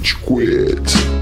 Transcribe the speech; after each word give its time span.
Rage 0.00 0.16
Quit. 0.24 1.19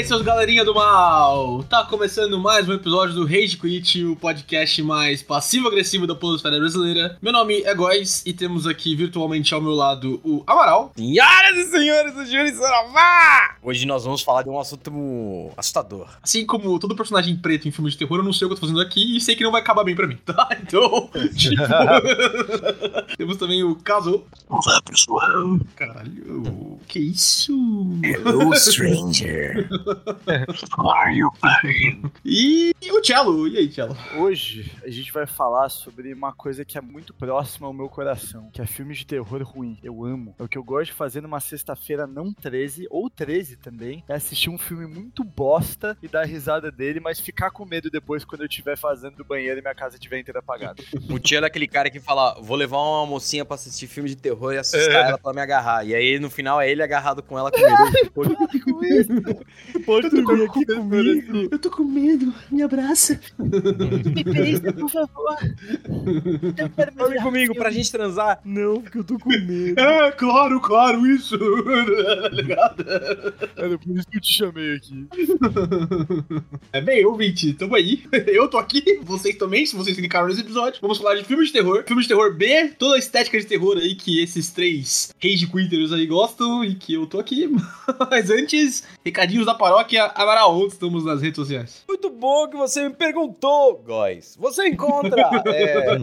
Aí, 0.00 0.06
seus 0.06 0.22
galerinha 0.22 0.64
do 0.64 0.74
mal! 0.74 1.62
Tá 1.64 1.84
começando 1.84 2.38
mais 2.38 2.66
um 2.66 2.72
episódio 2.72 3.14
do 3.14 3.26
Rage 3.26 3.58
Quit, 3.58 4.02
o 4.06 4.16
podcast 4.16 4.82
mais 4.82 5.22
passivo-agressivo 5.22 6.06
da 6.06 6.14
Polosfera 6.14 6.58
Brasileira. 6.58 7.18
Meu 7.20 7.30
nome 7.30 7.60
é 7.64 7.74
Góis 7.74 8.22
e 8.24 8.32
temos 8.32 8.66
aqui 8.66 8.96
virtualmente 8.96 9.52
ao 9.52 9.60
meu 9.60 9.72
lado 9.72 10.18
o 10.24 10.42
Amaral. 10.46 10.90
Senhoras 10.96 11.54
e 11.54 11.64
senhores 11.64 12.14
do 12.14 12.24
Júri 12.24 12.50
Saravá! 12.54 13.56
Hoje 13.62 13.84
nós 13.84 14.04
vamos 14.04 14.22
falar 14.22 14.42
de 14.42 14.48
um 14.48 14.58
assunto 14.58 15.52
assustador. 15.54 16.08
Assim 16.22 16.46
como 16.46 16.78
todo 16.78 16.96
personagem 16.96 17.36
preto 17.36 17.68
em 17.68 17.70
filme 17.70 17.90
de 17.90 17.98
terror, 17.98 18.20
eu 18.20 18.24
não 18.24 18.32
sei 18.32 18.46
o 18.46 18.48
que 18.48 18.54
eu 18.54 18.56
tô 18.58 18.66
fazendo 18.66 18.80
aqui 18.80 19.18
e 19.18 19.20
sei 19.20 19.36
que 19.36 19.44
não 19.44 19.52
vai 19.52 19.60
acabar 19.60 19.84
bem 19.84 19.94
pra 19.94 20.06
mim, 20.06 20.16
tá? 20.24 20.48
Então, 20.62 21.10
tipo... 21.36 21.62
temos 23.18 23.36
também 23.36 23.62
o 23.64 23.74
Caso. 23.74 24.24
Olá, 24.48 24.80
pessoal. 24.82 25.58
Caralho, 25.74 26.78
que 26.86 27.00
isso? 27.00 27.52
Hello, 28.02 28.54
stranger. 28.54 29.68
Are 30.78 31.16
you 31.16 31.30
fine? 31.40 32.10
E 32.24 32.72
o 32.90 33.02
Cello. 33.02 33.48
E 33.48 33.58
aí, 33.58 33.70
Cello? 33.70 33.96
Hoje 34.16 34.70
a 34.84 34.90
gente 34.90 35.12
vai 35.12 35.26
falar 35.26 35.68
sobre 35.68 36.12
uma 36.12 36.32
coisa 36.32 36.64
que 36.64 36.78
é 36.78 36.80
muito 36.80 37.12
próxima 37.14 37.66
ao 37.66 37.72
meu 37.72 37.88
coração, 37.88 38.50
que 38.52 38.60
é 38.60 38.66
filmes 38.66 38.98
de 38.98 39.06
terror 39.06 39.42
ruim. 39.42 39.78
Eu 39.82 40.04
amo. 40.04 40.34
É 40.38 40.42
o 40.42 40.48
que 40.48 40.58
eu 40.58 40.64
gosto 40.64 40.86
de 40.86 40.92
fazer 40.92 41.20
numa 41.20 41.40
sexta-feira 41.40 42.06
não 42.06 42.32
13, 42.32 42.86
ou 42.90 43.10
13 43.10 43.56
também, 43.56 44.04
é 44.08 44.14
assistir 44.14 44.50
um 44.50 44.58
filme 44.58 44.86
muito 44.86 45.24
bosta 45.24 45.96
e 46.02 46.08
dar 46.08 46.24
risada 46.24 46.70
dele, 46.70 47.00
mas 47.00 47.20
ficar 47.20 47.50
com 47.50 47.64
medo 47.64 47.90
depois 47.90 48.24
quando 48.24 48.42
eu 48.42 48.46
estiver 48.46 48.76
fazendo 48.76 49.16
do 49.16 49.24
banheiro 49.24 49.58
e 49.58 49.62
minha 49.62 49.74
casa 49.74 49.96
estiver 49.96 50.18
inteira 50.18 50.40
apagada. 50.40 50.82
O 51.10 51.18
tio 51.18 51.38
é 51.38 51.40
daquele 51.40 51.66
cara 51.66 51.90
que 51.90 52.00
fala: 52.00 52.40
vou 52.40 52.56
levar 52.56 52.78
uma 52.78 53.06
mocinha 53.06 53.44
pra 53.44 53.54
assistir 53.54 53.86
filme 53.86 54.08
de 54.08 54.16
terror 54.16 54.52
e 54.52 54.58
assustar 54.58 55.08
ela 55.08 55.18
pra 55.18 55.32
me 55.32 55.40
agarrar. 55.40 55.84
E 55.84 55.94
aí 55.94 56.18
no 56.18 56.30
final 56.30 56.60
é 56.60 56.70
ele 56.70 56.82
agarrado 56.82 57.22
com 57.22 57.38
ela 57.38 57.50
com 57.50 57.58
medo. 58.78 59.46
Pode 59.80 60.10
Pode 60.10 60.22
dormir 60.22 60.44
aqui 60.44 60.66
comigo. 60.66 61.48
Eu 61.50 61.58
tô 61.58 61.70
com 61.70 61.84
medo. 61.84 62.32
Me 62.50 62.62
abraça. 62.62 63.20
Me 63.38 64.24
beija, 64.24 64.72
por 64.72 64.90
favor. 64.90 65.36
Eu 66.56 66.70
quero 66.70 66.94
Dorme 66.94 67.22
comigo 67.22 67.54
pra 67.54 67.70
gente 67.70 67.90
transar? 67.90 68.40
Não, 68.44 68.80
porque 68.80 68.98
eu 68.98 69.04
tô 69.04 69.18
com 69.18 69.30
medo. 69.30 69.78
É, 69.78 70.10
claro, 70.12 70.60
claro, 70.60 71.06
isso. 71.06 71.36
Ligado? 72.32 72.84
Era 73.56 73.78
por 73.78 73.96
isso 73.96 74.06
que 74.08 74.16
eu 74.16 74.20
te 74.20 74.32
chamei 74.32 74.76
aqui. 74.76 75.06
É 76.72 76.80
bem, 76.80 77.04
ouvinte, 77.04 77.52
tamo 77.54 77.74
aí. 77.74 78.04
Eu 78.26 78.48
tô 78.48 78.58
aqui, 78.58 79.00
vocês 79.02 79.36
também, 79.36 79.66
se 79.66 79.74
vocês 79.74 79.96
clicaram 79.96 80.28
nesse 80.28 80.40
episódio. 80.40 80.80
Vamos 80.80 80.98
falar 80.98 81.16
de 81.16 81.24
filmes 81.24 81.48
de 81.48 81.54
terror. 81.54 81.84
Filmes 81.86 82.06
de 82.06 82.14
terror 82.14 82.34
B, 82.34 82.68
toda 82.78 82.96
a 82.96 82.98
estética 82.98 83.38
de 83.38 83.46
terror 83.46 83.76
aí 83.76 83.94
que 83.94 84.22
esses 84.22 84.50
três 84.50 85.12
rage 85.22 85.46
quitters 85.46 85.92
aí 85.92 86.06
gostam 86.06 86.64
e 86.64 86.74
que 86.74 86.94
eu 86.94 87.06
tô 87.06 87.18
aqui. 87.18 87.50
Mas 88.10 88.30
antes, 88.30 88.84
recadinhos 89.04 89.46
da 89.46 89.54
paróquia 89.70 90.06
Amaral, 90.16 90.56
onde 90.56 90.72
estamos 90.72 91.04
nas 91.04 91.22
redes 91.22 91.36
sociais. 91.36 91.84
Muito 91.86 92.10
bom 92.10 92.48
que 92.48 92.56
você 92.56 92.88
me 92.88 92.94
perguntou, 92.94 93.78
Góis. 93.78 94.36
Você 94.36 94.66
encontra 94.66 95.30
é, 95.46 95.96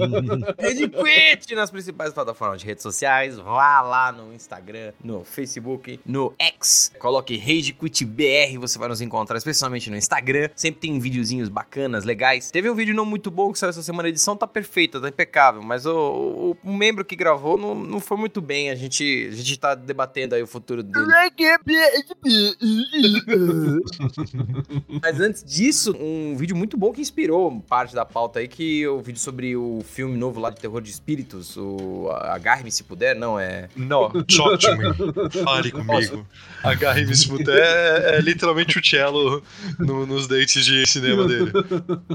Rede 0.57 0.87
Quit 0.87 1.53
nas 1.53 1.69
principais 1.69 2.13
plataformas 2.13 2.61
de 2.61 2.65
redes 2.65 2.81
sociais. 2.81 3.37
Vá 3.37 3.81
lá 3.81 4.13
no 4.13 4.33
Instagram, 4.33 4.93
no 5.03 5.25
Facebook, 5.25 5.99
no 6.05 6.33
X. 6.39 6.93
Coloque 6.97 7.37
Rage 7.37 7.73
Quit 7.73 8.05
BR, 8.05 8.57
você 8.57 8.79
vai 8.79 8.87
nos 8.87 9.01
encontrar, 9.01 9.37
especialmente 9.37 9.89
no 9.89 9.97
Instagram. 9.97 10.49
Sempre 10.55 10.79
tem 10.81 10.97
videozinhos 10.97 11.49
bacanas, 11.49 12.05
legais. 12.05 12.49
Teve 12.49 12.69
um 12.69 12.75
vídeo 12.75 12.95
não 12.95 13.05
muito 13.05 13.29
bom 13.29 13.51
que 13.51 13.59
saiu 13.59 13.71
essa 13.71 13.83
semana, 13.83 14.07
a 14.07 14.09
edição 14.09 14.37
tá 14.37 14.47
perfeita, 14.47 15.01
tá 15.01 15.09
impecável, 15.09 15.61
mas 15.61 15.85
o, 15.85 15.93
o, 15.93 16.57
o 16.63 16.73
membro 16.73 17.03
que 17.03 17.17
gravou 17.17 17.57
não, 17.57 17.75
não 17.75 17.99
foi 17.99 18.15
muito 18.15 18.39
bem. 18.39 18.69
A 18.69 18.75
gente, 18.75 19.27
a 19.29 19.35
gente 19.35 19.59
tá 19.59 19.75
debatendo 19.75 20.35
aí 20.35 20.41
o 20.41 20.47
futuro 20.47 20.81
dele. 20.81 21.05
Mas 25.01 25.19
antes 25.19 25.43
disso, 25.43 25.95
um 25.99 26.35
vídeo 26.35 26.55
muito 26.55 26.77
bom 26.77 26.91
que 26.91 27.01
inspirou 27.01 27.59
parte 27.61 27.93
da 27.95 28.05
pauta 28.05 28.39
aí, 28.39 28.47
que 28.47 28.83
é 28.83 28.89
o 28.89 28.99
vídeo 29.01 29.19
sobre 29.19 29.55
o 29.55 29.81
filme 29.83 30.17
novo 30.17 30.39
lá 30.39 30.49
de 30.49 30.59
terror 30.59 30.81
de 30.81 30.89
espíritos, 30.89 31.55
o 31.57 32.09
Agarre-me 32.11 32.71
se 32.71 32.83
puder, 32.83 33.15
não, 33.15 33.39
é... 33.39 33.69
Não, 33.75 34.09
to 34.09 34.77
me. 34.77 35.43
Fale 35.43 35.71
comigo. 35.71 36.25
Agarre-me 36.63 37.15
se 37.15 37.27
puder 37.27 37.57
é, 37.57 38.17
é 38.17 38.21
literalmente 38.21 38.77
o 38.79 38.85
cello 38.85 39.41
no- 39.79 40.05
nos 40.05 40.27
dates 40.27 40.65
de 40.65 40.85
cinema 40.85 41.25
dele. 41.27 41.51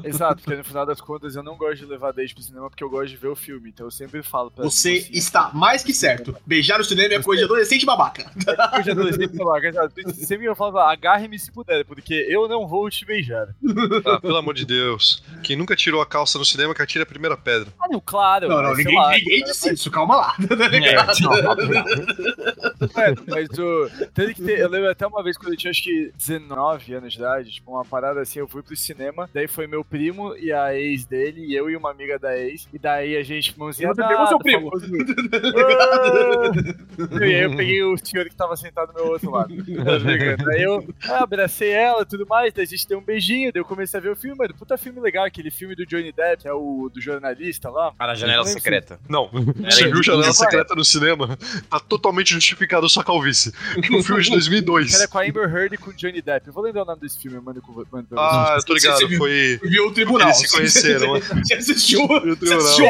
Exato, 0.05 0.43
porque 0.43 0.57
no 0.57 0.65
final 0.65 0.87
das 0.87 1.01
contas 1.01 1.35
eu 1.37 1.43
não 1.43 1.57
gosto 1.57 1.79
de 1.79 1.87
levar 1.87 2.13
date 2.13 2.35
pro 2.35 2.43
cinema 2.43 2.69
porque 2.69 2.83
eu 2.85 2.91
gosto 2.91 3.09
de 3.09 3.17
ver 3.17 3.29
o 3.29 3.37
filme. 3.37 3.71
Então 3.71 3.87
eu 3.87 3.91
sempre 3.91 4.23
falo 4.23 4.51
pra 4.51 4.65
Você 4.65 4.95
mocinha, 4.95 5.19
está 5.19 5.51
mais 5.55 5.83
que 5.83 5.93
certo. 5.93 6.37
Beijar 6.47 6.79
no 6.79 6.85
cinema 6.85 7.15
é 7.15 7.23
coisa 7.23 7.41
de 7.41 7.45
adolescente 7.45 7.85
babaca. 7.87 8.31
Eu 8.77 8.83
já 8.83 8.93
adolescente 8.93 9.37
babaca, 9.37 9.69
exato. 9.69 10.15
Sempre 10.15 10.47
eu 10.47 10.55
falo, 10.55 10.79
agarre-me 10.79 11.31
se 11.38 11.50
puder, 11.53 11.84
porque 11.84 12.26
eu 12.28 12.48
não 12.48 12.66
vou 12.66 12.88
te 12.91 13.04
beijar. 13.04 13.48
Ah, 14.04 14.20
pelo 14.20 14.37
amor 14.37 14.54
de 14.54 14.66
Deus. 14.66 15.22
Quem 15.43 15.56
nunca 15.56 15.76
tirou 15.76 16.00
a 16.03 16.06
calça 16.06 16.38
no 16.38 16.44
cinema, 16.44 16.75
que 16.75 16.82
atira 16.82 17.04
a 17.04 17.06
primeira 17.06 17.37
pedra. 17.37 17.72
Ah, 17.81 17.87
não, 17.88 18.00
claro. 18.00 18.48
Não, 18.48 18.56
não, 18.56 18.70
mas 18.70 18.78
ninguém, 18.78 18.94
lá, 18.97 19.10
ninguém 19.12 19.44
disse 19.44 19.72
isso, 19.72 19.91
calma 19.91 20.16
lá. 20.16 20.34
Tá 20.48 20.69
ligado? 20.69 21.12
É, 22.97 23.15
mas 23.28 23.48
o. 23.59 23.91
Teve 24.15 24.34
que 24.34 24.43
ter. 24.43 24.59
Eu 24.60 24.69
lembro 24.69 24.91
até 24.91 25.06
uma 25.06 25.22
vez 25.22 25.37
quando 25.37 25.53
eu 25.53 25.56
tinha 25.56 25.70
acho 25.70 25.82
que 25.82 26.12
19 26.16 26.94
anos 26.94 27.12
de 27.12 27.19
idade, 27.19 27.50
tipo, 27.50 27.70
uma 27.72 27.84
parada 27.84 28.20
assim, 28.20 28.38
eu 28.41 28.49
fui 28.49 28.62
pro 28.62 28.76
cinema, 28.76 29.28
daí 29.32 29.47
foi 29.49 29.66
meu 29.66 29.84
primo 29.84 30.37
e 30.37 30.53
a 30.53 30.75
ex 30.75 31.04
dele, 31.04 31.44
e 31.47 31.54
eu 31.54 31.70
e 31.70 31.76
uma 31.76 31.91
amiga 31.91 32.19
da 32.19 32.37
ex, 32.37 32.69
e 32.72 32.78
daí 32.78 33.16
a 33.16 33.22
gente, 33.22 33.59
mãozinha 33.59 33.88
Você 33.94 34.03
pegou 34.06 34.26
seu 34.26 34.38
primo. 34.38 34.70
famoso- 34.70 34.93
Ah! 37.12 37.19
E 37.20 37.25
aí 37.25 37.43
eu 37.43 37.56
peguei 37.56 37.82
o 37.82 37.97
senhor 37.97 38.28
que 38.28 38.34
tava 38.34 38.56
sentado 38.56 38.88
do 38.93 38.94
meu 38.94 39.06
outro 39.12 39.31
lado. 39.31 39.49
Tá 39.56 39.99
ligado? 39.99 40.44
Daí 40.44 40.62
eu 40.62 40.87
ah, 41.09 41.22
abracei 41.22 41.71
ela 41.71 42.03
e 42.03 42.06
tudo 42.06 42.27
mais, 42.27 42.53
daí 42.53 42.65
a 42.65 42.66
gente 42.66 42.87
deu 42.87 42.99
um 42.99 43.03
beijinho, 43.03 43.53
daí 43.53 43.60
eu 43.60 43.65
comecei 43.65 43.99
a 43.99 44.03
ver 44.03 44.10
o 44.10 44.16
filme, 44.16 44.37
mano, 44.37 44.55
puta 44.55 44.77
filme 44.77 45.00
legal, 45.00 45.25
aquele 45.25 45.50
filme 45.50 45.75
do 45.75 45.87
Johnny 45.87 46.12
Depp, 46.12 46.43
que 46.43 46.49
é 46.49 46.53
o 46.53 46.91
do 46.93 47.00
jornalista 47.00 47.71
lá. 47.71 47.93
A 47.99 48.15
janela 48.15 48.44
secreta. 48.44 48.99
Não, 49.09 49.31
você 49.31 49.88
viu. 49.88 50.03
Janela 50.03 50.27
Não, 50.27 50.32
Secreta 50.32 50.75
no 50.75 50.84
cinema? 50.84 51.38
Tá 51.71 51.78
totalmente 51.81 52.32
justificado 52.34 52.88
sua 52.88 53.05
calvície. 53.05 53.53
Um 53.93 54.03
filme 54.03 54.22
de 54.22 54.31
2002. 54.31 54.91
Que 54.91 54.97
era 54.97 55.09
com 55.09 55.19
a 55.19 55.22
Amber 55.22 55.49
Heard 55.55 55.75
e 55.75 55.78
com 55.78 55.91
o 55.91 55.94
Johnny 55.94 56.21
Depp. 56.21 56.49
Eu 56.49 56.53
vou 56.53 56.62
lembrar 56.62 56.82
o 56.82 56.87
nome 56.87 57.00
desse 57.00 57.19
filme, 57.19 57.41
pra 57.41 57.55
Ah, 58.16 58.56
eu 58.59 58.65
tô 58.65 58.75
ligado, 58.75 59.06
viu? 59.06 59.19
foi... 59.19 59.61
Viu 59.62 59.87
o 59.87 59.93
tribunal. 59.93 60.28
Eles 60.28 60.38
se 60.38 60.50
conheceram, 60.50 61.15
né? 61.15 61.21
Você 61.43 61.55
assistiu? 61.55 62.05
o 62.05 62.37
Você 62.37 62.55
assistiu 62.55 62.87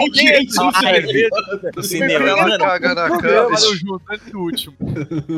a 0.69 0.73
filme. 0.81 1.29
No 1.77 1.83
cinema. 1.83 2.29
Ela 2.29 2.43
Mano, 2.49 2.65
caga 2.65 2.95
na 2.95 3.09
no 3.09 3.77
junto, 3.77 4.03
antes 4.11 4.31
do 4.31 4.39
último. 4.41 4.77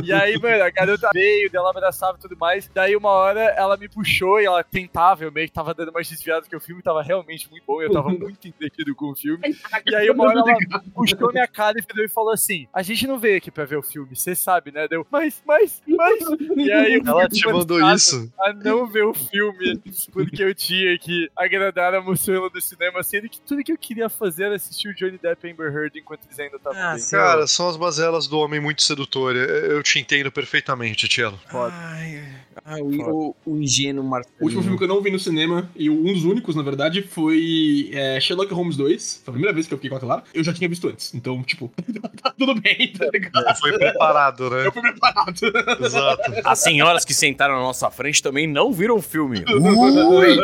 E 0.05 0.13
aí, 0.13 0.39
mano, 0.39 0.63
a 0.63 0.71
garota 0.71 1.11
veio, 1.13 1.51
dela 1.51 1.71
abraçava 1.71 2.17
e 2.19 2.21
tudo 2.21 2.37
mais. 2.37 2.69
Daí, 2.75 2.97
uma 2.97 3.11
hora, 3.11 3.41
ela 3.57 3.77
me 3.77 3.89
puxou 3.89 4.41
e 4.41 4.45
ela 4.47 4.65
tentava, 4.65 5.23
eu 5.25 5.31
meio 5.31 5.47
que 5.47 5.55
tava 5.55 5.73
dando 5.73 5.93
mais 5.93 6.09
desviado, 6.09 6.43
porque 6.43 6.57
o 6.57 6.61
filme 6.61 6.83
tava 6.83 7.03
realmente 7.03 7.49
muito 7.51 7.65
bom, 7.65 7.81
eu 7.81 7.93
tava 7.93 8.09
muito 8.11 8.49
entretido 8.49 8.95
com 8.95 9.13
o 9.13 9.15
filme. 9.15 9.57
E 9.87 9.95
aí, 9.95 10.11
uma 10.11 10.25
hora, 10.25 10.41
ela 10.41 10.83
puxou 10.95 11.33
minha 11.33 11.47
cara 11.47 11.79
e 11.79 11.83
virou 11.83 12.05
e 12.05 12.09
falou 12.09 12.33
assim: 12.33 12.67
A 12.73 12.83
gente 12.83 13.07
não 13.07 13.19
veio 13.19 13.39
aqui 13.39 13.51
pra 13.51 13.65
ver 13.65 13.77
o 13.77 13.83
filme, 13.83 14.17
você 14.17 14.35
sabe, 14.35 14.73
né? 14.73 14.89
Deu, 14.89 15.07
mas, 15.11 15.43
mas, 15.47 15.83
mas. 15.87 16.21
E 16.57 16.73
aí, 16.73 17.01
Ela 17.07 17.29
te 17.29 17.47
mandou 17.47 17.81
isso? 17.95 18.33
A 18.41 18.53
não 18.53 18.87
ver 18.87 19.05
o 19.05 19.15
filme, 19.15 19.81
porque 20.13 20.43
eu 20.43 20.55
tinha 20.55 20.99
que 20.99 21.31
agradar 21.37 21.95
a 21.95 22.01
moçoela 22.01 22.51
do 22.51 22.61
cinema, 22.61 23.03
sendo 23.03 23.29
que 23.29 23.41
tudo 23.41 23.63
que 23.63 23.73
eu 23.73 23.79
queria 23.79 24.09
fazer 24.09 24.45
era 24.45 24.57
assistir 24.57 24.89
o 24.89 24.95
Johnny 24.95 25.19
Depp 25.19 25.47
e 25.47 25.53
Amber 25.53 25.73
Heard 25.73 25.99
enquanto 25.99 26.25
eles 26.25 26.39
ainda 26.39 26.57
estavam 26.57 26.81
Ah. 26.81 26.97
Cara, 27.11 27.47
são 27.47 27.69
as 27.69 27.77
bazelas 27.77 28.27
do 28.27 28.39
homem 28.39 28.61
muito 28.61 28.83
sedutor. 28.83 29.37
Eu 29.37 29.83
te 29.83 29.99
entendo 29.99 30.33
perfeitamente, 30.33 31.09
Tielo. 31.09 31.39
Foda. 31.49 31.73
Ai, 31.75 32.25
ai, 32.65 32.81
o, 32.81 33.35
o, 33.45 33.53
o 33.53 33.57
ingênuo 33.59 34.05
Marcelo. 34.05 34.35
O 34.41 34.45
último 34.45 34.63
filme 34.63 34.79
que 34.79 34.85
eu 34.85 34.89
não 34.89 35.03
vi 35.03 35.11
no 35.11 35.19
cinema, 35.19 35.69
e 35.77 35.91
um 35.91 36.05
dos 36.05 36.25
únicos, 36.25 36.57
na 36.57 36.63
verdade, 36.63 37.03
foi 37.03 37.91
é, 37.93 38.19
Sherlock 38.21 38.53
Holmes 38.53 38.77
2. 38.77 39.23
Foi 39.25 39.33
a 39.33 39.35
primeira 39.35 39.55
vez 39.55 39.67
que 39.67 39.75
eu 39.75 39.79
fiquei 39.79 39.91
com 39.91 39.97
aquela 39.97 40.17
lá. 40.17 40.23
Eu 40.33 40.43
já 40.43 40.53
tinha 40.53 40.69
visto 40.69 40.89
antes. 40.89 41.15
Então, 41.15 41.43
tipo, 41.43 41.71
tá 42.23 42.35
tudo 42.37 42.55
bem, 42.61 42.93
tá 42.93 43.09
ligado? 43.13 43.57
Foi 43.59 43.73
preparado, 43.79 44.51
né? 44.51 44.67
Eu 44.67 44.73
fui 44.73 44.83
preparado. 44.83 45.35
Exato. 45.81 46.23
As 46.45 46.59
senhoras 46.59 47.05
que 47.05 47.15
sentaram 47.15 47.55
na 47.55 47.61
nossa 47.61 47.91
frente 47.91 48.23
também 48.23 48.47
não 48.47 48.73
viram 48.73 48.97
o 48.97 49.03
filme. 49.03 49.45
Ui! 49.49 50.37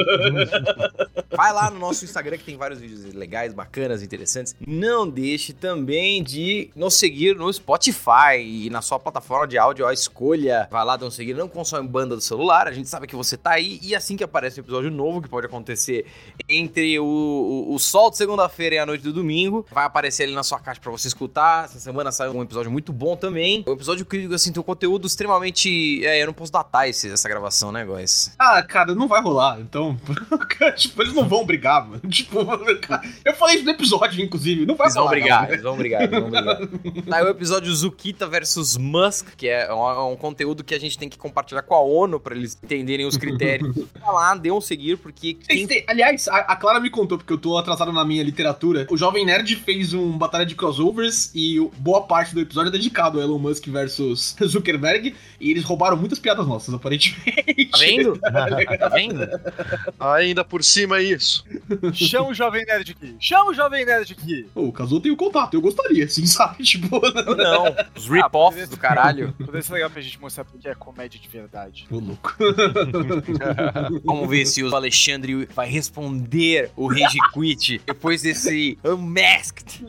Vai 1.37 1.53
lá 1.53 1.71
no 1.71 1.79
nosso 1.79 2.05
Instagram 2.05 2.37
que 2.37 2.45
tem 2.45 2.57
vários 2.57 2.81
vídeos 2.81 3.15
legais, 3.15 3.55
bacanas, 3.55 4.03
interessantes. 4.03 4.55
Não 4.67 5.09
deixe 5.09 5.53
também 5.53 6.23
de 6.23 6.71
nos 6.75 6.95
seguir 6.95 7.37
no 7.37 7.53
Spotify 7.53 8.41
e 8.41 8.71
na 8.71 8.83
sua 8.83 8.99
plataforma 8.99 9.47
de 9.47 9.57
áudio, 9.59 9.87
a 9.87 9.93
escolha. 9.93 10.69
Vai 10.71 10.85
lá, 10.85 10.97
dá 10.97 11.07
um 11.07 11.11
seguir, 11.11 11.35
não 11.35 11.49
consome 11.49 11.89
banda 11.89 12.10
do 12.15 12.21
celular. 12.21 12.69
A 12.69 12.73
gente 12.73 12.89
sabe 12.89 13.07
que 13.07 13.17
você 13.17 13.37
tá 13.37 13.51
aí 13.53 13.79
e 13.83 13.95
assim 13.95 14.17
que 14.17 14.25
aparece 14.25 14.61
o 14.61 14.63
episódio 14.63 14.91
novo 14.91 15.23
que 15.23 15.29
pode 15.29 15.47
acontecer 15.47 16.07
entre 16.49 16.99
o, 16.99 17.05
o, 17.05 17.75
o 17.75 17.79
sol 17.79 18.11
de 18.11 18.17
segunda-feira 18.17 18.75
e 18.77 18.79
a 18.79 18.87
noite 18.87 19.03
do 19.03 19.13
domingo. 19.13 19.67
Vai 19.71 19.85
aparecer 19.85 20.25
ali 20.25 20.35
na 20.35 20.43
sua 20.43 20.59
caixa 20.59 20.81
pra 20.81 20.91
você 20.91 21.09
escutar. 21.09 21.65
Essa 21.65 21.79
semana 21.79 22.13
saiu 22.13 22.33
um 22.33 22.43
episódio 22.43 22.71
muito 22.71 22.93
bom 22.93 23.17
também. 23.17 23.65
Um 23.67 23.73
episódio 23.73 24.05
que, 24.05 24.33
assim, 24.35 24.53
tem 24.53 24.61
um 24.61 24.65
conteúdo 24.65 25.07
extremamente. 25.07 26.05
É, 26.05 26.23
eu 26.23 26.27
não 26.27 26.35
posso 26.35 26.53
datar 26.53 26.89
esse, 26.89 27.11
essa 27.11 27.29
gravação, 27.29 27.73
né, 27.73 27.85
guys? 27.85 28.35
Ah, 28.39 28.63
cara, 28.63 28.95
não 28.95 29.09
vai 29.09 29.21
rolar, 29.23 29.61
então. 29.61 29.97
tipo, 30.77 31.03
eles 31.03 31.15
não 31.15 31.29
vão 31.29 31.45
brigar, 31.45 31.87
mano. 31.87 32.01
Tipo, 32.11 32.39
eu 33.25 33.35
falei 33.35 33.57
isso 33.57 33.65
no 33.65 33.71
episódio, 33.71 34.23
inclusive. 34.23 34.67
Não 34.67 34.75
vai 34.75 34.87
Eles 34.87 34.95
vão 34.95 35.05
rolar. 35.05 35.11
brigar, 35.15 35.43
não. 35.43 35.49
eles 35.51 35.63
vão 35.63 35.77
brigar, 35.77 36.03
eles 36.03 36.21
vão 36.21 36.31
brigar. 36.31 36.59
Aí 37.13 37.25
o 37.25 37.29
episódio 37.29 37.75
Zukita 37.75 38.27
versus 38.27 38.77
Musk, 38.77 39.29
que 39.37 39.49
é 39.49 39.73
um, 39.73 39.89
é 39.89 40.05
um 40.05 40.17
conteúdo 40.17 40.63
que 40.63 40.75
a 40.75 40.79
gente 40.81 40.99
tem 40.99 41.09
que 41.09 41.17
compartilhar 41.17 41.63
com 41.63 41.75
a 41.75 41.81
ONU 41.81 42.00
pra 42.21 42.35
eles 42.35 42.57
entenderem 42.63 43.07
os 43.07 43.17
critérios. 43.17 43.77
Vai 44.01 44.15
lá, 44.15 44.35
dê 44.35 44.51
um 44.51 44.61
seguir, 44.61 44.97
porque 44.97 45.35
quem 45.35 45.69
Aliás, 45.87 46.29
a, 46.29 46.39
a 46.39 46.57
Clara 46.57 46.81
me 46.81 46.91
contou, 46.91 47.19
porque 47.19 47.33
eu 47.33 47.39
tô 47.39 47.59
atrasado 47.59 47.93
na 47.93 48.05
minha 48.05 48.23
literatura. 48.23 48.87
O 48.91 48.97
Jovem 48.97 49.25
Nerd 49.27 49.55
fez 49.57 49.93
um 49.93 50.17
batalha 50.17 50.47
de 50.47 50.55
crossovers 50.55 51.31
e 51.35 51.59
boa 51.79 52.03
parte 52.03 52.35
do 52.35 52.41
episódio 52.41 52.69
é 52.69 52.73
dedicado 52.73 53.21
a 53.21 53.23
Elon 53.23 53.39
Musk 53.39 53.67
versus 53.69 54.37
Zuckerberg. 54.43 55.15
E 55.41 55.51
eles 55.51 55.65
roubaram 55.65 55.97
muitas 55.97 56.19
piadas 56.19 56.47
nossas, 56.47 56.75
aparentemente. 56.75 57.67
Tá 57.71 57.79
vendo? 57.79 58.19
Tá 58.19 58.89
vendo? 58.89 59.29
Ainda 59.99 60.45
por 60.45 60.63
cima 60.63 60.99
é 60.99 61.03
isso. 61.03 61.45
Chama 61.93 62.29
o 62.29 62.35
Jovem 62.35 62.65
Nerd 62.65 62.93
aqui. 62.93 63.17
Chama 63.19 63.51
o 63.51 63.55
Jovem 63.55 63.85
Nerd 63.85 64.13
aqui. 64.13 64.47
Pô, 64.55 64.63
o 64.63 64.73
Kazu 64.73 65.01
tem 65.01 65.11
o 65.11 65.17
contato, 65.17 65.55
eu 65.55 65.61
gostaria, 65.61 66.05
assim, 66.05 66.25
sabe? 66.27 66.63
Tipo, 66.63 67.01
Não, 67.37 67.75
os 67.97 68.09
rip-offs 68.09 68.69
do 68.69 68.77
caralho. 68.77 69.35
Poderia 69.39 69.63
ser 69.63 69.75
legal 69.75 69.91
pra 69.91 70.01
gente 70.01 70.21
mostrar 70.21 70.45
porque 70.45 70.69
é 70.69 70.75
comédia 70.75 71.21
de 71.21 71.29
verdade. 71.29 71.87
Ô, 71.91 71.99
louco. 71.99 72.37
Vamos 74.05 74.29
ver 74.29 74.47
se 74.47 74.63
o 74.63 74.75
Alexandre 74.75 75.47
vai 75.55 75.69
responder 75.69 76.71
o 76.77 76.87
Rage 76.87 77.19
Quit 77.33 77.81
depois 77.87 78.23
desse 78.23 78.79
Unmasked. 78.85 79.85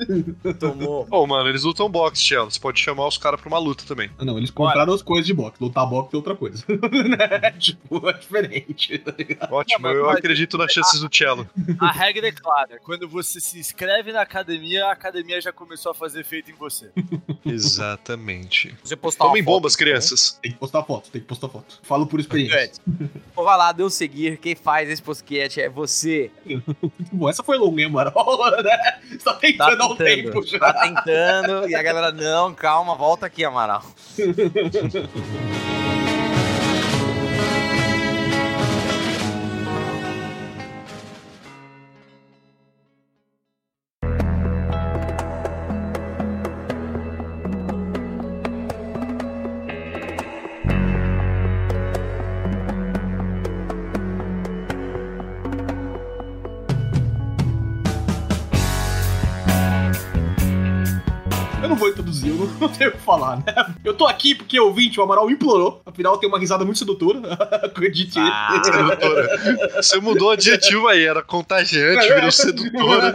Tomou. 0.60 1.08
Ô, 1.12 1.28
mano, 1.28 1.50
eles 1.50 1.64
lutam 1.64 1.90
boxe, 1.90 2.22
Tchelo. 2.24 2.50
Você 2.52 2.60
pode 2.60 2.80
chamar 2.80 3.08
os 3.08 3.18
caras 3.18 3.40
pra 3.40 3.48
uma 3.48 3.60
luta 3.60 3.84
também. 3.88 4.10
Ah, 4.18 4.26
Não, 4.26 4.38
eles 4.38 4.50
compraram 4.52 4.94
as 4.94 5.02
coisas 5.02 5.26
de 5.28 5.34
boxe. 5.34 5.58
Lutar 5.62 5.86
boxe 5.88 6.10
é 6.14 6.18
outra 6.18 6.36
coisa. 6.36 6.64
né? 6.70 7.52
Tipo, 7.52 8.10
é 8.10 8.14
diferente, 8.14 8.98
tá 8.98 9.14
ligado? 9.18 9.52
Ótimo, 9.54 9.88
Não, 9.88 9.92
eu 9.94 10.06
pode- 10.06 10.18
acredito 10.20 10.58
nas 10.58 10.72
chances 10.72 11.00
do 11.00 11.10
Cello. 11.16 11.48
A 11.80 11.92
regra 11.92 12.28
é 12.28 12.32
clara. 12.32 12.80
Quando 12.84 13.08
você 13.08 13.40
se 13.40 13.60
inscreve 13.60 14.12
na 14.12 14.22
academia, 14.22 14.86
a 14.88 14.92
academia 14.92 15.40
já 15.42 15.52
começou 15.52 15.92
a 15.92 15.96
fazer 15.96 16.22
efeito 16.22 16.50
em 16.52 16.56
você. 16.56 16.90
Exatamente. 17.46 18.76
Você 18.84 18.96
postar 18.96 19.26
Tomem 19.26 19.44
foto, 19.44 19.54
bombas, 19.54 19.74
então. 19.76 19.86
crianças. 19.86 20.40
Tem 20.42 20.52
que 20.52 20.58
postar 20.58 20.84
foto, 20.84 21.10
tem 21.12 21.22
que 21.22 21.28
postar 21.28 21.50
foto. 21.50 21.80
Falo 21.92 22.08
por 22.08 22.22
experiência. 22.22 22.82
Vai 23.36 23.58
lá, 23.58 23.74
dê 23.74 23.84
um 23.84 23.90
seguir. 23.90 24.38
Quem 24.38 24.56
faz 24.56 24.90
esse 24.90 25.02
podcast 25.02 25.60
é 25.60 25.68
você. 25.68 26.32
Bom, 27.12 27.28
essa 27.28 27.44
foi 27.44 27.58
longa, 27.58 27.82
hein, 27.82 27.90
mano? 27.90 28.14
né? 28.64 29.00
Você 29.10 29.18
tá 29.18 29.34
Tá 29.34 29.40
tentando 29.40 29.84
há 29.84 29.88
um 29.88 29.96
tempo 29.98 30.42
já. 30.42 30.58
Tá 30.58 30.74
tentando. 30.74 31.68
E 31.70 31.76
a 31.76 31.84
galera, 31.84 32.14
não, 32.14 32.54
calma, 32.54 32.96
volta 32.96 33.26
aqui, 33.26 33.44
Amaral. 33.44 33.84
falar, 63.22 63.38
né? 63.38 63.44
Eu 63.84 63.94
tô 63.94 64.08
aqui 64.08 64.34
porque 64.34 64.60
o 64.60 64.66
ouvinte, 64.66 65.00
o 65.00 65.04
Amaral, 65.04 65.30
implorou. 65.30 65.81
Afinal, 65.92 66.18
tem 66.18 66.28
uma 66.28 66.40
risada 66.40 66.64
muito 66.66 66.80
sedutora. 66.80 67.34
Acredite. 67.64 68.18
Ah. 68.20 68.62
Sedutora. 68.64 69.72
Você 69.76 70.00
mudou 70.00 70.30
o 70.30 70.32
adjetivo 70.32 70.88
aí, 70.88 71.04
era 71.06 71.22
contagiante, 71.22 72.08
virou 72.08 72.32
sedutora. 72.32 73.14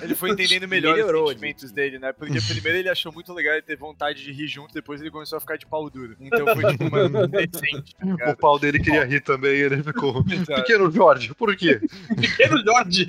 Ele 0.00 0.14
foi 0.14 0.30
entendendo 0.30 0.68
melhor 0.68 0.94
Melhorou, 0.94 1.24
os 1.24 1.30
sentimentos 1.30 1.72
dele, 1.72 1.98
né? 1.98 2.12
Porque 2.12 2.40
primeiro 2.40 2.78
ele 2.78 2.88
achou 2.88 3.12
muito 3.12 3.32
legal 3.32 3.56
e 3.56 3.62
teve 3.62 3.80
vontade 3.80 4.22
de 4.22 4.32
rir 4.32 4.46
junto, 4.46 4.72
depois 4.72 5.00
ele 5.00 5.10
começou 5.10 5.36
a 5.36 5.40
ficar 5.40 5.56
de 5.56 5.66
pau 5.66 5.88
duro. 5.90 6.16
Então 6.20 6.46
foi 6.54 6.72
tipo 6.72 6.84
uma 6.84 7.26
decente. 7.28 7.94
tá 7.96 8.30
O 8.30 8.36
pau 8.36 8.58
dele 8.58 8.78
queria 8.78 9.04
rir 9.04 9.20
também, 9.20 9.58
ele 9.58 9.82
ficou. 9.82 10.24
Exato. 10.30 10.62
Pequeno 10.62 10.90
Jorge, 10.90 11.34
por 11.34 11.54
quê? 11.56 11.80
Pequeno 12.20 12.62
Jorge. 12.64 13.06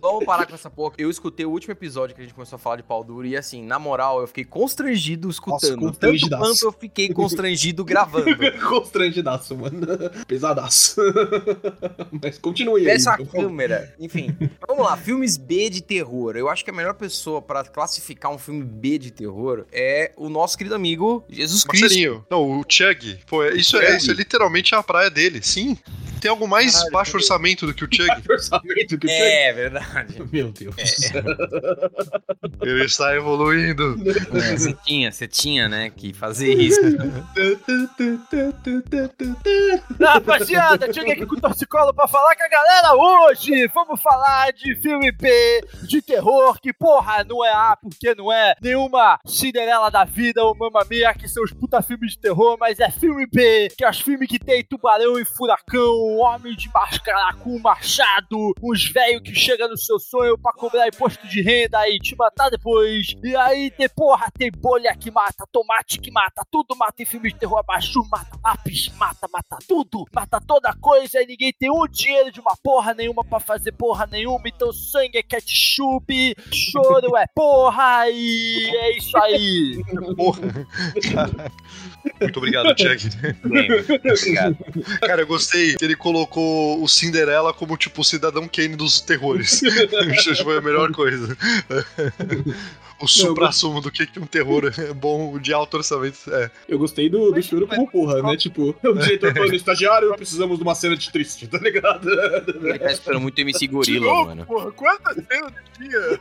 Vamos 0.00 0.24
parar 0.24 0.46
com 0.46 0.54
essa 0.54 0.70
porra. 0.70 0.94
Eu 0.98 1.10
escutei 1.10 1.44
o 1.46 1.50
último 1.50 1.72
episódio 1.72 2.14
que 2.14 2.20
a 2.20 2.24
gente 2.24 2.34
começou 2.34 2.56
a 2.56 2.58
falar 2.58 2.76
de 2.76 2.82
pau 2.82 3.04
duro 3.04 3.26
e 3.26 3.36
assim, 3.36 3.64
na 3.64 3.78
moral, 3.78 4.20
eu 4.20 4.26
fiquei 4.26 4.44
constrangido 4.44 5.28
escutando. 5.28 5.92
tanto 5.92 6.13
constrangidaço. 6.20 6.42
quanto 6.42 6.62
eu 6.64 6.72
fiquei 6.80 7.08
constrangido 7.12 7.84
gravando. 7.84 8.24
Constrangidaço, 8.68 9.56
mano. 9.56 9.86
Pesadaço. 10.26 11.00
Mas 12.22 12.38
continue 12.38 12.82
aí. 12.82 12.88
Essa 12.88 13.14
então, 13.14 13.26
por 13.26 13.32
favor. 13.32 13.48
câmera. 13.48 13.94
Enfim, 13.98 14.36
vamos 14.66 14.84
lá. 14.84 14.96
Filmes 14.96 15.36
B 15.36 15.70
de 15.70 15.82
terror. 15.82 16.36
Eu 16.36 16.48
acho 16.48 16.64
que 16.64 16.70
a 16.70 16.74
melhor 16.74 16.94
pessoa 16.94 17.40
pra 17.42 17.64
classificar 17.64 18.32
um 18.32 18.38
filme 18.38 18.64
B 18.64 18.98
de 18.98 19.10
terror 19.10 19.64
é 19.72 20.12
o 20.16 20.28
nosso 20.28 20.56
querido 20.56 20.74
amigo 20.74 21.24
Jesus 21.28 21.64
Cristo. 21.64 21.84
Marcelinho. 21.84 22.26
Não, 22.30 22.42
o 22.60 22.64
Chug. 22.68 23.18
Pô, 23.26 23.44
isso 23.46 23.76
é, 23.76 23.96
isso 23.96 24.10
é 24.10 24.14
literalmente 24.14 24.74
a 24.74 24.82
praia 24.82 25.10
dele. 25.10 25.40
Sim. 25.42 25.76
Tem 26.20 26.30
algo 26.30 26.48
mais 26.48 26.72
Caralho, 26.72 26.92
baixo 26.92 27.16
orçamento 27.18 27.66
do 27.66 27.74
que 27.74 27.84
o 27.84 27.88
Chug? 27.90 28.08
Orçamento 28.30 28.96
que 28.98 29.10
É 29.10 29.52
verdade. 29.52 30.22
Meu 30.32 30.50
Deus. 30.50 30.74
Ele 32.62 32.84
está 32.84 33.14
evoluindo. 33.14 33.96
É, 34.32 34.56
Você 34.56 34.72
tinha, 34.84 35.12
você 35.12 35.28
tinha, 35.28 35.68
né, 35.68 35.90
que 36.04 36.12
fazer 36.12 36.52
isso. 36.52 36.80
Rapaziada, 39.98 40.92
cheguei 40.92 41.14
aqui 41.14 41.24
com 41.26 41.36
o 41.36 41.40
torcicolo 41.40 41.94
pra 41.94 42.06
falar 42.06 42.36
com 42.36 42.44
a 42.44 42.48
galera 42.48 42.94
hoje. 42.94 43.66
Vamos 43.68 44.02
falar 44.02 44.52
de 44.52 44.74
filme 44.76 45.10
B, 45.10 45.66
de 45.84 46.02
terror, 46.02 46.60
que 46.60 46.72
porra, 46.72 47.24
não 47.24 47.42
é 47.44 47.52
A, 47.52 47.76
porque 47.80 48.14
não 48.14 48.30
é 48.30 48.54
nenhuma 48.60 49.18
Cinderela 49.24 49.90
da 49.90 50.04
vida 50.04 50.44
ou 50.44 50.54
Mamma 50.54 50.84
Mia, 50.90 51.14
que 51.14 51.26
são 51.26 51.42
os 51.42 51.52
puta 51.52 51.80
filmes 51.80 52.12
de 52.12 52.18
terror, 52.18 52.56
mas 52.58 52.78
é 52.80 52.90
filme 52.90 53.26
B, 53.26 53.68
que 53.76 53.84
é 53.84 53.90
os 53.90 54.00
filmes 54.00 54.28
que 54.28 54.38
tem 54.38 54.62
tubarão 54.64 55.18
e 55.18 55.24
furacão, 55.24 56.18
homem 56.18 56.54
de 56.54 56.70
máscara 56.72 57.34
com 57.42 57.58
machado, 57.58 58.52
uns 58.62 58.90
velhos 58.90 59.22
que 59.22 59.34
chega 59.34 59.66
no 59.68 59.78
seu 59.78 59.98
sonho 59.98 60.36
pra 60.36 60.52
cobrar 60.52 60.86
imposto 60.86 61.26
de 61.28 61.40
renda 61.40 61.88
e 61.88 61.98
te 61.98 62.14
matar 62.16 62.50
depois. 62.50 63.14
E 63.22 63.34
aí 63.36 63.70
tem 63.70 63.88
porra, 63.88 64.30
tem 64.36 64.50
bolha 64.50 64.94
que 64.94 65.10
mata, 65.10 65.46
tomate 65.50 65.93
que 65.98 66.10
mata, 66.10 66.46
tudo 66.50 66.76
mata 66.76 67.02
em 67.02 67.06
filmes 67.06 67.32
de 67.32 67.38
terror 67.38 67.58
abaixo, 67.58 68.02
mata 68.10 68.38
lápis, 68.42 68.90
mata, 68.96 69.28
mata 69.32 69.58
tudo, 69.66 70.04
mata 70.12 70.40
toda 70.40 70.74
coisa 70.74 71.22
e 71.22 71.26
ninguém 71.26 71.52
tem 71.58 71.70
um 71.70 71.86
dinheiro 71.88 72.30
de 72.30 72.40
uma 72.40 72.56
porra 72.62 72.94
nenhuma 72.94 73.24
pra 73.24 73.40
fazer 73.40 73.72
porra 73.72 74.06
nenhuma, 74.06 74.42
então 74.46 74.72
sangue 74.72 75.18
é 75.18 75.22
ketchup, 75.22 76.34
choro 76.52 77.16
é 77.16 77.26
porra 77.34 78.08
e 78.10 78.70
é 78.74 78.96
isso 78.98 79.16
aí. 79.18 79.82
Porra. 80.16 80.40
Muito 82.20 82.38
obrigado. 82.38 82.74
Bem, 83.44 83.68
obrigado. 83.72 84.56
Cara, 85.00 85.22
eu 85.22 85.26
gostei 85.26 85.74
que 85.76 85.84
ele 85.84 85.96
colocou 85.96 86.82
o 86.82 86.88
Cinderela 86.88 87.52
como, 87.52 87.76
tipo, 87.76 88.00
o 88.00 88.04
cidadão 88.04 88.48
Kane 88.48 88.76
dos 88.76 89.00
terrores. 89.00 89.62
Isso 90.12 90.44
foi 90.44 90.58
a 90.58 90.60
melhor 90.60 90.92
coisa. 90.92 91.36
O 93.00 93.06
supra-sumo 93.06 93.80
do 93.80 93.90
que 93.90 94.06
que 94.06 94.18
um 94.20 94.26
terror 94.26 94.72
é 94.78 94.92
bom 94.92 95.38
de 95.38 95.52
alto 95.52 95.76
orçamento 95.76 96.18
é. 96.32 96.50
Eu 96.68 96.78
gostei 96.78 97.08
do, 97.08 97.32
do 97.32 97.42
choro 97.42 97.66
como 97.66 97.90
porra, 97.90 98.22
né? 98.22 98.36
Tipo, 98.36 98.74
o 98.82 98.94
diretor 98.94 99.32
falando, 99.34 99.54
estagiário, 99.54 100.14
precisamos 100.16 100.58
de 100.58 100.62
uma 100.62 100.74
cena 100.74 100.96
de 100.96 101.10
triste, 101.10 101.46
tá 101.46 101.58
ligado? 101.58 102.08
Ele 102.10 102.78
tá 102.78 102.92
esperando 102.92 103.22
muito 103.22 103.38
MC 103.40 103.60
De 103.60 103.68
Gorila, 103.68 104.06
novo, 104.06 104.28
mano. 104.28 104.46
porra, 104.46 104.72
quantas 104.72 105.16
cenas 105.26 105.52
tinha? 105.76 106.20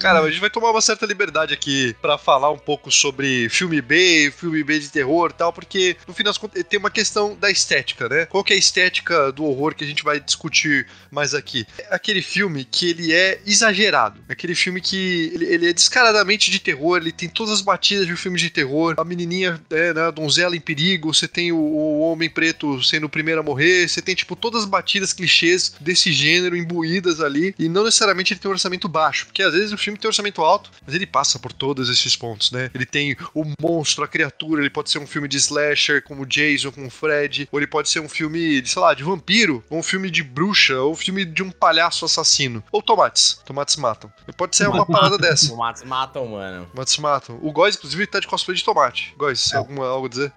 Cara, 0.00 0.20
a 0.20 0.30
gente 0.30 0.40
vai 0.40 0.50
tomar 0.50 0.70
uma 0.70 0.80
certa 0.80 1.06
liberdade 1.06 1.54
aqui 1.54 1.94
pra 2.02 2.18
falar 2.18 2.50
um 2.50 2.58
pouco 2.58 2.90
sobre 2.90 3.48
filme 3.48 3.80
B, 3.80 4.32
filme 4.36 4.64
B 4.64 4.80
de 4.80 4.90
terror 4.90 5.30
e 5.30 5.34
tal, 5.34 5.52
porque 5.52 5.96
no 6.08 6.12
fim 6.12 6.24
das 6.24 6.36
contas 6.36 6.62
tem 6.64 6.78
uma 6.78 6.90
questão 6.90 7.36
da 7.36 7.50
estética. 7.50 7.76
estética, 7.86 8.08
né? 8.08 8.26
Qual 8.26 8.42
que 8.42 8.52
é 8.52 8.56
a 8.56 8.58
estética 8.58 9.32
do 9.32 9.44
horror 9.44 9.74
que 9.74 9.84
a 9.84 9.86
gente 9.86 10.02
vai 10.02 10.20
discutir 10.20 10.86
mais 11.10 11.34
aqui? 11.34 11.66
É 11.78 11.94
aquele 11.94 12.22
filme 12.22 12.64
que 12.64 12.90
ele 12.90 13.12
é 13.12 13.40
exagerado. 13.46 14.20
É 14.28 14.32
Aquele 14.36 14.54
filme 14.54 14.80
que 14.80 14.95
ele, 14.96 15.44
ele 15.46 15.68
é 15.68 15.72
descaradamente 15.72 16.50
de 16.50 16.58
terror, 16.58 16.96
ele 16.96 17.12
tem 17.12 17.28
todas 17.28 17.54
as 17.54 17.60
batidas 17.60 18.06
de 18.06 18.12
um 18.12 18.16
filme 18.16 18.38
de 18.38 18.50
terror. 18.50 18.94
A 18.96 19.04
menininha, 19.04 19.60
é, 19.70 19.92
né, 19.92 20.02
a 20.02 20.10
donzela 20.10 20.56
em 20.56 20.60
perigo, 20.60 21.12
você 21.12 21.28
tem 21.28 21.52
o, 21.52 21.56
o 21.56 22.00
homem 22.00 22.28
preto 22.28 22.82
sendo 22.82 23.04
o 23.04 23.08
primeiro 23.08 23.40
a 23.40 23.44
morrer, 23.44 23.88
você 23.88 24.02
tem, 24.02 24.14
tipo, 24.14 24.36
todas 24.36 24.62
as 24.62 24.68
batidas 24.68 25.12
clichês 25.12 25.74
desse 25.80 26.12
gênero 26.12 26.56
imbuídas 26.56 27.20
ali. 27.20 27.54
E 27.58 27.68
não 27.68 27.84
necessariamente 27.84 28.32
ele 28.32 28.40
tem 28.40 28.50
um 28.50 28.54
orçamento 28.54 28.88
baixo, 28.88 29.26
porque 29.26 29.42
às 29.42 29.52
vezes 29.52 29.72
o 29.72 29.78
filme 29.78 29.98
tem 29.98 30.08
um 30.08 30.10
orçamento 30.10 30.42
alto, 30.42 30.70
mas 30.84 30.94
ele 30.94 31.06
passa 31.06 31.38
por 31.38 31.52
todos 31.52 31.88
esses 31.88 32.16
pontos, 32.16 32.50
né? 32.50 32.70
Ele 32.74 32.86
tem 32.86 33.16
o 33.34 33.44
monstro, 33.60 34.04
a 34.04 34.08
criatura, 34.08 34.60
ele 34.60 34.70
pode 34.70 34.90
ser 34.90 34.98
um 34.98 35.06
filme 35.06 35.28
de 35.28 35.36
slasher, 35.36 36.02
como 36.02 36.26
Jason, 36.26 36.72
como 36.72 36.90
Fred, 36.90 37.48
ou 37.50 37.58
ele 37.58 37.66
pode 37.66 37.88
ser 37.88 38.00
um 38.00 38.08
filme, 38.08 38.64
sei 38.66 38.82
lá, 38.82 38.94
de 38.94 39.02
vampiro, 39.02 39.62
ou 39.68 39.78
um 39.78 39.82
filme 39.82 40.10
de 40.10 40.22
bruxa, 40.22 40.80
ou 40.80 40.92
um 40.92 40.96
filme 40.96 41.24
de 41.24 41.42
um 41.42 41.50
palhaço 41.50 42.04
assassino. 42.04 42.62
Ou 42.72 42.82
tomates. 42.82 43.40
Tomates 43.44 43.76
matam. 43.76 44.12
Pode 44.36 44.56
ser 44.56 44.68
uma 44.68 44.85
parada 44.86 45.18
dessa. 45.18 45.48
Tomates 45.50 45.82
matam, 45.84 46.26
mano. 46.26 46.66
Tomates 46.72 46.98
matam. 46.98 47.38
O 47.42 47.52
Góis, 47.52 47.76
inclusive, 47.76 48.06
tá 48.06 48.20
de 48.20 48.26
cosplay 48.26 48.56
de 48.56 48.64
tomate. 48.64 49.14
Góis, 49.16 49.52
alguma, 49.54 49.86
algo 49.86 50.06
a 50.06 50.08
dizer? 50.08 50.32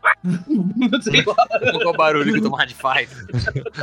Sei 1.01 1.24
lá. 1.25 1.36
Qual 1.36 1.82
é 1.82 1.88
o 1.88 1.94
barulho 1.94 2.34
que 2.34 2.39
o 2.39 2.44
tomate 2.44 2.74
faz? 2.75 3.10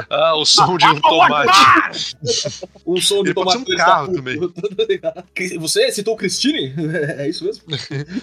Ah, 0.08 0.35
o 0.37 0.44
som 0.44 0.76
de 0.76 0.87
um 0.87 1.00
tomate. 1.00 2.16
Um 2.87 3.00
som 3.00 3.23
de 3.23 3.30
Ele 3.30 3.35
pode 3.35 3.52
ser 3.52 3.58
um 3.58 3.64
tomate 3.64 3.76
carro 3.85 4.06
puta. 4.06 4.16
também. 4.16 5.00
Que- 5.35 5.58
Você 5.58 5.90
citou 5.90 6.14
o 6.14 6.16
Christine? 6.16 6.75
É 7.18 7.28
isso 7.28 7.44
mesmo? 7.44 7.64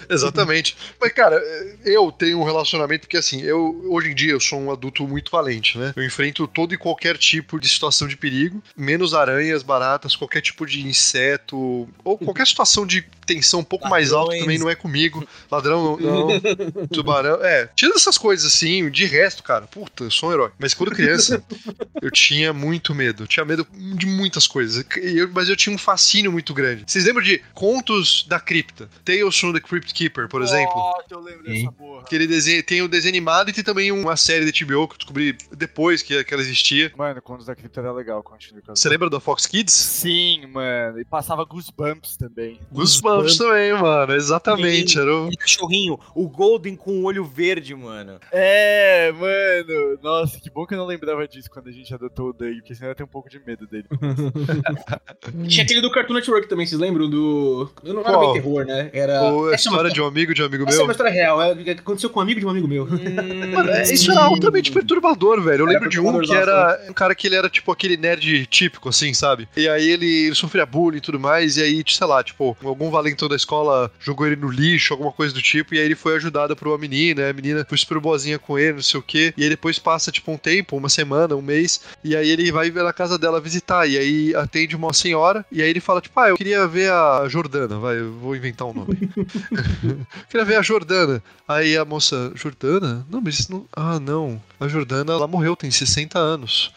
Exatamente. 0.08 0.76
Mas, 1.00 1.12
cara, 1.12 1.36
eu 1.84 2.10
tenho 2.12 2.40
um 2.40 2.44
relacionamento 2.44 3.02
porque, 3.02 3.16
assim, 3.16 3.42
eu 3.42 3.84
hoje 3.90 4.10
em 4.10 4.14
dia 4.14 4.32
eu 4.32 4.40
sou 4.40 4.58
um 4.58 4.70
adulto 4.72 5.06
muito 5.06 5.30
valente, 5.30 5.76
né? 5.78 5.92
Eu 5.96 6.04
enfrento 6.04 6.46
todo 6.46 6.74
e 6.74 6.78
qualquer 6.78 7.16
tipo 7.18 7.58
de 7.60 7.68
situação 7.68 8.08
de 8.08 8.16
perigo, 8.16 8.62
menos 8.76 9.14
aranhas, 9.14 9.62
baratas, 9.62 10.16
qualquer 10.16 10.40
tipo 10.40 10.64
de 10.66 10.86
inseto, 10.86 11.88
ou 12.04 12.18
qualquer 12.18 12.33
situação 12.46 12.86
de 12.86 13.06
tensão 13.24 13.60
um 13.60 13.64
pouco 13.64 13.88
mais 13.88 14.12
alta 14.12 14.24
Ladrões. 14.30 14.42
também 14.42 14.58
não 14.58 14.70
é 14.70 14.74
comigo. 14.74 15.26
Ladrão, 15.50 15.96
não. 15.98 16.28
não. 16.28 16.40
Tubarão. 16.92 17.38
É, 17.42 17.68
tira 17.74 17.94
essas 17.94 18.16
coisas 18.18 18.46
assim, 18.52 18.90
de 18.90 19.04
resto, 19.04 19.42
cara, 19.42 19.66
puta, 19.66 20.04
eu 20.04 20.10
sou 20.10 20.28
um 20.28 20.32
herói. 20.32 20.50
Mas 20.58 20.74
quando 20.74 20.92
criança, 20.92 21.42
eu 22.00 22.10
tinha 22.10 22.52
muito 22.52 22.94
medo. 22.94 23.24
Eu 23.24 23.26
tinha 23.26 23.44
medo 23.44 23.66
de 23.72 24.06
muitas 24.06 24.46
coisas. 24.46 24.84
Eu- 24.96 25.30
mas 25.32 25.48
eu 25.48 25.56
tinha 25.56 25.74
um 25.74 25.78
fascínio 25.78 26.30
muito 26.32 26.52
grande. 26.54 26.84
Vocês 26.86 27.04
lembram 27.04 27.22
de 27.24 27.42
Contos 27.54 28.24
da 28.28 28.38
Cripta? 28.38 28.88
Tales 29.04 29.38
from 29.38 29.52
the 29.52 29.60
Crypt 29.60 29.92
Keeper, 29.94 30.28
por 30.28 30.42
exemplo? 30.42 30.74
Nossa, 30.74 31.04
eu 31.10 31.20
lembro 31.20 31.44
dessa 31.44 31.72
porra. 31.72 32.02
Aquele 32.02 32.26
desenho, 32.26 32.62
tem 32.62 32.82
o 32.82 32.88
desenho 32.88 33.12
animado 33.12 33.50
e 33.50 33.52
tem 33.52 33.64
também 33.64 33.90
uma 33.92 34.16
série 34.16 34.44
da 34.44 34.52
HBO 34.52 34.88
que 34.88 34.94
eu 34.94 34.98
descobri 34.98 35.36
depois 35.56 36.02
que, 36.02 36.22
que 36.24 36.34
ela 36.34 36.42
existia. 36.42 36.92
Mano, 36.96 37.20
Contos 37.22 37.46
da 37.46 37.54
Cripta 37.54 37.80
era 37.80 37.92
legal, 37.92 38.22
continue 38.22 38.62
com 38.62 38.74
Você 38.74 38.88
lembra 38.88 39.08
da 39.10 39.20
Fox 39.20 39.46
Kids? 39.46 39.72
Sim, 39.74 40.46
mano. 40.52 41.00
E 41.00 41.04
passava 41.04 41.44
Goosebumps 41.44 42.16
também. 42.16 42.60
Goosebumps 42.72 43.13
também, 43.22 43.72
mano. 43.72 44.12
Exatamente. 44.14 44.98
Era 44.98 45.14
o... 45.14 45.30
Cachorrinho, 45.36 45.98
o 46.14 46.28
Golden 46.28 46.76
com 46.76 46.90
o 46.92 47.04
olho 47.04 47.24
verde, 47.24 47.74
mano. 47.74 48.18
É, 48.32 49.12
mano. 49.12 49.98
Nossa, 50.02 50.40
que 50.40 50.50
bom 50.50 50.66
que 50.66 50.74
eu 50.74 50.78
não 50.78 50.86
lembrava 50.86 51.26
disso 51.26 51.50
quando 51.50 51.68
a 51.68 51.72
gente 51.72 51.92
adotou 51.94 52.30
o 52.30 52.32
Doug, 52.32 52.54
porque 52.56 52.74
senão 52.74 52.88
eu 52.88 52.90
ia 52.92 52.94
ter 52.94 53.04
um 53.04 53.08
pouco 53.08 53.28
de 53.28 53.40
medo 53.44 53.66
dele. 53.66 53.86
Tinha 55.48 55.64
aquele 55.64 55.80
do 55.80 55.90
Cartoon 55.90 56.14
Network 56.14 56.48
também, 56.48 56.66
vocês 56.66 56.80
lembram? 56.80 57.08
Do. 57.08 57.70
Não 57.82 58.00
era 58.00 58.18
bem 58.18 58.32
terror, 58.34 58.64
né? 58.64 58.90
Era. 58.92 59.22
Ou 59.22 59.44
a 59.44 59.46
é 59.46 59.48
uma 59.50 59.54
história 59.54 59.90
de 59.90 60.00
um 60.00 60.06
amigo 60.06 60.34
de 60.34 60.42
um 60.42 60.46
amigo 60.46 60.64
Essa 60.64 60.74
é 60.74 60.76
meu. 60.78 60.86
uma 60.86 60.92
história 60.92 61.12
real, 61.12 61.42
é 61.42 61.52
o 61.52 61.56
que 61.56 61.70
aconteceu 61.70 62.10
com 62.10 62.20
um 62.20 62.22
amigo 62.22 62.40
de 62.40 62.46
um 62.46 62.50
amigo 62.50 62.68
meu. 62.68 62.86
Mano, 63.52 63.70
é- 63.70 63.82
isso 63.82 64.10
era 64.10 64.22
altamente 64.22 64.70
perturbador, 64.70 65.40
velho. 65.42 65.62
Eu 65.62 65.68
Era 65.68 65.74
lembro 65.74 65.88
de 65.88 66.00
um 66.00 66.20
que 66.20 66.34
era 66.34 66.80
um 66.88 66.92
cara 66.92 67.14
que 67.14 67.26
ele 67.26 67.36
era 67.36 67.48
tipo 67.48 67.70
aquele 67.70 67.96
nerd 67.96 68.46
típico, 68.46 68.88
assim, 68.88 69.12
sabe? 69.14 69.48
E 69.56 69.68
aí 69.68 69.88
ele, 69.88 70.26
ele 70.26 70.34
sofria 70.34 70.66
bullying 70.66 70.98
e 70.98 71.00
tudo 71.00 71.18
mais, 71.20 71.56
e 71.56 71.62
aí, 71.62 71.84
sei 71.86 72.06
lá, 72.06 72.22
tipo, 72.22 72.56
algum 72.64 72.90
valentão 73.04 73.28
da 73.28 73.36
escola 73.36 73.90
jogou 74.00 74.26
ele 74.26 74.36
no 74.36 74.48
lixo, 74.48 74.94
alguma 74.94 75.12
coisa 75.12 75.34
do 75.34 75.42
tipo, 75.42 75.74
e 75.74 75.78
aí 75.78 75.84
ele 75.84 75.94
foi 75.94 76.16
ajudado 76.16 76.56
por 76.56 76.68
uma 76.68 76.78
menina, 76.78 77.28
a 77.28 77.32
menina 77.32 77.64
foi 77.68 77.76
super 77.76 78.00
boazinha 78.00 78.38
com 78.38 78.58
ele, 78.58 78.74
não 78.74 78.82
sei 78.82 78.98
o 78.98 79.02
quê, 79.02 79.34
e 79.36 79.42
aí 79.42 79.48
depois 79.48 79.78
passa, 79.78 80.10
tipo, 80.10 80.32
um 80.32 80.38
tempo, 80.38 80.76
uma 80.76 80.88
semana, 80.88 81.36
um 81.36 81.42
mês, 81.42 81.80
e 82.02 82.16
aí 82.16 82.28
ele 82.28 82.50
vai 82.50 82.70
na 82.70 82.92
casa 82.92 83.18
dela 83.18 83.40
visitar, 83.40 83.86
e 83.86 83.98
aí 83.98 84.34
atende 84.34 84.74
uma 84.74 84.92
senhora, 84.92 85.44
e 85.52 85.62
aí 85.62 85.68
ele 85.68 85.80
fala, 85.80 86.00
tipo, 86.00 86.18
ah, 86.18 86.28
eu 86.28 86.36
queria 86.36 86.66
ver 86.66 86.90
a 86.90 87.28
Jordana, 87.28 87.78
vai, 87.78 87.98
eu 87.98 88.12
vou 88.12 88.34
inventar 88.34 88.66
um 88.66 88.74
nome. 88.74 88.98
queria 90.28 90.44
ver 90.44 90.56
a 90.56 90.62
Jordana. 90.62 91.22
Aí 91.46 91.76
a 91.76 91.84
moça, 91.84 92.32
Jordana? 92.34 93.06
Não, 93.10 93.20
mas 93.20 93.38
isso 93.38 93.52
não. 93.52 93.66
Ah, 93.74 94.00
não. 94.00 94.40
A 94.58 94.66
Jordana, 94.66 95.12
ela 95.12 95.26
morreu, 95.26 95.54
tem 95.54 95.70
60 95.70 96.18
anos. 96.18 96.72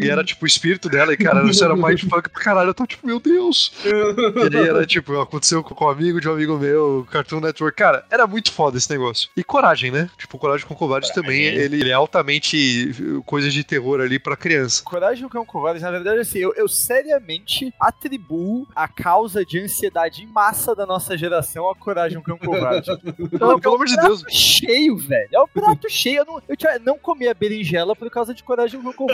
E 0.00 0.08
era 0.08 0.22
tipo 0.24 0.44
o 0.44 0.46
espírito 0.46 0.88
dela, 0.88 1.12
e 1.12 1.16
cara, 1.16 1.44
isso 1.48 1.64
era 1.64 1.74
mindfuck 1.74 2.28
pra 2.28 2.42
caralho. 2.42 2.70
Eu 2.70 2.74
tô 2.74 2.86
tipo, 2.86 3.06
meu 3.06 3.18
Deus. 3.18 3.72
E 3.84 4.56
aí 4.56 4.68
era 4.68 4.86
tipo, 4.86 5.20
aconteceu 5.20 5.62
com 5.62 5.84
um 5.84 5.88
amigo 5.88 6.20
de 6.20 6.28
um 6.28 6.32
amigo 6.32 6.58
meu, 6.58 7.06
Cartoon 7.10 7.40
Network. 7.40 7.76
Cara, 7.76 8.04
era 8.10 8.26
muito 8.26 8.52
foda 8.52 8.76
esse 8.76 8.90
negócio. 8.90 9.28
E 9.36 9.42
coragem, 9.42 9.90
né? 9.90 10.10
Tipo, 10.16 10.38
coragem 10.38 10.66
com 10.66 10.74
covarde 10.74 11.12
também, 11.12 11.42
ele, 11.42 11.80
ele 11.80 11.90
é 11.90 11.94
altamente 11.94 13.22
coisa 13.24 13.50
de 13.50 13.64
terror 13.64 14.00
ali 14.00 14.18
pra 14.18 14.36
criança. 14.36 14.82
Coragem 14.84 15.22
do 15.22 15.28
Cão 15.28 15.44
Covarde, 15.44 15.80
na 15.80 15.90
verdade, 15.90 16.20
assim, 16.20 16.38
eu, 16.38 16.54
eu 16.54 16.68
seriamente 16.68 17.72
atribuo 17.80 18.66
a 18.74 18.86
causa 18.88 19.44
de 19.44 19.58
ansiedade 19.60 20.22
em 20.22 20.26
massa 20.26 20.74
da 20.74 20.86
nossa 20.86 21.16
geração 21.16 21.68
a 21.70 21.74
Coragem 21.74 22.20
Cão 22.22 22.38
Covarde. 22.38 22.90
Não, 23.40 23.58
pelo 23.60 23.74
amor 23.74 23.86
de 23.86 23.96
Deus. 23.96 24.24
cheio, 24.28 24.96
velho. 24.96 25.28
É 25.32 25.40
o 25.40 25.48
prato 25.48 25.88
cheio. 25.88 26.18
Eu 26.18 26.24
não, 26.24 26.42
eu 26.48 26.80
não 26.84 26.98
comia 26.98 27.34
berinjela 27.34 27.94
por 27.94 28.10
causa 28.10 28.34
de 28.34 28.42
Coragem 28.42 28.80
do 28.80 28.92
Cão 28.92 29.06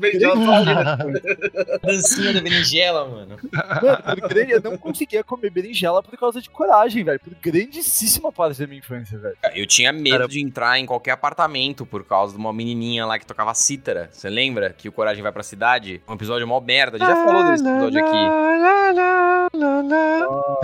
Covarde. 0.00 0.74
Mano, 0.74 1.20
Dancinha 1.82 2.32
da 2.32 2.40
berinjela, 2.40 3.06
mano. 3.08 3.36
Mano, 3.52 4.20
por 4.20 4.28
grande, 4.28 4.52
eu 4.52 4.60
não 4.62 4.76
conseguia 4.78 5.22
comer 5.24 5.50
berinjela 5.50 6.02
por 6.02 6.16
causa 6.18 6.40
de 6.40 6.48
coragem, 6.50 7.04
velho. 7.04 7.20
Por 7.20 7.34
grandíssima 7.40 8.30
parte 8.32 8.58
da 8.60 8.66
minha 8.66 8.78
infância, 8.78 9.18
velho. 9.18 9.36
Eu 9.54 9.66
tinha 9.66 9.92
medo 9.92 10.28
de 10.28 10.40
entrar 10.42 10.78
em 10.78 10.86
qualquer 10.86 11.12
apartamento 11.12 11.84
por 11.86 12.04
causa 12.04 12.32
de 12.34 12.38
uma 12.38 12.52
menininha 12.52 13.04
lá 13.06 13.18
que 13.18 13.26
tocava 13.26 13.54
cítara. 13.54 14.08
Você 14.12 14.28
lembra 14.28 14.70
que 14.76 14.88
o 14.88 14.92
Coragem 14.92 15.22
vai 15.22 15.32
pra 15.32 15.42
cidade? 15.42 16.00
Um 16.08 16.14
episódio 16.14 16.46
mó 16.46 16.60
merda. 16.60 16.96
A 16.96 17.00
gente 17.00 17.08
já 17.08 17.24
falou 17.24 17.44
desse 17.50 17.66
episódio 17.68 18.04
aqui. 18.04 18.18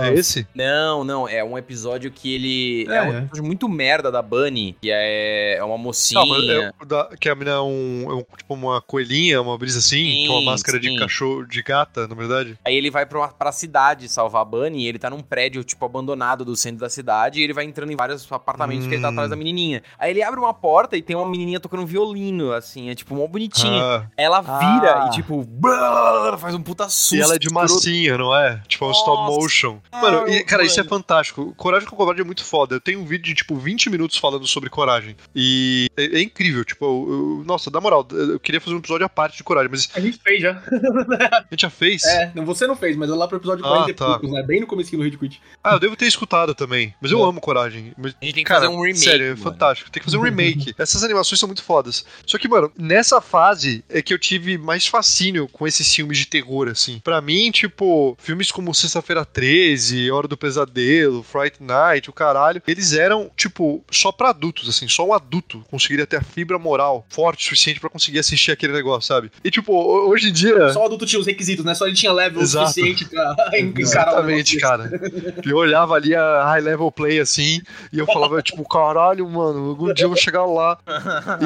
É 0.01 0.13
esse? 0.13 0.47
Não, 0.53 1.03
não. 1.03 1.27
É 1.27 1.43
um 1.43 1.57
episódio 1.57 2.11
que 2.11 2.33
ele. 2.33 2.87
É, 2.91 2.95
É, 2.97 3.01
um 3.01 3.13
é. 3.13 3.17
episódio 3.19 3.43
muito 3.43 3.67
merda 3.69 4.11
da 4.11 4.21
Bunny. 4.21 4.75
Que 4.81 4.91
é, 4.91 5.55
é 5.57 5.63
uma 5.63 5.77
mocinha. 5.77 6.23
Não, 6.23 6.63
é, 6.63 6.71
o 6.81 6.85
da- 6.85 7.09
que 7.19 7.29
a 7.29 7.35
menina 7.35 7.57
é, 7.57 7.59
um, 7.61 8.05
é 8.09 8.13
um- 8.15 8.23
tipo 8.37 8.53
uma 8.53 8.81
coelhinha, 8.81 9.24
uma 9.39 9.57
brisa 9.57 9.79
assim, 9.79 10.03
Sim, 10.03 10.27
com 10.27 10.33
uma 10.39 10.51
máscara 10.51 10.79
de 10.79 10.89
sim. 10.89 10.95
cachorro, 10.97 11.45
de 11.45 11.61
gata, 11.63 12.07
na 12.07 12.15
verdade. 12.15 12.57
Aí 12.65 12.75
ele 12.75 12.91
vai 12.91 13.05
pra, 13.05 13.19
uma, 13.19 13.27
pra 13.29 13.51
cidade 13.51 14.07
salvar 14.09 14.41
a 14.41 14.45
Bunny 14.45 14.83
e 14.83 14.87
ele 14.87 14.99
tá 14.99 15.09
num 15.09 15.21
prédio, 15.21 15.63
tipo, 15.63 15.83
abandonado 15.85 16.43
do 16.45 16.55
centro 16.55 16.79
da 16.81 16.89
cidade 16.89 17.39
e 17.39 17.43
ele 17.43 17.53
vai 17.53 17.65
entrando 17.65 17.91
em 17.91 17.95
vários 17.95 18.29
apartamentos 18.31 18.87
que 18.87 18.93
ele 18.93 19.01
tá 19.01 19.09
Hum. 19.09 19.11
atrás 19.13 19.29
da 19.29 19.35
menininha. 19.35 19.81
Aí 19.97 20.11
ele 20.11 20.21
abre 20.23 20.39
uma 20.39 20.53
porta 20.53 20.95
e 20.97 21.01
tem 21.01 21.15
uma 21.15 21.27
menininha 21.29 21.59
tocando 21.59 21.83
um 21.83 21.85
violino, 21.85 22.51
assim, 22.51 22.89
é 22.89 22.95
tipo, 22.95 23.15
mó 23.15 23.25
bonitinha. 23.27 23.81
Ah, 23.81 24.07
Ela 24.17 24.41
vira 24.41 25.03
Ah. 25.03 25.07
e, 25.07 25.11
tipo, 25.15 25.43
brrr, 25.43 26.37
faz 26.37 26.53
um 26.55 26.61
puta 26.61 26.87
susto. 26.89 27.15
e 27.15 27.21
ela 27.21 27.35
é 27.35 27.39
de 27.39 27.49
massinha, 27.49 28.17
não 28.17 28.35
é? 28.35 28.61
Tipo, 28.67 28.85
é 28.85 28.87
um 28.89 28.91
stop 28.91 29.31
motion. 29.31 29.79
Mano, 29.91 30.27
e, 30.27 30.43
cara, 30.43 30.63
isso 30.63 30.79
é 30.79 30.83
mano. 30.83 30.89
fantástico. 30.89 31.53
Coragem 31.55 31.87
com 31.87 31.95
Covarde 31.95 32.21
é 32.21 32.23
muito 32.23 32.43
foda. 32.43 32.75
Eu 32.75 32.81
tenho 32.81 32.99
um 32.99 33.05
vídeo 33.05 33.25
de, 33.25 33.33
tipo, 33.35 33.55
20 33.55 33.89
minutos 33.89 34.17
falando 34.17 34.45
sobre 34.47 34.69
coragem. 34.69 35.15
E 35.35 35.87
é, 35.97 36.19
é 36.19 36.21
incrível, 36.21 36.63
tipo, 36.65 36.85
eu- 36.85 37.07
eu- 37.39 37.43
nossa, 37.45 37.69
na 37.71 37.79
moral, 37.81 38.05
eu 38.11 38.39
queria 38.39 38.59
fazer 38.61 38.75
um 38.75 38.79
episódio 38.79 39.05
à 39.05 39.09
parte 39.15 39.37
de 39.37 39.43
coragem, 39.43 39.69
mas 39.71 39.89
A 39.95 39.99
gente 39.99 40.19
fez 40.21 40.41
já. 40.41 40.51
a 40.61 41.45
gente 41.49 41.61
já 41.61 41.69
fez. 41.69 42.03
É, 42.03 42.31
não, 42.35 42.45
você 42.45 42.67
não 42.67 42.75
fez, 42.75 42.95
mas 42.95 43.09
é 43.09 43.13
lá 43.13 43.27
pro 43.27 43.37
episódio 43.37 43.65
Ah, 43.65 43.69
40 43.69 43.91
e 43.91 43.93
tá. 43.93 44.05
poucos, 44.05 44.31
né? 44.31 44.43
Bem 44.43 44.59
no 44.61 44.67
comecinho 44.67 44.99
do 44.99 45.03
Rede 45.05 45.17
Quit. 45.17 45.41
Ah, 45.63 45.73
eu 45.73 45.79
devo 45.79 45.95
ter 45.95 46.05
escutado 46.05 46.53
também. 46.53 46.93
Mas 47.01 47.11
eu 47.11 47.19
É. 47.19 47.27
amo 47.27 47.39
coragem. 47.41 47.93
Mas, 47.97 48.15
A 48.21 48.25
gente 48.25 48.35
tem 48.35 48.43
que 48.43 48.47
cara, 48.49 48.61
fazer 48.61 48.73
um 48.73 48.81
remake. 48.81 48.99
Sério, 48.99 49.25
é 49.25 49.29
mano. 49.29 49.41
fantástico. 49.41 49.89
Tem 49.89 50.01
que 50.01 50.05
fazer 50.05 50.17
um 50.17 50.21
remake. 50.23 50.75
Essas 50.77 51.03
animações 51.03 51.39
são 51.39 51.47
muito 51.47 51.63
fodas. 51.63 52.05
Só 52.25 52.37
que, 52.37 52.47
mano, 52.47 52.71
nessa 52.77 53.21
fase 53.21 53.83
é 53.89 54.01
que 54.01 54.13
eu 54.13 54.19
tive 54.19 54.57
mais 54.57 54.85
fascínio 54.87 55.47
com 55.47 55.65
esses 55.65 55.93
filmes 55.93 56.17
de 56.17 56.25
terror, 56.27 56.67
assim. 56.67 56.99
Pra 57.03 57.21
mim, 57.21 57.49
tipo, 57.51 58.17
filmes 58.19 58.51
como 58.51 58.73
Sexta-feira 58.73 59.23
13, 59.25 60.11
Hora 60.11 60.27
do 60.27 60.37
Pesadelo, 60.37 61.23
Fright 61.23 61.57
Night, 61.61 62.09
o 62.09 62.13
caralho, 62.13 62.61
eles 62.67 62.93
eram, 62.93 63.31
tipo, 63.35 63.83
só 63.91 64.11
pra 64.11 64.29
adultos, 64.29 64.67
assim. 64.67 64.87
Só 64.87 65.05
um 65.07 65.13
adulto 65.13 65.63
conseguiria 65.69 66.05
ter 66.05 66.17
a 66.17 66.21
fibra 66.21 66.57
moral 66.59 67.05
forte 67.09 67.41
o 67.41 67.43
suficiente 67.43 67.79
pra 67.79 67.89
conseguir 67.89 68.19
assistir 68.19 68.51
aquele 68.51 68.73
negócio, 68.73 69.04
sabe? 69.05 69.31
E, 69.43 69.51
tipo, 69.51 69.73
ho- 69.73 70.09
hoje 70.09 70.29
em 70.29 70.33
dia. 70.33 70.69
Só 70.71 70.81
o 70.81 70.85
adulto 70.85 71.05
tinha 71.05 71.19
os 71.19 71.25
requisitos, 71.27 71.63
né? 71.65 71.73
Só 71.73 71.85
ele 71.87 71.95
tinha 71.95 72.11
level 72.11 72.41
Exato. 72.41 72.67
suficiente 72.67 73.05
pra 73.05 73.35
encarar 73.59 73.79
Exatamente, 73.79 74.57
cara. 74.59 74.89
Eu 75.45 75.57
olhava 75.57 75.95
ali 75.95 76.15
a 76.15 76.43
high 76.45 76.61
level 76.61 76.91
play 76.91 77.19
assim, 77.19 77.61
e 77.91 77.99
eu 77.99 78.05
falava, 78.05 78.41
tipo, 78.41 78.67
caralho, 78.67 79.27
mano, 79.29 79.69
algum 79.69 79.93
dia 79.93 80.05
eu 80.05 80.09
vou 80.09 80.17
chegar 80.17 80.45
lá. 80.45 80.77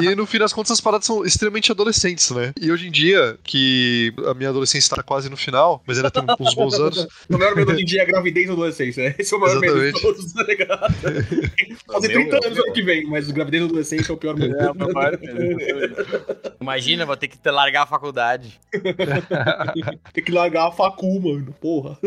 E 0.02 0.14
no 0.14 0.26
fim 0.26 0.38
das 0.38 0.52
contas, 0.52 0.72
as 0.72 0.80
paradas 0.80 1.06
são 1.06 1.24
extremamente 1.24 1.70
adolescentes, 1.70 2.30
né? 2.30 2.52
E 2.60 2.70
hoje 2.72 2.88
em 2.88 2.90
dia, 2.90 3.38
que 3.44 4.12
a 4.26 4.34
minha 4.34 4.50
adolescência 4.50 4.94
tá 4.96 5.02
quase 5.02 5.28
no 5.28 5.36
final, 5.36 5.82
mas 5.86 5.96
ainda 5.98 6.10
tem 6.10 6.22
uns 6.38 6.54
bons 6.54 6.74
anos, 6.74 7.06
O 7.30 7.38
maior 7.38 7.54
medo 7.54 7.72
hoje 7.72 7.82
em 7.82 7.84
dia 7.84 8.00
é 8.00 8.02
a 8.02 8.06
gravidez 8.06 8.46
na 8.46 8.52
adolescência. 8.54 9.14
Esse 9.18 9.32
é 9.32 9.36
o 9.36 9.40
maior 9.40 9.60
medo 9.60 9.74
de 9.80 9.86
Exatamente. 9.88 10.02
todos, 10.02 10.32
tá 10.32 10.42
ligado? 10.42 10.94
Fazer 11.86 12.08
Meu, 12.08 12.16
30 12.20 12.30
meu, 12.30 12.44
anos 12.44 12.54
meu. 12.58 12.64
ano 12.64 12.72
que 12.72 12.82
vem, 12.82 13.06
mas 13.06 13.30
gravidez 13.30 13.62
na 13.62 13.68
adolescência 13.68 14.12
é 14.12 14.14
o 14.14 14.16
pior 14.16 14.36
medo. 14.36 14.56
É, 14.56 14.70
o 14.70 14.74
meu 14.74 14.92
maior 14.92 15.18
medo. 15.20 15.56
Imagina, 16.60 17.06
vou 17.06 17.16
ter 17.16 17.28
que 17.28 17.38
ter- 17.50 17.56
largar 17.56 17.82
a 17.82 17.86
faculdade. 17.86 18.60
Tem 20.12 20.24
que 20.24 20.32
largar 20.32 20.68
a 20.68 20.72
facu, 20.72 21.20
mano. 21.20 21.54
Porra. 21.60 21.98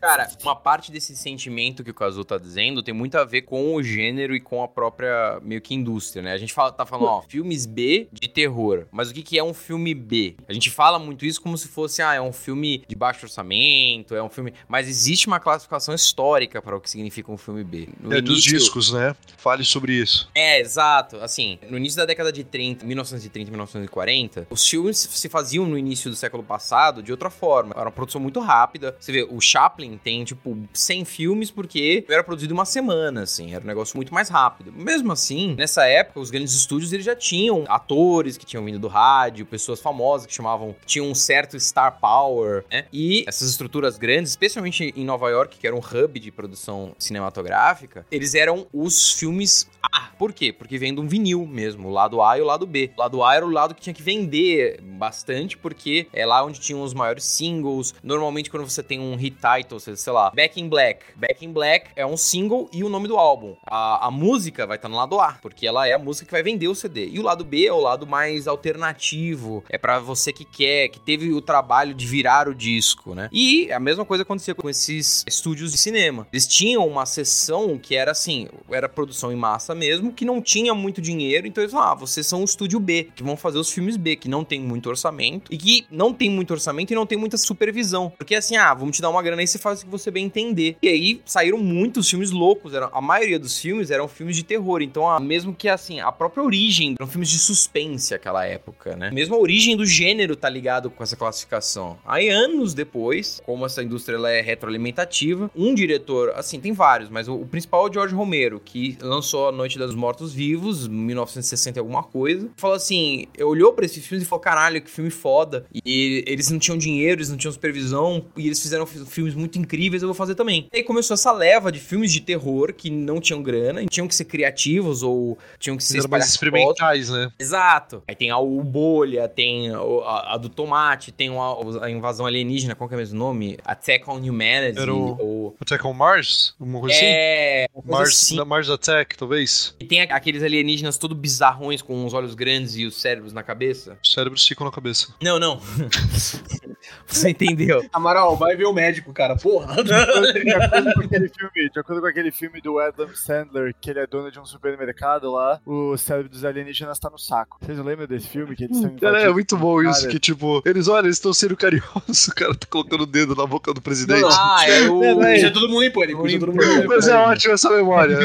Cara, 0.00 0.28
uma 0.42 0.56
parte 0.56 0.90
desse 0.92 1.16
sentimento 1.16 1.82
que 1.84 1.90
o 1.90 1.94
Kazu 1.94 2.24
tá 2.24 2.38
dizendo 2.38 2.82
tem 2.82 2.94
muito 2.94 3.16
a 3.16 3.24
ver 3.24 3.42
com 3.42 3.74
o 3.74 3.82
gênero 3.82 4.34
e 4.34 4.40
com 4.40 4.62
a 4.62 4.68
própria, 4.68 5.38
meio 5.42 5.60
que, 5.60 5.74
indústria, 5.74 6.22
né? 6.22 6.32
A 6.32 6.38
gente 6.38 6.52
fala, 6.52 6.72
tá 6.72 6.84
falando, 6.86 7.06
ó, 7.08 7.22
filmes 7.22 7.66
B 7.66 8.08
de 8.12 8.28
terror. 8.28 8.86
Mas 8.90 9.10
o 9.10 9.14
que, 9.14 9.22
que 9.22 9.38
é 9.38 9.44
um 9.44 9.54
filme 9.54 9.94
B? 9.94 10.36
A 10.48 10.52
gente 10.52 10.70
fala 10.70 10.98
muito 10.98 11.24
isso 11.24 11.40
como 11.40 11.56
se 11.56 11.68
fosse, 11.68 12.02
ah, 12.02 12.14
é 12.14 12.20
um 12.20 12.32
filme 12.32 12.84
de 12.86 12.94
baixo 12.94 13.26
orçamento, 13.26 14.14
é 14.14 14.22
um 14.22 14.28
filme... 14.28 14.52
Mas 14.68 14.88
existe 14.88 15.26
uma 15.26 15.40
classificação 15.40 15.94
histórica 15.94 16.60
para 16.60 16.76
o 16.76 16.80
que 16.80 16.90
significa 16.90 17.30
um 17.30 17.36
filme 17.36 17.64
B. 17.64 17.88
No 18.00 18.12
É 18.14 18.20
dos 18.20 18.34
início- 18.44 18.58
discos, 18.58 18.92
né? 18.92 19.14
Fale 19.36 19.64
sobre 19.64 19.92
isso. 19.94 20.28
É, 20.34 20.60
exato. 20.60 21.16
Assim, 21.18 21.58
no 21.68 21.76
início 21.76 21.96
da 21.98 22.04
década 22.06 22.32
de 22.32 22.44
30, 22.44 22.84
1930 22.86 23.48
e 23.48 23.50
1940, 23.50 24.46
os 24.50 24.61
filmes 24.66 24.96
se 24.98 25.28
faziam 25.28 25.66
no 25.66 25.78
início 25.78 26.10
do 26.10 26.16
século 26.16 26.42
passado 26.42 27.02
de 27.02 27.10
outra 27.10 27.30
forma. 27.30 27.72
Era 27.74 27.84
uma 27.84 27.92
produção 27.92 28.20
muito 28.20 28.40
rápida. 28.40 28.96
Você 28.98 29.12
vê, 29.12 29.26
o 29.28 29.40
Chaplin 29.40 29.98
tem, 30.02 30.24
tipo, 30.24 30.56
100 30.72 31.04
filmes 31.04 31.50
porque 31.50 32.04
era 32.08 32.24
produzido 32.24 32.54
uma 32.54 32.64
semana, 32.64 33.22
assim. 33.22 33.54
Era 33.54 33.64
um 33.64 33.66
negócio 33.66 33.96
muito 33.96 34.12
mais 34.12 34.28
rápido. 34.28 34.72
Mesmo 34.72 35.12
assim, 35.12 35.54
nessa 35.54 35.86
época, 35.86 36.20
os 36.20 36.30
grandes 36.30 36.54
estúdios, 36.54 36.92
eles 36.92 37.04
já 37.04 37.16
tinham 37.16 37.64
atores 37.68 38.36
que 38.36 38.46
tinham 38.46 38.64
vindo 38.64 38.78
do 38.78 38.88
rádio, 38.88 39.46
pessoas 39.46 39.80
famosas 39.80 40.26
que 40.26 40.34
chamavam... 40.34 40.74
Tinham 40.86 41.10
um 41.10 41.14
certo 41.14 41.58
star 41.58 41.98
power, 42.00 42.64
né? 42.70 42.86
E 42.92 43.24
essas 43.26 43.50
estruturas 43.50 43.96
grandes, 43.96 44.30
especialmente 44.32 44.92
em 44.96 45.04
Nova 45.04 45.28
York, 45.30 45.58
que 45.58 45.66
era 45.66 45.74
um 45.74 45.80
hub 45.80 46.18
de 46.18 46.30
produção 46.30 46.94
cinematográfica, 46.98 48.06
eles 48.10 48.34
eram 48.34 48.66
os 48.72 49.12
filmes 49.12 49.68
A. 49.82 50.10
Por 50.18 50.32
quê? 50.32 50.52
Porque 50.52 50.78
vem 50.78 50.94
de 50.94 51.00
um 51.00 51.06
vinil 51.06 51.46
mesmo, 51.46 51.88
o 51.88 51.90
lado 51.90 52.22
A 52.22 52.38
e 52.38 52.40
o 52.40 52.44
lado 52.44 52.66
B. 52.66 52.90
O 52.96 53.00
lado 53.00 53.22
A 53.24 53.34
era 53.34 53.46
o 53.46 53.50
lado 53.50 53.74
que 53.74 53.80
tinha 53.80 53.94
que 53.94 54.02
vender 54.02 54.51
bastante, 54.82 55.56
porque 55.56 56.06
é 56.12 56.24
lá 56.24 56.44
onde 56.44 56.60
tinham 56.60 56.82
os 56.82 56.94
maiores 56.94 57.24
singles. 57.24 57.94
Normalmente, 58.02 58.50
quando 58.50 58.68
você 58.68 58.82
tem 58.82 59.00
um 59.00 59.16
hit 59.16 59.36
title, 59.36 59.80
sei 59.80 60.12
lá, 60.12 60.30
Back 60.30 60.60
in 60.60 60.68
Black. 60.68 61.04
Back 61.16 61.44
in 61.44 61.52
Black 61.52 61.90
é 61.96 62.06
um 62.06 62.16
single 62.16 62.68
e 62.72 62.84
o 62.84 62.88
nome 62.88 63.08
do 63.08 63.16
álbum. 63.16 63.56
A, 63.66 64.06
a 64.06 64.10
música 64.10 64.66
vai 64.66 64.76
estar 64.76 64.88
no 64.88 64.96
lado 64.96 65.20
A, 65.20 65.38
porque 65.40 65.66
ela 65.66 65.86
é 65.86 65.92
a 65.92 65.98
música 65.98 66.26
que 66.26 66.32
vai 66.32 66.42
vender 66.42 66.68
o 66.68 66.74
CD. 66.74 67.08
E 67.08 67.18
o 67.18 67.22
lado 67.22 67.44
B 67.44 67.66
é 67.66 67.72
o 67.72 67.80
lado 67.80 68.06
mais 68.06 68.46
alternativo. 68.46 69.64
É 69.68 69.78
pra 69.78 69.98
você 69.98 70.32
que 70.32 70.44
quer, 70.44 70.88
que 70.88 71.00
teve 71.00 71.32
o 71.32 71.40
trabalho 71.40 71.94
de 71.94 72.06
virar 72.06 72.48
o 72.48 72.54
disco, 72.54 73.14
né? 73.14 73.28
E 73.32 73.70
a 73.72 73.80
mesma 73.80 74.04
coisa 74.04 74.22
acontecia 74.22 74.54
com 74.54 74.68
esses 74.68 75.24
estúdios 75.26 75.72
de 75.72 75.78
cinema. 75.78 76.26
Eles 76.32 76.46
tinham 76.46 76.86
uma 76.86 77.06
sessão 77.06 77.78
que 77.78 77.94
era 77.94 78.12
assim, 78.12 78.48
era 78.70 78.88
produção 78.88 79.32
em 79.32 79.36
massa 79.36 79.74
mesmo, 79.74 80.12
que 80.12 80.24
não 80.24 80.40
tinha 80.40 80.74
muito 80.74 81.00
dinheiro, 81.00 81.46
então 81.46 81.62
eles 81.62 81.72
falavam, 81.72 81.92
ah, 81.92 81.94
vocês 81.94 82.26
são 82.26 82.42
o 82.42 82.44
estúdio 82.44 82.78
B, 82.78 83.08
que 83.14 83.22
vão 83.22 83.36
fazer 83.36 83.58
os 83.58 83.70
filmes 83.70 83.96
B, 83.96 84.16
que 84.16 84.28
não 84.28 84.41
tem 84.44 84.60
muito 84.60 84.88
orçamento, 84.88 85.52
e 85.52 85.56
que 85.56 85.86
não 85.90 86.12
tem 86.12 86.30
muito 86.30 86.52
orçamento 86.52 86.92
e 86.92 86.94
não 86.94 87.06
tem 87.06 87.18
muita 87.18 87.36
supervisão. 87.36 88.12
Porque 88.16 88.34
assim, 88.34 88.56
ah, 88.56 88.74
vamos 88.74 88.96
te 88.96 89.02
dar 89.02 89.10
uma 89.10 89.22
grana 89.22 89.42
aí, 89.42 89.46
você 89.46 89.58
faz 89.58 89.80
o 89.80 89.84
que 89.84 89.90
você 89.90 90.10
bem 90.10 90.24
entender. 90.24 90.76
E 90.82 90.88
aí 90.88 91.20
saíram 91.24 91.58
muitos 91.58 92.08
filmes 92.08 92.30
loucos, 92.30 92.74
eram, 92.74 92.90
a 92.92 93.00
maioria 93.00 93.38
dos 93.38 93.58
filmes 93.58 93.90
eram 93.90 94.08
filmes 94.08 94.36
de 94.36 94.42
terror, 94.42 94.82
então 94.82 95.08
ah, 95.08 95.20
mesmo 95.20 95.54
que 95.54 95.68
assim, 95.68 96.00
a 96.00 96.12
própria 96.12 96.42
origem, 96.42 96.94
eram 96.98 97.10
filmes 97.10 97.28
de 97.30 97.38
suspense 97.38 98.14
aquela 98.14 98.44
época, 98.44 98.96
né? 98.96 99.10
Mesmo 99.10 99.34
a 99.34 99.38
origem 99.38 99.76
do 99.76 99.84
gênero 99.86 100.36
tá 100.36 100.48
ligado 100.48 100.90
com 100.90 101.02
essa 101.02 101.16
classificação. 101.16 101.98
Aí 102.04 102.28
anos 102.28 102.74
depois, 102.74 103.40
como 103.44 103.66
essa 103.66 103.82
indústria 103.82 104.16
ela 104.16 104.30
é 104.30 104.40
retroalimentativa, 104.40 105.50
um 105.54 105.74
diretor, 105.74 106.30
assim, 106.36 106.60
tem 106.60 106.72
vários, 106.72 107.08
mas 107.08 107.28
o, 107.28 107.34
o 107.34 107.46
principal 107.46 107.86
é 107.86 107.90
o 107.90 107.92
George 107.92 108.14
Romero, 108.14 108.60
que 108.60 108.96
lançou 109.00 109.48
A 109.48 109.52
Noite 109.52 109.78
dos 109.78 109.94
Mortos 109.94 110.32
Vivos, 110.32 110.88
1960 110.88 111.78
e 111.78 111.80
alguma 111.80 112.02
coisa. 112.02 112.50
Falou 112.56 112.76
assim, 112.76 113.26
olhou 113.40 113.72
pra 113.72 113.84
esses 113.84 114.04
filmes 114.06 114.21
e 114.22 114.26
falou, 114.28 114.40
caralho, 114.40 114.80
que 114.80 114.90
filme 114.90 115.10
foda. 115.10 115.64
E 115.84 116.24
eles 116.26 116.50
não 116.50 116.58
tinham 116.58 116.76
dinheiro, 116.78 117.18
eles 117.20 117.28
não 117.30 117.36
tinham 117.36 117.52
supervisão, 117.52 118.24
e 118.36 118.46
eles 118.46 118.60
fizeram 118.60 118.86
fi- 118.86 119.04
filmes 119.06 119.34
muito 119.34 119.58
incríveis, 119.58 120.02
eu 120.02 120.08
vou 120.08 120.14
fazer 120.14 120.34
também. 120.34 120.68
E 120.72 120.78
aí 120.78 120.82
começou 120.82 121.14
essa 121.14 121.32
leva 121.32 121.70
de 121.72 121.78
filmes 121.78 122.12
de 122.12 122.20
terror 122.20 122.72
que 122.72 122.90
não 122.90 123.20
tinham 123.20 123.42
grana, 123.42 123.82
e 123.82 123.86
tinham 123.86 124.06
que 124.08 124.14
ser 124.14 124.24
criativos 124.24 125.02
ou 125.02 125.38
tinham 125.58 125.76
que 125.76 125.84
ser 125.84 126.06
mais 126.08 126.26
experimentais, 126.28 127.08
né? 127.10 127.30
Exato. 127.38 128.02
Aí 128.06 128.14
tem 128.14 128.30
a 128.30 128.38
o 128.38 128.62
Bolha, 128.62 129.28
tem 129.28 129.70
a, 129.70 130.34
a 130.34 130.36
do 130.36 130.48
Tomate, 130.48 131.12
tem 131.12 131.28
a, 131.28 131.84
a 131.84 131.90
invasão 131.90 132.26
alienígena, 132.26 132.74
qual 132.74 132.88
que 132.88 132.94
é 132.94 132.96
o 132.96 133.00
mesmo 133.00 133.18
nome? 133.18 133.58
Attack 133.64 134.08
on 134.08 134.16
Humanity. 134.16 134.78
Era 134.78 134.94
o- 134.94 135.16
ou... 135.20 135.56
Attack 135.60 135.86
on 135.86 135.92
Mars? 135.92 136.54
Uma 136.60 136.80
coisa 136.80 136.94
assim? 136.96 137.04
É, 137.06 137.66
uma 137.74 137.82
coisa 137.82 137.98
Mars, 137.98 138.22
assim. 138.22 138.36
da 138.36 138.44
Mars 138.44 138.70
Attack, 138.70 139.16
talvez. 139.16 139.74
E 139.80 139.84
tem 139.84 140.00
aqueles 140.00 140.42
alienígenas 140.42 140.96
todo 140.98 141.14
bizarrões 141.14 141.82
com 141.82 142.04
os 142.04 142.14
olhos 142.14 142.34
grandes 142.34 142.76
e 142.76 142.84
os 142.86 143.00
cérebros 143.00 143.32
na 143.32 143.42
cabeça. 143.42 143.98
Os 144.12 144.14
cérebros 144.14 144.46
ficam 144.46 144.66
na 144.66 144.70
cabeça. 144.70 145.08
Não, 145.22 145.38
não. 145.38 145.58
Você 147.06 147.30
entendeu? 147.30 147.82
Amaral, 147.92 148.36
vai 148.36 148.54
ver 148.56 148.66
o 148.66 148.72
médico, 148.72 149.12
cara. 149.12 149.36
Porra. 149.36 149.82
De 149.82 149.92
acordo 149.92 150.92
com 150.94 151.00
aquele 151.00 151.28
filme, 151.32 151.70
de 151.70 151.80
acordo 151.80 152.00
com 152.02 152.06
aquele 152.08 152.30
filme 152.30 152.60
do 152.60 152.78
Adam 152.78 153.08
Sandler, 153.14 153.74
que 153.80 153.88
ele 153.90 154.00
é 154.00 154.06
dono 154.06 154.30
de 154.30 154.38
um 154.38 154.44
supermercado 154.44 155.30
lá, 155.30 155.60
o 155.64 155.96
cérebro 155.96 156.28
dos 156.28 156.44
alienígenas 156.44 156.98
tá 156.98 157.08
no 157.08 157.18
saco. 157.18 157.58
Vocês 157.60 157.78
não 157.78 157.84
lembram 157.84 158.06
desse 158.06 158.28
filme? 158.28 158.54
Que 158.54 158.64
eles 158.64 158.78
são 158.78 158.94
Cara, 158.96 159.22
é 159.22 159.30
muito 159.30 159.56
bom 159.56 159.78
um 159.78 159.90
isso, 159.90 160.00
cara? 160.00 160.12
que 160.12 160.18
tipo, 160.18 160.62
eles, 160.66 160.88
olha, 160.88 161.06
eles 161.06 161.16
estão 161.16 161.32
sendo 161.32 161.56
carinhosos, 161.56 162.28
o 162.28 162.34
cara 162.34 162.54
tá 162.54 162.66
colocando 162.68 163.02
o 163.02 163.06
dedo 163.06 163.34
na 163.34 163.46
boca 163.46 163.72
do 163.72 163.80
presidente. 163.80 164.28
Ah, 164.30 164.66
é 164.68 164.90
o. 164.90 165.02
É 165.02 165.14
Deixa 165.14 165.50
todo 165.50 165.68
mundo 165.68 165.84
em 165.84 165.90
pânico. 165.90 166.22
Deixa 166.22 166.38
todo 166.38 166.52
mundo 166.52 166.64
em 166.64 166.68
pânico. 166.68 166.88
Mas 166.88 167.08
é 167.08 167.16
ótimo 167.16 167.54
essa 167.54 167.70
memória. 167.70 168.18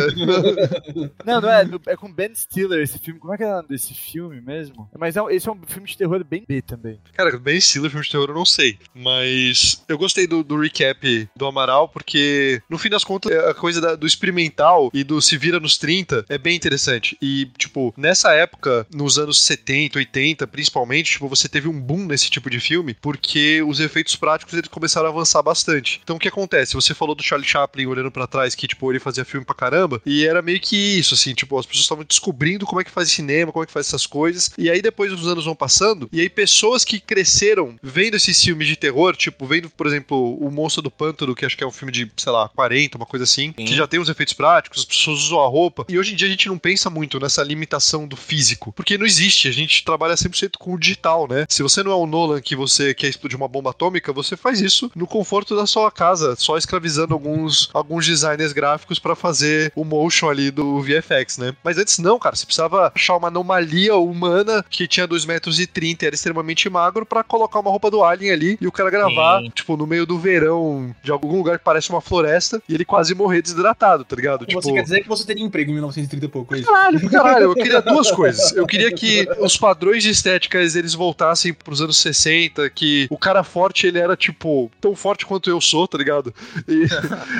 Não, 1.25 1.41
não 1.41 1.49
é. 1.49 1.69
É 1.87 1.95
com 1.95 2.11
Ben 2.11 2.33
Stiller 2.33 2.81
esse 2.81 2.99
filme. 2.99 3.19
Como 3.19 3.33
é 3.33 3.37
que 3.37 3.43
é 3.43 3.47
o 3.47 3.55
nome 3.55 3.67
desse 3.69 3.93
filme 3.93 4.41
mesmo? 4.41 4.89
Mas 4.97 5.15
é 5.15 5.21
esse 5.29 5.47
é 5.47 5.51
um 5.51 5.59
filme 5.77 5.87
de 5.89 5.97
terror 5.97 6.23
bem 6.23 6.43
B 6.47 6.61
também. 6.61 6.99
Cara, 7.13 7.37
bem 7.37 7.57
estilo 7.57 7.89
filme 7.89 8.03
de 8.05 8.11
terror 8.11 8.29
eu 8.29 8.35
não 8.35 8.45
sei. 8.45 8.77
Mas 8.93 9.83
eu 9.87 9.97
gostei 9.97 10.27
do, 10.27 10.43
do 10.43 10.59
recap 10.59 11.29
do 11.35 11.45
Amaral, 11.45 11.87
porque 11.89 12.61
no 12.69 12.77
fim 12.77 12.89
das 12.89 13.03
contas, 13.03 13.31
a 13.45 13.53
coisa 13.53 13.79
da- 13.79 13.95
do 13.95 14.05
experimental 14.07 14.89
e 14.93 15.03
do 15.03 15.21
se 15.21 15.37
vira 15.37 15.59
nos 15.59 15.77
30 15.77 16.25
é 16.29 16.37
bem 16.37 16.55
interessante. 16.55 17.17
E, 17.21 17.49
tipo, 17.57 17.93
nessa 17.97 18.33
época, 18.33 18.85
nos 18.93 19.17
anos 19.17 19.41
70, 19.41 19.97
80, 19.99 20.47
principalmente, 20.47 21.11
tipo, 21.13 21.27
você 21.27 21.47
teve 21.47 21.67
um 21.67 21.79
boom 21.79 22.05
nesse 22.05 22.29
tipo 22.29 22.49
de 22.49 22.59
filme, 22.59 22.95
porque 23.01 23.61
os 23.61 23.79
efeitos 23.79 24.15
práticos 24.15 24.53
eles 24.53 24.67
começaram 24.67 25.07
a 25.07 25.11
avançar 25.11 25.41
bastante. 25.41 25.99
Então 26.03 26.15
o 26.15 26.19
que 26.19 26.27
acontece? 26.27 26.73
Você 26.73 26.93
falou 26.93 27.15
do 27.15 27.23
Charlie 27.23 27.47
Chaplin 27.47 27.85
olhando 27.85 28.11
pra 28.11 28.27
trás, 28.27 28.55
que, 28.55 28.67
tipo, 28.67 28.91
ele 28.91 28.99
fazia 28.99 29.23
filme 29.25 29.45
pra 29.45 29.55
caramba, 29.55 30.01
e 30.05 30.25
era 30.25 30.41
meio 30.41 30.59
que 30.59 30.75
isso, 30.75 31.13
assim, 31.13 31.33
tipo, 31.33 31.57
as 31.57 31.65
pessoas 31.65 31.83
estavam 31.85 32.03
descobrindo 32.03 32.65
como 32.65 32.81
é 32.81 32.83
que 32.83 32.91
faz 32.91 33.09
cinema, 33.11 33.51
como 33.51 33.63
é 33.63 33.67
que 33.67 33.71
faz 33.73 33.87
essas 33.87 34.05
coisas, 34.05 34.51
e 34.57 34.69
aí 34.69 34.81
depois 34.81 35.11
os 35.11 35.27
anos 35.27 35.45
vão 35.45 35.55
passando, 35.55 35.66
e 36.11 36.21
aí 36.21 36.29
pessoas 36.29 36.83
que 36.83 36.99
cresceram 36.99 37.75
vendo 37.81 38.15
esses 38.15 38.41
filmes 38.41 38.67
de 38.67 38.75
terror, 38.75 39.15
tipo, 39.15 39.45
vendo, 39.45 39.69
por 39.69 39.87
exemplo, 39.87 40.37
O 40.39 40.49
Monstro 40.51 40.81
do 40.81 40.91
Pântano, 40.91 41.35
que 41.35 41.45
acho 41.45 41.57
que 41.57 41.63
é 41.63 41.67
um 41.67 41.71
filme 41.71 41.91
de, 41.91 42.11
sei 42.17 42.31
lá, 42.31 42.49
40, 42.49 42.97
uma 42.97 43.05
coisa 43.05 43.23
assim, 43.23 43.53
Sim. 43.57 43.65
que 43.65 43.75
já 43.75 43.87
tem 43.87 43.99
os 43.99 44.09
efeitos 44.09 44.33
práticos, 44.33 44.79
as 44.79 44.85
pessoas 44.85 45.23
usam 45.23 45.39
a 45.39 45.47
roupa, 45.47 45.85
e 45.89 45.97
hoje 45.97 46.13
em 46.13 46.15
dia 46.15 46.27
a 46.27 46.31
gente 46.31 46.47
não 46.47 46.57
pensa 46.57 46.89
muito 46.89 47.19
nessa 47.19 47.43
limitação 47.43 48.07
do 48.07 48.15
físico, 48.15 48.71
porque 48.73 48.97
não 48.97 49.05
existe, 49.05 49.47
a 49.47 49.51
gente 49.51 49.83
trabalha 49.83 50.15
100% 50.15 50.51
com 50.57 50.73
o 50.73 50.79
digital, 50.79 51.27
né? 51.27 51.45
Se 51.49 51.63
você 51.63 51.83
não 51.83 51.91
é 51.91 51.95
o 51.95 52.05
Nolan 52.05 52.41
que 52.41 52.55
você 52.55 52.93
quer 52.93 53.07
explodir 53.07 53.37
uma 53.37 53.47
bomba 53.47 53.71
atômica, 53.71 54.13
você 54.13 54.35
faz 54.35 54.59
isso 54.61 54.91
no 54.95 55.07
conforto 55.07 55.55
da 55.55 55.65
sua 55.65 55.91
casa, 55.91 56.35
só 56.35 56.57
escravizando 56.57 57.13
alguns, 57.13 57.69
alguns 57.73 58.05
designers 58.05 58.53
gráficos 58.53 58.99
pra 58.99 59.15
fazer 59.15 59.71
o 59.75 59.83
motion 59.83 60.29
ali 60.29 60.51
do 60.51 60.81
VFX, 60.81 61.37
né? 61.37 61.55
Mas 61.63 61.77
antes 61.77 61.99
não, 61.99 62.19
cara, 62.19 62.35
você 62.35 62.45
precisava 62.45 62.91
achar 62.93 63.15
uma 63.15 63.27
anomalia 63.27 63.95
humana 63.95 64.63
que 64.69 64.87
tinha 64.87 65.07
2 65.07 65.25
metros 65.25 65.56
e 65.59 65.67
30 65.67 66.05
era 66.05 66.15
extremamente 66.15 66.69
magro 66.69 67.05
pra 67.05 67.23
colocar 67.23 67.59
uma 67.59 67.69
roupa 67.71 67.89
do 67.91 68.03
Alien 68.03 68.31
ali 68.31 68.57
e 68.59 68.67
o 68.67 68.71
cara 68.71 68.89
gravar, 68.89 69.41
Sim. 69.41 69.49
tipo, 69.53 69.77
no 69.77 69.85
meio 69.87 70.05
do 70.05 70.17
verão 70.17 70.95
de 71.03 71.11
algum 71.11 71.35
lugar 71.37 71.57
que 71.57 71.63
parece 71.65 71.89
uma 71.89 72.01
floresta 72.01 72.61
e 72.67 72.73
ele 72.73 72.85
quase 72.85 73.13
morrer 73.15 73.41
desidratado, 73.41 74.03
tá 74.03 74.15
ligado? 74.15 74.45
Tipo, 74.45 74.61
Você 74.61 74.71
quer 74.73 74.83
dizer 74.83 75.01
que 75.01 75.07
você 75.07 75.25
teria 75.25 75.43
emprego 75.43 75.71
em 75.71 75.75
1930 75.75 76.25
e 76.25 76.29
pouco, 76.29 76.55
é 76.55 76.59
isso? 76.59 76.67
Caralho, 76.71 77.09
caralho, 77.09 77.43
eu 77.45 77.55
queria 77.55 77.81
duas 77.81 78.11
coisas. 78.11 78.51
Eu 78.53 78.65
queria 78.67 78.91
que 78.91 79.27
os 79.39 79.57
padrões 79.57 80.03
de 80.03 80.09
estéticas 80.09 80.75
eles 80.75 80.93
voltassem 80.93 81.53
pros 81.53 81.81
anos 81.81 81.97
60, 81.97 82.69
que 82.69 83.07
o 83.09 83.17
cara 83.17 83.43
forte 83.43 83.87
ele 83.87 83.99
era 83.99 84.15
tipo 84.15 84.71
tão 84.81 84.95
forte 84.95 85.25
quanto 85.25 85.49
eu 85.49 85.59
sou, 85.61 85.87
tá 85.87 85.97
ligado? 85.97 86.33
E, 86.67 86.85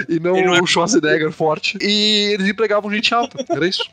e 0.16 0.20
não, 0.20 0.34
não 0.42 0.56
é- 0.56 0.62
o 0.62 0.66
Schwarzenegger 0.66 1.32
forte. 1.32 1.78
E 1.82 2.32
eles 2.34 2.48
empregavam 2.48 2.92
gente 2.92 3.14
alta, 3.14 3.44
era 3.50 3.68
isso? 3.68 3.84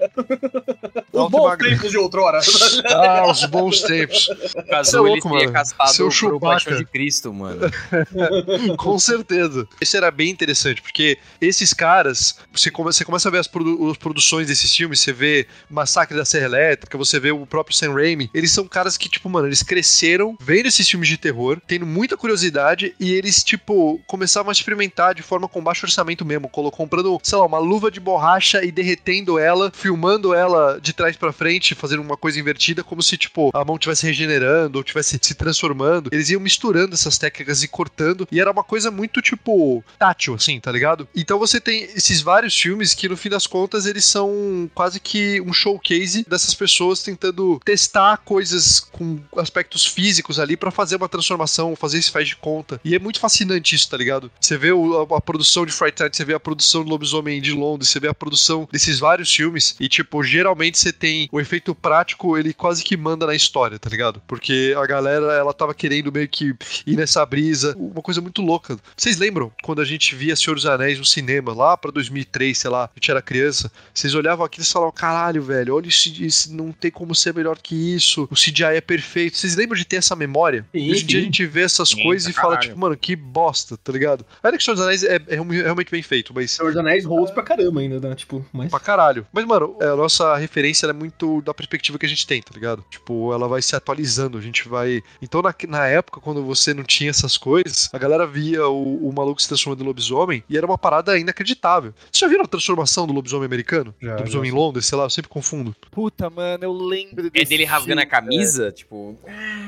Os 1.12 1.30
bons 1.30 1.56
tempos 1.56 1.90
de 1.90 1.98
outrora. 1.98 2.40
Ah, 2.87 3.30
os 3.30 3.44
bons 3.44 3.80
tempos. 3.82 4.13
O 4.14 4.48
Você 4.48 4.59
é 4.59 4.62
Cazu, 4.62 4.98
ele 4.98 5.09
louco, 5.09 5.31
teria 5.31 5.53
castado 5.53 5.92
Seu 5.92 6.09
por 6.31 6.40
Paixão 6.40 6.77
de 6.77 6.85
Cristo, 6.85 7.33
mano. 7.33 7.61
Com 8.79 8.98
certeza. 8.98 9.66
Isso 9.81 9.96
era 9.96 10.11
bem 10.11 10.31
interessante, 10.31 10.81
porque 10.81 11.18
esses 11.40 11.72
caras, 11.72 12.38
você, 12.53 12.70
come, 12.70 12.92
você 12.92 13.05
começa 13.05 13.29
a 13.29 13.33
ver 13.33 13.38
as, 13.38 13.46
produ 13.46 13.90
as, 13.90 13.96
produções 13.96 14.46
desses 14.46 14.74
filmes, 14.74 15.00
você 15.00 15.12
vê 15.12 15.46
Massacre 15.68 16.16
da 16.16 16.24
Serra 16.24 16.46
Elétrica, 16.46 16.96
você 16.96 17.18
vê 17.18 17.31
o 17.31 17.46
próprio 17.46 17.77
Sam 17.77 17.94
Raimi, 17.94 18.31
eles 18.33 18.50
são 18.50 18.66
caras 18.66 18.96
que, 18.96 19.09
tipo, 19.09 19.29
mano, 19.29 19.48
eles 19.48 19.62
cresceram 19.62 20.37
vendo 20.40 20.66
esses 20.66 20.88
filmes 20.88 21.09
de 21.09 21.16
terror, 21.16 21.61
tendo 21.66 21.87
muita 21.87 22.16
curiosidade, 22.16 22.94
e 22.98 23.12
eles, 23.12 23.42
tipo, 23.42 24.00
começavam 24.07 24.50
a 24.50 24.53
experimentar 24.53 25.14
de 25.14 25.22
forma 25.22 25.48
com 25.48 25.62
baixo 25.62 25.87
orçamento 25.87 26.24
mesmo, 26.24 26.48
comprando, 26.48 27.18
sei 27.22 27.38
lá, 27.38 27.46
uma 27.46 27.59
luva 27.59 27.90
de 27.90 28.00
borracha 28.00 28.64
e 28.64 28.70
derretendo 28.70 29.38
ela, 29.38 29.70
filmando 29.74 30.35
ela 30.35 30.79
de 30.81 30.92
trás 30.92 31.16
para 31.16 31.33
frente, 31.33 31.74
fazendo 31.74 32.03
uma 32.03 32.16
coisa 32.16 32.38
invertida, 32.38 32.85
como 32.85 33.03
se, 33.03 33.16
tipo, 33.16 33.50
a 33.55 33.64
mão 33.64 33.79
regenerando 34.05 34.79
ou 34.79 34.83
estivesse 34.83 35.19
se 35.21 35.35
transformando. 35.35 36.11
Eles 36.12 36.31
iam 36.31 36.40
misturando 36.40 36.95
essas 36.95 37.19
técnicas 37.19 37.62
e 37.62 37.69
cortando, 37.69 38.27
e 38.31 38.40
era 38.40 38.51
uma 38.51 38.64
coisa 38.64 38.90
muito, 38.90 39.21
tipo, 39.21 39.85
tátil, 39.99 40.35
assim, 40.35 40.61
tá 40.61 40.71
ligado? 40.71 41.09
Então 41.14 41.38
você 41.38 41.61
tem 41.61 41.85
esses 41.95 42.21
vários 42.21 42.59
filmes 42.59 42.95
que, 42.95 43.09
no 43.09 43.17
fim 43.17 43.29
das 43.29 43.47
contas, 43.47 43.87
eles 43.87 44.05
são 44.05 44.71
quase 44.75 45.01
que 45.01 45.40
um 45.40 45.53
showcase 45.53 46.25
dessas 46.29 46.55
pessoas 46.55 47.03
tentando 47.03 47.61
testar 47.64 48.19
coisas 48.19 48.81
com 48.81 49.21
aspectos 49.37 49.87
físicos 49.87 50.38
ali 50.38 50.57
para 50.57 50.71
fazer 50.71 50.97
uma 50.97 51.09
transformação, 51.09 51.77
fazer 51.77 51.99
esse 51.99 52.11
faz 52.11 52.29
de 52.29 52.37
conta. 52.37 52.81
E 52.85 52.95
é 52.95 52.99
muito 52.99 53.21
fascinante 53.21 53.75
isso, 53.75 53.88
tá 53.88 53.97
ligado? 53.97 54.31
Você 54.40 54.57
vê 54.57 54.71
a, 54.71 55.17
a, 55.17 55.21
produção 55.21 55.64
de 55.64 55.73
Fright 55.73 56.01
Night, 56.01 56.17
você 56.17 56.25
vê 56.25 56.35
a 56.35 56.40
produção 56.40 56.85
do 56.85 56.90
Lobisomem 56.90 57.40
de 57.40 57.53
Londres, 57.53 57.88
você 57.88 58.01
vê 58.01 58.09
a 58.09 58.14
produção 58.14 58.69
desses 58.71 58.99
vários 58.99 59.35
filmes, 59.35 59.75
e, 59.79 59.88
tipo, 59.88 60.23
geralmente 60.23 60.79
você 60.79 60.93
tem 60.93 61.29
o 61.33 61.40
efeito 61.40 61.75
prático, 61.75 62.37
ele 62.37 62.53
quase 62.53 62.83
que 62.83 62.97
manda 62.97 63.27
na 63.27 63.35
história, 63.35 63.79
tá 63.79 63.88
ligado? 63.88 63.93
Porque 64.26 64.74
a 64.76 64.87
galera, 64.87 65.33
ela 65.33 65.52
tava 65.52 65.74
querendo 65.74 66.12
meio 66.12 66.28
que 66.28 66.54
ir 66.87 66.96
nessa 66.96 67.24
brisa, 67.24 67.74
uma 67.76 68.02
coisa 68.02 68.20
muito 68.20 68.42
louca. 68.42 68.76
Vocês 68.96 69.18
lembram 69.18 69.52
quando 69.62 69.80
a 69.80 69.85
gente 69.85 70.14
via 70.14 70.37
Senhor 70.37 70.54
dos 70.54 70.66
Anéis 70.66 70.98
no 70.98 71.04
cinema, 71.04 71.52
lá 71.52 71.76
pra 71.76 71.90
2003, 71.90 72.57
sei 72.57 72.70
lá, 72.70 72.85
a 72.85 72.90
gente 72.94 73.11
era 73.11 73.22
criança, 73.22 73.70
vocês 73.92 74.14
olhavam 74.14 74.44
aquilo 74.44 74.64
e 74.64 74.68
falavam, 74.68 74.92
caralho, 74.92 75.42
velho, 75.42 75.74
olha 75.74 75.88
isso, 75.88 76.09
isso, 76.22 76.54
não 76.54 76.72
tem 76.72 76.90
como 76.90 77.14
ser 77.14 77.35
melhor 77.35 77.59
que 77.59 77.74
isso, 77.94 78.28
o 78.30 78.35
CGI 78.35 78.76
é 78.76 78.80
perfeito. 78.80 79.37
Vocês 79.37 79.57
lembram 79.57 79.76
de 79.76 79.85
ter 79.85 79.96
essa 79.96 80.16
memória? 80.16 80.66
Sim, 80.72 80.90
Hoje 80.90 81.02
em 81.02 81.07
dia 81.07 81.20
a 81.20 81.22
gente 81.22 81.46
vê 81.46 81.62
essas 81.62 81.90
sim, 81.90 82.02
coisas 82.02 82.28
e 82.28 82.33
fala, 82.33 82.59
tipo, 82.59 82.78
mano, 82.78 82.96
que 82.96 83.16
bosta, 83.16 83.76
tá 83.76 83.92
ligado? 83.92 84.24
Ainda 84.42 84.57
que 84.57 84.64
Senhor 84.64 84.74
dos 84.74 84.85
Anéis 84.85 85.02
é, 85.02 85.16
é, 85.16 85.35
realmente 85.35 85.90
bem 85.90 86.02
feito, 86.02 86.33
mas... 86.35 86.52
Senhor 86.52 86.70
dos 86.72 86.78
Anéis 86.78 87.04
rolls 87.04 87.33
pra 87.33 87.42
caramba 87.42 87.80
ainda, 87.80 88.00
né? 88.00 88.14
Tipo, 88.14 88.44
mas... 88.52 88.70
Pra 88.70 88.80
caralho. 88.80 89.26
Mas, 89.33 89.44
mano, 89.44 89.76
a 89.80 89.96
nossa 89.96 90.37
referência 90.37 90.87
é 90.87 90.92
muito 90.92 91.42
da 91.42 91.54
perspectiva 91.54 91.98
que 91.98 92.07
a 92.07 92.09
gente 92.09 92.26
tem, 92.26 92.42
tá 92.42 92.50
ligado? 92.54 92.85
Tipo, 92.90 93.33
ela 93.33 93.48
vai 93.48 93.62
se 93.62 93.74
atualizando, 93.85 94.38
a 94.38 94.40
gente 94.40 94.66
vai... 94.68 95.03
Então, 95.20 95.42
na, 95.42 95.55
na 95.68 95.87
época, 95.87 96.20
quando 96.20 96.42
você 96.42 96.73
não 96.73 96.83
tinha 96.83 97.11
essas 97.11 97.37
coisas, 97.37 97.90
a 97.92 97.99
galera 97.99 98.27
via 98.27 98.66
o, 98.66 99.09
o 99.09 99.12
maluco 99.12 99.40
se 99.40 99.47
transformando 99.49 99.83
em 99.83 99.87
lobisomem 99.87 100.42
e 100.49 100.57
era 100.57 100.66
uma 100.66 100.79
parada 100.79 101.18
inacreditável. 101.18 101.92
Vocês 102.11 102.20
já 102.20 102.27
viram 102.27 102.44
a 102.44 102.49
transformação 102.49 103.07
do 103.07 103.12
lobisomem 103.12 103.47
americano? 103.47 103.94
Já, 104.01 104.16
lobisomem 104.16 104.51
já. 104.51 104.57
em 104.57 104.59
Londres, 104.59 104.87
sei 104.87 104.99
lá, 104.99 105.05
eu 105.05 105.11
sempre 105.11 105.29
confundo. 105.29 105.77
Puta, 105.90 106.31
mano, 106.31 106.64
eu 106.64 106.73
lembro 106.73 107.31
É 107.35 107.44
dele 107.44 107.64
rasgando 107.64 108.01
a 108.01 108.07
camisa, 108.07 108.68
é. 108.68 108.73
tipo... 108.73 109.18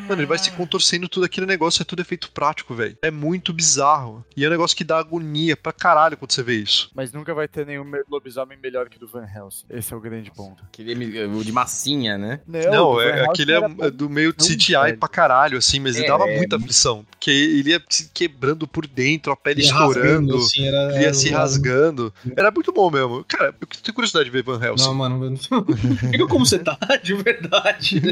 Mano, 0.08 0.20
ele 0.20 0.26
vai 0.26 0.38
se 0.38 0.50
contorcendo 0.52 1.08
tudo 1.08 1.26
aquele 1.26 1.46
negócio, 1.46 1.82
é 1.82 1.84
tudo 1.84 2.00
efeito 2.00 2.30
prático, 2.30 2.74
velho. 2.74 2.96
É 3.02 3.10
muito 3.10 3.52
bizarro. 3.52 4.24
E 4.36 4.44
é 4.44 4.48
um 4.48 4.50
negócio 4.50 4.76
que 4.76 4.84
dá 4.84 4.98
agonia 4.98 5.56
pra 5.56 5.72
caralho 5.72 6.16
quando 6.16 6.32
você 6.32 6.42
vê 6.42 6.56
isso. 6.56 6.90
Mas 6.94 7.12
nunca 7.12 7.34
vai 7.34 7.46
ter 7.46 7.66
nenhum 7.66 7.84
lobisomem 8.10 8.58
melhor 8.58 8.88
que 8.88 8.96
o 8.96 9.00
do 9.00 9.06
Van 9.06 9.26
Helsing. 9.26 9.66
Esse 9.68 9.92
é 9.92 9.96
o 9.96 10.00
grande 10.00 10.30
ponto. 10.30 10.62
Aquele 10.64 11.26
o 11.26 11.44
de 11.44 11.52
massinha, 11.52 12.16
né? 12.16 12.40
Não, 12.46 12.94
Não 12.94 13.00
é, 13.00 13.24
aquele 13.24 13.52
é, 13.52 13.56
é, 13.56 13.90
do 13.96 14.08
meio 14.08 14.32
de 14.32 14.44
CGI 14.44 14.72
velho. 14.72 14.98
pra 14.98 15.08
caralho, 15.08 15.58
assim, 15.58 15.80
mas 15.80 15.96
é, 15.96 16.00
ele 16.00 16.08
dava 16.08 16.28
é, 16.28 16.36
muita 16.36 16.56
aflição. 16.56 17.04
Porque 17.10 17.30
ele 17.30 17.70
ia 17.70 17.82
se 17.88 18.10
quebrando 18.12 18.66
por 18.66 18.86
dentro, 18.86 19.32
a 19.32 19.36
pele 19.36 19.62
estourando, 19.62 20.36
assim, 20.36 20.66
era, 20.66 20.94
ele 20.94 21.04
ia 21.04 21.14
se 21.14 21.30
rasgando. 21.30 22.12
Era 22.36 22.50
muito 22.50 22.72
bom 22.72 22.90
mesmo. 22.90 23.24
Cara, 23.24 23.54
eu 23.60 23.66
tenho 23.82 23.94
curiosidade 23.94 24.26
de 24.26 24.30
ver 24.30 24.42
Van 24.42 24.62
Helsing. 24.62 24.84
Não, 24.84 24.94
mano, 24.94 25.38
como 26.28 26.44
você 26.44 26.58
tá, 26.58 26.78
de 27.02 27.14
verdade. 27.14 28.02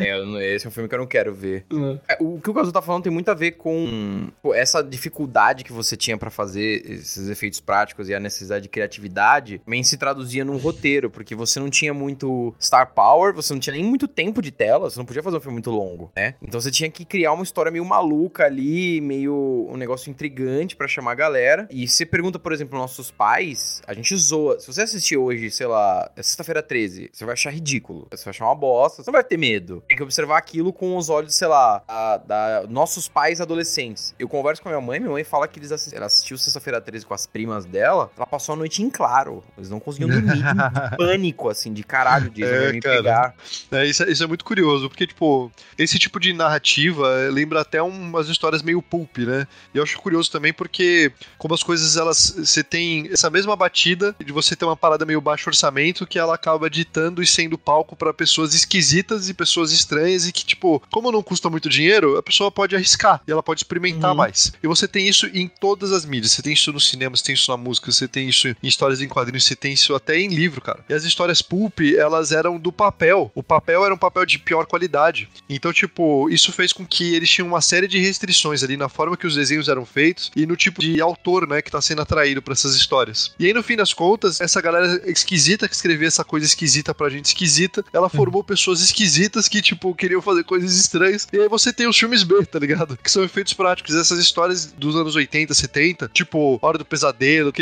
é, 0.00 0.54
esse 0.54 0.66
é 0.66 0.68
um 0.68 0.72
filme 0.72 0.88
que 0.88 0.94
eu 0.94 0.98
não 0.98 1.06
quero 1.06 1.34
ver. 1.34 1.66
Uhum. 1.70 1.98
O 2.20 2.40
que 2.40 2.50
o 2.50 2.52
Gazu 2.52 2.72
tá 2.72 2.80
falando 2.80 3.02
tem 3.02 3.12
muito 3.12 3.30
a 3.30 3.34
ver 3.34 3.52
com 3.52 4.30
essa 4.54 4.82
dificuldade 4.82 5.64
que 5.64 5.72
você 5.72 5.96
tinha 5.96 6.16
para 6.16 6.30
fazer 6.30 6.82
esses 6.90 7.28
efeitos 7.28 7.60
práticos 7.60 8.08
e 8.08 8.14
a 8.14 8.20
necessidade 8.20 8.62
de 8.62 8.68
criatividade, 8.68 9.58
também 9.64 9.82
se 9.82 9.96
traduzia 9.96 10.44
num 10.44 10.56
roteiro, 10.56 11.10
porque 11.10 11.34
você 11.34 11.58
não 11.58 11.70
tinha 11.70 11.92
muito 11.92 12.54
star 12.60 12.92
power, 12.94 13.34
você 13.34 13.52
não 13.52 13.60
tinha 13.60 13.74
nem 13.74 13.84
muito 13.84 14.06
tempo 14.06 14.35
de 14.42 14.50
tela, 14.50 14.90
você 14.90 14.98
não 14.98 15.06
podia 15.06 15.22
fazer 15.22 15.36
um 15.36 15.40
filme 15.40 15.54
muito 15.54 15.70
longo, 15.70 16.10
né? 16.16 16.34
Então 16.42 16.60
você 16.60 16.70
tinha 16.70 16.90
que 16.90 17.04
criar 17.04 17.32
uma 17.32 17.42
história 17.42 17.70
meio 17.70 17.84
maluca 17.84 18.44
ali, 18.44 19.00
meio 19.00 19.66
um 19.70 19.76
negócio 19.76 20.10
intrigante 20.10 20.76
para 20.76 20.88
chamar 20.88 21.12
a 21.12 21.14
galera. 21.14 21.68
E 21.70 21.86
você 21.86 22.04
pergunta, 22.04 22.38
por 22.38 22.52
exemplo, 22.52 22.78
nossos 22.78 23.10
pais, 23.10 23.82
a 23.86 23.94
gente 23.94 24.16
zoa. 24.16 24.58
Se 24.60 24.66
você 24.66 24.82
assistir 24.82 25.16
hoje, 25.16 25.50
sei 25.50 25.66
lá, 25.66 26.10
é 26.16 26.22
sexta-feira 26.22 26.62
13, 26.62 27.10
você 27.12 27.24
vai 27.24 27.34
achar 27.34 27.50
ridículo. 27.50 28.06
Você 28.10 28.24
vai 28.24 28.30
achar 28.30 28.46
uma 28.46 28.54
bosta, 28.54 29.02
você 29.02 29.10
não 29.10 29.12
vai 29.12 29.24
ter 29.24 29.36
medo. 29.36 29.82
Tem 29.88 29.96
que 29.96 30.02
observar 30.02 30.38
aquilo 30.38 30.72
com 30.72 30.96
os 30.96 31.08
olhos, 31.08 31.34
sei 31.34 31.48
lá, 31.48 31.82
a, 31.86 32.16
da 32.18 32.64
nossos 32.68 33.08
pais 33.08 33.40
adolescentes. 33.40 34.14
Eu 34.18 34.28
converso 34.28 34.62
com 34.62 34.68
a 34.68 34.72
minha 34.72 34.80
mãe, 34.80 35.00
minha 35.00 35.12
mãe 35.12 35.24
fala 35.24 35.48
que 35.48 35.58
eles 35.58 35.72
assist... 35.72 35.94
ela 35.94 36.06
assistiu 36.06 36.38
sexta-feira 36.38 36.80
13 36.80 37.06
com 37.06 37.14
as 37.14 37.26
primas 37.26 37.64
dela, 37.64 38.10
ela 38.16 38.26
passou 38.26 38.54
a 38.54 38.56
noite 38.56 38.82
em 38.82 38.90
claro. 38.90 39.42
Eles 39.56 39.70
não 39.70 39.80
conseguiam 39.80 40.10
dormir 40.10 40.42
pânico, 40.96 41.48
assim, 41.48 41.72
de 41.72 41.82
caralho, 41.82 42.30
de 42.30 42.42
é, 42.42 42.72
me 42.72 42.80
cara. 42.80 42.96
pegar. 42.96 43.34
É, 43.72 43.84
isso, 43.84 44.02
é, 44.02 44.10
isso 44.10 44.25
é 44.26 44.28
muito 44.28 44.44
curioso, 44.44 44.88
porque, 44.88 45.06
tipo, 45.06 45.50
esse 45.78 45.98
tipo 45.98 46.20
de 46.20 46.32
narrativa 46.32 47.08
eh, 47.20 47.30
lembra 47.30 47.60
até 47.60 47.80
umas 47.80 48.28
histórias 48.28 48.62
meio 48.62 48.82
pulp, 48.82 49.18
né? 49.18 49.46
E 49.72 49.78
eu 49.78 49.82
acho 49.82 49.98
curioso 49.98 50.30
também 50.30 50.52
porque, 50.52 51.10
como 51.38 51.54
as 51.54 51.62
coisas, 51.62 51.96
elas. 51.96 52.34
Você 52.36 52.62
tem 52.62 53.08
essa 53.10 53.30
mesma 53.30 53.56
batida 53.56 54.14
de 54.22 54.32
você 54.32 54.54
ter 54.54 54.64
uma 54.64 54.76
parada 54.76 55.06
meio 55.06 55.20
baixo 55.20 55.48
orçamento 55.48 56.06
que 56.06 56.18
ela 56.18 56.34
acaba 56.34 56.68
ditando 56.68 57.22
e 57.22 57.26
sendo 57.26 57.56
palco 57.56 57.96
para 57.96 58.12
pessoas 58.12 58.54
esquisitas 58.54 59.28
e 59.28 59.34
pessoas 59.34 59.72
estranhas 59.72 60.28
e 60.28 60.32
que, 60.32 60.44
tipo, 60.44 60.82
como 60.90 61.12
não 61.12 61.22
custa 61.22 61.48
muito 61.48 61.68
dinheiro, 61.68 62.16
a 62.16 62.22
pessoa 62.22 62.50
pode 62.50 62.74
arriscar 62.74 63.22
e 63.26 63.32
ela 63.32 63.42
pode 63.42 63.60
experimentar 63.60 64.10
uhum. 64.10 64.16
mais. 64.16 64.52
E 64.62 64.66
você 64.66 64.86
tem 64.86 65.08
isso 65.08 65.26
em 65.26 65.48
todas 65.48 65.92
as 65.92 66.04
mídias. 66.04 66.32
Você 66.32 66.42
tem 66.42 66.52
isso 66.52 66.72
no 66.72 66.80
cinema, 66.80 67.16
você 67.16 67.24
tem 67.24 67.34
isso 67.34 67.50
na 67.50 67.56
música, 67.56 67.90
você 67.90 68.08
tem 68.08 68.28
isso 68.28 68.48
em 68.48 68.56
histórias 68.62 69.00
em 69.00 69.08
quadrinhos, 69.08 69.44
você 69.44 69.56
tem 69.56 69.72
isso 69.72 69.94
até 69.94 70.18
em 70.18 70.28
livro, 70.28 70.60
cara. 70.60 70.84
E 70.88 70.94
as 70.94 71.04
histórias 71.04 71.40
pulp, 71.40 71.80
elas 71.96 72.32
eram 72.32 72.58
do 72.58 72.72
papel. 72.72 73.30
O 73.34 73.42
papel 73.42 73.84
era 73.84 73.94
um 73.94 73.98
papel 73.98 74.15
de 74.24 74.38
pior 74.38 74.66
qualidade. 74.66 75.28
Então, 75.48 75.72
tipo, 75.72 76.28
isso 76.30 76.52
fez 76.52 76.72
com 76.72 76.86
que 76.86 77.14
eles 77.14 77.30
tinham 77.30 77.48
uma 77.48 77.60
série 77.60 77.88
de 77.88 77.98
restrições 77.98 78.62
ali 78.62 78.76
na 78.76 78.88
forma 78.88 79.16
que 79.16 79.26
os 79.26 79.34
desenhos 79.34 79.68
eram 79.68 79.84
feitos 79.84 80.30
e 80.34 80.46
no 80.46 80.56
tipo 80.56 80.80
de 80.80 81.00
autor, 81.00 81.46
né, 81.48 81.60
que 81.60 81.70
tá 81.70 81.80
sendo 81.80 82.02
atraído 82.02 82.40
para 82.40 82.52
essas 82.52 82.74
histórias. 82.74 83.34
E 83.38 83.46
aí, 83.46 83.52
no 83.52 83.62
fim 83.62 83.76
das 83.76 83.92
contas, 83.92 84.40
essa 84.40 84.60
galera 84.60 85.02
esquisita 85.10 85.68
que 85.68 85.74
escrevia 85.74 86.08
essa 86.08 86.24
coisa 86.24 86.46
esquisita 86.46 86.94
pra 86.94 87.08
gente 87.08 87.26
esquisita, 87.26 87.84
ela 87.92 88.08
formou 88.08 88.42
pessoas 88.42 88.80
esquisitas 88.80 89.48
que, 89.48 89.60
tipo, 89.60 89.94
queriam 89.94 90.22
fazer 90.22 90.44
coisas 90.44 90.76
estranhas. 90.76 91.26
E 91.32 91.38
aí 91.38 91.48
você 91.48 91.72
tem 91.72 91.86
os 91.86 91.98
filmes 91.98 92.22
B, 92.22 92.44
tá 92.46 92.58
ligado? 92.58 92.96
Que 92.96 93.10
são 93.10 93.24
efeitos 93.24 93.52
práticos. 93.52 93.94
Essas 93.94 94.18
histórias 94.18 94.66
dos 94.66 94.96
anos 94.96 95.16
80, 95.16 95.52
70, 95.52 96.10
tipo, 96.12 96.58
Hora 96.62 96.78
do 96.78 96.84
Pesadelo. 96.84 97.52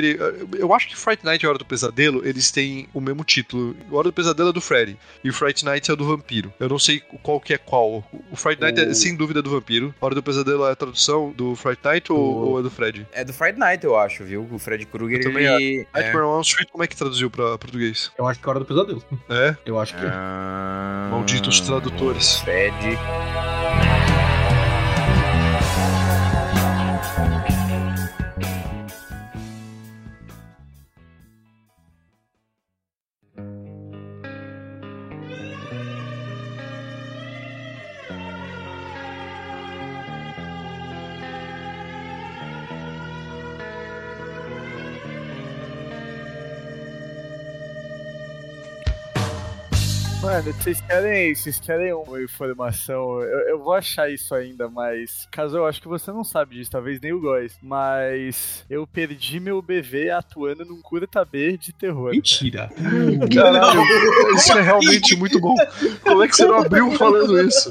Eu 0.58 0.74
acho 0.74 0.88
que 0.88 0.96
Fright 0.96 1.24
Night 1.24 1.44
e 1.44 1.48
Hora 1.48 1.58
do 1.58 1.64
Pesadelo, 1.64 2.26
eles 2.26 2.50
têm 2.50 2.88
o 2.92 3.00
mesmo 3.00 3.24
título. 3.24 3.76
Hora 3.90 4.08
do 4.08 4.12
Pesadelo 4.12 4.50
é 4.50 4.52
do 4.52 4.60
Freddy 4.60 4.96
e 5.22 5.32
Fright 5.32 5.64
Night 5.64 5.90
é 5.90 5.96
do 5.96 6.04
Vampiro. 6.04 6.43
Eu 6.58 6.68
não 6.68 6.78
sei 6.78 7.00
qual 7.22 7.40
que 7.40 7.54
é 7.54 7.58
qual. 7.58 8.04
O 8.30 8.36
Fright 8.36 8.60
Night 8.60 8.80
é, 8.80 8.84
o... 8.84 8.90
é 8.90 8.94
sem 8.94 9.16
dúvida 9.16 9.42
do 9.42 9.50
Vampiro. 9.50 9.94
Hora 10.00 10.14
do 10.14 10.22
Pesadelo 10.22 10.66
é 10.66 10.72
a 10.72 10.76
tradução 10.76 11.32
do 11.32 11.54
Fright 11.54 11.80
Night 11.84 12.12
ou, 12.12 12.18
o... 12.18 12.48
ou 12.50 12.60
é 12.60 12.62
do 12.62 12.70
Fred? 12.70 13.06
É 13.12 13.24
do 13.24 13.32
Fright 13.32 13.58
Night, 13.58 13.84
eu 13.84 13.96
acho, 13.96 14.24
viu? 14.24 14.48
O 14.50 14.58
Fred 14.58 14.84
Krueger. 14.86 15.22
Também 15.22 15.46
ele... 15.46 15.86
é. 15.94 16.00
Nightmare 16.00 16.26
on 16.26 16.40
Street, 16.40 16.68
como 16.70 16.84
é 16.84 16.86
que 16.86 16.96
traduziu 16.96 17.30
pra 17.30 17.58
português? 17.58 18.10
Eu 18.18 18.26
acho 18.26 18.40
que 18.40 18.46
é 18.46 18.50
Hora 18.50 18.60
do 18.60 18.66
Pesadelo. 18.66 19.02
É? 19.28 19.56
Eu 19.64 19.78
acho 19.78 19.96
que 19.96 20.04
é. 20.04 20.10
Ah... 20.12 21.08
Malditos 21.10 21.60
tradutores. 21.60 22.36
Fred. 22.38 22.74
Mano, 50.24 50.54
vocês 50.54 50.80
querem, 50.80 51.34
vocês 51.34 51.60
querem 51.60 51.92
uma 51.92 52.22
informação? 52.22 53.20
Eu, 53.20 53.40
eu 53.40 53.58
vou 53.62 53.74
achar 53.74 54.10
isso 54.10 54.34
ainda, 54.34 54.70
mas. 54.70 55.28
Caso 55.30 55.58
eu 55.58 55.66
acho 55.66 55.82
que 55.82 55.86
você 55.86 56.10
não 56.10 56.24
sabe 56.24 56.54
disso, 56.54 56.70
talvez 56.70 56.98
nem 56.98 57.12
o 57.12 57.20
Góis. 57.20 57.58
Mas 57.62 58.64
eu 58.70 58.86
perdi 58.86 59.38
meu 59.38 59.60
BV 59.60 60.08
atuando 60.10 60.64
num 60.64 60.80
curta 60.80 61.26
B 61.26 61.58
de 61.58 61.74
terror. 61.74 62.12
Mentira. 62.12 62.70
Caralho, 63.34 63.82
isso 64.34 64.52
é 64.52 64.62
realmente 64.62 65.14
muito 65.14 65.38
bom. 65.38 65.54
Como 66.02 66.24
é 66.24 66.26
que 66.26 66.36
você 66.36 66.46
não 66.46 66.62
abriu 66.62 66.90
falando 66.92 67.38
isso? 67.46 67.68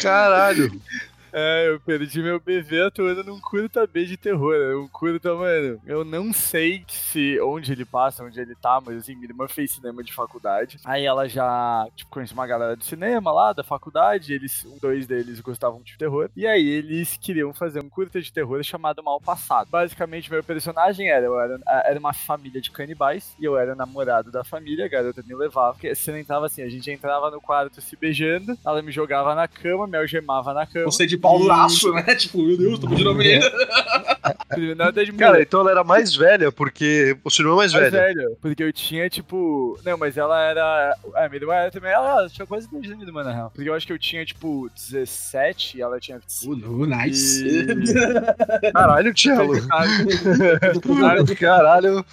Caralho. 0.00 0.70
É, 1.36 1.68
eu 1.68 1.80
perdi 1.80 2.22
meu 2.22 2.38
BV 2.38 2.82
atuando 2.82 3.24
num 3.24 3.40
curta 3.40 3.84
B 3.88 4.04
de 4.04 4.16
terror. 4.16 4.54
É 4.54 4.76
um 4.76 4.86
curta, 4.86 5.34
mano. 5.34 5.80
Eu 5.84 6.04
não 6.04 6.32
sei 6.32 6.84
se 6.86 7.40
onde 7.40 7.72
ele 7.72 7.84
passa, 7.84 8.22
onde 8.22 8.40
ele 8.40 8.54
tá, 8.54 8.80
mas 8.80 8.98
assim, 8.98 9.16
minha 9.16 9.28
irmã 9.30 9.48
fez 9.48 9.72
cinema 9.72 10.04
de 10.04 10.12
faculdade. 10.12 10.78
Aí 10.84 11.04
ela 11.04 11.28
já, 11.28 11.88
tipo, 11.96 12.08
conhece 12.08 12.32
uma 12.32 12.46
galera 12.46 12.76
do 12.76 12.84
cinema 12.84 13.32
lá, 13.32 13.52
da 13.52 13.64
faculdade. 13.64 14.32
Eles, 14.32 14.64
dois 14.80 15.08
deles 15.08 15.40
gostavam 15.40 15.82
de 15.82 15.98
terror. 15.98 16.30
E 16.36 16.46
aí 16.46 16.64
eles 16.64 17.16
queriam 17.16 17.52
fazer 17.52 17.80
um 17.80 17.88
curta 17.88 18.20
de 18.20 18.32
terror 18.32 18.62
chamado 18.62 19.02
Mal 19.02 19.20
Passado. 19.20 19.68
Basicamente, 19.68 20.30
meu 20.30 20.44
personagem 20.44 21.10
era, 21.10 21.26
eu 21.26 21.40
era, 21.40 21.58
era 21.66 21.98
uma 21.98 22.12
família 22.12 22.60
de 22.60 22.70
canibais 22.70 23.34
e 23.40 23.44
eu 23.44 23.58
era 23.58 23.74
namorado 23.74 24.30
da 24.30 24.44
família, 24.44 24.84
a 24.84 24.88
garota 24.88 25.20
me 25.26 25.34
levava. 25.34 25.72
Porque 25.72 25.92
você 25.92 26.16
entrava 26.16 26.46
assim, 26.46 26.62
a 26.62 26.68
gente 26.68 26.88
entrava 26.92 27.28
no 27.28 27.40
quarto 27.40 27.80
se 27.80 27.96
beijando, 27.96 28.56
ela 28.64 28.80
me 28.80 28.92
jogava 28.92 29.34
na 29.34 29.48
cama, 29.48 29.88
me 29.88 29.98
algemava 29.98 30.54
na 30.54 30.64
cama. 30.64 30.84
Você 30.84 31.04
de 31.06 31.23
pau 31.24 31.38
no 31.38 31.46
laço, 31.46 31.92
né? 31.92 32.02
Tipo, 32.14 32.42
meu 32.42 32.56
Deus, 32.56 32.78
tô 32.78 32.88
pedindo 32.88 33.10
a 33.10 33.14
menina. 33.14 33.50
Nada 34.76 35.04
de 35.04 35.12
Cara, 35.12 35.42
então 35.42 35.60
ela 35.60 35.70
era 35.70 35.84
mais 35.84 36.14
velha, 36.14 36.52
porque 36.52 37.16
o 37.24 37.30
seu 37.30 37.42
irmão 37.42 37.56
é 37.56 37.62
mais 37.62 37.72
mais 37.72 37.90
velha. 37.90 38.14
velha. 38.14 38.28
Porque 38.40 38.62
eu 38.62 38.72
tinha, 38.72 39.08
tipo. 39.10 39.78
Não, 39.84 39.98
mas 39.98 40.16
ela 40.16 40.40
era. 40.40 40.96
A 41.14 41.28
minha 41.28 41.40
irmã 41.40 41.54
era 41.54 41.70
também. 41.70 41.90
Ela 41.90 42.28
tinha 42.28 42.46
quase 42.46 42.70
10 42.70 42.92
anos 42.92 43.06
irmã, 43.06 43.22
na 43.24 43.32
real. 43.32 43.50
Porque 43.54 43.68
eu 43.68 43.74
acho 43.74 43.86
que 43.86 43.92
eu 43.92 43.98
tinha, 43.98 44.24
tipo, 44.24 44.70
17 44.74 45.78
e 45.78 45.82
ela 45.82 45.98
tinha 45.98 46.18
25. 46.18 46.52
Uh, 46.68 46.86
nice. 46.86 47.44
Caralho, 48.72 49.12
Tchelo. 49.14 49.56
E- 49.56 51.36
Caralho. 51.36 52.04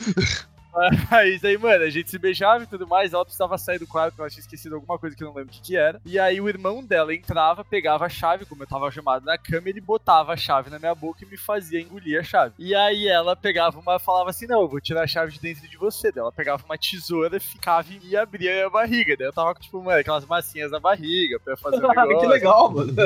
Mas 1.11 1.43
aí, 1.43 1.57
mano, 1.57 1.83
a 1.83 1.89
gente 1.89 2.09
se 2.09 2.17
beijava 2.17 2.63
e 2.63 2.67
tudo 2.67 2.87
mais. 2.87 3.13
Ela 3.13 3.25
precisava 3.25 3.57
sair 3.57 3.79
do 3.79 3.87
quarto, 3.87 4.19
ela 4.19 4.29
tinha 4.29 4.41
esquecido 4.41 4.75
alguma 4.75 4.97
coisa 4.97 5.15
que 5.15 5.23
eu 5.23 5.27
não 5.27 5.35
lembro 5.35 5.51
o 5.51 5.53
que, 5.53 5.61
que 5.61 5.75
era. 5.75 6.01
E 6.05 6.17
aí 6.17 6.39
o 6.39 6.47
irmão 6.47 6.83
dela 6.83 7.13
entrava, 7.13 7.63
pegava 7.63 8.05
a 8.05 8.09
chave, 8.09 8.45
como 8.45 8.63
eu 8.63 8.67
tava 8.67 8.89
chamado 8.91 9.25
na 9.25 9.37
cama, 9.37 9.69
ele 9.69 9.81
botava 9.81 10.33
a 10.33 10.37
chave 10.37 10.69
na 10.69 10.79
minha 10.79 10.95
boca 10.95 11.23
e 11.23 11.27
me 11.27 11.37
fazia 11.37 11.81
engolir 11.81 12.19
a 12.19 12.23
chave. 12.23 12.53
E 12.57 12.73
aí 12.73 13.07
ela 13.07 13.35
pegava 13.35 13.79
uma, 13.79 13.99
falava 13.99 14.29
assim: 14.29 14.47
Não, 14.47 14.61
eu 14.61 14.67
vou 14.67 14.79
tirar 14.79 15.03
a 15.03 15.07
chave 15.07 15.31
de 15.33 15.39
dentro 15.39 15.67
de 15.67 15.77
você. 15.77 16.11
Daí 16.11 16.21
ela 16.21 16.31
pegava 16.31 16.63
uma 16.63 16.77
tesoura, 16.77 17.39
ficava 17.39 17.87
e 18.03 18.15
abria 18.15 18.51
a 18.51 18.55
minha 18.55 18.69
barriga. 18.69 19.15
Daí 19.17 19.27
eu 19.27 19.33
tava, 19.33 19.53
tipo, 19.55 19.81
mano, 19.81 19.99
aquelas 19.99 20.25
massinhas 20.25 20.71
na 20.71 20.79
barriga 20.79 21.39
pra 21.39 21.57
fazer 21.57 21.77
o 21.83 21.87
negócio. 21.87 22.19
que 22.19 22.27
legal, 22.27 22.71
mano. 22.71 22.93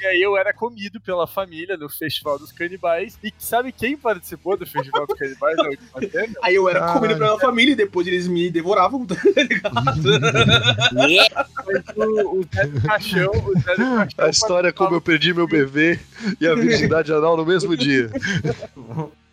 E 0.00 0.06
aí 0.06 0.20
eu 0.20 0.36
era 0.36 0.52
comido 0.52 1.00
pela 1.00 1.26
família 1.26 1.76
no 1.76 1.88
Festival 1.88 2.38
dos 2.38 2.52
Canibais. 2.52 3.18
E 3.22 3.32
sabe 3.38 3.72
quem 3.72 3.96
participou 3.96 4.56
do 4.56 4.66
Festival 4.66 5.06
dos 5.06 5.16
Canibais 5.16 5.54
cena? 5.54 6.03
Aí 6.42 6.54
eu 6.54 6.68
era 6.68 6.80
Caralho. 6.80 7.00
comido 7.00 7.18
pela 7.18 7.38
família 7.38 7.72
e 7.72 7.76
depois 7.76 8.06
eles 8.06 8.26
me 8.26 8.50
devoravam, 8.50 9.06
tá 9.06 9.16
ligado? 9.36 10.00
o, 11.96 12.40
o 12.40 12.44
Zé 12.54 12.66
do 12.66 12.80
Caixão, 12.82 13.30
o 13.30 13.60
Zé 13.60 13.76
do 13.76 13.96
Caixão. 13.96 14.24
A 14.24 14.28
história 14.28 14.68
é 14.68 14.72
como 14.72 14.94
eu 14.94 15.00
perdi 15.00 15.32
meu 15.32 15.46
bebê 15.46 15.98
e 16.40 16.46
a 16.46 16.54
virgindade 16.54 17.12
anal 17.12 17.36
no 17.36 17.46
mesmo 17.46 17.76
dia. 17.76 18.10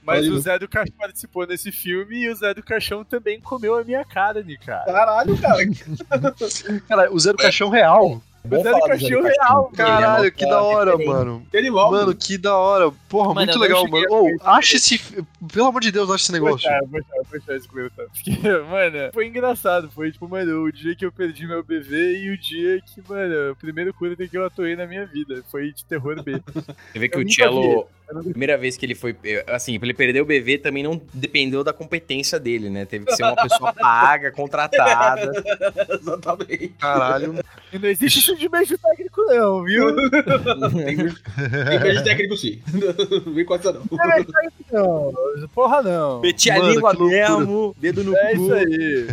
Mas 0.03 0.25
Olha. 0.25 0.33
o 0.33 0.39
Zé 0.39 0.59
do 0.59 0.67
Caixão 0.67 0.95
participou 0.97 1.45
desse 1.45 1.71
filme 1.71 2.23
e 2.23 2.29
o 2.29 2.35
Zé 2.35 2.53
do 2.53 2.63
Caixão 2.63 3.03
também 3.03 3.39
comeu 3.39 3.77
a 3.77 3.83
minha 3.83 4.03
carne, 4.03 4.57
cara. 4.57 4.85
Caralho, 4.85 5.37
cara. 5.37 5.57
Cara, 6.87 7.13
o 7.13 7.19
Zé 7.19 7.31
do 7.31 7.37
Caixão 7.37 7.69
real. 7.69 8.21
O 8.43 8.63
Zé 8.63 8.71
do 8.71 8.79
Caixão 8.81 9.21
real, 9.21 9.71
cara. 9.75 9.89
Caralho, 10.01 10.31
que 10.31 10.45
da 10.45 10.61
hora, 10.61 10.97
mano. 10.97 11.45
Que 11.51 11.57
animal. 11.57 11.91
Mano, 11.91 12.15
que 12.15 12.37
da 12.37 12.57
hora. 12.57 12.91
Porra, 13.07 13.33
Mano, 13.33 13.45
muito 13.45 13.59
legal, 13.59 13.87
mano. 13.87 14.07
conhecer. 14.07 14.37
acha 14.43 14.75
esse. 14.77 15.25
Pelo 15.53 15.67
amor 15.67 15.81
de 15.81 15.91
Deus, 15.91 16.09
acha 16.09 16.23
esse 16.23 16.31
negócio. 16.31 16.67
Vou 16.67 16.77
achar, 16.77 16.87
vou 16.87 17.39
achar, 17.39 17.55
esse 17.55 17.67
curta. 17.67 18.07
Porque, 18.11 18.31
mano, 18.31 19.13
foi 19.13 19.27
engraçado. 19.27 19.91
Foi 19.91 20.11
tipo, 20.11 20.27
mano, 20.27 20.63
o 20.63 20.71
dia 20.71 20.95
que 20.95 21.05
eu 21.05 21.11
perdi 21.11 21.45
meu 21.45 21.63
bebê 21.63 22.23
e 22.23 22.29
o 22.31 22.37
dia 22.37 22.81
que, 22.81 23.01
mano, 23.07 23.51
o 23.51 23.55
primeiro 23.55 23.93
curta 23.93 24.27
que 24.27 24.37
eu 24.37 24.45
atuei 24.45 24.75
na 24.75 24.87
minha 24.87 25.05
vida. 25.05 25.43
Foi 25.49 25.71
de 25.71 25.85
terror 25.85 26.21
B. 26.23 26.41
Você 26.91 26.99
vê 26.99 27.07
que 27.09 27.17
Eu 27.17 27.23
o 27.23 27.31
Cello, 27.31 27.61
vi. 27.61 27.85
Primeira 28.19 28.57
vez 28.57 28.77
que 28.77 28.85
ele 28.85 28.95
foi. 28.95 29.15
Assim, 29.47 29.77
pra 29.79 29.87
ele 29.87 29.93
perder 29.93 30.21
o 30.21 30.25
bebê 30.25 30.57
também 30.57 30.83
não 30.83 31.01
dependeu 31.13 31.63
da 31.63 31.73
competência 31.73 32.39
dele, 32.39 32.69
né? 32.69 32.85
Teve 32.85 33.05
que 33.05 33.15
ser 33.15 33.23
uma 33.23 33.35
pessoa 33.35 33.71
paga, 33.73 34.31
contratada. 34.31 35.31
Exatamente. 35.89 36.69
Caralho. 36.79 37.35
E 37.71 37.79
não 37.79 37.89
existe 37.89 38.19
isso 38.19 38.35
de 38.35 38.47
beijo 38.49 38.77
técnico, 38.77 39.21
não, 39.27 39.63
viu? 39.63 39.95
Tem, 40.09 40.97
tem 40.97 41.79
beijo 41.79 42.03
técnico 42.03 42.37
sim. 42.37 42.61
Não 43.25 43.33
vem 43.33 43.45
com 43.45 43.55
essa 43.55 43.71
não. 43.71 43.81
Não, 44.71 45.47
porra 45.53 45.81
não. 45.81 46.21
Meti 46.21 46.49
a 46.49 46.57
Mano, 46.57 46.73
língua 46.73 46.93
mesmo, 46.93 47.75
dedo 47.79 48.03
no 48.03 48.15
É 48.15 48.35
cu. 48.35 48.41
isso 48.43 48.53
aí. 48.53 49.07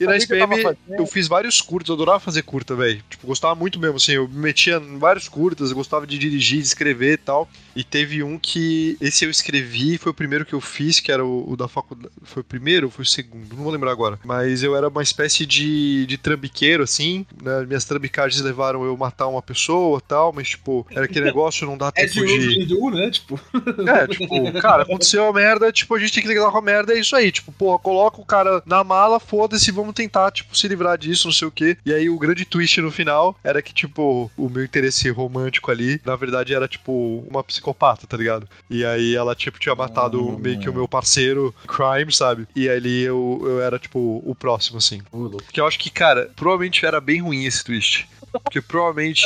E 0.00 0.04
na 0.04 0.12
eu 0.12 0.16
SPM 0.16 0.76
eu 0.90 1.06
fiz 1.06 1.28
vários 1.28 1.60
curtas, 1.60 1.88
eu 1.88 1.94
adorava 1.94 2.20
fazer 2.20 2.42
curta, 2.42 2.74
velho. 2.74 3.02
Tipo, 3.08 3.26
gostava 3.26 3.54
muito 3.54 3.78
mesmo, 3.78 3.96
assim, 3.96 4.12
eu 4.12 4.28
me 4.28 4.38
metia 4.38 4.76
em 4.76 4.98
vários 4.98 5.28
curtas, 5.28 5.70
eu 5.70 5.76
gostava 5.76 6.06
de 6.06 6.18
dirigir, 6.18 6.58
de 6.60 6.66
escrever 6.66 7.12
e 7.14 7.16
tal. 7.18 7.48
E 7.76 7.84
teve 7.84 8.22
um 8.22 8.27
que, 8.36 8.96
esse 9.00 9.24
eu 9.24 9.30
escrevi, 9.30 9.96
foi 9.96 10.10
o 10.10 10.14
primeiro 10.14 10.44
que 10.44 10.52
eu 10.54 10.60
fiz, 10.60 10.98
que 10.98 11.12
era 11.12 11.24
o, 11.24 11.52
o 11.52 11.56
da 11.56 11.68
faculdade. 11.68 12.12
Foi 12.24 12.40
o 12.40 12.44
primeiro 12.44 12.86
ou 12.88 12.90
foi 12.90 13.04
o 13.04 13.06
segundo? 13.06 13.54
Não 13.54 13.62
vou 13.62 13.72
lembrar 13.72 13.92
agora. 13.92 14.18
Mas 14.24 14.64
eu 14.64 14.74
era 14.74 14.88
uma 14.88 15.02
espécie 15.02 15.46
de, 15.46 16.04
de 16.06 16.18
trambiqueiro, 16.18 16.82
assim, 16.82 17.24
né? 17.40 17.64
Minhas 17.64 17.84
trambicagens 17.84 18.42
levaram 18.42 18.84
eu 18.84 18.96
matar 18.96 19.28
uma 19.28 19.40
pessoa 19.42 19.98
e 19.98 20.08
tal, 20.08 20.32
mas, 20.32 20.48
tipo, 20.50 20.84
era 20.90 21.04
aquele 21.04 21.24
negócio, 21.26 21.64
não 21.66 21.78
dá 21.78 21.92
É 21.94 22.06
tempo 22.06 22.26
de 22.26 22.38
de. 22.38 22.64
do, 22.66 22.90
né? 22.90 23.10
Tipo, 23.10 23.40
É, 23.86 24.06
tipo, 24.06 24.52
cara, 24.60 24.82
aconteceu 24.82 25.26
a 25.26 25.32
merda, 25.32 25.70
tipo, 25.72 25.94
a 25.94 25.98
gente 25.98 26.12
tem 26.12 26.22
que 26.22 26.28
lidar 26.28 26.50
com 26.50 26.58
a 26.58 26.62
merda, 26.62 26.92
é 26.92 26.98
isso 26.98 27.14
aí. 27.14 27.30
Tipo, 27.30 27.52
porra, 27.52 27.78
coloca 27.78 28.20
o 28.20 28.24
cara 28.26 28.62
na 28.66 28.82
mala, 28.82 29.20
foda-se, 29.20 29.70
vamos 29.70 29.94
tentar, 29.94 30.30
tipo, 30.30 30.56
se 30.56 30.66
livrar 30.68 30.98
disso, 30.98 31.28
não 31.28 31.32
sei 31.34 31.48
o 31.48 31.52
quê. 31.52 31.76
E 31.84 31.92
aí 31.92 32.08
o 32.10 32.18
grande 32.18 32.44
twist 32.44 32.80
no 32.80 32.90
final 32.90 33.36
era 33.42 33.62
que, 33.62 33.72
tipo, 33.72 34.30
o 34.36 34.48
meu 34.48 34.64
interesse 34.64 35.08
romântico 35.10 35.70
ali, 35.70 36.00
na 36.04 36.16
verdade, 36.16 36.54
era, 36.54 36.68
tipo, 36.68 37.24
uma 37.28 37.42
psicopata, 37.44 38.06
tá 38.06 38.16
ligado? 38.18 38.48
E 38.68 38.84
aí 38.84 39.14
ela, 39.14 39.34
tipo, 39.34 39.58
tinha 39.58 39.74
matado 39.74 40.22
Hum. 40.26 40.36
meio 40.38 40.58
que 40.58 40.68
o 40.68 40.74
meu 40.74 40.86
parceiro, 40.88 41.54
Crime, 41.66 42.12
sabe? 42.12 42.46
E 42.54 42.68
ali 42.68 43.02
eu, 43.02 43.40
eu 43.44 43.60
era, 43.62 43.78
tipo, 43.78 44.22
o 44.24 44.34
próximo, 44.34 44.78
assim. 44.78 45.00
Porque 45.10 45.60
eu 45.60 45.66
acho 45.66 45.78
que, 45.78 45.90
cara, 45.90 46.30
provavelmente 46.36 46.84
era 46.84 47.00
bem 47.00 47.20
ruim 47.22 47.44
esse 47.44 47.64
twist. 47.64 48.08
Porque 48.44 48.60
provavelmente 48.60 49.24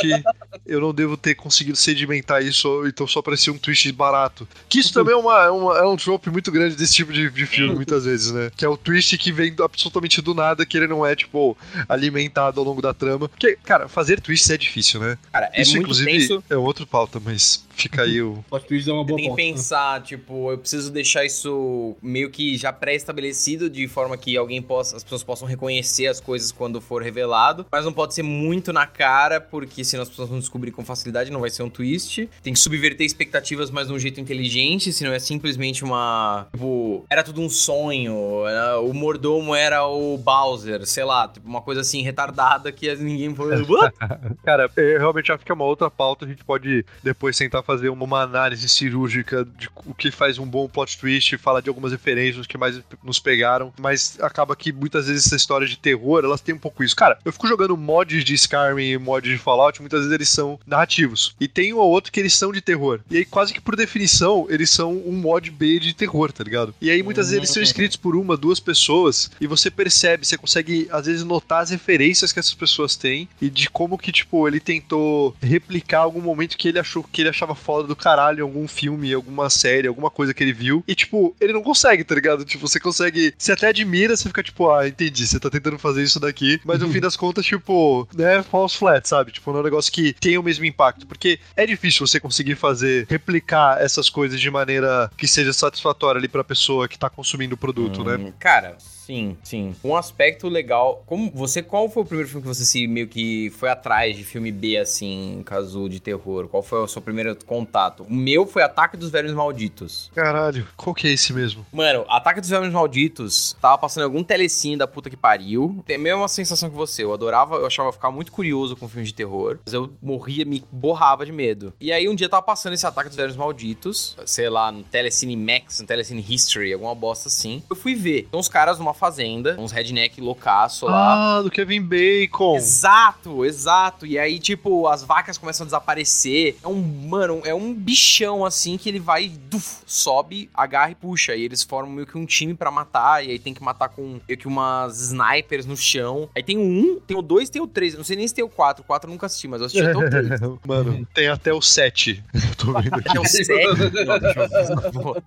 eu 0.65 0.79
não 0.79 0.93
devo 0.93 1.17
ter 1.17 1.35
conseguido 1.35 1.75
sedimentar 1.77 2.41
isso, 2.41 2.87
então 2.87 3.05
só 3.05 3.21
parecia 3.21 3.51
um 3.51 3.57
twist 3.57 3.91
barato. 3.91 4.47
Que 4.69 4.79
isso 4.79 4.93
também 4.93 5.13
é, 5.13 5.17
uma, 5.17 5.43
é, 5.43 5.49
uma- 5.49 5.77
é 5.77 5.83
um 5.83 5.97
trope 5.97 6.29
muito 6.29 6.49
grande 6.51 6.75
desse 6.77 6.93
tipo 6.95 7.11
de, 7.11 7.29
de 7.29 7.45
filme, 7.45 7.75
muitas 7.75 8.05
vezes, 8.05 8.31
né? 8.31 8.49
Que 8.55 8.63
é 8.63 8.67
o 8.69 8.77
twist 8.77 9.17
que 9.17 9.31
vem 9.33 9.53
absolutamente 9.61 10.21
do 10.21 10.33
nada, 10.33 10.65
que 10.65 10.77
ele 10.77 10.87
não 10.87 11.05
é, 11.05 11.15
tipo, 11.17 11.57
alimentado 11.89 12.59
ao 12.61 12.65
longo 12.65 12.81
da 12.81 12.93
trama. 12.93 13.27
Porque, 13.27 13.57
cara, 13.63 13.89
fazer 13.89 14.21
twists 14.21 14.49
é 14.49 14.57
difícil, 14.57 15.01
né? 15.01 15.17
Cara, 15.33 15.49
é 15.53 15.61
isso, 15.61 15.71
muito 15.71 15.83
inclusive, 15.83 16.09
tenso. 16.11 16.43
é 16.49 16.55
outro 16.55 16.87
pauta, 16.87 17.19
mas 17.23 17.65
fica 17.75 18.03
aí 18.03 18.21
o. 18.21 18.43
plot 18.49 18.65
twist 18.67 18.89
é 18.89 18.93
uma 18.93 19.03
Você 19.03 19.07
boa 19.09 19.17
tem 19.21 19.29
que 19.29 19.35
pensar, 19.35 20.01
tipo, 20.01 20.51
eu 20.51 20.57
preciso 20.57 20.91
deixar 20.91 21.25
isso 21.25 21.95
meio 22.01 22.29
que 22.29 22.57
já 22.57 22.71
pré-estabelecido, 22.71 23.69
de 23.69 23.87
forma 23.87 24.17
que 24.17 24.35
alguém 24.37 24.61
possa, 24.61 24.95
as 24.95 25.03
pessoas 25.03 25.23
possam 25.23 25.47
reconhecer 25.47 26.07
as 26.07 26.19
coisas 26.19 26.51
quando 26.51 26.79
for 26.79 27.01
revelado, 27.01 27.65
mas 27.71 27.83
não 27.85 27.93
pode 27.93 28.13
ser 28.13 28.23
muito 28.23 28.71
na 28.71 28.85
cara, 28.85 29.41
porque 29.41 29.83
senão 29.83 30.03
as 30.03 30.09
pessoas 30.09 30.29
vão 30.29 30.39
descobrir 30.39 30.71
com 30.71 30.83
facilidade, 30.85 31.31
não 31.31 31.41
vai 31.41 31.49
ser 31.49 31.63
um 31.63 31.69
twist. 31.69 32.29
Tem 32.41 32.53
que 32.53 32.59
subverter 32.59 33.05
expectativas, 33.05 33.69
mas 33.71 33.87
de 33.87 33.93
um 33.93 33.99
jeito 33.99 34.19
inteligente, 34.19 34.91
senão 34.93 35.11
é 35.13 35.19
simplesmente 35.19 35.83
uma. 35.83 36.47
Tipo, 36.53 37.05
era 37.09 37.23
tudo 37.23 37.41
um 37.41 37.49
sonho, 37.49 38.45
era- 38.47 38.79
o 38.79 38.93
mordomo 38.93 39.55
era 39.55 39.85
o 39.87 40.17
Bowser, 40.17 40.85
sei 40.85 41.03
lá, 41.03 41.27
tipo, 41.27 41.47
uma 41.47 41.61
coisa 41.61 41.81
assim 41.81 42.01
retardada 42.01 42.71
que 42.71 42.93
ninguém 42.95 43.33
foi. 43.33 43.53
What? 43.63 43.95
Cara, 44.43 44.69
eu 44.77 44.99
realmente 44.99 45.31
acho 45.31 45.43
que 45.43 45.51
é 45.51 45.55
uma 45.55 45.65
outra 45.65 45.89
pauta. 45.89 46.25
A 46.25 46.27
gente 46.27 46.43
pode 46.43 46.85
depois 47.01 47.37
tentar 47.37 47.62
fazer 47.63 47.89
uma, 47.89 48.21
análise 48.21 48.69
cirúrgica 48.69 49.45
de 49.57 49.69
o 49.85 49.93
que 49.93 50.11
faz 50.11 50.37
um 50.37 50.45
bom 50.45 50.67
plot 50.67 50.97
twist, 50.97 51.37
falar 51.37 51.61
de 51.61 51.69
algumas 51.69 51.91
referências 51.91 52.45
que 52.45 52.57
mais 52.57 52.79
nos 53.03 53.19
pegaram. 53.19 53.73
Mas 53.79 54.17
acaba 54.21 54.55
que 54.55 54.71
muitas 54.71 55.07
vezes 55.07 55.25
essa 55.25 55.35
história 55.35 55.67
de 55.67 55.77
terror, 55.77 56.23
elas 56.23 56.41
têm 56.41 56.55
um 56.55 56.59
pouco 56.59 56.83
isso. 56.83 56.95
Cara, 56.95 57.17
eu 57.25 57.31
fico 57.31 57.47
jogando 57.47 57.75
mods 57.75 58.23
de 58.23 58.33
Skyrim 58.33 58.91
e 58.91 58.97
mods 58.97 59.31
de 59.31 59.37
Fallout, 59.37 59.81
muitas 59.81 60.01
vezes 60.01 60.13
eles 60.13 60.29
são 60.29 60.59
narrativos. 60.65 61.35
E 61.39 61.47
tem 61.47 61.73
um 61.73 61.77
ou 61.77 61.89
outro 61.89 62.11
que 62.11 62.19
eles 62.19 62.33
são 62.33 62.51
de 62.51 62.61
terror. 62.61 62.99
E 63.09 63.17
aí, 63.17 63.25
quase 63.25 63.53
que 63.53 63.61
por 63.61 63.75
definição, 63.75 64.45
eles 64.49 64.69
são 64.69 64.91
um 65.05 65.13
mod 65.13 65.49
B 65.49 65.79
de 65.79 65.93
terror, 65.93 66.31
tá 66.31 66.43
ligado? 66.43 66.73
E 66.81 66.89
aí, 66.89 67.01
muitas 67.01 67.27
vezes 67.27 67.37
eles 67.37 67.49
são 67.49 67.63
escritos 67.63 67.97
por 67.97 68.15
uma, 68.15 68.37
duas 68.37 68.59
pessoas, 68.59 69.31
e 69.39 69.47
você 69.47 69.69
percebe, 69.71 70.25
você 70.25 70.37
consegue, 70.37 70.87
às 70.91 71.05
vezes, 71.05 71.23
notar 71.23 71.63
as 71.63 71.69
referências 71.69 72.31
que 72.31 72.39
essas 72.39 72.53
pessoas 72.53 72.95
têm 72.95 73.27
e 73.41 73.49
de 73.49 73.69
como 73.69 73.97
que, 73.97 74.11
tipo, 74.11 74.47
ele 74.47 74.59
tentou 74.59 75.35
replicar 75.41 76.01
algum 76.01 76.21
momento 76.21 76.57
que 76.57 76.67
ele 76.67 76.79
achou 76.79 77.03
que 77.03 77.21
ele 77.21 77.29
achava 77.29 77.52
achava 77.53 77.55
foda 77.55 77.87
do 77.87 77.95
caralho 77.95 78.39
em 78.39 78.41
algum 78.41 78.67
filme, 78.67 79.13
alguma 79.13 79.49
série, 79.49 79.87
alguma 79.87 80.09
coisa 80.09 80.33
que 80.33 80.43
ele 80.43 80.53
viu. 80.53 80.83
E, 80.87 80.95
tipo, 80.95 81.35
ele 81.39 81.53
não 81.53 81.61
consegue, 81.61 82.03
tá 82.03 82.15
ligado? 82.15 82.43
Tipo, 82.43 82.67
você 82.67 82.79
consegue. 82.79 83.33
Você 83.37 83.51
até 83.51 83.67
admira, 83.67 84.17
você 84.17 84.27
fica 84.27 84.43
tipo, 84.43 84.69
ah, 84.69 84.87
entendi, 84.87 85.25
você 85.25 85.39
tá 85.39 85.49
tentando 85.49 85.79
fazer 85.79 86.03
isso 86.03 86.19
daqui. 86.19 86.59
Mas 86.65 86.79
no 86.79 86.89
fim 86.91 86.99
das 86.99 87.15
contas, 87.15 87.45
tipo, 87.45 88.07
né, 88.15 88.43
false 88.43 88.77
flat, 88.77 89.07
sabe? 89.07 89.31
Tipo, 89.31 89.51
não 89.51 89.59
é 89.59 89.61
um 89.61 89.65
negócio 89.65 89.91
que 89.91 90.13
tem 90.13 90.37
o 90.37 90.43
mesmo 90.43 90.65
impacto. 90.65 91.07
Porque 91.07 91.39
é 91.55 91.65
difícil 91.65 92.05
você 92.05 92.19
conseguir 92.19 92.55
fazer, 92.55 93.05
replicar 93.09 93.81
essas 93.81 94.09
coisas 94.09 94.39
de 94.39 94.49
maneira 94.49 95.09
que 95.17 95.27
seja 95.27 95.53
satisfatória 95.53 96.19
ali 96.19 96.27
pra 96.27 96.43
pessoa 96.43 96.87
que 96.87 96.97
tá 96.97 97.09
consumindo 97.09 97.55
o 97.55 97.57
produto, 97.57 98.03
né? 98.03 98.15
Hum, 98.17 98.33
Cara, 98.39 98.77
sim, 99.05 99.37
sim. 99.43 99.75
Um 99.83 99.95
aspecto 99.95 100.47
legal. 100.47 101.03
Como 101.05 101.31
você, 101.31 101.61
qual 101.61 101.89
foi 101.89 102.03
o 102.03 102.05
primeiro 102.05 102.29
filme 102.29 102.41
que 102.41 102.47
você 102.47 102.65
se 102.65 102.87
meio 102.87 103.07
que 103.07 103.49
foi 103.51 103.69
atrás 103.69 104.15
de 104.15 104.23
filme 104.23 104.51
B 104.51 104.77
assim, 104.77 105.41
caso 105.45 105.87
de 105.89 105.99
terror? 105.99 106.47
Qual 106.47 106.63
foi 106.63 106.79
o 106.79 106.87
seu 106.87 107.01
primeiro 107.01 107.35
contato? 107.45 108.03
O 108.03 108.13
meu 108.13 108.45
foi 108.45 108.63
Ataque 108.63 108.97
dos 108.97 109.09
Velhos 109.09 109.33
Malditos. 109.33 110.11
Caralho, 110.15 110.67
qual 110.75 110.93
que 110.93 111.07
é 111.07 111.11
esse 111.11 111.33
mesmo? 111.33 111.65
Mano, 111.71 112.05
Ataque 112.07 112.39
dos 112.39 112.49
Velhos 112.49 112.73
Malditos 112.73 113.55
tava 113.61 113.77
passando 113.77 114.03
algum 114.03 114.23
telecine 114.23 114.77
da 114.77 114.87
puta 114.87 115.09
que 115.09 115.17
pariu. 115.17 115.83
Tem 115.85 115.95
a 115.95 115.99
mesma 115.99 116.27
sensação 116.27 116.69
que 116.69 116.75
você. 116.75 117.03
Eu 117.03 117.13
adorava, 117.13 117.55
eu 117.55 117.65
achava 117.65 117.91
ficar 117.91 118.11
muito 118.11 118.31
curioso 118.31 118.75
com 118.75 118.87
filmes 118.87 119.09
de 119.09 119.15
terror. 119.15 119.59
Mas 119.65 119.73
eu 119.73 119.91
morria, 120.01 120.45
me 120.45 120.63
borrava 120.71 121.25
de 121.25 121.31
medo. 121.31 121.73
E 121.79 121.91
aí 121.91 122.07
um 122.07 122.15
dia 122.15 122.29
tava 122.29 122.43
passando 122.43 122.73
esse 122.73 122.85
Ataque 122.85 123.09
dos 123.09 123.17
Velhos 123.17 123.35
Malditos, 123.35 124.15
sei 124.25 124.49
lá, 124.49 124.71
no 124.71 124.83
Telecine 124.83 125.35
Max, 125.35 125.79
no 125.79 125.87
Telecine 125.87 126.25
History, 126.27 126.73
alguma 126.73 126.95
bosta 126.95 127.27
assim. 127.27 127.61
Eu 127.69 127.75
fui 127.75 127.95
ver. 127.95 128.25
Então 128.27 128.39
os 128.39 128.47
caras 128.47 128.79
numa 128.79 128.92
fazenda, 128.93 129.55
uns 129.59 129.71
redneck 129.71 130.19
loucaço 130.19 130.85
lá. 130.85 131.37
Ah, 131.37 131.41
do 131.41 131.51
Kevin 131.51 131.81
Bacon. 131.81 132.55
Exato, 132.55 133.45
exato. 133.45 134.05
E 134.05 134.17
aí, 134.17 134.39
tipo, 134.39 134.87
as 134.87 135.03
vacas 135.03 135.37
começam 135.37 135.63
a 135.63 135.67
desaparecer. 135.67 136.57
É 136.63 136.67
um, 136.67 136.81
mano, 136.81 137.41
é 137.45 137.53
um 137.53 137.73
bichão 137.73 138.45
assim 138.45 138.77
que 138.77 138.89
ele 138.89 138.99
vai, 138.99 139.29
duf, 139.29 139.83
sobe, 139.85 140.49
agarra 140.53 140.91
e 140.91 140.95
puxa. 140.95 141.35
E 141.35 141.43
eles 141.43 141.63
formam 141.63 141.93
meio 141.93 142.07
que 142.07 142.17
um 142.17 142.25
time 142.25 142.53
pra 142.53 142.71
matar. 142.71 143.25
E 143.25 143.31
aí 143.31 143.39
tem 143.39 143.53
que 143.53 143.63
matar 143.63 143.89
com 143.89 144.19
meio 144.27 144.37
que 144.37 144.47
umas 144.47 144.99
snipers 144.99 145.65
no 145.65 145.77
chão. 145.77 146.29
Aí 146.35 146.43
tem 146.43 146.57
o 146.57 146.61
um, 146.61 146.99
tem 146.99 147.17
o 147.17 147.21
dois, 147.21 147.49
tem 147.49 147.61
o 147.61 147.67
três. 147.67 147.95
Não 147.95 148.03
sei 148.03 148.15
nem 148.15 148.27
se 148.27 148.33
tem 148.33 148.43
o 148.43 148.49
quatro. 148.49 148.83
O 148.83 148.85
quatro 148.85 149.09
eu 149.09 149.11
nunca 149.11 149.25
assisti, 149.25 149.47
mas 149.47 149.61
eu 149.61 149.67
assisti 149.67 149.85
até 149.85 149.97
o 149.97 150.09
três. 150.09 150.39
Mano, 150.65 151.07
tem 151.13 151.27
até 151.27 151.53
o 151.53 151.61
7. 151.61 152.23
Eu 152.33 152.55
tô 152.55 152.73
vendo 152.73 152.95
aqui. 152.95 153.09
Até 153.09 153.19
o 153.19 153.25
sete. 153.25 154.05
Não, 154.05 154.19
deixa 154.19 154.39
eu 154.39 155.13
ver. 155.13 155.23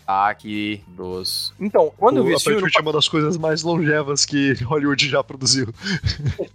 Ataque 0.06 0.82
dos. 0.88 1.52
Então, 1.58 1.92
quando 1.96 2.18
eu 2.18 2.24
vi 2.24 2.32
esse 2.34 2.44
filme. 2.44 2.70
É 2.80 2.82
uma 2.82 2.92
das 2.92 3.08
coisas 3.08 3.36
mais 3.36 3.62
longevas 3.62 4.24
que 4.24 4.54
Hollywood 4.64 5.08
já 5.08 5.22
produziu. 5.22 5.68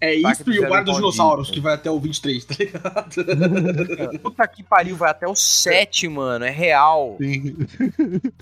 É 0.02 0.18
Ataque 0.20 0.42
isso 0.42 0.52
e 0.52 0.60
o 0.60 0.70
Bar 0.70 0.84
dos 0.84 0.96
Dinossauros, 0.96 1.48
Malditos. 1.48 1.52
que 1.52 1.60
vai 1.60 1.74
até 1.76 1.90
o 1.90 2.00
23, 2.00 2.46
tá 2.46 2.56
ligado? 2.60 4.20
Puta 4.22 4.48
que 4.48 4.64
pariu, 4.64 4.96
vai 4.96 5.12
até 5.12 5.28
o 5.28 5.36
7, 5.36 6.08
mano. 6.08 6.46
É 6.46 6.50
real. 6.50 7.18
Sim. 7.20 7.56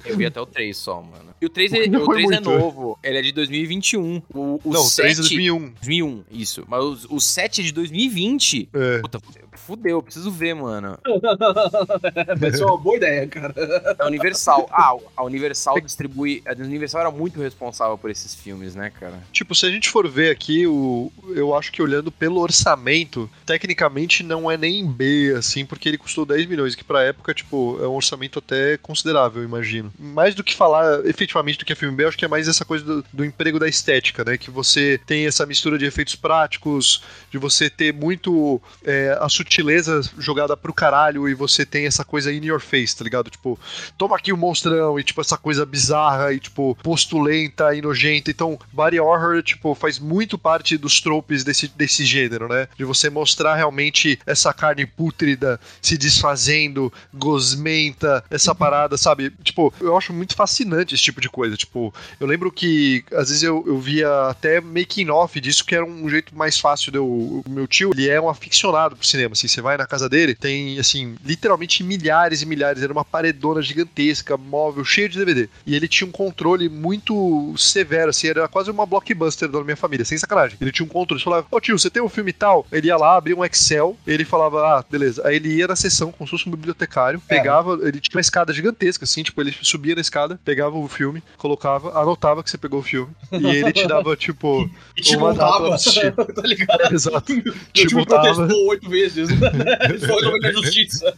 Eu 0.05 0.17
vi 0.17 0.25
até 0.25 0.39
o 0.39 0.45
3 0.45 0.75
só, 0.75 1.01
mano. 1.01 1.33
E 1.41 1.45
o 1.45 1.49
3, 1.49 1.73
é, 1.73 1.87
Não 1.87 2.03
o 2.03 2.05
foi 2.05 2.25
3 2.25 2.31
é 2.31 2.35
é. 2.35 2.39
novo. 2.39 2.97
Ele 3.03 3.17
é 3.17 3.21
de 3.21 3.31
2021. 3.33 4.21
O, 4.33 4.61
o 4.63 4.73
Não, 4.73 4.81
7... 4.83 5.15
3 5.15 5.17
é 5.17 5.21
2001. 5.21 5.59
2001, 5.73 6.23
isso. 6.31 6.63
Mas 6.69 7.05
o, 7.05 7.15
o 7.15 7.19
7 7.19 7.59
é 7.59 7.63
de 7.65 7.73
2020. 7.73 8.69
É. 8.73 8.99
Puta, 8.99 9.19
fudeu, 9.55 9.97
eu 9.97 10.01
preciso 10.01 10.31
ver, 10.31 10.53
mano. 10.53 10.97
Vai 12.39 12.51
ser 12.51 12.63
uma 12.63 12.77
boa 12.77 12.95
ideia, 12.95 13.27
cara. 13.27 13.53
É 13.57 14.03
a 14.03 14.07
Universal. 14.07 14.69
Ah, 14.71 14.95
a 15.17 15.23
Universal 15.23 15.81
distribui... 15.81 16.41
A 16.45 16.53
Universal 16.53 17.01
era 17.01 17.11
muito 17.11 17.41
responsável 17.41 17.72
por 17.97 18.09
esses 18.09 18.35
filmes, 18.35 18.75
né, 18.75 18.89
cara? 18.89 19.21
Tipo, 19.31 19.55
se 19.55 19.65
a 19.65 19.69
gente 19.69 19.89
for 19.89 20.07
ver 20.09 20.31
aqui, 20.31 20.65
o, 20.67 21.11
eu 21.35 21.55
acho 21.55 21.71
que 21.71 21.81
olhando 21.81 22.11
pelo 22.11 22.39
orçamento, 22.39 23.29
tecnicamente 23.45 24.23
não 24.23 24.49
é 24.49 24.57
nem 24.57 24.85
B, 24.85 25.33
assim, 25.37 25.65
porque 25.65 25.89
ele 25.89 25.97
custou 25.97 26.25
10 26.25 26.45
milhões, 26.45 26.75
que 26.75 26.83
pra 26.83 27.03
época, 27.03 27.33
tipo, 27.33 27.79
é 27.81 27.87
um 27.87 27.95
orçamento 27.95 28.39
até 28.39 28.77
considerável, 28.77 29.43
imagino. 29.43 29.91
Mais 29.99 30.35
do 30.35 30.43
que 30.43 30.55
falar 30.55 31.05
efetivamente 31.05 31.59
do 31.59 31.65
que 31.65 31.73
é 31.73 31.75
filme 31.75 31.95
B, 31.95 32.03
eu 32.03 32.09
acho 32.09 32.17
que 32.17 32.25
é 32.25 32.27
mais 32.27 32.47
essa 32.47 32.63
coisa 32.63 32.83
do, 32.83 33.05
do 33.11 33.25
emprego 33.25 33.59
da 33.59 33.67
estética, 33.67 34.23
né? 34.23 34.37
Que 34.37 34.51
você 34.51 34.99
tem 35.05 35.25
essa 35.25 35.45
mistura 35.45 35.77
de 35.77 35.85
efeitos 35.85 36.15
práticos, 36.15 37.03
de 37.31 37.37
você 37.37 37.69
ter 37.69 37.93
muito 37.93 38.61
é, 38.83 39.17
a 39.19 39.29
sutileza 39.29 40.01
jogada 40.17 40.55
pro 40.55 40.73
caralho 40.73 41.27
e 41.27 41.33
você 41.33 41.65
tem 41.65 41.85
essa 41.85 42.05
coisa 42.05 42.31
in 42.31 42.45
your 42.45 42.59
face, 42.59 42.95
tá 42.95 43.03
ligado? 43.03 43.29
Tipo, 43.29 43.59
toma 43.97 44.15
aqui 44.15 44.31
o 44.31 44.37
monstrão 44.37 44.99
e, 44.99 45.03
tipo, 45.03 45.21
essa 45.21 45.37
coisa 45.37 45.65
bizarra 45.65 46.33
e, 46.33 46.39
tipo, 46.39 46.77
postulenta 46.83 47.62
e 47.73 47.81
nojenta. 47.81 48.31
Então, 48.31 48.59
body 48.71 48.99
horror, 48.99 49.41
tipo, 49.43 49.75
faz 49.75 49.99
muito 49.99 50.37
parte 50.37 50.77
dos 50.77 50.99
tropes 50.99 51.43
desse, 51.43 51.67
desse 51.67 52.05
gênero, 52.05 52.47
né? 52.47 52.67
De 52.77 52.83
você 52.83 53.09
mostrar 53.09 53.55
realmente 53.55 54.19
essa 54.25 54.53
carne 54.53 54.85
pútrida 54.85 55.59
se 55.81 55.97
desfazendo, 55.97 56.91
gosmenta, 57.13 58.23
essa 58.29 58.55
parada, 58.55 58.97
sabe? 58.97 59.31
Tipo, 59.43 59.73
eu 59.79 59.97
acho 59.97 60.13
muito 60.13 60.35
fascinante 60.35 60.95
esse 60.95 61.03
tipo 61.03 61.21
de 61.21 61.29
coisa. 61.29 61.55
Tipo, 61.55 61.93
eu 62.19 62.27
lembro 62.27 62.51
que 62.51 63.03
às 63.11 63.29
vezes 63.29 63.43
eu, 63.43 63.63
eu 63.67 63.79
via 63.79 64.29
até 64.29 64.59
making 64.59 65.09
off 65.09 65.39
disso, 65.39 65.65
que 65.65 65.75
era 65.75 65.85
um 65.85 66.09
jeito 66.09 66.35
mais 66.35 66.59
fácil 66.59 66.91
de 66.91 66.97
eu. 66.97 67.05
O 67.05 67.43
meu 67.49 67.67
tio, 67.67 67.91
ele 67.93 68.09
é 68.09 68.19
um 68.19 68.29
aficionado 68.29 68.95
pro 68.95 69.05
cinema, 69.05 69.33
assim, 69.33 69.47
você 69.47 69.61
vai 69.61 69.77
na 69.77 69.85
casa 69.85 70.09
dele, 70.09 70.35
tem, 70.35 70.79
assim, 70.79 71.15
literalmente 71.23 71.83
milhares 71.83 72.41
e 72.41 72.45
milhares, 72.45 72.81
era 72.81 72.91
uma 72.91 73.05
paredona 73.05 73.61
gigantesca, 73.61 74.37
móvel, 74.37 74.83
cheio 74.83 75.09
de 75.09 75.17
DVD. 75.17 75.49
E 75.65 75.75
ele 75.75 75.87
tinha 75.87 76.07
um 76.07 76.11
controle 76.11 76.69
muito 76.69 77.52
severo, 77.57 78.09
assim, 78.09 78.27
era 78.27 78.47
quase 78.47 78.69
uma 78.71 78.85
blockbuster 78.85 79.49
da 79.49 79.63
minha 79.63 79.77
família, 79.77 80.05
sem 80.05 80.17
sacanagem. 80.17 80.57
Ele 80.59 80.71
tinha 80.71 80.85
um 80.85 80.89
controle, 80.89 81.19
ele 81.19 81.23
falava, 81.23 81.47
ô 81.51 81.59
tio, 81.59 81.77
você 81.77 81.89
tem 81.89 82.01
um 82.01 82.09
filme 82.09 82.33
tal? 82.33 82.65
Ele 82.71 82.87
ia 82.87 82.97
lá, 82.97 83.17
abria 83.17 83.35
um 83.35 83.45
Excel, 83.45 83.97
ele 84.05 84.25
falava, 84.25 84.61
ah, 84.61 84.85
beleza. 84.89 85.21
Aí 85.25 85.35
ele 85.35 85.55
ia 85.55 85.67
na 85.67 85.75
sessão, 85.75 86.11
como 86.11 86.27
se 86.27 86.31
fosse 86.31 86.47
um 86.47 86.51
bibliotecário, 86.51 87.21
pegava, 87.27 87.79
ele 87.81 87.99
tinha 87.99 88.17
uma 88.17 88.21
escada 88.21 88.53
gigantesca, 88.53 89.03
assim, 89.05 89.23
tipo, 89.23 89.41
ele 89.41 89.55
subia 89.61 89.95
na 89.95 90.01
escada, 90.01 90.39
pegava 90.43 90.77
o 90.77 90.87
filme, 90.87 91.23
colocava, 91.37 91.97
anotava 91.99 92.43
que 92.43 92.49
você 92.49 92.57
pegou 92.57 92.79
o 92.79 92.83
filme, 92.83 93.11
e 93.31 93.45
ele 93.47 93.71
te 93.71 93.87
dava, 93.87 94.15
tipo, 94.17 94.69
E 94.97 95.01
te 95.01 95.15
uma 95.15 95.33
data 95.33 95.53
montava, 95.53 95.75
assistir. 95.75 96.13
tá 96.13 96.41
ligado? 96.43 96.93
Exato. 96.93 97.33
Te 97.73 97.87
botava. 97.93 98.33
protestou 98.33 98.67
oito 98.69 98.89
vezes. 98.89 99.29
Foi 99.29 100.21
resolver 100.21 100.47
a 100.47 100.51
justiça. 100.51 101.13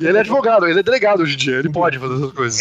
E 0.00 0.06
ele 0.06 0.16
é 0.16 0.20
advogado, 0.20 0.66
ele 0.66 0.80
é 0.80 0.82
delegado 0.82 1.22
hoje 1.22 1.34
em 1.34 1.38
dia, 1.38 1.56
ele 1.56 1.70
pode 1.70 1.98
fazer 1.98 2.14
essas 2.14 2.32
coisas. 2.32 2.60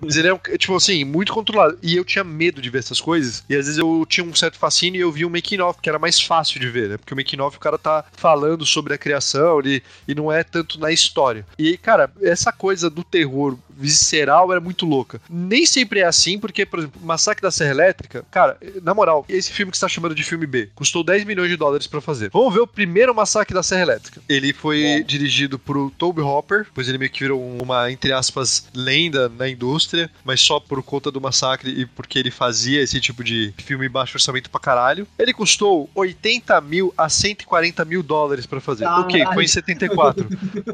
Mas 0.00 0.16
ele 0.16 0.28
é, 0.28 0.33
um- 0.34 0.56
tipo 0.58 0.74
assim, 0.76 1.04
muito 1.04 1.32
controlado. 1.32 1.78
E 1.82 1.96
eu 1.96 2.04
tinha 2.04 2.24
medo 2.24 2.60
de 2.60 2.70
ver 2.70 2.78
essas 2.78 3.00
coisas. 3.00 3.42
E 3.48 3.54
às 3.56 3.66
vezes 3.66 3.78
eu 3.78 4.04
tinha 4.08 4.24
um 4.24 4.34
certo 4.34 4.58
fascínio 4.58 4.98
e 4.98 5.02
eu 5.02 5.12
via 5.12 5.26
o 5.26 5.30
making 5.30 5.60
off, 5.60 5.80
que 5.80 5.88
era 5.88 5.98
mais 5.98 6.20
fácil 6.20 6.60
de 6.60 6.68
ver, 6.68 6.88
né? 6.90 6.96
Porque 6.98 7.12
o 7.14 7.16
making 7.16 7.40
off 7.40 7.56
o 7.56 7.60
cara 7.60 7.78
tá 7.78 8.04
falando 8.12 8.64
sobre 8.66 8.94
a 8.94 8.98
criação 8.98 9.58
ele, 9.60 9.82
e 10.06 10.14
não 10.14 10.30
é 10.30 10.42
tanto 10.44 10.78
na 10.78 10.90
história. 10.92 11.46
E, 11.58 11.76
cara, 11.76 12.10
essa 12.22 12.52
coisa 12.52 12.88
do 12.90 13.02
terror 13.04 13.56
visceral 13.76 14.50
era 14.50 14.60
muito 14.60 14.86
louca. 14.86 15.20
Nem 15.28 15.66
sempre 15.66 16.00
é 16.00 16.04
assim, 16.04 16.38
porque, 16.38 16.64
por 16.66 16.78
exemplo, 16.80 17.00
Massacre 17.02 17.42
da 17.42 17.50
Serra 17.50 17.70
Elétrica, 17.70 18.24
cara, 18.30 18.56
na 18.82 18.94
moral, 18.94 19.24
esse 19.28 19.52
filme 19.52 19.70
que 19.70 19.78
você 19.78 19.84
tá 19.84 19.88
chamando 19.88 20.14
de 20.14 20.22
filme 20.22 20.46
B 20.46 20.70
custou 20.74 21.04
10 21.04 21.24
milhões 21.24 21.50
de 21.50 21.56
dólares 21.56 21.86
pra 21.86 22.00
fazer. 22.00 22.30
Vamos 22.30 22.52
ver 22.52 22.60
o 22.60 22.66
primeiro 22.66 23.14
Massacre 23.14 23.54
da 23.54 23.62
Serra 23.62 23.82
Elétrica. 23.82 24.20
Ele 24.28 24.52
foi 24.52 25.04
dirigido 25.06 25.58
por 25.58 25.90
Toby 25.92 26.20
Hopper, 26.20 26.66
pois 26.74 26.88
ele 26.88 26.98
meio 26.98 27.10
que 27.10 27.20
virou 27.20 27.40
uma, 27.62 27.90
entre 27.90 28.12
aspas, 28.12 28.66
lenda 28.74 29.28
na 29.28 29.48
indústria, 29.48 30.10
mas 30.24 30.40
só 30.40 30.60
por 30.60 30.82
conta 30.82 31.10
do 31.10 31.20
massacre 31.20 31.70
e 31.70 31.86
porque 31.86 32.18
ele 32.18 32.30
fazia 32.30 32.82
esse 32.82 33.00
tipo 33.00 33.22
de 33.22 33.52
filme 33.58 33.88
baixo 33.88 34.16
orçamento 34.16 34.50
pra 34.50 34.60
caralho. 34.60 35.06
Ele 35.18 35.32
custou 35.32 35.88
80 35.94 36.60
mil 36.60 36.92
a 36.96 37.08
140 37.08 37.84
mil 37.84 38.02
dólares 38.02 38.46
pra 38.46 38.60
fazer. 38.60 38.84
Caralho. 38.84 39.04
Ok, 39.04 39.24
foi 39.32 39.44
em 39.44 39.48
74. 39.48 40.28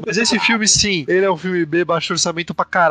Mas 0.05 0.17
esse 0.17 0.39
filme, 0.39 0.67
sim, 0.67 1.05
ele 1.07 1.25
é 1.25 1.31
um 1.31 1.37
filme 1.37 1.65
B 1.65 1.83
baixo 1.83 2.13
orçamento 2.13 2.53
pra 2.53 2.65
caralho. 2.65 2.90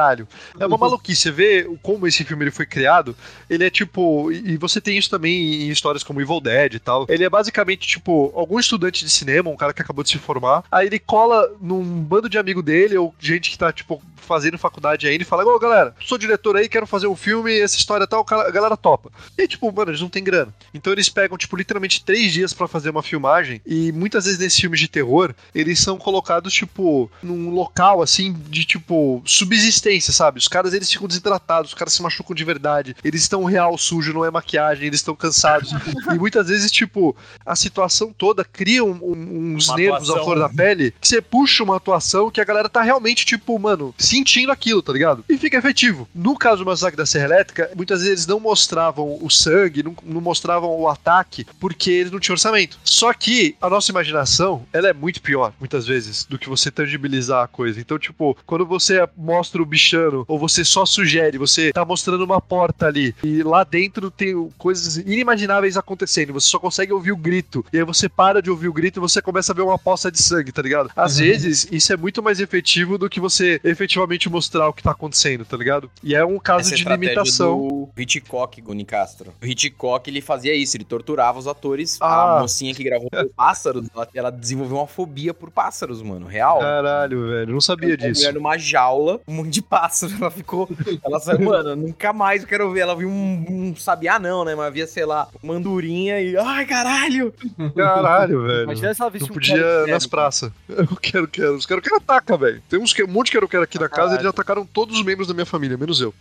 É 0.58 0.66
uma 0.66 0.78
maluquice. 0.78 1.22
Você 1.22 1.30
vê 1.30 1.78
como 1.82 2.06
esse 2.06 2.24
filme 2.24 2.44
ele 2.44 2.50
foi 2.50 2.66
criado. 2.66 3.16
Ele 3.48 3.64
é 3.64 3.70
tipo. 3.70 4.30
E 4.32 4.56
você 4.56 4.80
tem 4.80 4.96
isso 4.96 5.10
também 5.10 5.64
em 5.64 5.68
histórias 5.68 6.02
como 6.02 6.20
Evil 6.20 6.40
Dead 6.40 6.74
e 6.74 6.78
tal. 6.78 7.06
Ele 7.08 7.24
é 7.24 7.30
basicamente 7.30 7.86
tipo 7.86 8.32
algum 8.34 8.58
estudante 8.58 9.04
de 9.04 9.10
cinema, 9.10 9.50
um 9.50 9.56
cara 9.56 9.72
que 9.72 9.82
acabou 9.82 10.04
de 10.04 10.10
se 10.10 10.18
formar. 10.18 10.64
Aí 10.70 10.86
ele 10.86 10.98
cola 10.98 11.50
num 11.60 11.82
bando 12.02 12.28
de 12.28 12.38
amigo 12.38 12.62
dele, 12.62 12.96
ou 12.96 13.14
gente 13.18 13.50
que 13.50 13.58
tá, 13.58 13.72
tipo, 13.72 14.02
fazendo 14.16 14.58
faculdade 14.58 15.08
ainda 15.08 15.22
e 15.22 15.26
fala: 15.26 15.44
Ô 15.44 15.58
galera, 15.58 15.94
sou 16.00 16.16
diretor 16.16 16.56
aí, 16.56 16.68
quero 16.68 16.86
fazer 16.86 17.06
um 17.06 17.16
filme, 17.16 17.58
essa 17.58 17.76
história 17.76 18.06
tal, 18.06 18.24
a 18.28 18.50
galera 18.50 18.76
topa. 18.76 19.10
E 19.36 19.46
tipo, 19.48 19.72
mano, 19.72 19.90
eles 19.90 20.00
não 20.00 20.08
têm 20.08 20.22
grana. 20.22 20.54
Então 20.72 20.92
eles 20.92 21.08
pegam, 21.08 21.36
tipo, 21.36 21.56
literalmente 21.56 22.04
três 22.04 22.32
dias 22.32 22.52
pra 22.52 22.68
fazer 22.68 22.90
uma 22.90 23.02
filmagem. 23.02 23.60
E 23.66 23.90
muitas 23.92 24.24
vezes 24.24 24.38
nesses 24.38 24.58
filmes 24.58 24.78
de 24.78 24.88
terror, 24.88 25.34
eles 25.54 25.80
são 25.80 25.98
colocados, 25.98 26.52
tipo, 26.52 27.10
num 27.22 27.50
local 27.50 28.02
assim 28.02 28.32
de 28.48 28.64
tipo 28.64 29.22
subsistência, 29.24 29.89
sabe? 29.98 30.38
Os 30.38 30.46
caras 30.48 30.74
eles 30.74 30.92
ficam 30.92 31.08
desidratados, 31.08 31.70
os 31.70 31.74
caras 31.78 31.94
se 31.94 32.02
machucam 32.02 32.34
de 32.34 32.44
verdade, 32.44 32.94
eles 33.02 33.22
estão 33.22 33.44
real 33.44 33.78
sujo, 33.78 34.12
não 34.12 34.24
é 34.24 34.30
maquiagem, 34.30 34.86
eles 34.86 35.00
estão 35.00 35.16
cansados. 35.16 35.70
e 36.14 36.18
muitas 36.18 36.48
vezes, 36.48 36.70
tipo, 36.70 37.16
a 37.46 37.56
situação 37.56 38.12
toda 38.12 38.44
cria 38.44 38.84
um- 38.84 38.90
um- 39.02 39.54
uns 39.54 39.68
Uma 39.68 39.76
nervos 39.78 40.10
à 40.10 40.12
atuação. 40.12 40.24
flor 40.24 40.38
da 40.38 40.48
pele 40.50 40.92
que 41.00 41.08
você 41.08 41.22
puxa 41.22 41.62
uma 41.64 41.76
atuação 41.76 42.30
que 42.30 42.40
a 42.40 42.44
galera 42.44 42.68
tá 42.68 42.82
realmente, 42.82 43.24
tipo, 43.24 43.58
mano, 43.58 43.94
sentindo 43.96 44.52
aquilo, 44.52 44.82
tá 44.82 44.92
ligado? 44.92 45.24
E 45.28 45.38
fica 45.38 45.56
efetivo. 45.56 46.08
No 46.14 46.36
caso 46.36 46.62
do 46.64 46.66
Massacre 46.66 46.96
da 46.96 47.06
Serra 47.06 47.24
Elétrica, 47.26 47.70
muitas 47.76 48.00
vezes 48.00 48.10
eles 48.12 48.26
não 48.26 48.40
mostravam 48.40 49.18
o 49.22 49.30
sangue, 49.30 49.82
não, 49.82 49.94
não 50.04 50.20
mostravam 50.20 50.70
o 50.78 50.88
ataque, 50.88 51.46
porque 51.58 51.90
eles 51.90 52.10
não 52.12 52.18
tinham 52.20 52.34
orçamento. 52.34 52.78
Só 52.84 53.12
que 53.14 53.56
a 53.60 53.68
nossa 53.70 53.90
imaginação 53.90 54.66
ela 54.72 54.88
é 54.88 54.92
muito 54.92 55.22
pior, 55.22 55.52
muitas 55.58 55.86
vezes, 55.86 56.24
do 56.24 56.38
que 56.38 56.48
você 56.48 56.70
tangibilizar 56.70 57.44
a 57.44 57.48
coisa. 57.48 57.80
Então, 57.80 57.98
tipo, 57.98 58.36
quando 58.44 58.66
você 58.66 59.06
mostra 59.16 59.62
o 59.62 59.66
bichano, 59.84 60.24
ou 60.28 60.38
você 60.38 60.64
só 60.64 60.84
sugere, 60.84 61.38
você 61.38 61.72
tá 61.72 61.84
mostrando 61.84 62.22
uma 62.22 62.40
porta 62.40 62.86
ali, 62.86 63.14
e 63.24 63.42
lá 63.42 63.64
dentro 63.64 64.10
tem 64.10 64.48
coisas 64.58 64.96
inimagináveis 64.98 65.76
acontecendo, 65.76 66.32
você 66.34 66.48
só 66.48 66.58
consegue 66.58 66.92
ouvir 66.92 67.12
o 67.12 67.16
grito, 67.16 67.64
e 67.72 67.78
aí 67.78 67.84
você 67.84 68.08
para 68.08 68.42
de 68.42 68.50
ouvir 68.50 68.68
o 68.68 68.72
grito 68.72 68.98
e 68.98 69.00
você 69.00 69.22
começa 69.22 69.52
a 69.52 69.54
ver 69.54 69.62
uma 69.62 69.78
poça 69.78 70.10
de 70.10 70.22
sangue, 70.22 70.52
tá 70.52 70.60
ligado? 70.62 70.90
Às 70.94 71.18
Uhum. 71.18 71.24
vezes, 71.24 71.66
isso 71.70 71.92
é 71.92 71.96
muito 71.96 72.22
mais 72.22 72.40
efetivo 72.40 72.98
do 72.98 73.08
que 73.08 73.18
você 73.20 73.60
efetivamente 73.64 74.28
mostrar 74.28 74.68
o 74.68 74.72
que 74.72 74.82
tá 74.82 74.90
acontecendo, 74.92 75.44
tá 75.44 75.56
ligado? 75.56 75.90
E 76.02 76.14
é 76.14 76.24
um 76.24 76.38
caso 76.38 76.68
Essa 76.68 76.76
de 76.76 76.84
limitação. 76.84 77.56
do 77.68 77.88
Hitchcock, 77.96 78.60
Guni 78.60 78.84
Castro. 78.84 79.32
O 79.42 79.46
Hitchcock, 79.46 80.08
ele 80.10 80.20
fazia 80.20 80.54
isso, 80.54 80.76
ele 80.76 80.84
torturava 80.84 81.38
os 81.38 81.46
atores. 81.46 81.98
Ah. 82.00 82.38
A 82.38 82.40
mocinha 82.42 82.74
que 82.74 82.82
gravou 82.84 83.08
por 83.10 83.28
pássaros, 83.30 83.86
ela, 83.94 84.08
ela 84.14 84.30
desenvolveu 84.30 84.76
uma 84.78 84.86
fobia 84.86 85.32
por 85.32 85.50
pássaros, 85.50 86.02
mano, 86.02 86.26
real. 86.26 86.58
Caralho, 86.60 87.28
velho, 87.28 87.52
não 87.52 87.60
sabia 87.60 87.90
Uma 87.90 87.96
disso. 87.96 88.20
mulher 88.20 88.34
numa 88.34 88.58
jaula, 88.58 89.20
um 89.26 89.34
monte 89.34 89.50
de 89.50 89.62
pássaro. 89.70 90.12
Ela 90.20 90.30
ficou. 90.30 90.68
Ela 91.02 91.20
saiu, 91.20 91.40
mano, 91.48 91.76
nunca 91.76 92.12
mais 92.12 92.42
eu 92.42 92.48
quero 92.48 92.70
ver. 92.72 92.80
Ela 92.80 92.96
viu 92.96 93.08
um, 93.08 93.46
um 93.48 93.76
sabiá, 93.76 94.18
não, 94.18 94.44
né? 94.44 94.54
Mas 94.56 94.74
via, 94.74 94.86
sei 94.86 95.06
lá, 95.06 95.28
uma 95.40 95.54
andorinha 95.54 96.20
e. 96.20 96.36
Ai, 96.36 96.66
caralho! 96.66 97.32
Caralho, 97.76 98.42
velho. 98.46 98.64
Imagina 98.64 98.92
se 98.92 99.00
ela 99.00 99.10
visse 99.10 99.24
Não 99.24 99.30
um 99.30 99.34
podia 99.34 99.86
nas 99.86 100.06
praças. 100.06 100.50
Eu 100.68 100.96
quero, 101.00 101.28
quero. 101.28 101.54
Os 101.54 101.64
quero, 101.64 101.80
quero 101.80 101.96
ataca, 101.96 102.36
velho. 102.36 102.60
Tem 102.68 102.80
uns 102.80 102.92
que, 102.92 103.04
um 103.04 103.08
monte 103.08 103.26
de 103.26 103.32
quero, 103.32 103.48
quero 103.48 103.62
aqui 103.62 103.78
na 103.78 103.88
casa, 103.88 104.00
Caralho. 104.00 104.16
eles 104.16 104.26
atacaram 104.26 104.66
todos 104.66 104.98
os 104.98 105.04
membros 105.04 105.28
da 105.28 105.34
minha 105.34 105.46
família, 105.46 105.76
menos 105.76 106.00
eu. 106.00 106.12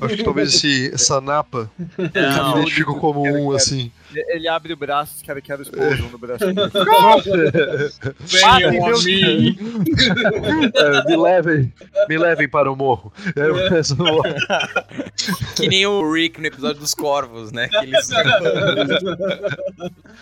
Acho 0.00 0.16
que 0.16 0.22
talvez 0.22 0.54
esse, 0.54 0.92
essa 0.94 1.20
napa 1.20 1.68
Não. 1.98 2.54
me 2.54 2.60
identifico 2.60 2.98
como 3.00 3.22
um, 3.26 3.50
assim. 3.52 3.90
Ele- 4.28 4.48
abre 4.48 4.72
o 4.72 4.76
braço, 4.76 5.16
os 5.16 5.22
caras 5.22 5.42
querem 5.42 5.64
pousam 5.64 6.10
no 6.10 6.18
braço 6.18 6.44
dele. 6.46 6.60
Venham 8.20 8.86
a 8.86 8.90
mim. 9.02 9.56
É, 10.74 11.04
me 11.08 11.16
levem, 11.16 11.72
me 12.08 12.18
levem 12.18 12.48
para 12.48 12.70
o 12.70 12.76
morro. 12.76 13.12
É, 13.36 13.48
Eu 13.48 13.54
Que 15.56 15.68
nem 15.68 15.86
o 15.86 16.12
Rick 16.12 16.40
no 16.40 16.46
episódio 16.46 16.80
dos 16.80 16.94
Corvos, 16.94 17.52
né? 17.52 17.68
Que 17.68 17.76
eles... 17.76 18.08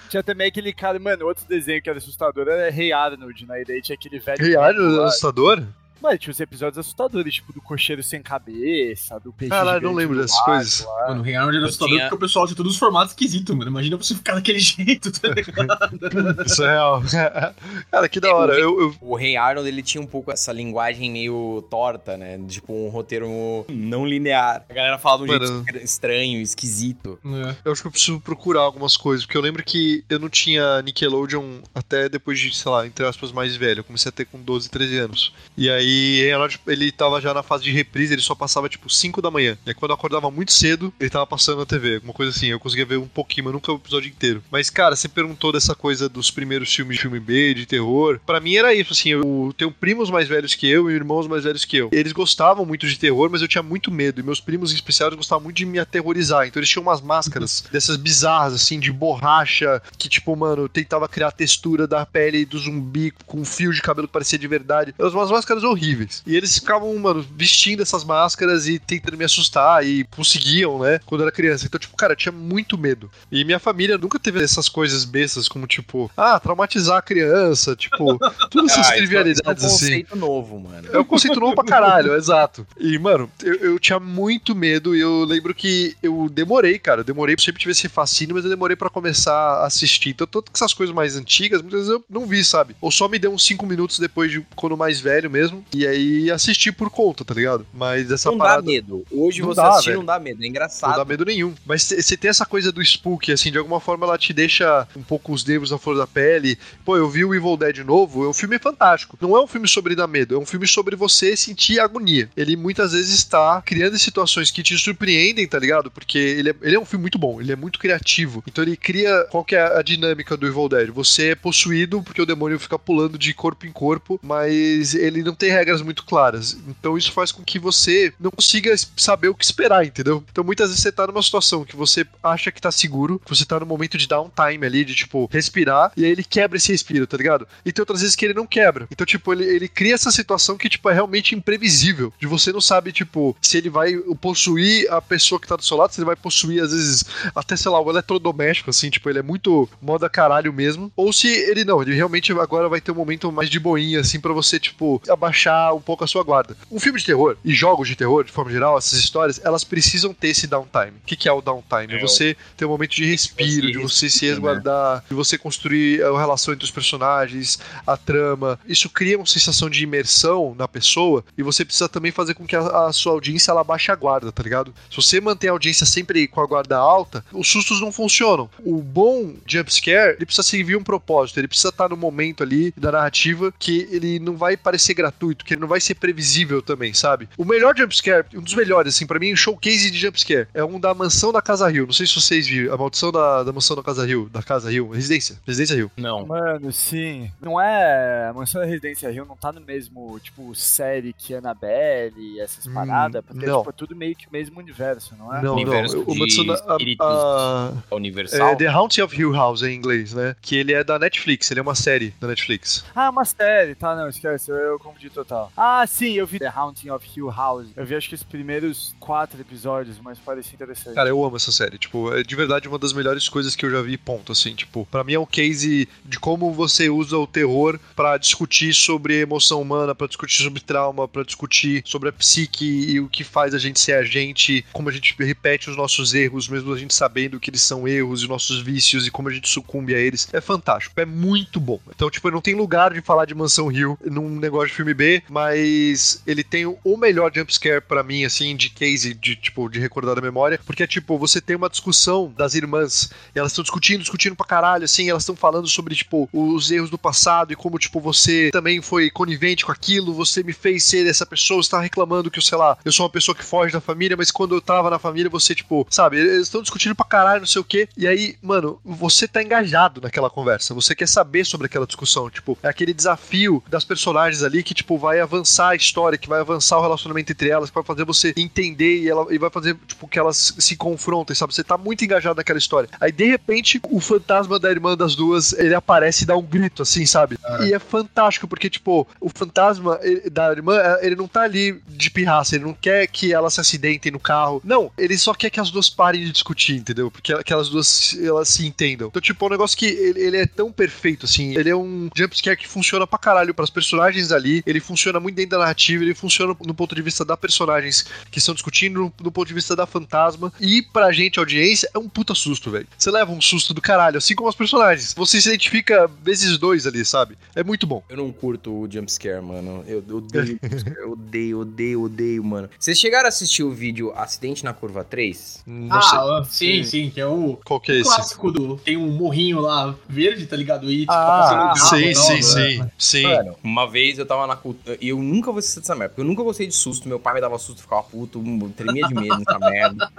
Tinha 0.09 0.22
também 0.22 0.49
aquele 0.49 0.72
cara, 0.72 0.99
mano, 0.99 1.26
outro 1.26 1.45
desenho 1.49 1.82
que 1.82 1.88
era 1.88 1.99
assustador 1.99 2.49
era 2.49 2.70
Rei 2.70 2.93
Arnold, 2.93 3.47
né? 3.47 3.62
E 3.62 3.64
daí 3.64 3.80
tinha 3.82 3.97
aquele 3.97 4.18
velho. 4.18 4.43
Rei 4.43 4.57
Arnold 4.57 4.97
lá. 4.97 5.07
assustador? 5.07 5.62
Mano, 6.01 6.18
tinha 6.18 6.30
uns 6.32 6.40
episódios 6.40 6.78
assustadores, 6.78 7.34
tipo 7.34 7.53
do 7.53 7.61
cocheiro 7.61 8.03
sem 8.03 8.22
cabeça, 8.22 9.18
do 9.20 9.32
peixe. 9.32 9.51
Caralho, 9.51 9.82
não 9.82 9.92
lembro 9.94 10.16
dessas 10.20 10.36
lago 10.38 10.44
coisas. 10.53 10.80
lá. 10.84 11.09
Mano, 11.09 11.20
o 11.20 11.24
Rei 11.24 11.34
Arnold 11.36 11.57
era 11.57 11.64
Eu 11.64 11.68
assustador 11.68 11.94
tinha- 11.94 12.05
porque 12.09 12.14
o 12.14 12.18
pessoal 12.18 12.46
tinha 12.46 12.57
todos 12.57 12.72
os 12.72 12.78
formatos 12.78 13.12
esquisitos, 13.12 13.55
mano. 13.55 13.70
Imagina 13.70 13.96
você 13.96 14.14
ficar 14.14 14.34
daquele 14.34 14.59
jeito, 14.61 15.12
tá 15.12 15.28
ligado? 15.28 16.42
Isso 16.46 16.64
é 16.64 16.70
real. 16.72 17.03
Cara, 17.90 18.09
que 18.09 18.20
da 18.20 18.34
hora. 18.34 18.55
Eu, 18.55 18.80
eu- 18.80 18.94
O 19.01 19.14
Rei 19.14 19.36
Arnold, 19.36 19.68
ele 19.68 19.82
tinha 19.82 20.01
um 20.03 20.07
pouco 20.07 20.30
essa 20.32 20.53
linguagem 20.53 21.11
meio 21.11 21.66
torta, 21.70 22.16
né? 22.16 22.38
Tipo, 22.48 22.72
um 22.72 22.88
roteiro 22.88 23.64
não 23.68 24.07
linear. 24.07 24.64
A 24.68 24.72
galera 24.74 24.98
fala 24.98 25.18
de 25.26 25.32
um 25.32 25.38
Mano. 25.38 25.64
jeito 25.70 25.84
estranho, 25.84 26.40
esquisito. 26.40 27.18
eu 27.64 27.72
acho 27.72 27.82
que 27.82 27.88
eu 27.88 27.92
preciso 27.92 28.20
procurar 28.20 28.61
algumas 28.62 28.96
coisas, 28.96 29.24
porque 29.26 29.36
eu 29.36 29.42
lembro 29.42 29.62
que 29.62 30.05
eu 30.09 30.18
não 30.18 30.28
tinha 30.28 30.80
Nickelodeon 30.82 31.61
até 31.74 32.09
depois 32.09 32.38
de, 32.38 32.55
sei 32.57 32.70
lá, 32.70 32.86
entre 32.86 33.05
aspas, 33.07 33.32
mais 33.32 33.57
velho. 33.57 33.80
Eu 33.80 33.84
comecei 33.84 34.09
a 34.09 34.12
ter 34.12 34.24
com 34.24 34.40
12, 34.40 34.70
13 34.70 34.98
anos. 34.98 35.32
E 35.57 35.68
aí, 35.70 35.89
Rei 36.20 36.32
Arnold, 36.32 36.61
ele 36.66 36.93
tava 36.93 37.20
já 37.20 37.32
na 37.34 37.43
fase 37.43 37.64
de 37.64 37.72
reprise, 37.72 38.12
ele 38.12 38.22
só 38.22 38.34
passava 38.34 38.68
tipo 38.68 38.88
5 38.88 39.20
da 39.22 39.30
manhã. 39.30 39.57
E 39.64 39.70
aí, 39.70 39.74
quando 39.74 39.91
eu 39.91 39.95
acordava 39.95 40.30
muito 40.30 40.53
cedo, 40.53 40.93
ele 41.01 41.11
tava 41.11 41.26
passando 41.26 41.59
na 41.59 41.66
TV, 41.66 41.97
alguma 41.97 42.12
coisa 42.12 42.30
assim. 42.30 42.47
Eu 42.47 42.61
conseguia 42.61 42.86
ver 42.86 42.99
um 42.99 43.09
pouquinho, 43.09 43.45
mas 43.45 43.55
nunca 43.55 43.72
o 43.72 43.76
episódio 43.76 44.09
inteiro. 44.09 44.43
Mas, 44.51 44.70
cara, 44.70 44.97
você 44.97 45.09
perguntou 45.09 45.53
dessa 45.53 45.74
coisa 45.74 46.09
dos 46.09 46.30
primeiros 46.30 46.74
filmes 46.74 46.97
de 46.97 47.03
filme 47.03 47.20
B, 47.20 47.55
de 47.55 47.66
terror. 47.66 48.20
Pra 48.24 48.41
mim 48.41 48.55
era 48.55 48.74
isso, 48.74 48.93
assim, 48.93 49.11
eu 49.11 49.55
tenho 49.57 49.70
primos 49.70 50.11
mais 50.11 50.28
velhos 50.28 50.55
que 50.55 50.68
eu 50.68 50.91
e 50.91 50.95
irmãos 50.95 51.26
mais 51.26 51.45
velhos 51.45 51.64
que 51.64 51.76
eu. 51.76 51.91
Eles 51.93 52.12
gostavam 52.12 52.64
muito 52.64 52.86
de 52.86 52.99
terror, 52.99 53.28
mas 53.30 53.43
eu 53.43 53.49
tinha 53.49 53.62
muito 53.62 53.91
medo. 53.91 54.20
E 54.20 54.24
meus 54.24 54.41
primos 54.41 54.72
em 54.72 54.74
especial 54.74 55.11
gostavam 55.16 55.45
muito 55.45 55.57
de 55.57 55.66
me 55.66 55.78
aterrorizar. 55.78 56.47
Então 56.47 56.61
eles 56.61 56.68
tinham 56.68 56.82
umas 56.82 57.01
máscaras 57.01 57.64
dessas 57.72 57.97
bizarras, 57.97 58.55
assim, 58.55 58.78
de 58.78 58.93
borracha, 58.93 59.82
que, 59.99 60.09
tipo, 60.09 60.34
mano, 60.36 60.68
tentava 60.68 61.09
criar 61.09 61.28
a 61.28 61.32
textura 61.32 61.86
da 61.86 62.07
pele 62.07 62.45
do 62.45 62.59
zumbi 62.59 63.12
com 63.26 63.41
um 63.41 63.45
fio 63.45 63.72
de 63.72 63.82
cabelo 63.82 64.07
que 64.07 64.12
parecia 64.12 64.38
de 64.38 64.47
verdade. 64.47 64.95
Eram 64.99 65.11
umas 65.11 65.30
máscaras 65.30 65.64
horríveis. 65.64 65.80
E 66.26 66.37
eles 66.37 66.55
ficavam, 66.59 66.97
mano, 66.99 67.24
vestindo 67.37 67.83
essas 67.83 68.05
máscaras 68.05 68.66
e 68.68 68.78
tentando 68.78 69.16
me 69.16 69.24
assustar. 69.24 69.85
E 69.87 70.05
conseguiam, 70.05 70.78
né? 70.78 71.01
Quando 71.07 71.22
eu 71.22 71.26
era 71.26 71.35
criança. 71.35 71.66
Então, 71.66 71.78
tipo, 71.78 71.97
cara, 71.97 72.12
eu 72.12 72.16
tinha 72.16 72.33
muito 72.33 72.76
medo. 72.78 73.11
E 73.31 73.45
minha 73.45 73.59
família 73.59 73.99
nunca 73.99 74.18
teve 74.18 74.43
essas 74.43 74.68
coisas 74.68 75.05
bestas 75.05 75.49
como, 75.49 75.66
tipo, 75.66 76.11
ah, 76.16 76.39
traumatizar 76.39 76.99
a 76.99 77.03
criança, 77.03 77.74
tipo, 77.76 78.18
todas 78.51 78.72
essas 78.72 78.89
Ah, 78.89 78.93
trivialidades 78.95 79.41
isso 79.41 79.49
é 79.49 79.49
um 79.49 79.53
assim. 79.53 79.68
conceito 79.68 80.16
novo, 80.16 80.61
mano. 80.61 80.89
É 80.93 80.99
um 80.99 81.05
conceito 81.05 81.39
novo 81.41 81.55
pra 81.55 81.64
caralho, 81.64 82.14
exato. 82.16 82.66
E, 82.78 82.99
mano, 82.99 83.31
eu, 83.43 83.55
eu 83.55 83.78
tinha 83.78 83.99
muito 84.01 84.55
medo 84.55 84.95
e 84.95 85.01
eu 85.01 85.24
lembro 85.24 85.55
que 85.55 85.97
eu 86.03 86.28
demorei, 86.31 86.78
cara. 86.78 87.01
Eu 87.01 87.05
demorei, 87.05 87.35
eu 87.35 87.41
sempre 87.41 87.61
tive 87.61 87.72
esse 87.72 87.89
fascínio, 87.89 88.35
mas 88.35 88.45
eu 88.45 88.51
demorei 88.51 88.76
pra 88.76 88.91
começar 88.91 89.33
a 89.33 89.66
assistir. 89.66 90.11
Então, 90.11 90.26
todas 90.26 90.51
essas 90.55 90.74
coisas 90.74 90.95
mais 90.95 91.16
antigas, 91.16 91.61
muitas 91.62 91.81
vezes 91.81 91.93
eu 91.95 92.05
não 92.11 92.26
vi, 92.26 92.45
sabe? 92.45 92.74
Ou 92.81 92.91
só 92.91 93.09
me 93.09 93.18
deu 93.18 93.33
uns 93.33 93.45
5 93.45 93.66
minutos 93.66 93.99
depois 93.99 94.31
de 94.31 94.45
quando 94.55 94.76
mais 94.76 95.01
velho 95.01 95.31
mesmo. 95.31 95.64
E 95.72 95.86
aí 95.86 96.30
assisti 96.30 96.72
por 96.72 96.90
conta, 96.90 97.24
tá 97.24 97.34
ligado? 97.34 97.66
Mas 97.72 98.10
essa 98.10 98.30
Não 98.30 98.38
dá 98.38 98.44
parada. 98.44 98.62
medo. 98.66 99.04
Hoje 99.10 99.40
Não 99.40 99.48
você 99.48 99.60
dá, 99.60 99.68
assistir 99.70 99.86
velho. 99.90 99.98
não 100.00 100.06
dá 100.06 100.18
medo. 100.18 100.38
É 100.38 100.42
Não 100.42 100.48
engraçado. 100.48 100.96
dá 100.96 101.04
medo 101.04 101.24
nenhum. 101.24 101.54
Mas 101.66 101.82
você 101.84 102.16
tem 102.16 102.28
essa 102.30 102.44
coisa 102.46 102.72
do 102.72 102.82
spook, 102.82 103.30
assim, 103.32 103.50
de 103.50 103.58
alguma 103.58 103.80
forma 103.80 104.06
ela 104.06 104.18
te 104.18 104.32
deixa 104.32 104.86
um 104.96 105.02
pouco 105.02 105.32
os 105.32 105.44
nervos 105.44 105.70
na 105.70 105.78
flor 105.78 105.96
da 105.96 106.06
pele. 106.06 106.58
Pô, 106.84 106.96
eu 106.96 107.08
vi 107.08 107.24
o 107.24 107.34
Evil 107.34 107.56
Dead 107.56 107.78
novo, 107.78 108.24
é 108.24 108.28
um 108.28 108.32
filme 108.32 108.58
fantástico. 108.58 109.16
Não 109.20 109.36
é 109.36 109.42
um 109.42 109.46
filme 109.46 109.68
sobre 109.68 109.94
dar 109.94 110.06
medo, 110.06 110.34
é 110.34 110.38
um 110.38 110.46
filme 110.46 110.66
sobre 110.66 110.96
você 110.96 111.36
sentir 111.36 111.78
agonia. 111.80 112.28
Ele 112.36 112.56
muitas 112.56 112.92
vezes 112.92 113.14
está 113.18 113.60
criando 113.62 113.98
situações 113.98 114.50
que 114.50 114.62
te 114.62 114.76
surpreendem, 114.78 115.46
tá 115.46 115.58
ligado? 115.58 115.90
Porque 115.90 116.18
ele 116.18 116.50
é, 116.50 116.54
ele 116.62 116.76
é 116.76 116.80
um 116.80 116.84
filme 116.84 117.02
muito 117.02 117.18
bom, 117.18 117.40
ele 117.40 117.52
é 117.52 117.56
muito 117.56 117.78
criativo. 117.78 118.42
Então 118.46 118.62
ele 118.64 118.76
cria 118.76 119.26
qual 119.30 119.44
que 119.44 119.54
é 119.56 119.78
a 119.78 119.82
dinâmica 119.82 120.36
do 120.36 120.46
Evil 120.46 120.68
Dead. 120.68 120.90
Você 120.90 121.28
é 121.30 121.34
possuído 121.34 122.02
porque 122.02 122.20
o 122.22 122.26
demônio 122.26 122.58
fica 122.58 122.78
pulando 122.78 123.18
de 123.18 123.32
corpo 123.34 123.66
em 123.66 123.72
corpo, 123.72 124.18
mas 124.22 124.94
ele 124.94 125.22
não 125.22 125.34
tem 125.34 125.50
regras 125.61 125.82
muito 125.82 126.04
claras. 126.04 126.56
Então 126.68 126.96
isso 126.96 127.12
faz 127.12 127.30
com 127.30 127.44
que 127.44 127.58
você 127.58 128.12
não 128.18 128.30
consiga 128.30 128.74
saber 128.96 129.28
o 129.28 129.34
que 129.34 129.44
esperar, 129.44 129.84
entendeu? 129.84 130.24
Então 130.30 130.42
muitas 130.42 130.70
vezes 130.70 130.82
você 130.82 130.90
tá 130.90 131.06
numa 131.06 131.22
situação 131.22 131.64
que 131.64 131.76
você 131.76 132.06
acha 132.22 132.50
que 132.50 132.61
tá 132.61 132.72
seguro, 132.72 133.20
que 133.24 133.34
você 133.34 133.44
tá 133.44 133.61
no 133.61 133.66
momento 133.66 133.98
de 133.98 134.06
downtime 134.06 134.66
ali, 134.66 134.84
de 134.84 134.94
tipo, 134.94 135.28
respirar, 135.30 135.92
e 135.96 136.04
aí 136.04 136.11
ele 136.11 136.24
quebra 136.24 136.56
esse 136.56 136.72
respiro, 136.72 137.06
tá 137.06 137.16
ligado? 137.16 137.46
E 137.64 137.72
tem 137.72 137.82
outras 137.82 138.00
vezes 138.00 138.16
que 138.16 138.24
ele 138.24 138.34
não 138.34 138.46
quebra. 138.46 138.86
Então, 138.90 139.06
tipo, 139.06 139.32
ele, 139.32 139.44
ele 139.44 139.68
cria 139.68 139.94
essa 139.94 140.11
situação 140.11 140.56
que, 140.56 140.68
tipo, 140.68 140.88
é 140.88 140.94
realmente 140.94 141.34
imprevisível. 141.34 142.12
De 142.18 142.26
você 142.26 142.52
não 142.52 142.61
sabe, 142.61 142.92
tipo, 142.92 143.36
se 143.40 143.58
ele 143.58 143.68
vai 143.68 143.96
possuir 144.20 144.90
a 144.90 145.00
pessoa 145.00 145.40
que 145.40 145.46
tá 145.46 145.56
do 145.56 145.64
seu 145.64 145.76
lado, 145.76 145.92
se 145.92 146.00
ele 146.00 146.06
vai 146.06 146.16
possuir, 146.16 146.62
às 146.62 146.72
vezes, 146.72 147.04
até, 147.34 147.56
sei 147.56 147.70
lá, 147.70 147.80
o 147.80 147.90
eletrodoméstico, 147.90 148.70
assim, 148.70 148.90
tipo, 148.90 149.08
ele 149.11 149.18
é 149.18 149.22
muito 149.22 149.68
moda 149.80 150.08
caralho 150.08 150.52
mesmo. 150.52 150.92
Ou 150.96 151.12
se 151.12 151.28
ele 151.28 151.64
não, 151.64 151.82
ele 151.82 151.94
realmente 151.94 152.32
agora 152.32 152.68
vai 152.68 152.80
ter 152.80 152.92
um 152.92 152.96
momento 152.96 153.30
mais 153.30 153.50
de 153.50 153.61
boinha, 153.61 154.00
assim, 154.00 154.20
pra 154.20 154.32
você, 154.32 154.58
tipo, 154.58 155.02
abaixar 155.08 155.49
um 155.74 155.80
pouco 155.80 156.05
a 156.05 156.07
sua 156.07 156.22
guarda. 156.22 156.57
Um 156.70 156.80
filme 156.80 156.98
de 156.98 157.07
terror 157.07 157.36
e 157.44 157.53
jogos 157.53 157.88
de 157.88 157.96
terror, 157.96 158.24
de 158.24 158.32
forma 158.32 158.51
geral, 158.51 158.76
essas 158.76 158.98
histórias, 158.98 159.40
elas 159.44 159.64
precisam 159.64 160.12
ter 160.12 160.28
esse 160.28 160.46
downtime. 160.46 160.98
O 161.03 161.07
que, 161.07 161.16
que 161.16 161.28
é 161.28 161.32
o 161.32 161.40
downtime? 161.40 161.94
É, 161.94 161.98
você 162.01 162.36
ter 162.57 162.64
um 162.64 162.70
momento 162.70 162.92
de 162.92 163.05
respiro, 163.05 163.66
se 163.66 163.72
de 163.72 163.78
você 163.78 164.11
se 164.11 164.26
respira, 164.26 164.30
né? 164.30 164.34
resguardar, 164.34 165.05
de 165.09 165.14
você 165.14 165.38
construir 165.38 166.03
a 166.03 166.18
relação 166.18 166.55
entre 166.55 166.64
os 166.64 166.70
personagens, 166.70 167.59
a 167.86 167.96
trama. 167.96 168.59
Isso 168.66 168.88
cria 168.88 169.16
uma 169.16 169.26
sensação 169.26 169.68
de 169.70 169.82
imersão 169.82 170.55
na 170.57 170.66
pessoa 170.66 171.24
e 171.36 171.42
você 171.42 171.64
precisa 171.64 171.88
também 171.88 172.12
fazer 172.12 172.34
com 172.34 172.46
que 172.46 172.57
a, 172.57 172.86
a 172.86 172.92
sua 172.92 173.12
audiência 173.12 173.51
ela 173.51 173.64
baixe 173.64 173.90
a 173.90 173.96
guarda, 173.96 174.32
tá 174.32 174.42
ligado? 174.42 174.74
Se 174.90 174.96
você 174.96 175.20
manter 175.20 175.48
a 175.48 175.53
audiência 175.53 175.86
sempre 175.86 176.26
com 176.26 176.40
a 176.40 176.46
guarda 176.46 176.76
alta, 176.76 177.24
os 177.32 177.48
sustos 177.48 177.80
não 177.80 177.92
funcionam. 177.92 178.48
O 178.64 178.82
bom 178.82 179.34
jumpscare, 179.46 180.16
ele 180.16 180.26
precisa 180.26 180.46
servir 180.46 180.76
um 180.76 180.82
propósito, 180.82 181.38
ele 181.38 181.48
precisa 181.48 181.68
estar 181.68 181.88
no 181.88 181.96
momento 181.96 182.42
ali 182.42 182.72
da 182.76 182.92
narrativa 182.92 183.53
que 183.59 183.88
ele 183.90 184.18
não 184.18 184.36
vai 184.36 184.57
parecer 184.57 184.94
gratuito, 184.94 185.30
que 185.37 185.55
ele 185.55 185.61
não 185.61 185.68
vai 185.68 185.81
ser 185.81 185.95
previsível 185.95 186.61
também, 186.62 186.93
sabe? 186.95 187.28
O 187.37 187.45
melhor 187.45 187.76
jumpscare, 187.76 188.26
um 188.35 188.41
dos 188.43 188.55
melhores, 188.55 188.95
assim, 188.95 189.07
pra 189.07 189.18
mim, 189.18 189.33
um 189.33 189.37
showcase 189.37 189.91
de 189.91 189.99
jumpscare, 189.99 190.49
é 190.55 190.62
um 190.64 190.78
da 190.81 190.93
mansão 190.95 191.33
da 191.33 191.41
Casa 191.43 191.68
Rio. 191.68 191.87
Não 191.87 191.93
sei 191.93 192.07
se 192.07 192.14
vocês 192.14 192.47
viram, 192.47 192.74
a 192.74 192.76
maldição 192.76 193.11
da, 193.12 193.43
da 193.43 193.53
mansão 193.53 193.76
da 193.76 193.83
Casa 193.83 194.05
Rio, 194.07 194.28
da 194.33 194.43
Casa 194.43 194.70
Rio, 194.70 194.91
Residência, 194.91 195.37
Residência 195.47 195.74
Rio. 195.76 195.91
Não. 195.97 196.26
Mano, 196.26 196.72
sim. 196.72 197.31
Não 197.41 197.61
é. 197.61 198.28
A 198.28 198.33
Mansão 198.33 198.61
da 198.61 198.66
Residência 198.66 199.11
Rio 199.11 199.24
não 199.24 199.37
tá 199.37 199.53
no 199.53 199.61
mesmo, 199.61 200.18
tipo, 200.20 200.55
série 200.55 201.12
que 201.12 201.35
Annabelle 201.35 202.14
e 202.18 202.41
essas 202.41 202.66
Hum, 202.66 202.74
paradas, 202.74 203.22
porque 203.26 203.47
não. 203.47 203.59
tipo, 203.59 203.70
é 203.70 203.72
tudo 203.72 203.97
meio 203.97 204.14
que 204.16 204.26
o 204.26 204.33
mesmo 204.33 204.59
universo, 204.59 205.14
não 205.18 205.35
é? 205.35 205.43
Não, 205.43 205.55
Universo 205.55 205.97
não. 205.97 206.05
O 206.07 206.12
de 206.12 206.18
Mansão 206.18 206.47
da. 206.47 206.55
a- 206.55 207.72
a- 207.91 207.95
Universal. 207.95 208.49
é, 208.49 208.57
The 208.57 208.66
Haunting 208.66 209.01
of 209.03 209.16
Hill 209.18 209.33
House 209.33 209.62
em 209.62 209.74
inglês, 209.74 210.12
né? 210.14 210.35
Que 210.41 210.57
ele 210.57 210.72
é 210.72 210.83
da 210.85 210.99
Netflix, 210.99 211.51
ele 211.51 211.61
é 211.61 211.62
uma 211.62 211.74
série 211.74 212.14
da 212.20 212.26
Netflix. 212.28 212.85
Ah, 212.95 213.11
uma 213.11 213.24
série, 213.24 213.74
tá, 213.74 213.95
não, 213.97 214.09
esquece, 214.09 214.51
eu, 214.51 214.57
eu 214.57 214.78
confundi 214.78 215.11
total. 215.24 215.52
Ah, 215.56 215.86
sim, 215.86 216.14
eu 216.14 216.26
vi 216.26 216.38
The 216.38 216.52
Haunting 216.54 216.90
of 216.90 217.06
Hill 217.14 217.30
House. 217.30 217.66
Eu 217.76 217.84
vi 217.84 217.94
acho 217.94 218.08
que 218.08 218.14
os 218.14 218.22
primeiros 218.22 218.94
quatro 218.98 219.40
episódios, 219.40 219.98
mas 220.02 220.18
parecia 220.18 220.54
interessante. 220.54 220.94
Cara, 220.94 221.08
eu 221.08 221.22
amo 221.24 221.36
essa 221.36 221.52
série. 221.52 221.78
Tipo, 221.78 222.12
é 222.14 222.22
de 222.22 222.36
verdade 222.36 222.68
uma 222.68 222.78
das 222.78 222.92
melhores 222.92 223.28
coisas 223.28 223.54
que 223.54 223.64
eu 223.64 223.70
já 223.70 223.82
vi, 223.82 223.96
ponto. 223.96 224.32
Assim, 224.32 224.54
tipo, 224.54 224.86
pra 224.90 225.04
mim 225.04 225.14
é 225.14 225.18
um 225.18 225.26
case 225.26 225.88
de 226.04 226.18
como 226.18 226.52
você 226.52 226.88
usa 226.88 227.16
o 227.18 227.26
terror 227.26 227.78
pra 227.94 228.16
discutir 228.16 228.74
sobre 228.74 229.20
emoção 229.20 229.60
humana, 229.60 229.94
pra 229.94 230.06
discutir 230.06 230.42
sobre 230.42 230.60
trauma, 230.60 231.06
pra 231.06 231.22
discutir 231.22 231.82
sobre 231.84 232.08
a 232.08 232.12
psique 232.12 232.64
e 232.64 233.00
o 233.00 233.08
que 233.08 233.24
faz 233.24 233.54
a 233.54 233.58
gente 233.58 233.78
ser 233.78 233.94
a 233.94 234.02
gente, 234.02 234.64
como 234.72 234.88
a 234.88 234.92
gente 234.92 235.14
repete 235.18 235.70
os 235.70 235.76
nossos 235.76 236.14
erros, 236.14 236.48
mesmo 236.48 236.72
a 236.72 236.78
gente 236.78 236.94
sabendo 236.94 237.38
que 237.38 237.50
eles 237.50 237.62
são 237.62 237.86
erros 237.86 238.22
e 238.22 238.28
nossos 238.28 238.60
vícios 238.60 239.06
e 239.06 239.10
como 239.10 239.28
a 239.28 239.32
gente 239.32 239.48
sucumbe 239.48 239.94
a 239.94 239.98
eles. 239.98 240.28
É 240.32 240.40
fantástico, 240.40 240.98
é 241.00 241.04
muito 241.04 241.60
bom. 241.60 241.80
Então, 241.94 242.10
tipo, 242.10 242.30
não 242.30 242.40
tem 242.40 242.54
lugar 242.54 242.92
de 242.92 243.00
falar 243.00 243.24
de 243.24 243.34
Mansão 243.34 243.70
Hill 243.70 243.98
num 244.04 244.28
negócio 244.38 244.68
de 244.68 244.74
filme 244.74 244.94
B, 244.94 245.09
mas 245.28 246.22
ele 246.26 246.44
tem 246.44 246.66
o 246.66 246.96
melhor 246.96 247.32
jumpscare 247.34 247.80
pra 247.80 248.02
mim, 248.02 248.24
assim, 248.24 248.56
de 248.56 248.70
case, 248.70 249.14
de 249.14 249.36
tipo, 249.36 249.68
de 249.68 249.78
recordar 249.78 250.14
da 250.14 250.20
memória, 250.20 250.61
porque 250.64 250.82
é 250.82 250.86
tipo, 250.86 251.18
você 251.18 251.40
tem 251.40 251.56
uma 251.56 251.68
discussão 251.68 252.32
das 252.36 252.54
irmãs, 252.54 253.11
elas 253.34 253.52
estão 253.52 253.62
discutindo, 253.62 254.00
discutindo 254.00 254.36
pra 254.36 254.46
caralho, 254.46 254.84
assim, 254.84 255.08
elas 255.08 255.22
estão 255.22 255.36
falando 255.36 255.68
sobre, 255.68 255.94
tipo, 255.94 256.28
os 256.32 256.70
erros 256.70 256.90
do 256.90 256.98
passado 256.98 257.52
e 257.52 257.56
como, 257.56 257.78
tipo, 257.78 258.00
você 258.00 258.50
também 258.52 258.80
foi 258.82 259.11
conivente 259.11 259.64
com 259.64 259.72
aquilo, 259.72 260.12
você 260.14 260.42
me 260.42 260.52
fez 260.52 260.84
ser 260.84 261.06
essa 261.06 261.26
pessoa, 261.26 261.62
você 261.62 261.70
tá 261.70 261.80
reclamando 261.80 262.30
que, 262.30 262.38
eu 262.38 262.42
sei 262.42 262.58
lá, 262.58 262.76
eu 262.84 262.92
sou 262.92 263.04
uma 263.04 263.12
pessoa 263.12 263.34
que 263.34 263.44
foge 263.44 263.72
da 263.72 263.80
família, 263.80 264.16
mas 264.16 264.30
quando 264.30 264.54
eu 264.54 264.61
tava 264.61 264.90
na 264.90 264.98
família, 264.98 265.30
você, 265.30 265.54
tipo, 265.54 265.86
sabe, 265.90 266.18
eles 266.18 266.42
estão 266.42 266.62
discutindo 266.62 266.94
pra 266.94 267.06
caralho, 267.06 267.40
não 267.40 267.46
sei 267.46 267.61
o 267.61 267.64
quê, 267.64 267.88
e 267.96 268.06
aí, 268.06 268.36
mano, 268.42 268.80
você 268.84 269.26
tá 269.26 269.42
engajado 269.42 270.00
naquela 270.00 270.30
conversa, 270.30 270.74
você 270.74 270.94
quer 270.94 271.08
saber 271.08 271.44
sobre 271.44 271.66
aquela 271.66 271.86
discussão, 271.86 272.30
tipo, 272.30 272.58
é 272.62 272.68
aquele 272.68 272.92
desafio 272.92 273.62
das 273.68 273.84
personagens 273.84 274.42
ali 274.42 274.62
que, 274.62 274.74
tipo, 274.74 274.98
vai 275.01 275.20
avançar 275.20 275.70
a 275.70 275.74
história, 275.74 276.18
que 276.18 276.28
vai 276.28 276.40
avançar 276.40 276.78
o 276.78 276.82
relacionamento 276.82 277.32
entre 277.32 277.48
elas, 277.48 277.70
que 277.70 277.74
vai 277.74 277.84
fazer 277.84 278.05
você 278.05 278.32
entender 278.36 279.01
e, 279.01 279.09
ela, 279.09 279.26
e 279.30 279.38
vai 279.38 279.51
fazer, 279.51 279.76
tipo, 279.86 280.07
que 280.07 280.18
elas 280.18 280.55
se 280.59 280.76
confrontem, 280.76 281.34
sabe? 281.34 281.55
Você 281.55 281.64
tá 281.64 281.76
muito 281.76 282.05
engajado 282.05 282.36
naquela 282.36 282.59
história. 282.59 282.88
Aí, 283.01 283.11
de 283.11 283.24
repente, 283.24 283.80
o 283.90 284.01
fantasma 284.01 284.59
da 284.59 284.70
irmã 284.70 284.96
das 284.96 285.14
duas, 285.14 285.53
ele 285.55 285.74
aparece 285.74 286.24
e 286.24 286.26
dá 286.26 286.36
um 286.36 286.42
grito, 286.42 286.82
assim, 286.82 287.07
sabe? 287.07 287.38
E 287.66 287.72
é 287.72 287.78
fantástico, 287.78 288.46
porque, 288.46 288.68
tipo, 288.68 289.07
o 289.20 289.30
fantasma 289.30 289.98
da 290.30 290.53
irmã, 290.53 290.76
é, 290.76 291.07
ele 291.07 291.16
não 291.16 291.26
tá 291.26 291.42
ali 291.42 291.80
de 291.88 292.11
pirraça, 292.11 292.55
ele 292.55 292.64
não 292.64 292.74
quer 292.74 293.07
que 293.07 293.32
elas 293.32 293.55
se 293.55 293.61
acidentem 293.61 294.12
no 294.12 294.20
carro. 294.20 294.61
Não, 294.64 294.90
ele 294.98 295.16
só 295.16 295.34
quer 295.34 295.51
que 295.51 295.61
as 295.61 295.70
duas 295.70 295.88
parem 295.88 296.22
de 296.22 296.30
discutir, 296.30 296.76
entendeu? 296.76 297.11
Porque 297.11 297.32
aquelas 297.32 297.68
duas, 297.68 298.16
elas 298.22 298.48
se 298.48 298.66
entendam. 298.66 299.09
Então, 299.09 299.22
tipo, 299.22 299.44
é 299.44 299.48
um 299.48 299.51
negócio 299.51 299.76
que 299.76 299.86
ele, 299.86 300.20
ele 300.20 300.36
é 300.36 300.46
tão 300.46 300.70
perfeito, 300.70 301.26
assim. 301.26 301.57
Ele 301.57 301.70
é 301.70 301.76
um 301.76 302.09
jumpscare 302.14 302.57
que 302.57 302.68
funciona 302.68 303.07
pra 303.07 303.18
caralho 303.18 303.55
pras 303.55 303.70
personagens 303.70 304.32
ali, 304.32 304.62
ele 304.66 304.80
funciona 304.91 305.20
muito 305.20 305.36
dentro 305.36 305.51
da 305.53 305.59
narrativa, 305.59 306.03
ele 306.03 306.14
funciona 306.14 306.57
no 306.66 306.74
ponto 306.74 306.95
de 306.97 307.03
vista 307.03 307.24
da 307.24 307.36
personagens 307.36 308.05
que 308.30 308.38
estão 308.41 308.53
discutindo, 308.55 309.12
no, 309.22 309.30
ponto 309.30 309.47
de 309.47 309.55
vista 309.55 309.76
da 309.76 309.86
fantasma. 309.86 310.53
E 310.61 310.82
pra 310.82 311.12
gente, 311.12 311.38
audiência, 311.38 311.88
é 311.95 311.99
um 311.99 312.09
puta 312.09 312.34
susto, 312.34 312.70
velho. 312.72 312.88
Você 312.99 313.09
leva 313.11 313.30
um 313.30 313.41
susto 313.41 313.72
do 313.72 313.80
caralho, 313.80 314.18
assim 314.18 314.34
como 314.34 314.49
as 314.49 314.55
personagens. 314.57 315.14
Você 315.14 315.41
se 315.41 315.49
identifica 315.49 316.11
vezes 316.22 316.59
dois 316.59 316.86
ali, 316.88 317.05
sabe? 317.05 317.38
É 317.55 317.62
muito 317.62 317.86
bom. 317.86 318.03
Eu 318.09 318.16
não 318.16 318.32
curto 318.32 318.72
o 318.72 318.91
jumpscare, 318.91 319.41
mano. 319.41 319.84
Eu 319.86 319.99
odeio 320.16 320.59
jumpscare. 320.61 320.97
Eu 320.99 321.12
odeio, 321.12 321.61
odeio, 321.61 322.03
odeio, 322.03 322.45
mano. 322.45 322.68
Vocês 322.78 322.99
chegaram 322.99 323.26
a 323.26 323.28
assistir 323.28 323.62
o 323.62 323.70
vídeo 323.70 324.12
Acidente 324.16 324.64
na 324.64 324.72
Curva 324.72 325.05
3? 325.05 325.62
Não 325.66 326.03
sei 326.03 326.18
Ah, 326.18 326.45
sim, 326.49 326.82
sim, 326.82 327.11
que 327.11 327.20
é 327.20 327.26
o 327.26 327.57
qual 327.64 327.78
que 327.80 327.93
é 327.93 328.01
esse. 328.01 328.05
clássico 328.05 328.51
do. 328.51 328.76
Tem 328.78 328.97
um 328.97 329.09
morrinho 329.12 329.61
lá 329.61 329.95
verde, 330.09 330.47
tá 330.47 330.57
ligado? 330.57 330.91
E 330.91 331.01
tipo, 331.01 331.12
Ah, 331.12 331.14
tá 331.14 331.38
passando 331.38 331.61
um 331.61 331.74
carro 331.74 331.88
Sim, 331.88 332.09
e 332.09 332.14
sim, 332.14 332.43
sim, 332.43 332.78
né? 332.78 332.91
sim. 332.99 333.22
Mano, 333.22 333.57
uma 333.62 333.88
vez 333.88 334.18
eu 334.18 334.26
tava 334.26 334.47
na 334.47 334.57
cultura. 334.57 334.80
Eu 335.01 335.18
nunca 335.18 335.51
vou 335.51 335.61
esquecer 335.61 335.81
dessa 335.81 335.95
merda, 335.95 336.11
porque 336.11 336.20
eu 336.20 336.24
nunca 336.24 336.43
gostei 336.43 336.66
de 336.66 336.74
susto. 336.74 337.09
Meu 337.09 337.18
pai 337.18 337.35
me 337.35 337.41
dava 337.41 337.59
susto, 337.59 337.83
ficava 337.83 338.03
puto, 338.03 338.43
tremia 338.76 339.07
de 339.07 339.14
medo 339.14 339.39
nessa 339.39 339.59
merda. 339.59 340.11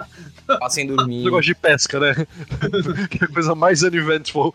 Tava 0.46 0.70
sem 0.70 0.86
dormir. 0.86 1.24
Negócio 1.24 1.46
de 1.46 1.54
pesca, 1.54 1.98
né? 1.98 2.14
que 3.10 3.22
é 3.22 3.26
a 3.26 3.28
coisa 3.28 3.54
mais 3.54 3.82
uneventful. 3.82 4.54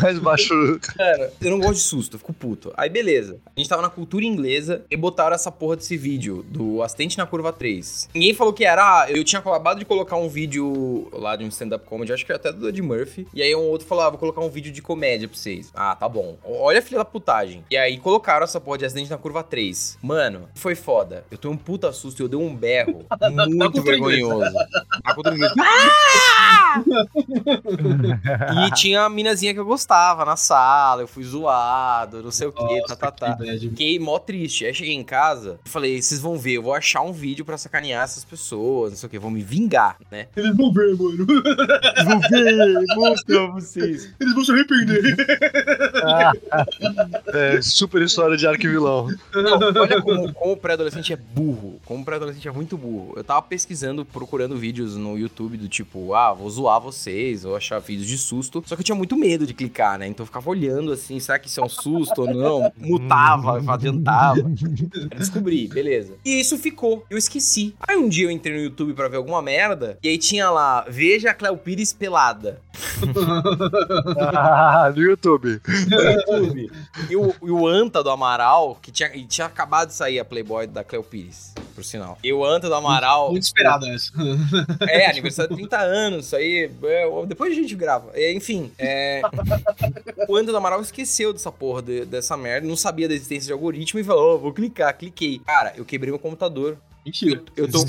mais 0.00 0.18
baixo. 0.18 0.78
Cara, 0.96 1.32
eu 1.40 1.50
não 1.50 1.58
gosto 1.58 1.74
de 1.74 1.80
susto, 1.80 2.14
eu 2.14 2.18
fico 2.18 2.32
puto. 2.32 2.72
Aí 2.76 2.88
beleza. 2.88 3.38
A 3.56 3.60
gente 3.60 3.68
tava 3.68 3.82
na 3.82 3.90
cultura 3.90 4.24
inglesa 4.24 4.84
e 4.90 4.96
botaram 4.96 5.34
essa 5.34 5.50
porra 5.50 5.76
desse 5.76 5.96
vídeo 5.96 6.44
do 6.48 6.82
Acidente 6.82 7.18
na 7.18 7.26
Curva 7.26 7.52
3. 7.52 8.08
Ninguém 8.14 8.34
falou 8.34 8.52
que 8.52 8.64
era. 8.64 9.02
Ah, 9.02 9.10
eu 9.10 9.22
tinha 9.24 9.40
acabado 9.40 9.78
de 9.78 9.84
colocar 9.84 10.16
um 10.16 10.28
vídeo 10.28 11.08
lá 11.12 11.36
de 11.36 11.44
um 11.44 11.48
stand-up 11.48 11.84
comedy, 11.86 12.12
acho 12.12 12.24
que 12.24 12.32
até 12.32 12.52
do 12.52 12.68
Ed 12.68 12.80
Murphy. 12.80 13.26
E 13.34 13.42
aí 13.42 13.54
um 13.54 13.68
outro 13.68 13.86
falou: 13.86 14.04
ah, 14.04 14.10
vou 14.10 14.18
colocar 14.18 14.40
um 14.40 14.48
vídeo 14.48 14.72
de 14.72 14.80
comédia 14.80 15.28
pra 15.28 15.36
vocês. 15.36 15.70
Ah, 15.74 15.94
tá 15.94 16.08
bom. 16.08 16.36
Olha 16.44 16.78
a 16.78 16.82
filha 16.82 16.98
da 16.98 17.04
putagem. 17.04 17.64
E 17.70 17.76
aí 17.76 17.98
colocaram 17.98 18.44
essa 18.44 18.60
porra 18.60 18.78
de 18.78 18.84
Acidente 18.88 19.10
na 19.10 19.18
Curva 19.18 19.42
3. 19.42 19.98
Mano, 20.02 20.48
foi 20.54 20.74
foda. 20.74 21.24
Eu 21.30 21.38
tenho 21.38 21.54
um 21.54 21.56
puta 21.56 21.92
susto 21.92 22.20
e 22.20 22.22
eu 22.24 22.28
dei 22.28 22.38
um 22.38 22.54
berro. 22.54 23.04
muito 23.48 23.72
cultura 23.72 23.82
vergonhoso. 23.82 24.52
Cultura 25.14 25.34
inglesa. 25.36 25.54
E 28.66 28.70
tinha 28.74 29.02
a 29.02 29.08
minazinha 29.08 29.54
que 29.54 29.60
eu 29.60 29.64
gostava 29.64 30.24
na 30.24 30.36
sala, 30.36 31.02
eu 31.02 31.08
fui 31.08 31.24
zoado, 31.24 32.22
não 32.22 32.30
sei 32.30 32.46
o 32.48 32.52
que, 32.52 32.58
tá, 32.62 32.64
Nossa, 32.64 32.96
tá, 32.96 33.10
tá. 33.10 33.36
que 33.36 33.44
bad. 33.44 33.68
Fiquei 33.70 33.98
mó 33.98 34.18
triste. 34.18 34.66
Aí 34.66 34.74
cheguei 34.74 34.94
em 34.94 35.04
casa 35.04 35.58
e 35.64 35.68
falei, 35.68 36.00
vocês 36.00 36.20
vão 36.20 36.36
ver, 36.38 36.54
eu 36.54 36.62
vou 36.62 36.74
achar 36.74 37.02
um 37.02 37.12
vídeo 37.12 37.44
pra 37.44 37.56
sacanear 37.58 38.04
essas 38.04 38.24
pessoas, 38.24 38.90
não 38.92 38.98
sei 38.98 39.06
o 39.06 39.10
que, 39.10 39.18
vão 39.18 39.30
me 39.30 39.42
vingar, 39.42 39.96
né? 40.10 40.26
Eles 40.36 40.56
vão 40.56 40.72
ver, 40.72 40.96
mano. 40.96 41.26
Vou 41.26 42.20
ver, 42.30 42.84
mostrar 42.96 43.46
pra 43.46 43.54
vocês. 43.54 44.14
Eles 44.20 44.34
vão 44.34 44.44
se 44.44 44.52
arrepender. 44.52 45.16
É, 47.34 47.60
super 47.62 48.02
história 48.02 48.36
de 48.36 48.46
arquivilão. 48.78 49.08
Não, 49.32 49.68
olha 49.82 50.02
como, 50.02 50.32
como 50.32 50.52
o 50.52 50.56
pré-adolescente 50.56 51.12
é 51.12 51.16
burro. 51.16 51.80
Como 51.84 52.02
o 52.02 52.04
pré-adolescente 52.04 52.46
é 52.46 52.52
muito 52.52 52.76
burro. 52.76 53.14
Eu 53.16 53.24
tava 53.24 53.42
pesquisando, 53.42 54.04
procurando 54.04 54.56
vídeos 54.56 54.96
no 54.96 55.18
YouTube 55.18 55.56
do 55.56 55.68
tipo, 55.68 56.14
ah, 56.14 56.32
vou 56.32 56.48
zoar 56.48 56.80
vocês, 56.80 57.44
ou 57.44 57.56
achar 57.56 57.78
vídeos 57.78 58.06
de 58.06 58.18
susto. 58.18 58.62
Só 58.66 58.74
que 58.74 58.80
eu 58.80 58.84
tinha 58.84 58.96
muito 58.96 59.16
medo 59.16 59.46
de 59.46 59.54
clicar, 59.54 59.98
né? 59.98 60.06
Então 60.06 60.22
eu 60.22 60.26
ficava 60.26 60.48
olhando 60.48 60.92
assim, 60.92 61.18
será 61.18 61.38
que 61.38 61.48
isso 61.48 61.60
é 61.60 61.64
um 61.64 61.68
susto 61.68 62.22
ou 62.22 62.34
não? 62.34 62.72
Mutava, 62.76 63.60
adiantava. 63.72 64.40
Descobri, 65.16 65.68
beleza. 65.68 66.14
E 66.24 66.40
isso 66.40 66.56
ficou. 66.58 67.04
Eu 67.10 67.18
esqueci. 67.18 67.74
Aí 67.80 67.96
um 67.96 68.08
dia 68.08 68.26
eu 68.26 68.30
entrei 68.30 68.56
no 68.56 68.62
YouTube 68.62 68.94
pra 68.94 69.08
ver 69.08 69.16
alguma 69.16 69.42
merda, 69.42 69.98
e 70.02 70.08
aí 70.08 70.18
tinha 70.18 70.50
lá, 70.50 70.84
veja 70.88 71.30
a 71.30 71.34
Cleo 71.34 71.56
Pires 71.56 71.92
pelada. 71.92 72.60
Ah, 74.34 74.90
no 74.94 75.02
YouTube. 75.02 75.60
no 75.88 76.00
YouTube. 76.00 76.70
E 77.10 77.16
o, 77.16 77.34
e 77.42 77.50
o 77.50 77.66
Anta 77.66 78.02
do 78.02 78.10
Amaral, 78.10 78.78
que 78.80 78.90
tinha, 78.90 79.10
tinha 79.26 79.46
acabado 79.46 79.88
de 79.88 79.94
sair 79.94 80.18
a 80.18 80.24
Playboy 80.24 80.66
da 80.66 80.82
Cleo 80.84 81.02
Pires, 81.02 81.54
por 81.74 81.84
sinal. 81.84 82.18
E 82.22 82.32
o 82.32 82.44
Anta 82.44 82.68
do 82.68 82.74
Amaral. 82.74 83.30
Muito 83.30 83.42
esperado 83.44 83.86
essa. 83.86 84.12
É, 84.88 85.10
aniversário 85.10 85.50
de 85.50 85.56
30 85.56 85.76
anos, 85.78 86.26
isso 86.26 86.36
aí. 86.36 86.70
é, 86.84 87.26
depois 87.26 87.52
a 87.52 87.54
gente 87.54 87.74
grava. 87.74 88.10
É, 88.14 88.32
enfim, 88.32 88.70
é, 88.78 89.20
o 90.28 90.36
Anta 90.36 90.50
do 90.50 90.56
Amaral 90.56 90.80
esqueceu 90.80 91.32
dessa 91.32 91.50
porra, 91.52 91.82
de- 91.82 92.04
dessa 92.04 92.36
merda, 92.36 92.66
não 92.66 92.76
sabia 92.76 93.08
da 93.08 93.14
existência 93.14 93.46
de 93.46 93.52
algoritmo 93.52 94.00
e 94.00 94.04
falou: 94.04 94.34
"Ó, 94.34 94.38
vou 94.38 94.52
clicar, 94.52 94.96
cliquei. 94.96 95.40
Cara, 95.40 95.72
eu 95.76 95.84
quebrei 95.84 96.10
meu 96.10 96.18
computador. 96.18 96.76
Mentira. 97.08 97.42
Eu 97.56 97.70
tô. 97.70 97.84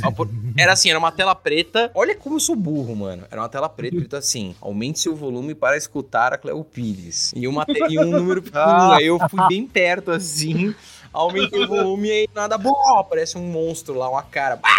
Era 0.58 0.74
assim, 0.74 0.90
era 0.90 0.98
uma 1.00 1.12
tela 1.12 1.36
preta. 1.36 1.92
Olha 1.94 2.16
como 2.16 2.36
eu 2.38 2.40
sou 2.40 2.56
burro, 2.56 2.96
mano. 2.96 3.24
Era 3.30 3.42
uma 3.42 3.50
tela 3.50 3.70
preta 3.70 3.96
escrito 3.96 4.16
assim: 4.16 4.56
aumente 4.62 5.00
seu 5.00 5.16
volume 5.16 5.54
para 5.54 5.78
escutar 5.78 6.34
a 6.34 6.38
Cleo 6.38 6.64
Pires. 6.64 7.32
E, 7.36 7.48
uma 7.48 7.66
te- 7.66 7.80
e 7.90 8.00
um 8.00 8.10
número 8.12 8.42
pequenininho. 8.42 8.92
Aí 9.00 9.06
eu 9.06 9.20
fui 9.30 9.48
bem 9.48 9.66
perto 9.68 10.12
assim. 10.12 10.74
Aumentei 11.12 11.64
o 11.64 11.68
volume 11.68 12.08
e 12.08 12.12
aí 12.12 12.30
nada 12.36 12.56
bom. 12.58 12.76
Aparece 13.00 13.36
um 13.38 13.42
monstro 13.42 13.96
lá, 13.96 14.08
uma 14.10 14.22
cara. 14.22 14.58
Bah! 14.58 14.70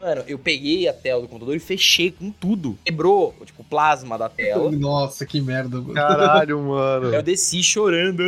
Mano, 0.00 0.24
eu 0.26 0.38
peguei 0.38 0.88
a 0.88 0.94
tela 0.94 1.20
do 1.20 1.28
computador 1.28 1.54
e 1.54 1.58
fechei 1.58 2.10
com 2.10 2.30
tudo. 2.30 2.78
Quebrou, 2.86 3.34
tipo, 3.44 3.60
o 3.60 3.64
plasma 3.64 4.16
da 4.16 4.30
tela. 4.30 4.70
Nossa, 4.72 5.26
que 5.26 5.42
merda, 5.42 5.76
mano. 5.76 5.92
Caralho, 5.92 6.58
mano. 6.64 7.14
Eu 7.14 7.22
desci 7.22 7.62
chorando. 7.62 8.22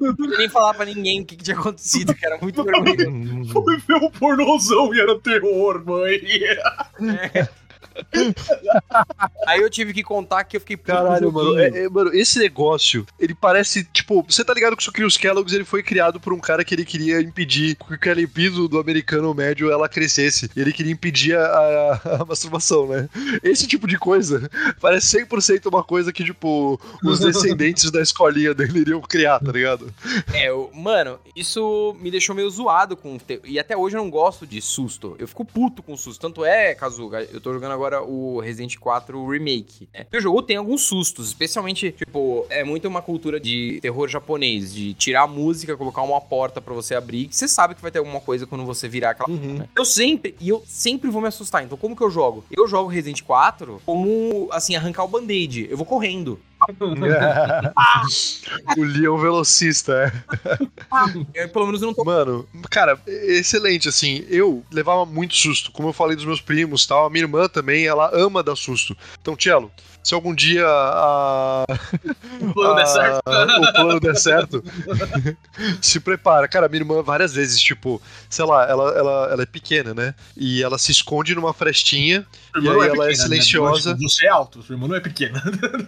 Não 0.00 0.16
podia 0.16 0.38
nem 0.38 0.48
falar 0.48 0.72
pra 0.72 0.86
ninguém 0.86 1.20
o 1.20 1.26
que, 1.26 1.36
que 1.36 1.44
tinha 1.44 1.58
acontecido, 1.58 2.14
que 2.14 2.24
era 2.24 2.38
muito 2.40 2.64
vergonhoso. 2.64 3.52
Foi 3.52 3.76
ver 3.76 3.96
um 3.96 4.10
pornozão 4.10 4.94
e 4.94 5.00
era 5.00 5.18
terror, 5.20 5.84
mãe. 5.84 6.20
Aí 9.46 9.60
eu 9.60 9.70
tive 9.70 9.92
que 9.92 10.02
contar 10.02 10.44
que 10.44 10.56
eu 10.56 10.60
fiquei 10.60 10.76
puto 10.76 10.92
com 10.92 10.98
o 10.98 11.02
Caralho, 11.04 11.32
mano. 11.32 11.58
É- 11.58 11.84
é, 11.84 11.88
mano, 11.88 12.14
esse 12.14 12.38
negócio, 12.38 13.06
ele 13.18 13.34
parece, 13.34 13.84
tipo, 13.84 14.22
você 14.28 14.44
tá 14.44 14.52
ligado 14.54 14.76
que 14.76 14.82
o 14.82 14.84
Sucrilhos 14.84 15.16
Kellogg's 15.16 15.52
ele 15.52 15.64
foi 15.64 15.82
criado 15.82 16.20
por 16.20 16.32
um 16.32 16.38
cara 16.38 16.64
que 16.64 16.74
ele 16.74 16.84
queria 16.84 17.20
impedir 17.20 17.76
que 17.76 17.94
o 17.94 17.98
Kelly 17.98 18.26
do, 18.26 18.68
do 18.68 18.78
americano 18.78 19.32
médio 19.34 19.70
ela 19.70 19.88
crescesse. 19.88 20.50
E 20.56 20.60
ele 20.60 20.72
queria 20.72 20.92
impedir 20.92 21.36
a, 21.36 21.42
a- 21.44 22.16
a 22.22 22.24
masturbação, 22.24 22.86
né? 22.88 23.08
Esse 23.42 23.66
tipo 23.66 23.86
de 23.86 23.98
coisa 23.98 24.50
parece 24.80 25.18
100% 25.24 25.66
uma 25.68 25.82
coisa 25.84 26.12
que, 26.12 26.24
tipo, 26.24 26.80
os 27.04 27.20
descendentes 27.20 27.90
da 27.90 28.00
escolinha 28.00 28.54
dele 28.54 28.80
iriam 28.80 29.00
criar, 29.00 29.38
tá 29.40 29.52
ligado? 29.52 29.92
É, 30.32 30.48
eu- 30.48 30.70
mano, 30.74 31.18
isso 31.36 31.96
me 32.00 32.10
deixou 32.10 32.34
meio 32.34 32.48
zoado 32.50 32.96
com. 32.96 33.18
te- 33.18 33.40
E 33.44 33.58
até 33.58 33.76
hoje 33.76 33.96
eu 33.96 34.02
não 34.02 34.10
gosto 34.10 34.46
de 34.46 34.60
susto. 34.60 35.16
Eu 35.18 35.28
fico 35.28 35.44
puto 35.44 35.82
com 35.82 35.96
susto. 35.96 36.20
Tanto 36.20 36.44
é, 36.44 36.74
Kazuga, 36.74 37.22
eu 37.32 37.40
tô 37.40 37.52
jogando 37.52 37.72
agora 37.72 37.91
agora 37.92 38.02
o 38.02 38.40
Resident 38.40 38.76
4 38.78 39.26
Remake. 39.28 39.88
né? 39.92 40.06
E 40.10 40.16
o 40.16 40.20
jogo 40.20 40.42
tem 40.42 40.56
alguns 40.56 40.82
sustos, 40.82 41.28
especialmente, 41.28 41.92
tipo, 41.92 42.46
é 42.48 42.64
muito 42.64 42.88
uma 42.88 43.02
cultura 43.02 43.38
de 43.38 43.78
terror 43.82 44.08
japonês, 44.08 44.72
de 44.72 44.94
tirar 44.94 45.22
a 45.22 45.26
música, 45.26 45.76
colocar 45.76 46.02
uma 46.02 46.20
porta 46.20 46.60
pra 46.60 46.72
você 46.72 46.94
abrir, 46.94 47.28
que 47.28 47.36
você 47.36 47.46
sabe 47.46 47.74
que 47.74 47.82
vai 47.82 47.90
ter 47.90 47.98
alguma 47.98 48.20
coisa 48.20 48.46
quando 48.46 48.64
você 48.64 48.88
virar 48.88 49.10
aquela 49.10 49.28
né? 49.32 49.68
Eu 49.76 49.84
sempre, 49.84 50.34
e 50.40 50.48
eu 50.48 50.62
sempre 50.66 51.10
vou 51.10 51.20
me 51.20 51.28
assustar. 51.28 51.64
Então, 51.64 51.76
como 51.76 51.96
que 51.96 52.02
eu 52.02 52.10
jogo? 52.10 52.44
Eu 52.50 52.66
jogo 52.66 52.88
Resident 52.88 53.22
4 53.22 53.82
como, 53.84 54.48
assim, 54.50 54.74
arrancar 54.74 55.04
o 55.04 55.08
band-aid. 55.08 55.68
Eu 55.70 55.76
vou 55.76 55.86
correndo. 55.86 56.38
o 58.76 58.84
Leon 58.84 59.18
velocista, 59.18 59.92
é. 59.92 60.12
Eu, 61.34 61.48
pelo 61.50 61.66
menos 61.66 61.82
eu 61.82 61.86
não 61.88 61.94
tô. 61.94 62.04
Mano, 62.04 62.46
cara, 62.70 62.98
excelente, 63.06 63.88
assim, 63.88 64.24
eu 64.28 64.64
levava 64.70 65.04
muito 65.04 65.34
susto, 65.34 65.70
como 65.72 65.88
eu 65.88 65.92
falei 65.92 66.16
dos 66.16 66.24
meus 66.24 66.40
primos 66.40 66.86
tal, 66.86 67.06
a 67.06 67.10
minha 67.10 67.24
irmã 67.24 67.48
também, 67.48 67.86
ela 67.86 68.10
ama 68.14 68.42
dar 68.42 68.56
susto. 68.56 68.96
Então, 69.20 69.36
Tchelo, 69.36 69.70
se 70.02 70.14
algum 70.14 70.34
dia 70.34 70.66
a... 70.66 71.64
O 72.40 72.52
plano 72.52 72.74
der 72.74 72.82
a- 72.82 72.86
certo. 72.86 73.22
o 73.28 73.72
plano 73.72 74.00
der 74.00 74.16
certo, 74.16 74.64
se 75.80 76.00
prepara. 76.00 76.48
Cara, 76.48 76.68
minha 76.68 76.80
irmã 76.82 77.02
várias 77.02 77.32
vezes, 77.32 77.60
tipo, 77.60 78.00
sei 78.28 78.44
lá, 78.44 78.68
ela, 78.68 78.90
ela, 78.90 79.28
ela 79.32 79.42
é 79.42 79.46
pequena, 79.46 79.94
né? 79.94 80.14
E 80.36 80.62
ela 80.62 80.78
se 80.78 80.90
esconde 80.90 81.34
numa 81.34 81.52
frestinha, 81.52 82.26
e 82.60 82.68
aí 82.68 82.74
ela 82.74 82.84
é 82.84 82.88
pequena, 82.90 83.06
né? 83.08 83.14
silenciosa. 83.14 83.94
Tipo, 83.94 84.08
Você 84.08 84.26
é 84.26 84.28
alto, 84.28 84.62
sua 84.62 84.74
irmã 84.74 84.88
não 84.88 84.96
é 84.96 85.00
pequena. 85.00 85.42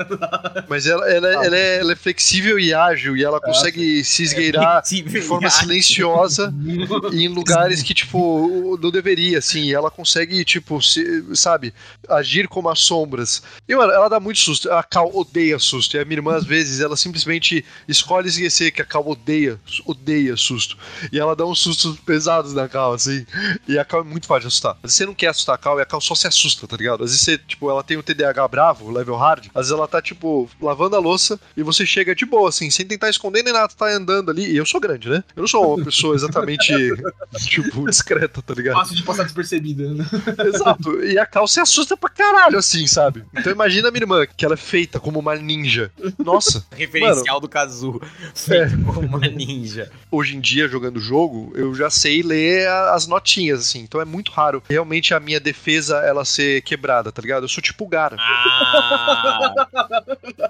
mas 0.68 0.86
ela, 0.86 1.08
ela, 1.10 1.28
é- 1.28 1.34
ela, 1.46 1.56
é, 1.56 1.80
ela 1.80 1.92
é 1.92 1.96
flexível 1.96 2.58
e 2.58 2.72
ágil, 2.72 3.16
e 3.16 3.24
ela 3.24 3.40
consegue 3.40 4.02
se 4.04 4.22
esgueirar 4.22 4.82
de 4.82 5.20
forma 5.22 5.48
silenciosa 5.50 6.52
em 7.12 7.28
lugares 7.28 7.82
que, 7.82 7.94
tipo, 7.94 8.78
não 8.80 8.90
deveria, 8.90 9.38
assim. 9.38 9.62
E 9.64 9.74
ela 9.74 9.90
consegue, 9.90 10.44
tipo, 10.44 10.80
se- 10.80 11.24
sabe, 11.34 11.72
agir 12.08 12.48
como 12.48 12.68
as 12.68 12.80
sombras. 12.80 13.42
E, 13.68 13.74
mano, 13.74 13.92
ela 13.92 14.08
dá 14.08 14.20
muito 14.20 14.40
susto. 14.40 14.70
A 14.70 14.82
Cal 14.82 15.10
odeia 15.14 15.58
susto. 15.58 15.96
E 15.96 16.00
a 16.00 16.04
minha 16.04 16.18
irmã, 16.18 16.36
às 16.36 16.44
vezes, 16.44 16.80
ela 16.80 16.96
simplesmente 16.96 17.64
escolhe 17.88 18.28
esquecer 18.28 18.70
que 18.70 18.82
a 18.82 18.84
Cal 18.84 19.06
odeia, 19.06 19.58
odeia 19.86 20.36
susto. 20.36 20.76
E 21.12 21.18
ela 21.18 21.34
dá 21.36 21.44
uns 21.46 21.60
sustos 21.60 21.98
pesados 22.00 22.52
na 22.54 22.68
Cal, 22.68 22.92
assim. 22.94 23.26
E 23.68 23.78
a 23.78 23.84
Cal 23.84 24.00
é 24.00 24.04
muito 24.04 24.26
fácil 24.26 24.42
de 24.42 24.46
assustar. 24.48 24.76
Você 24.82 25.06
não 25.06 25.14
quer 25.14 25.28
assustar 25.28 25.54
a 25.54 25.58
Cal 25.58 25.78
e 25.78 25.82
a 25.82 25.86
Cal 25.86 26.00
só 26.00 26.14
se 26.14 26.26
assusta, 26.26 26.53
tá 26.66 26.76
ligado? 26.76 27.04
Às 27.04 27.10
vezes 27.10 27.22
você, 27.22 27.38
tipo, 27.38 27.70
ela 27.70 27.82
tem 27.82 27.96
o 27.96 28.02
TDAH 28.02 28.48
bravo, 28.48 28.90
level 28.90 29.16
hard. 29.16 29.46
Às 29.54 29.66
vezes 29.66 29.72
ela 29.72 29.88
tá, 29.88 30.00
tipo, 30.00 30.48
lavando 30.60 30.96
a 30.96 30.98
louça 30.98 31.38
e 31.56 31.62
você 31.62 31.84
chega 31.84 32.14
de 32.14 32.24
boa, 32.24 32.48
assim, 32.48 32.70
sem 32.70 32.86
tentar 32.86 33.10
esconder 33.10 33.42
nem 33.42 33.52
nada, 33.52 33.72
tá 33.76 33.88
andando 33.88 34.30
ali. 34.30 34.50
E 34.50 34.56
eu 34.56 34.66
sou 34.66 34.80
grande, 34.80 35.08
né? 35.08 35.22
Eu 35.36 35.42
não 35.42 35.48
sou 35.48 35.76
uma 35.76 35.84
pessoa 35.84 36.14
exatamente, 36.14 36.72
tipo, 37.46 37.86
discreta, 37.86 38.42
tá 38.42 38.54
ligado? 38.54 38.76
Fácil 38.76 38.96
de 38.96 39.02
passar 39.02 39.24
despercebida, 39.24 39.92
né? 39.92 40.06
Exato. 40.46 41.02
E 41.04 41.18
a 41.18 41.26
Cal 41.26 41.46
se 41.46 41.60
assusta 41.60 41.96
pra 41.96 42.10
caralho, 42.10 42.58
assim, 42.58 42.86
sabe? 42.86 43.24
Então 43.36 43.52
imagina 43.52 43.88
a 43.88 43.90
minha 43.90 44.02
irmã, 44.02 44.26
que 44.26 44.44
ela 44.44 44.54
é 44.54 44.58
feita 44.58 45.00
como 45.00 45.18
uma 45.18 45.34
ninja. 45.36 45.90
Nossa, 46.18 46.64
Referencial 46.76 47.40
do 47.40 47.48
Kazu. 47.48 48.00
Feito 48.34 48.82
como 48.84 49.00
uma 49.00 49.18
ninja. 49.28 49.90
hoje 50.10 50.36
em 50.36 50.40
dia, 50.40 50.68
jogando 50.68 50.96
o 50.96 51.00
jogo, 51.00 51.52
eu 51.54 51.74
já 51.74 51.90
sei 51.90 52.22
ler 52.22 52.68
as 52.68 53.06
notinhas, 53.06 53.60
assim. 53.60 53.80
Então 53.80 54.00
é 54.00 54.04
muito 54.04 54.30
raro 54.30 54.62
realmente 54.68 55.14
a 55.14 55.20
minha 55.20 55.40
defesa 55.40 55.98
ela 55.98 56.24
ser 56.24 56.43
quebrada, 56.64 57.12
tá 57.12 57.20
ligado? 57.20 57.44
Eu 57.44 57.48
sou 57.48 57.62
tipo 57.62 57.84
o 57.84 57.88
Gara. 57.88 58.16
Ah! 58.18 59.54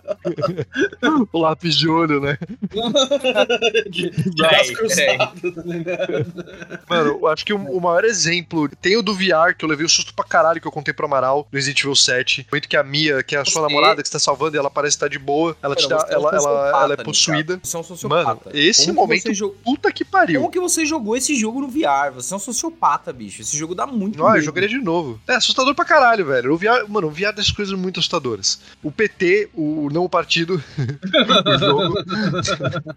O 1.33 1.39
lápis 1.39 1.77
de 1.77 1.89
olho, 1.89 2.21
né? 2.21 2.39
de, 3.91 4.11
de 4.11 4.31
braço 4.37 4.73
cruzado, 4.75 5.53
tá 5.53 5.63
ligado? 5.65 6.35
Mano, 6.89 7.11
eu 7.21 7.27
acho 7.29 7.45
que 7.45 7.53
o, 7.53 7.57
o 7.59 7.81
maior 7.81 8.05
exemplo 8.05 8.69
tem 8.81 8.97
o 8.97 9.03
do 9.03 9.15
VR, 9.15 9.55
que 9.57 9.65
eu 9.65 9.69
levei 9.69 9.85
o 9.87 9.89
susto 9.89 10.15
pra 10.15 10.25
caralho 10.25 10.61
que 10.61 10.67
eu 10.67 10.73
contei 10.73 10.93
pro 10.95 11.07
Amaral 11.07 11.47
no 11.51 11.57
Resident 11.57 11.81
Evil 11.81 11.95
7. 11.95 12.39
No 12.43 12.47
momento 12.53 12.69
que 12.69 12.77
a 12.77 12.83
Mia, 12.83 13.23
que 13.23 13.37
é 13.37 13.41
a 13.41 13.45
sua 13.45 13.63
Você- 13.63 13.69
namorada 13.69 14.03
que 14.03 14.09
você 14.09 14.13
tá 14.13 14.19
salvando, 14.19 14.57
e 14.57 14.59
ela 14.59 14.71
parece 14.71 14.97
estar 14.97 15.09
de 15.09 15.19
boa, 15.19 15.57
ela, 15.63 15.75
te 15.75 15.89
Cara, 15.89 16.03
dá, 16.05 16.13
é 16.13 16.19
um 16.19 16.21
ela, 16.21 16.29
ela, 16.31 16.41
sociopata, 16.41 16.85
ela 16.85 16.95
é 16.95 16.97
possuída. 16.97 17.61
Você 17.63 17.77
é 17.77 17.81
um 17.81 17.85
sociopata. 17.85 18.25
Mano, 18.25 18.41
esse 18.53 18.81
Como 18.87 18.93
que 18.93 19.01
momento- 19.01 19.33
jo- 19.33 19.55
Puta 19.65 19.93
que 19.93 20.05
pariu. 20.05 20.41
Como 20.41 20.51
que 20.53 20.61
você 20.61 20.85
jogou 20.87 21.17
esse 21.17 21.35
jogo 21.37 21.61
no 21.61 21.69
VR? 21.69 22.13
Você 22.15 22.33
é 22.33 22.37
um 22.37 22.41
sociopata, 22.41 23.13
bicho. 23.13 23.43
Esse 23.43 23.57
jogo 23.57 23.75
dá 23.75 23.87
muito 23.87 24.19
Não, 24.19 24.27
eu 24.29 24.33
medo. 24.35 24.45
jogaria 24.45 24.69
de 24.69 24.79
novo. 24.79 25.21
É 25.29 25.35
assustador 25.35 25.75
pra 25.75 25.85
caralho, 25.85 26.25
velho. 26.27 26.53
O 26.53 26.57
VR, 26.57 26.85
mano, 26.89 27.09
o 27.09 27.11
VR 27.11 27.33
dessas 27.35 27.51
coisas 27.51 27.77
muito 27.79 28.01
assustadoras. 28.01 28.61
O 28.83 28.91
PT, 28.91 29.49
o 29.55 29.89
não 29.93 30.05
o 30.05 30.09
partido, 30.15 30.63
o 31.47 31.59
jogo. 31.59 31.95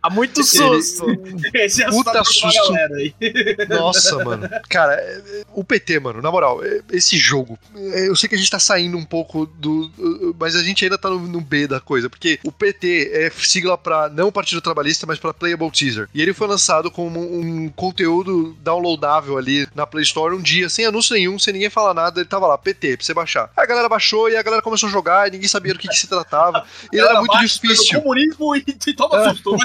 Dá 0.04 0.10
muito 0.12 0.40
Ele- 0.42 0.48
susto. 0.48 1.06
Esse 1.54 1.84
é 1.84 1.90
Puta 1.90 2.24
susto. 2.24 2.74
Nossa, 3.70 4.24
mano. 4.24 4.48
Cara, 4.70 4.94
é- 4.94 5.44
o 5.54 5.64
PT, 5.64 6.00
mano, 6.00 6.22
na 6.22 6.32
moral, 6.32 6.64
é- 6.64 6.82
esse 6.92 7.18
jogo. 7.18 7.58
Eu 7.76 8.16
sei 8.16 8.30
que 8.30 8.36
a 8.36 8.38
gente 8.38 8.52
tá 8.52 8.60
saindo 8.60 8.98
um 8.98 9.04
pouco 9.06 9.46
do. 9.46 9.88
do- 9.90 10.36
Mas 10.40 10.56
a 10.56 10.62
gente 10.64 10.84
ainda 10.84 10.98
tá 10.98 11.10
no, 11.10 11.20
no 11.20 11.42
B 11.42 11.68
da 11.68 11.80
coisa. 11.80 12.10
Porque 12.10 12.40
o 12.44 12.52
PT 12.52 13.10
é 13.14 13.32
sigla 13.32 13.78
pra 13.78 14.10
não 14.10 14.32
Partido 14.32 14.62
Trabalhista, 14.62 15.06
mas 15.08 15.18
pra 15.20 15.34
Playable 15.34 15.72
Teaser. 15.72 16.08
E 16.14 16.22
ele 16.22 16.34
foi 16.34 16.48
lançado 16.48 16.92
como 16.92 17.20
um 17.20 17.70
conteúdo 17.70 18.56
downloadável 18.62 19.38
ali 19.38 19.68
na 19.74 19.88
Play 19.88 20.04
Store 20.04 20.36
um 20.36 20.42
dia, 20.42 20.70
sem 20.70 20.86
anúncio 20.86 21.14
nenhum, 21.16 21.40
sem 21.40 21.54
ninguém 21.54 21.70
falar 21.70 21.94
nada. 21.94 22.20
Ele 22.20 22.30
tava 22.30 22.46
lá, 22.48 22.58
PT, 22.58 22.98
pra 22.98 23.06
você 23.06 23.14
baixar. 23.14 23.50
Aí 23.58 23.64
a 23.64 23.68
galera 23.68 23.90
baixou 23.90 24.30
e 24.30 24.36
a 24.38 24.44
galera 24.44 24.62
começou 24.62 24.88
a 24.90 24.92
jogar 24.92 25.28
e 25.28 25.32
ninguém 25.32 25.48
sabia 25.48 25.74
do 25.74 25.80
que, 25.80 25.88
que 25.88 25.96
se 25.98 26.08
tratava. 26.08 26.66
E 26.92 27.00
era 27.10 27.20
muito 27.20 27.40
difícil. 27.40 28.02
comunismo 28.02 28.56
e, 28.56 28.64
e 28.88 28.94
toma 28.94 29.30
susto. 29.30 29.56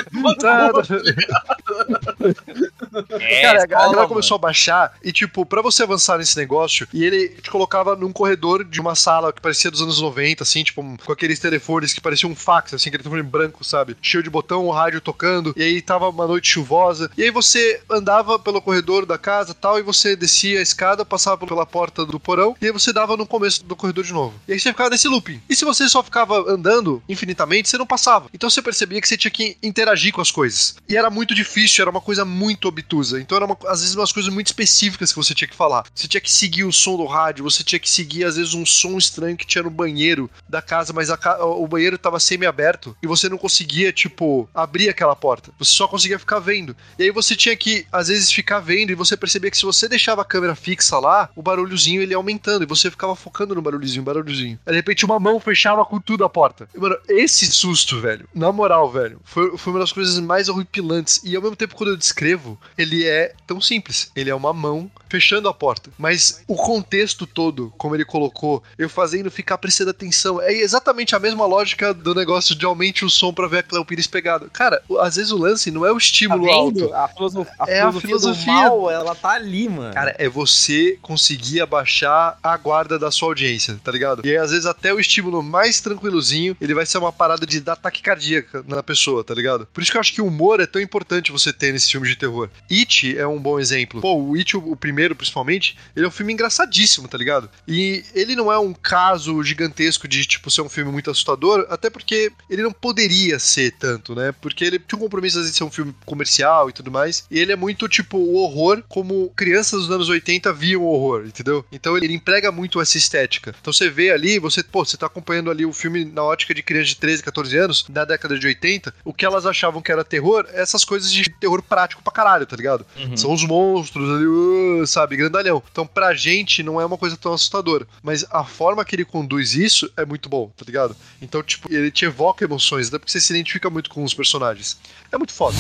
É, 3.19 3.43
Cara, 3.43 3.63
a 3.63 3.67
galera 3.67 3.97
mano. 3.97 4.09
começou 4.09 4.35
a 4.35 4.39
baixar 4.39 4.95
e, 5.03 5.13
tipo, 5.13 5.47
pra 5.47 5.63
você 5.63 5.83
avançar 5.83 6.19
nesse 6.19 6.37
negócio, 6.37 6.87
e 6.93 7.05
ele 7.05 7.29
te 7.29 7.51
colocava 7.51 7.97
num 7.97 8.13
corredor 8.13 8.65
de 8.65 8.81
uma 8.81 8.95
sala 8.95 9.33
que 9.33 9.41
parecia 9.41 9.71
dos 9.71 9.83
anos 9.83 10.01
90, 10.01 10.43
assim, 10.43 10.63
tipo, 10.63 10.83
com 11.05 11.13
aqueles 11.13 11.39
telefones 11.39 11.93
que 11.93 12.01
pareciam 12.01 12.31
um 12.31 12.37
fax, 12.37 12.75
assim, 12.75 12.89
aquele 12.89 13.03
telefone 13.03 13.23
branco, 13.23 13.65
sabe? 13.65 13.97
Cheio 14.03 14.23
de 14.23 14.31
botão, 14.31 14.67
o 14.67 14.71
rádio 14.71 15.01
tocando, 15.01 15.55
e 15.57 15.63
aí 15.63 15.83
tava 15.83 16.09
uma 16.09 16.27
noite 16.27 16.49
chuvosa, 16.49 17.11
e 17.17 17.23
aí 17.23 17.31
você 17.31 17.81
andava 17.91 18.39
pelo 18.39 18.61
corredor 18.61 19.07
da 19.07 19.19
casa 19.19 19.55
tal, 19.55 19.79
e 19.79 19.83
você 19.83 20.15
descia 20.15 20.59
a 20.59 20.63
escada, 20.63 21.05
passava 21.05 21.47
pela 21.47 21.67
porta 21.67 22.05
do 22.05 22.21
porão, 22.21 22.55
e 22.61 22.67
aí 22.67 22.73
você 22.73 22.93
dava 22.93 23.17
no 23.17 23.27
começo 23.27 23.65
do 23.65 23.77
corredor 23.77 24.05
de 24.05 24.13
novo. 24.13 24.35
E 24.47 24.53
aí 24.53 24.61
você 24.61 24.71
ficava 24.71 24.91
nesse 24.91 25.09
looping. 25.09 25.41
E 25.49 25.57
se 25.57 25.65
você 25.65 25.89
só 25.89 26.03
ficava 26.03 26.39
andando 26.51 27.03
infinitamente, 27.09 27.32
você 27.69 27.79
não 27.79 27.87
passava. 27.87 28.29
Então 28.33 28.49
você 28.51 28.63
percebia 28.63 29.01
que 29.01 29.09
você 29.09 29.17
tinha 29.17 29.31
que 29.31 29.57
interagir 29.63 30.13
com 30.13 30.21
as 30.21 30.31
coisas. 30.31 30.77
E 30.89 30.97
era 30.97 31.11
muito 31.11 31.35
difícil, 31.35 31.83
era 31.83 31.91
uma 31.91 32.01
coisa 32.01 32.25
muito 32.25 32.69
obtusa. 32.69 33.21
Então 33.21 33.37
era 33.37 33.45
uma- 33.47 33.57
às 33.67 33.81
vezes 33.81 33.95
umas 33.95 34.13
coisas 34.13 34.33
muito 34.33 34.49
específicas 34.49 35.11
que 35.13 35.17
você 35.17 35.35
tinha 35.35 35.49
que 35.49 35.57
falar. 35.57 35.85
Você 35.95 36.09
tinha 36.09 36.21
que 36.21 36.31
seguir 36.31 36.65
o 36.65 36.73
som 36.73 36.97
do 36.97 37.05
rádio, 37.07 37.45
você 37.45 37.63
tinha 37.65 37.79
que 37.79 37.89
seguir 37.91 38.25
às 38.25 38.37
vezes 38.37 38.55
um 38.55 38.65
som 38.67 38.97
estranho 38.99 39.37
que 39.37 39.47
tinha 39.47 39.63
no 39.65 39.71
banheiro 39.71 40.31
da 40.49 40.61
casa, 40.63 40.93
mas 40.93 41.11
a 41.11 41.19
o 41.45 41.67
banheiro 41.67 41.97
tava 41.99 42.19
semi-aberto 42.19 42.97
e 43.03 43.07
você 43.07 43.29
não 43.29 43.39
conseguia, 43.39 43.93
tipo, 43.93 44.49
abrir 44.55 44.89
aquela 44.89 45.15
porta. 45.15 45.51
Você 45.59 45.73
só 45.73 45.87
conseguia 45.87 46.19
ficar 46.19 46.39
vendo. 46.41 46.77
E 46.99 47.05
aí 47.05 47.11
você 47.11 47.37
tinha 47.37 47.57
que, 47.57 47.87
às 47.93 48.09
vezes, 48.09 48.31
ficar 48.31 48.61
vendo 48.61 48.91
e 48.91 48.95
você 48.95 49.17
percebia 49.17 49.51
que 49.51 49.57
se 49.57 49.65
você 49.65 49.89
deixava 49.89 50.23
a 50.23 50.25
câmera 50.25 50.55
fixa 50.55 50.99
lá, 50.99 51.29
o 51.37 51.43
barulhozinho 51.43 52.03
ele 52.03 52.13
ia 52.13 52.17
aumentando 52.17 52.65
e 52.65 52.67
você 52.67 52.91
ficava 52.91 53.15
focando 53.15 53.55
no 53.55 53.63
barulhozinho, 53.63 54.03
barulhozinho. 54.03 54.59
Aí, 54.67 54.73
de 54.73 54.77
repente 54.79 55.05
uma 55.05 55.19
mão 55.21 55.39
fechava 55.39 55.85
com 55.85 56.01
tudo 56.01 56.25
a 56.25 56.31
porta. 56.31 56.69
E, 56.75 56.79
mano, 56.79 56.97
esse 57.23 57.47
susto, 57.47 58.01
velho, 58.01 58.29
na 58.35 58.51
moral, 58.53 58.91
velho, 58.91 59.21
foi, 59.25 59.57
foi 59.57 59.73
uma 59.73 59.81
das 59.81 59.93
coisas 59.93 60.19
mais 60.21 60.49
horripilantes. 60.49 61.21
E 61.25 61.35
ao 61.37 61.43
mesmo 61.43 61.57
tempo, 61.57 61.75
quando 61.75 61.91
eu 61.91 61.97
descrevo, 61.97 62.59
ele 62.77 63.05
é 63.07 63.35
tão 63.47 63.61
simples. 63.61 64.11
Ele 64.15 64.31
é 64.31 64.35
uma 64.35 64.53
mão 64.53 64.91
fechando 65.09 65.49
a 65.49 65.55
porta. 65.55 65.91
Mas 65.99 66.43
o 66.49 66.57
contexto 66.57 67.27
todo, 67.27 67.73
como 67.77 67.95
ele 67.95 68.05
colocou, 68.05 68.63
eu 68.79 68.89
fazendo 68.89 69.31
ficar 69.31 69.59
prestando 69.59 69.91
atenção, 69.91 70.41
é 70.41 70.53
exatamente 70.53 71.15
a 71.15 71.19
mesma 71.19 71.45
lógica 71.47 71.93
do 71.93 72.15
negócio 72.15 72.55
de 72.55 72.65
aumente 72.65 73.05
o 73.05 73.11
som 73.11 73.33
pra 73.33 73.47
ver 73.47 73.59
a 73.59 73.63
Cleo 73.63 73.85
Pires 73.85 74.07
pegada. 74.07 74.49
Cara, 74.53 74.83
às 75.01 75.17
vezes 75.17 75.31
o 75.31 75.37
lance 75.37 75.71
não 75.71 75.85
é 75.87 75.91
o 75.91 75.95
Tá 75.95 75.99
estímulo 75.99 76.51
alto. 76.51 76.81
vendo? 76.81 76.95
A, 76.95 77.09
filosof... 77.09 77.49
a 77.59 77.71
É 77.71 77.81
a 77.81 77.93
filosofia, 77.93 78.09
filosofia. 78.09 78.53
mal, 78.53 78.91
ela 78.91 79.15
tá 79.15 79.31
ali, 79.31 79.69
mano. 79.69 79.93
Cara, 79.95 80.15
é 80.19 80.29
você 80.29 80.99
conseguir 81.03 81.61
abaixar 81.61 82.39
a 82.43 82.57
guarda 82.57 82.99
da 82.99 83.11
sua 83.11 83.29
audiência, 83.29 83.79
tá 83.85 83.93
ligado? 83.93 84.23
E 84.25 84.31
aí, 84.31 84.37
às 84.37 84.51
vezes, 84.51 84.67
até 84.67 84.93
o 84.93 84.99
estímulo 85.01 85.43
mais 85.43 85.81
tranquilozinho, 85.81 86.57
ele 86.61 86.75
vai 86.75 86.87
ser 86.87 86.99
uma 86.99 87.12
parada 87.13 87.47
de 87.47 87.61
dar 87.61 87.75
ataque 87.75 88.03
cardíaca 88.03 88.65
na 88.67 88.83
pessoa, 88.83 89.25
tá 89.25 89.35
ligado? 89.35 89.67
Por 89.73 89.83
isso 89.83 89.91
que 89.91 89.97
eu 89.97 90.01
acho 90.01 90.13
que 90.13 90.23
o 90.23 90.27
humor 90.27 90.61
é 90.61 90.67
tão 90.67 90.81
importante 90.81 91.33
você 91.33 91.53
ter 91.53 91.73
nesse 91.73 91.91
filme 91.91 92.09
de 92.09 92.17
terror. 92.17 92.49
It 92.71 93.17
é 93.17 93.27
um 93.27 93.41
bom 93.41 93.59
exemplo. 93.59 94.01
Pô, 94.01 94.15
o 94.15 94.35
It, 94.35 94.57
o 94.57 94.77
primeiro, 94.77 95.15
principalmente, 95.15 95.77
ele 95.95 96.05
é 96.05 96.09
um 96.09 96.13
filme 96.13 96.33
engraçadíssimo, 96.33 97.09
tá 97.09 97.19
ligado? 97.19 97.51
E 97.67 98.05
ele 98.15 98.35
não 98.35 98.53
é 98.53 98.59
um 98.59 98.73
caso 98.73 99.43
gigantesco 99.43 100.09
de, 100.09 100.25
tipo, 100.27 100.51
ser 100.51 100.63
um 100.63 100.69
filme 100.69 100.91
muito 100.91 101.11
assustador, 101.11 101.67
até 101.69 101.91
porque 101.91 102.33
ele 102.49 102.63
não 102.63 102.73
poderia 102.73 103.39
ser 103.39 103.73
tanto, 103.73 104.15
né? 104.15 104.33
Porque 104.41 104.65
ele 104.65 104.79
tinha 104.79 104.99
um 104.99 105.03
compromisso, 105.03 105.39
às 105.39 105.45
vezes, 105.45 105.53
de 105.53 105.59
ser 105.59 105.65
um 105.65 105.71
filme 105.71 105.95
comercial 106.05 106.69
e 106.69 106.73
tudo 106.73 106.91
mais. 106.91 107.25
E 107.31 107.39
ele 107.39 107.53
é 107.53 107.57
muito, 107.57 107.89
tipo, 107.89 108.17
o 108.17 108.37
horror 108.37 108.83
como 108.89 109.31
crianças 109.37 109.83
dos 109.83 109.91
anos 109.91 110.09
80 110.09 110.53
viam 110.53 110.83
o 110.83 110.87
horror, 110.87 111.25
entendeu? 111.27 111.65
Então 111.73 111.97
ele 111.97 112.13
emprega 112.15 112.53
muito 112.53 112.81
essa 112.81 112.97
estética. 112.97 113.55
Então 113.61 113.73
você 113.73 113.89
vê 113.89 114.11
ali, 114.11 114.39
você, 114.39 114.63
pô, 114.63 114.85
você 114.85 114.97
tá 114.97 115.07
acompanhando 115.07 115.51
ali 115.51 115.65
o 115.65 115.73
filme 115.73 116.05
na 116.05 116.23
ótica 116.23 116.55
de 116.55 116.63
criança 116.63 116.92
de 116.93 117.01
13, 117.01 117.23
14 117.23 117.57
anos, 117.57 117.87
na 117.89 118.05
década 118.05 118.39
de 118.39 118.47
80, 118.47 118.95
o 119.05 119.13
que 119.13 119.25
elas 119.25 119.47
achavam 119.47 119.83
que 119.83 119.93
era 119.93 120.05
terror, 120.05 120.47
é 120.51 120.63
essas 120.63 120.85
coisas 120.85 121.13
de 121.13 121.29
terror 121.31 121.63
prático 121.63 122.03
pra 122.03 122.13
caralho, 122.13 122.47
tá 122.47 122.57
ligado? 122.57 122.87
Uhum. 122.97 123.17
São 123.17 123.33
os 123.33 123.45
monstros 123.45 124.09
ali, 124.11 124.27
uh, 124.27 124.87
sabe, 124.87 125.17
grandalhão. 125.17 125.63
Então, 125.71 125.87
pra 125.87 126.15
gente, 126.15 126.63
não 126.63 126.81
é 126.81 126.87
uma 126.87 126.99
coisa 126.99 127.17
tão 127.17 127.33
assustadora. 127.33 127.87
Mas 128.03 128.25
a 128.31 128.45
forma 128.45 128.85
que 128.85 128.95
ele 128.95 129.05
conduz 129.05 129.55
isso 129.55 129.91
é 129.97 130.05
muito 130.05 130.29
bom, 130.29 130.51
tá 130.57 130.65
ligado? 130.65 130.97
Então, 131.21 131.43
tipo, 131.43 131.73
ele 131.73 131.91
te 131.91 132.05
evoca 132.05 132.45
emoções, 132.45 132.89
até 132.89 132.99
porque 132.99 133.11
você 133.11 133.21
se 133.21 133.33
identifica 133.33 133.69
muito 133.69 133.91
com 133.91 134.05
os 134.05 134.15
personagens. 134.15 134.79
É 135.11 135.19
muito 135.19 135.33
foda. 135.33 135.57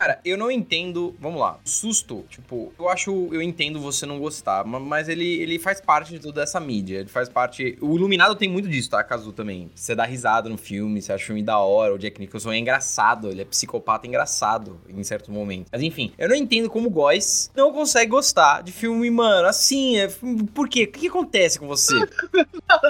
Cara, 0.00 0.18
eu 0.24 0.38
não 0.38 0.50
entendo. 0.50 1.14
Vamos 1.20 1.38
lá. 1.38 1.58
Susto, 1.62 2.24
tipo, 2.30 2.72
eu 2.78 2.88
acho. 2.88 3.28
Eu 3.30 3.42
entendo 3.42 3.78
você 3.78 4.06
não 4.06 4.18
gostar, 4.18 4.64
ma- 4.64 4.80
mas 4.80 5.10
ele, 5.10 5.26
ele 5.42 5.58
faz 5.58 5.78
parte 5.78 6.12
de 6.14 6.18
toda 6.18 6.42
essa 6.42 6.58
mídia. 6.58 7.00
Ele 7.00 7.08
faz 7.10 7.28
parte. 7.28 7.76
O 7.82 7.96
Iluminado 7.96 8.34
tem 8.34 8.48
muito 8.48 8.66
disso, 8.66 8.88
tá, 8.88 9.04
Kazu, 9.04 9.30
também. 9.30 9.70
Você 9.74 9.94
dá 9.94 10.04
risada 10.04 10.48
no 10.48 10.56
filme, 10.56 11.02
você 11.02 11.12
acha 11.12 11.22
o 11.22 11.26
filme 11.26 11.42
da 11.42 11.58
hora. 11.58 11.94
O 11.94 11.98
Jack 11.98 12.18
Nicholson 12.18 12.50
é 12.50 12.56
engraçado, 12.58 13.28
ele 13.28 13.42
é 13.42 13.44
psicopata 13.44 14.06
engraçado 14.06 14.80
em 14.88 15.04
certo 15.04 15.30
momento. 15.30 15.68
Mas 15.70 15.82
enfim, 15.82 16.12
eu 16.16 16.30
não 16.30 16.34
entendo 16.34 16.70
como 16.70 16.88
o 16.88 16.90
Góis 16.90 17.50
não 17.54 17.70
consegue 17.70 18.10
gostar 18.10 18.62
de 18.62 18.72
filme, 18.72 19.10
mano, 19.10 19.46
assim. 19.48 19.98
É, 19.98 20.08
por 20.54 20.66
quê? 20.66 20.84
O 20.84 20.86
que, 20.92 21.00
que 21.00 21.08
acontece 21.08 21.58
com 21.58 21.66
você? 21.68 21.94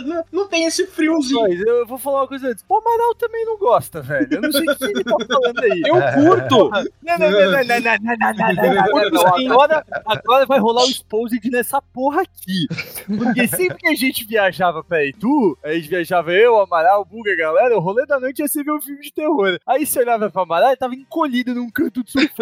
Não, 0.04 0.24
não 0.30 0.46
tem 0.48 0.64
esse 0.64 0.86
friozinho. 0.86 1.40
Mas 1.42 1.60
eu 1.60 1.86
vou 1.86 1.98
falar 1.98 2.20
uma 2.20 2.28
coisa 2.28 2.48
antes. 2.48 2.64
O 2.68 2.76
Amaral 2.76 3.14
também 3.14 3.44
não 3.44 3.58
gosta, 3.58 4.00
velho. 4.00 4.28
Eu 4.30 4.40
não 4.42 4.52
sei 4.52 4.62
o 4.68 4.76
que 4.76 4.84
ele 4.84 5.02
tá 5.04 5.16
falando 5.26 5.58
aí. 5.60 5.82
Eu 5.84 5.94
curto! 6.22 6.70
Não, 7.02 7.18
não, 7.18 7.30
não, 7.30 7.40
não, 7.40 7.64
não, 7.64 7.80
não, 7.80 9.10
não, 9.10 9.52
Agora, 9.52 9.84
agora 10.04 10.46
vai 10.46 10.58
rolar 10.58 10.84
o 10.84 10.90
exposed 10.90 11.40
nessa 11.50 11.80
porra 11.80 12.22
aqui. 12.22 12.66
Porque 13.06 13.48
sempre 13.48 13.78
que 13.78 13.88
a 13.88 13.94
gente 13.94 14.24
viajava 14.24 14.84
pra 14.84 15.04
Itu, 15.04 15.56
a 15.64 15.72
gente 15.72 15.88
viajava 15.88 16.32
eu, 16.32 16.60
Amaral, 16.60 17.04
Buga, 17.04 17.34
galera, 17.36 17.76
o 17.76 17.80
rolê 17.80 18.04
da 18.04 18.20
noite 18.20 18.40
ia 18.40 18.48
ser 18.48 18.64
ver 18.64 18.72
um 18.72 18.80
filme 18.80 19.00
de 19.00 19.12
terror. 19.12 19.58
Aí 19.66 19.86
você 19.86 20.00
olhava 20.00 20.30
pra 20.30 20.42
Amaral, 20.42 20.72
e 20.72 20.76
tava 20.76 20.94
encolhido 20.94 21.54
num 21.54 21.70
canto 21.70 22.02
do 22.02 22.10
sofá. 22.10 22.30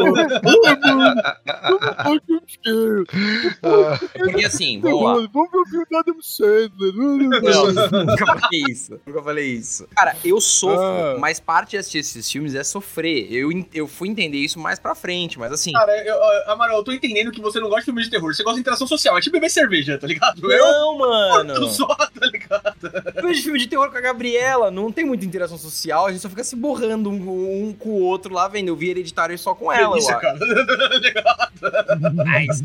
É 4.15 4.19
porque 4.19 4.45
assim, 4.45 4.81
vamos 4.81 5.31
ver 5.33 5.59
o 5.59 5.67
filme 5.67 5.87
da 5.91 6.01
Adam 6.01 6.21
Sandler. 6.21 6.95
Não, 6.95 8.05
nunca 8.05 8.27
falei 8.27 8.65
isso. 8.69 9.01
Nunca 9.07 9.23
falei 9.23 9.47
isso. 9.53 9.89
Cara, 9.95 10.17
eu 10.25 10.41
sofro, 10.41 10.83
ah. 10.83 11.17
mas 11.19 11.39
parte 11.41 11.71
de 11.71 11.79
assistir 11.79 11.99
esses 11.99 12.31
filmes 12.31 12.55
é 12.55 12.65
sofrer. 12.65 13.33
Eu, 13.33 13.51
eu 13.73 13.87
fui 13.87 14.09
entender 14.09 14.39
isso 14.39 14.48
mais 14.57 14.79
pra 14.79 14.95
frente, 14.95 15.39
mas 15.39 15.51
assim. 15.53 15.73
Cara, 15.73 15.97
eu, 16.07 16.15
eu- 16.15 16.51
Amaral, 16.53 16.79
eu 16.79 16.85
tô 16.85 16.93
entendendo 16.93 17.31
que 17.33 17.41
você 17.41 17.59
não 17.59 17.67
gosta 17.69 17.81
de 17.81 17.85
filme 17.87 18.03
de 18.03 18.11
terror. 18.11 18.33
Você 18.35 18.43
gosta 18.43 18.55
de 18.57 18.61
interação 18.61 18.87
social. 18.87 19.17
É 19.19 19.21
tipo 19.21 19.33
beber 19.33 19.51
cerveja, 19.51 19.99
tá 19.99 20.07
ligado? 20.07 20.51
Eu 20.51 20.65
Não, 20.65 20.99
mano. 20.99 21.69
só, 21.69 21.87
tá 21.87 22.27
ligado? 22.33 22.75
Eu 23.17 23.23
vejo 23.23 23.43
filme 23.43 23.59
de 23.59 23.67
terror 23.67 23.91
com 23.91 23.97
a 23.99 24.01
Gabriela, 24.01 24.71
não 24.71 24.93
tem 24.93 25.05
muita 25.05 25.25
interação 25.25 25.59
social, 25.59 26.07
a 26.07 26.13
gente 26.13 26.21
só 26.21 26.29
fica 26.29 26.45
se 26.45 26.55
borrando 26.57 27.11
um, 27.11 27.69
um 27.69 27.73
com 27.73 27.89
o 27.91 28.03
outro 28.03 28.33
lá, 28.33 28.47
vendo. 28.49 28.69
Eu 28.69 28.77
vi 28.77 28.91
hereditário 28.91 29.37
só 29.39 29.55
com 29.55 29.73
ela, 29.73 29.91
Delícia, 29.95 30.13
eu 30.13 30.17
acho. 30.19 30.21
cara. 30.21 30.39
Mas, 32.15 32.63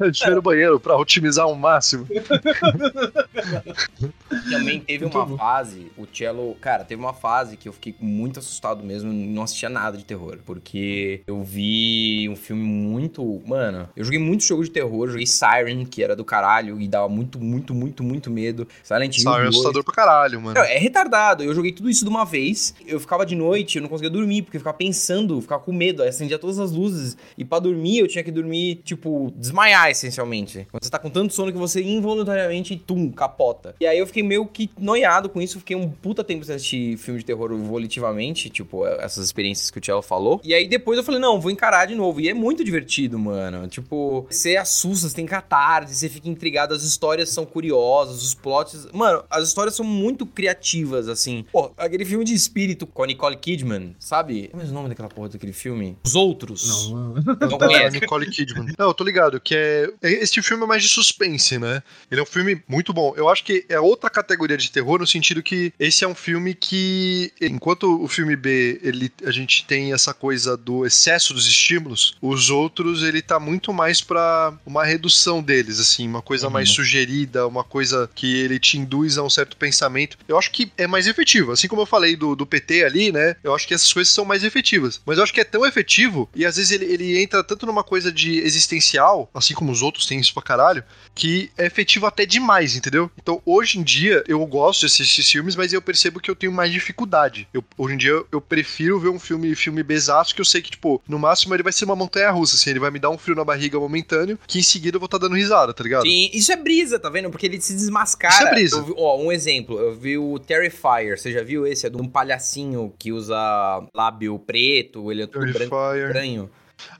A 0.00 0.06
gente 0.06 0.20
vai 0.24 0.34
no 0.34 0.42
banheiro 0.42 0.78
pra 0.80 0.96
otimizar 0.96 1.44
ao 1.44 1.54
máximo. 1.54 2.06
também 4.50 4.80
teve 4.80 5.04
uma 5.04 5.36
fase, 5.36 5.90
o 5.96 6.06
Cello. 6.12 6.54
Cara, 6.60 6.84
teve 6.84 7.00
uma 7.02 7.12
fase 7.14 7.56
que 7.56 7.68
eu 7.68 7.72
fiquei 7.72 7.94
muito 8.00 8.38
assustado 8.38 8.82
mesmo, 8.84 9.12
não 9.12 9.42
assistia 9.42 9.68
nada 9.68 9.81
de 9.90 10.04
terror. 10.04 10.38
Porque 10.44 11.22
eu 11.26 11.42
vi 11.42 12.28
um 12.28 12.36
filme 12.36 12.62
muito. 12.62 13.42
Mano, 13.46 13.88
eu 13.96 14.04
joguei 14.04 14.18
muito 14.18 14.44
jogo 14.44 14.62
de 14.62 14.70
terror, 14.70 15.08
joguei 15.08 15.26
Siren, 15.26 15.84
que 15.84 16.02
era 16.02 16.14
do 16.14 16.24
caralho, 16.24 16.80
e 16.80 16.86
dava 16.86 17.08
muito, 17.08 17.38
muito, 17.38 17.74
muito, 17.74 18.02
muito 18.02 18.30
medo. 18.30 18.66
Silent 18.82 19.16
Hill. 19.16 19.22
Só 19.24 19.38
é 19.38 19.42
2. 19.44 19.48
assustador 19.48 19.84
pra 19.84 19.94
caralho, 19.94 20.40
mano. 20.40 20.54
Não, 20.54 20.64
é 20.64 20.78
retardado. 20.78 21.42
Eu 21.42 21.54
joguei 21.54 21.72
tudo 21.72 21.90
isso 21.90 22.04
de 22.04 22.10
uma 22.10 22.24
vez. 22.24 22.74
Eu 22.86 23.00
ficava 23.00 23.26
de 23.26 23.34
noite, 23.34 23.76
eu 23.76 23.82
não 23.82 23.88
conseguia 23.88 24.10
dormir, 24.10 24.42
porque 24.42 24.56
eu 24.56 24.60
ficava 24.60 24.76
pensando, 24.76 25.40
ficava 25.40 25.62
com 25.62 25.72
medo. 25.72 26.02
Aí 26.02 26.08
acendia 26.08 26.38
todas 26.38 26.58
as 26.58 26.72
luzes. 26.72 27.16
E 27.36 27.44
pra 27.44 27.58
dormir, 27.58 27.98
eu 27.98 28.08
tinha 28.08 28.22
que 28.22 28.30
dormir, 28.30 28.76
tipo, 28.84 29.32
desmaiar, 29.36 29.90
essencialmente. 29.90 30.66
Quando 30.70 30.84
você 30.84 30.90
tá 30.90 30.98
com 30.98 31.10
tanto 31.10 31.32
sono 31.32 31.52
que 31.52 31.58
você 31.58 31.82
involuntariamente, 31.82 32.76
tum, 32.76 33.10
capota. 33.10 33.74
E 33.80 33.86
aí 33.86 33.98
eu 33.98 34.06
fiquei 34.06 34.22
meio 34.22 34.46
que 34.46 34.70
noiado 34.78 35.28
com 35.28 35.40
isso. 35.40 35.58
Fiquei 35.58 35.76
um 35.76 35.88
puta 35.88 36.22
tempo 36.22 36.44
sem 36.44 36.54
assistir 36.54 36.96
filme 36.96 37.20
de 37.20 37.26
terror 37.26 37.56
volitivamente, 37.56 38.48
tipo, 38.50 38.86
essas 38.86 39.24
experiências 39.24 39.70
que 39.72 39.78
o 39.78 39.84
Cello 39.84 40.02
falou. 40.02 40.40
E 40.44 40.54
aí 40.54 40.68
depois 40.68 40.98
eu 40.98 41.04
falei, 41.04 41.20
não, 41.20 41.40
vou 41.40 41.50
encarar 41.50 41.86
de 41.86 41.94
novo. 41.94 42.20
E 42.20 42.28
é 42.28 42.34
muito 42.34 42.62
divertido, 42.64 43.18
mano. 43.18 43.66
Tipo, 43.68 44.26
você 44.30 44.56
assusta, 44.56 45.08
você 45.08 45.14
tem 45.16 45.26
catarse, 45.26 45.94
você 45.94 46.08
fica 46.08 46.28
intrigado, 46.28 46.74
as 46.74 46.82
histórias 46.82 47.30
são 47.30 47.44
curiosas, 47.44 48.22
os 48.22 48.34
plots. 48.34 48.86
Mano, 48.92 49.24
as 49.30 49.48
histórias 49.48 49.74
são 49.74 49.84
muito 49.84 50.26
criativas, 50.26 51.08
assim. 51.08 51.44
Pô, 51.52 51.72
aquele 51.76 52.04
filme 52.04 52.24
de 52.24 52.34
espírito 52.34 52.86
com 52.86 53.02
a 53.02 53.06
Nicole 53.06 53.36
Kidman, 53.36 53.94
sabe? 53.98 54.48
Como 54.48 54.62
é 54.62 54.66
o 54.66 54.72
nome 54.72 54.88
daquela 54.88 55.08
porra 55.08 55.28
daquele 55.28 55.52
filme? 55.52 55.96
Os 56.04 56.14
Outros. 56.14 56.90
Não, 56.90 57.14
Não 57.14 57.58
Da 57.58 57.66
conhece. 57.66 58.00
Nicole 58.00 58.30
Kidman. 58.30 58.66
Não, 58.78 58.88
eu 58.88 58.94
tô 58.94 59.04
ligado, 59.04 59.40
que 59.40 59.54
é. 59.54 59.90
Este 60.02 60.42
filme 60.42 60.64
é 60.64 60.66
mais 60.66 60.82
de 60.82 60.88
suspense, 60.88 61.58
né? 61.58 61.82
Ele 62.10 62.20
é 62.20 62.22
um 62.22 62.26
filme 62.26 62.62
muito 62.68 62.92
bom. 62.92 63.12
Eu 63.16 63.28
acho 63.28 63.44
que 63.44 63.64
é 63.68 63.80
outra 63.80 64.10
categoria 64.10 64.56
de 64.56 64.70
terror, 64.70 64.98
no 64.98 65.06
sentido 65.06 65.42
que 65.42 65.72
esse 65.78 66.04
é 66.04 66.08
um 66.08 66.14
filme 66.14 66.54
que, 66.54 67.32
enquanto 67.40 68.02
o 68.02 68.08
filme 68.08 68.36
B, 68.36 68.80
ele, 68.82 69.10
a 69.24 69.30
gente 69.30 69.61
tem 69.64 69.92
essa 69.92 70.12
coisa 70.14 70.56
do 70.56 70.84
excesso 70.86 71.32
dos 71.34 71.46
estímulos, 71.46 72.14
os 72.20 72.50
outros, 72.50 73.02
ele 73.02 73.22
tá 73.22 73.38
muito 73.40 73.72
mais 73.72 74.00
pra 74.00 74.52
uma 74.66 74.84
redução 74.84 75.42
deles, 75.42 75.78
assim, 75.80 76.06
uma 76.06 76.22
coisa 76.22 76.46
Uhum. 76.46 76.52
mais 76.52 76.70
sugerida, 76.70 77.46
uma 77.46 77.64
coisa 77.64 78.10
que 78.14 78.36
ele 78.36 78.58
te 78.58 78.78
induz 78.78 79.16
a 79.18 79.22
um 79.22 79.30
certo 79.30 79.56
pensamento. 79.56 80.16
Eu 80.26 80.38
acho 80.38 80.50
que 80.50 80.70
é 80.76 80.86
mais 80.86 81.06
efetivo. 81.06 81.52
Assim 81.52 81.68
como 81.68 81.82
eu 81.82 81.86
falei 81.86 82.16
do, 82.16 82.34
do 82.34 82.46
PT 82.46 82.84
ali, 82.84 83.12
né? 83.12 83.36
Eu 83.42 83.54
acho 83.54 83.66
que 83.66 83.74
essas 83.74 83.92
coisas 83.92 84.12
são 84.12 84.24
mais 84.24 84.44
efetivas. 84.44 85.00
Mas 85.06 85.18
eu 85.18 85.24
acho 85.24 85.32
que 85.32 85.40
é 85.40 85.44
tão 85.44 85.64
efetivo, 85.66 86.28
e 86.34 86.44
às 86.44 86.56
vezes 86.56 86.70
ele, 86.72 86.84
ele 86.86 87.22
entra 87.22 87.42
tanto 87.44 87.66
numa 87.66 87.84
coisa 87.84 88.10
de 88.12 88.38
existencial, 88.38 89.30
assim 89.34 89.54
como 89.54 89.70
os 89.72 89.82
outros 89.82 90.06
têm 90.06 90.18
isso 90.20 90.32
pra 90.34 90.42
caralho, 90.42 90.82
que 91.14 91.50
é 91.58 91.66
efetivo 91.66 92.06
até 92.06 92.24
demais, 92.24 92.74
entendeu? 92.76 93.10
Então, 93.20 93.40
hoje 93.44 93.78
em 93.78 93.82
dia, 93.82 94.24
eu 94.26 94.44
gosto 94.46 94.80
de 94.80 94.86
assistir 94.86 95.22
filmes, 95.22 95.54
mas 95.56 95.72
eu 95.72 95.82
percebo 95.82 96.20
que 96.20 96.30
eu 96.30 96.36
tenho 96.36 96.52
mais 96.52 96.72
dificuldade. 96.72 97.46
Eu, 97.52 97.64
hoje 97.76 97.94
em 97.94 97.98
dia, 97.98 98.22
eu 98.32 98.40
prefiro 98.40 98.98
ver 98.98 99.08
um 99.08 99.18
filme, 99.18 99.51
filme 99.54 99.82
besaço, 99.82 100.34
que 100.34 100.40
eu 100.40 100.44
sei 100.44 100.62
que, 100.62 100.70
tipo, 100.70 101.02
no 101.08 101.18
máximo 101.18 101.54
ele 101.54 101.62
vai 101.62 101.72
ser 101.72 101.84
uma 101.84 101.96
montanha 101.96 102.30
russa, 102.30 102.56
assim, 102.56 102.70
ele 102.70 102.80
vai 102.80 102.90
me 102.90 102.98
dar 102.98 103.10
um 103.10 103.18
frio 103.18 103.36
na 103.36 103.44
barriga 103.44 103.78
momentâneo, 103.78 104.38
que 104.46 104.58
em 104.58 104.62
seguida 104.62 104.96
eu 104.96 105.00
vou 105.00 105.06
estar 105.06 105.18
dando 105.18 105.34
risada, 105.34 105.72
tá 105.72 105.82
ligado? 105.82 106.02
Sim, 106.02 106.30
isso 106.32 106.52
é 106.52 106.56
brisa, 106.56 106.98
tá 106.98 107.08
vendo? 107.08 107.30
Porque 107.30 107.46
ele 107.46 107.60
se 107.60 107.74
desmascara. 107.74 108.34
Isso 108.34 108.46
é 108.46 108.50
brisa. 108.50 108.76
Eu 108.76 108.94
ó, 108.98 109.20
um 109.20 109.32
exemplo, 109.32 109.78
eu 109.78 109.94
vi 109.94 110.18
o 110.18 110.38
Terrifier, 110.38 111.18
você 111.18 111.32
já 111.32 111.42
viu 111.42 111.66
esse? 111.66 111.86
É 111.86 111.90
de 111.90 111.96
um 111.96 112.08
palhacinho 112.08 112.92
que 112.98 113.12
usa 113.12 113.36
lábio 113.94 114.38
preto, 114.38 115.10
ele 115.10 115.22
é 115.22 115.26
tudo 115.26 115.52
branco 115.52 115.76
estranho. 115.94 116.50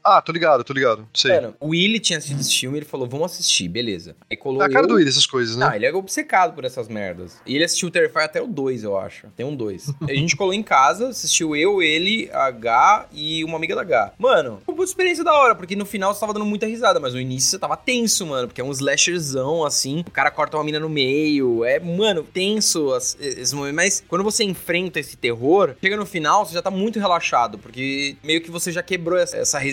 Ah, 0.02 0.20
tô 0.20 0.32
ligado, 0.32 0.64
tô 0.64 0.72
ligado. 0.72 1.06
Sei. 1.14 1.34
Mano, 1.34 1.54
o 1.60 1.68
Willy 1.68 1.98
tinha 2.00 2.18
assistido 2.18 2.40
esse 2.40 2.58
filme 2.58 2.78
ele 2.78 2.86
falou, 2.86 3.08
vamos 3.08 3.32
assistir, 3.32 3.68
beleza. 3.68 4.16
Aí 4.30 4.36
colou 4.36 4.62
É 4.62 4.66
a 4.66 4.68
cara 4.68 4.84
eu- 4.84 4.88
do 4.88 4.94
Willy, 4.94 5.08
essas 5.08 5.26
coisas, 5.26 5.56
né? 5.56 5.68
Ah, 5.70 5.76
ele 5.76 5.86
é 5.86 5.92
obcecado 5.94 6.54
por 6.54 6.64
essas 6.64 6.88
merdas. 6.88 7.38
E 7.46 7.54
ele 7.54 7.64
assistiu 7.64 7.88
o 7.88 7.90
Terrifier 7.90 8.24
até 8.24 8.40
o 8.42 8.46
2, 8.46 8.82
eu 8.84 8.98
acho. 8.98 9.26
Tem 9.36 9.44
um 9.46 9.54
2. 9.54 9.92
a 10.08 10.14
gente 10.14 10.36
colou 10.36 10.52
em 10.54 10.62
casa, 10.62 11.08
assistiu 11.08 11.54
eu, 11.56 11.82
ele, 11.82 12.28
a 12.32 12.46
H 12.46 13.06
e 13.12 13.44
uma 13.44 13.56
amiga 13.56 13.74
da 13.74 13.82
H. 13.82 14.12
Mano, 14.18 14.60
foi 14.64 14.74
uma 14.74 14.84
experiência 14.84 15.24
da 15.24 15.32
hora, 15.32 15.54
porque 15.54 15.76
no 15.76 15.84
final 15.86 16.12
você 16.14 16.20
tava 16.20 16.32
dando 16.34 16.46
muita 16.46 16.66
risada, 16.66 16.98
mas 17.00 17.14
no 17.14 17.20
início 17.20 17.50
você 17.50 17.58
tava 17.58 17.76
tenso, 17.76 18.26
mano, 18.26 18.48
porque 18.48 18.60
é 18.60 18.64
um 18.64 18.70
slasherzão, 18.72 19.64
assim. 19.64 20.00
O 20.06 20.10
cara 20.10 20.30
corta 20.30 20.56
uma 20.56 20.64
mina 20.64 20.80
no 20.80 20.88
meio. 20.88 21.64
É, 21.64 21.78
mano, 21.80 22.22
tenso 22.22 22.92
as- 22.92 23.16
esse 23.20 23.54
momento. 23.54 23.74
Mas 23.74 24.02
quando 24.08 24.22
você 24.24 24.44
enfrenta 24.44 25.00
esse 25.00 25.16
terror, 25.16 25.74
chega 25.80 25.96
no 25.96 26.06
final, 26.06 26.44
você 26.46 26.54
já 26.54 26.62
tá 26.62 26.70
muito 26.70 26.98
relaxado, 26.98 27.58
porque 27.58 28.16
meio 28.22 28.40
que 28.40 28.50
você 28.50 28.70
já 28.72 28.82
quebrou 28.82 29.18
essa, 29.18 29.36
essa 29.36 29.58
resistência, 29.58 29.71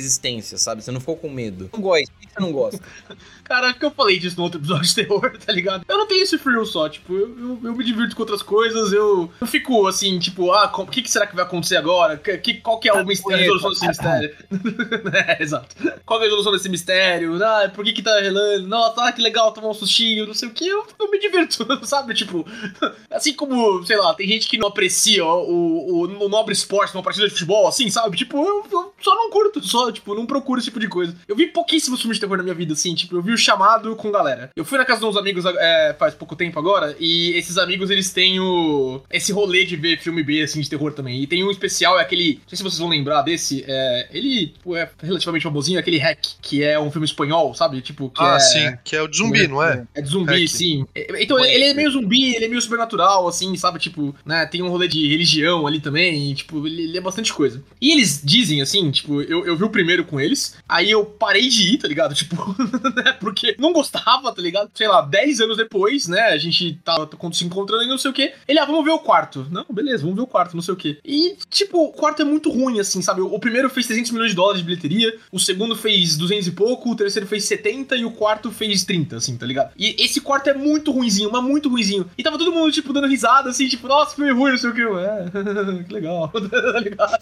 sabe? 0.58 0.84
Você 0.84 0.92
não 0.92 1.00
ficou 1.00 1.16
com 1.18 1.30
medo. 1.30 1.70
Não 1.74 1.82
gosta. 1.82 2.12
Por 2.12 2.22
que 2.22 2.34
você 2.34 2.40
não 2.40 2.52
gosta? 2.52 2.80
Cara, 3.50 3.68
acho 3.70 3.80
que 3.80 3.86
eu 3.86 3.90
falei 3.92 4.20
disso 4.20 4.38
no 4.38 4.44
outro 4.44 4.60
episódio 4.60 4.86
de 4.86 4.94
terror, 4.96 5.38
tá 5.44 5.52
ligado? 5.52 5.84
Eu 5.88 5.98
não 5.98 6.08
tenho 6.08 6.22
esse 6.22 6.38
frio 6.38 6.64
só, 6.66 6.88
tipo, 6.88 7.14
eu, 7.14 7.28
eu, 7.40 7.60
eu 7.64 7.76
me 7.76 7.84
divirto 7.84 8.16
com 8.16 8.22
outras 8.22 8.44
coisas, 8.44 8.94
eu, 8.94 9.30
eu 9.42 9.48
fico 9.48 9.88
assim, 9.88 10.20
tipo, 10.20 10.52
ah, 10.52 10.72
o 10.78 10.86
que, 10.86 11.02
que 11.02 11.10
será 11.10 11.26
que 11.26 11.36
vai 11.36 11.44
acontecer 11.44 11.76
agora? 11.78 12.16
Que, 12.16 12.38
que- 12.38 12.54
qual 12.62 12.80
que 12.80 12.88
é 12.88 12.94
o 12.94 13.04
mistério, 13.04 13.38
a 13.38 13.42
resolução 13.42 13.70
desse 13.72 13.88
mistério? 13.88 14.36
é, 15.28 15.42
exato. 15.44 15.76
Qual 16.06 16.20
que 16.20 16.26
é 16.26 16.28
a 16.28 16.30
resolução 16.30 16.52
desse 16.52 16.70
mistério? 16.70 17.44
Ah, 17.44 17.72
por 17.74 17.84
que 17.84 17.94
que 17.94 18.04
tá 18.04 18.20
relando? 18.20 18.68
Nossa, 18.68 19.04
ah, 19.04 19.12
que 19.12 19.22
legal 19.22 19.52
tomar 19.52 19.70
um 19.70 19.74
sustinho, 19.74 20.28
não 20.28 20.34
sei 20.36 20.48
o 20.50 20.52
que, 20.52 20.68
eu, 20.68 20.86
eu 21.00 21.10
me 21.10 21.18
divirto, 21.20 21.66
sabe? 21.88 22.14
Tipo, 22.14 22.46
assim 23.10 23.34
como, 23.34 23.84
sei 23.84 23.98
lá, 23.98 24.14
tem 24.14 24.28
gente 24.28 24.48
que 24.48 24.60
não 24.60 24.68
aprecia 24.68 25.26
o, 25.26 26.04
o, 26.06 26.24
o 26.26 26.30
nobre 26.30 26.54
esporte 26.54 26.94
numa 26.94 27.04
partida 27.04 27.26
de 27.26 27.34
futebol, 27.34 27.68
assim, 27.68 27.90
sabe? 27.90 28.16
Tipo, 28.16 28.38
eu, 28.46 28.64
eu 28.72 28.94
só 29.02 29.16
não 29.16 29.32
curto, 29.32 29.64
só, 29.66 29.92
tipo, 29.92 30.14
não 30.14 30.28
procuro 30.28 30.60
esse 30.60 30.68
tipo 30.68 30.80
de 30.80 30.88
coisa. 30.88 31.16
Eu 31.28 31.36
vi 31.36 31.48
pouquíssimos 31.48 32.00
filmes 32.00 32.18
de 32.18 32.22
terror 32.22 32.38
na 32.38 32.44
minha 32.44 32.56
vida, 32.56 32.74
assim, 32.74 32.94
tipo, 32.94 33.16
eu 33.16 33.22
vi 33.24 33.32
o 33.34 33.38
chamado 33.40 33.96
com 33.96 34.12
galera. 34.12 34.52
Eu 34.56 34.66
fui 34.66 34.78
na 34.78 34.86
casa 34.86 35.00
de 35.00 35.06
uns 35.06 35.18
amigos 35.18 35.46
é, 35.46 35.96
faz 35.98 36.14
pouco 36.14 36.36
tempo 36.36 36.60
agora, 36.60 36.96
e 37.00 37.32
esses 37.36 37.58
amigos, 37.58 37.90
eles 37.90 38.12
têm 38.12 38.40
o... 38.40 39.02
esse 39.10 39.32
rolê 39.32 39.66
de 39.66 39.76
ver 39.76 40.00
filme 40.00 40.24
B, 40.24 40.42
assim, 40.42 40.62
de 40.62 40.70
terror 40.70 40.94
também. 40.94 41.22
E 41.22 41.28
tem 41.28 41.44
um 41.44 41.52
especial, 41.52 42.00
é 42.00 42.02
aquele, 42.02 42.36
não 42.42 42.50
sei 42.50 42.58
se 42.58 42.64
vocês 42.64 42.80
vão 42.80 42.90
lembrar 42.90 43.22
desse, 43.22 43.64
é, 43.68 44.08
ele, 44.12 44.48
tipo, 44.48 44.76
é 44.76 44.90
relativamente 45.02 45.44
famosinho, 45.44 45.78
é 45.78 45.80
aquele 45.80 45.98
Hack, 45.98 46.20
que 46.42 46.64
é 46.64 46.80
um 46.80 46.92
filme 46.92 47.06
espanhol, 47.06 47.54
sabe? 47.54 47.82
Tipo, 47.82 48.10
que 48.10 48.22
ah, 48.22 48.36
é... 48.36 48.40
sim, 48.40 48.78
que 48.84 48.96
é 48.96 49.02
o 49.02 49.08
de 49.08 49.18
zumbi, 49.18 49.48
não 49.48 49.64
é? 49.64 49.86
É 49.94 50.02
de 50.02 50.10
zumbi, 50.10 50.42
Hack. 50.42 50.50
sim. 50.50 50.86
É, 50.94 51.24
Então, 51.24 51.44
ele 51.44 51.66
é 51.66 51.74
meio 51.74 51.92
zumbi, 51.92 52.36
ele 52.36 52.46
é 52.46 52.48
meio 52.48 52.62
sobrenatural, 52.62 53.28
assim, 53.28 53.56
sabe? 53.56 53.80
Tipo, 53.80 54.16
né? 54.26 54.46
Tem 54.46 54.62
um 54.62 54.70
rolê 54.70 54.88
de 54.88 55.08
religião 55.08 55.66
ali 55.66 55.80
também, 55.80 56.32
e, 56.32 56.36
tipo, 56.36 56.66
ele, 56.66 56.98
é 56.98 57.02
bastante 57.02 57.34
coisa. 57.34 57.64
E 57.82 57.92
eles 57.92 58.22
dizem, 58.24 58.62
assim, 58.62 58.92
tipo, 58.92 59.22
eu, 59.22 59.46
eu 59.46 59.56
vi 59.56 59.64
o 59.64 59.70
primeiro 59.70 60.04
com 60.04 60.20
eles, 60.20 60.58
aí 60.68 60.92
eu 60.92 61.06
parei 61.06 61.48
de 61.48 61.74
ir, 61.74 61.78
tá 61.78 61.88
ligado? 61.88 62.14
Tipo, 62.20 62.36
né? 62.96 63.14
Porque 63.30 63.56
não 63.60 63.72
gostava, 63.72 64.34
tá 64.34 64.42
ligado? 64.42 64.72
Sei 64.74 64.88
lá, 64.88 65.02
10 65.02 65.42
anos 65.42 65.58
depois, 65.58 66.08
né? 66.08 66.22
A 66.22 66.38
gente 66.38 66.80
tá 66.84 66.96
se 67.32 67.46
encontrando 67.46 67.84
e 67.84 67.88
não 67.88 67.98
sei 67.98 68.10
o 68.10 68.14
quê. 68.14 68.34
Ele, 68.48 68.58
ah, 68.58 68.66
vamos 68.66 68.84
ver 68.84 68.92
o 68.92 69.00
quarto. 69.00 69.46
Não, 69.52 69.66
beleza, 69.70 70.02
vamos 70.02 70.16
ver 70.16 70.24
o 70.24 70.28
quarto, 70.28 70.56
não 70.56 70.64
sei 70.64 70.74
o 70.74 70.78
quê. 70.78 70.98
E, 71.06 71.38
tipo, 71.50 71.84
o 71.84 71.92
quarto 71.92 72.24
é 72.24 72.26
muito 72.26 72.50
ruim, 72.50 72.80
assim, 72.80 73.04
sabe? 73.04 73.22
O 73.22 73.40
primeiro 73.40 73.70
fez 73.70 73.86
300 73.86 74.12
milhões 74.12 74.32
de 74.32 74.36
dólares 74.36 74.62
de 74.62 74.66
bilheteria, 74.66 75.16
o 75.32 75.40
segundo 75.40 75.76
fez 75.76 76.18
200 76.18 76.48
e 76.48 76.52
pouco, 76.52 76.90
o 76.90 76.96
terceiro 76.96 77.28
fez 77.28 77.46
70 77.46 77.96
e 77.98 78.06
o 78.06 78.12
quarto 78.12 78.52
fez 78.52 78.84
30, 78.84 79.18
assim, 79.18 79.38
tá 79.38 79.46
ligado? 79.46 79.72
E 79.78 79.96
esse 80.04 80.20
quarto 80.20 80.50
é 80.50 80.54
muito 80.54 80.92
ruinzinho, 80.92 81.32
mas 81.32 81.44
muito 81.44 81.70
ruinzinho. 81.70 82.10
E 82.18 82.24
tava 82.24 82.38
todo 82.38 82.52
mundo, 82.52 82.72
tipo, 82.72 82.92
dando 82.92 83.08
risada, 83.08 83.50
assim, 83.50 83.68
tipo, 83.68 83.88
nossa, 83.88 84.16
filme 84.16 84.32
ruim, 84.32 84.52
não 84.52 84.58
sei 84.58 84.70
o 84.72 84.74
que. 84.74 84.82
É, 84.82 85.84
que 85.86 85.94
legal, 85.94 86.30
tá 86.34 86.80
ligado? 86.80 87.20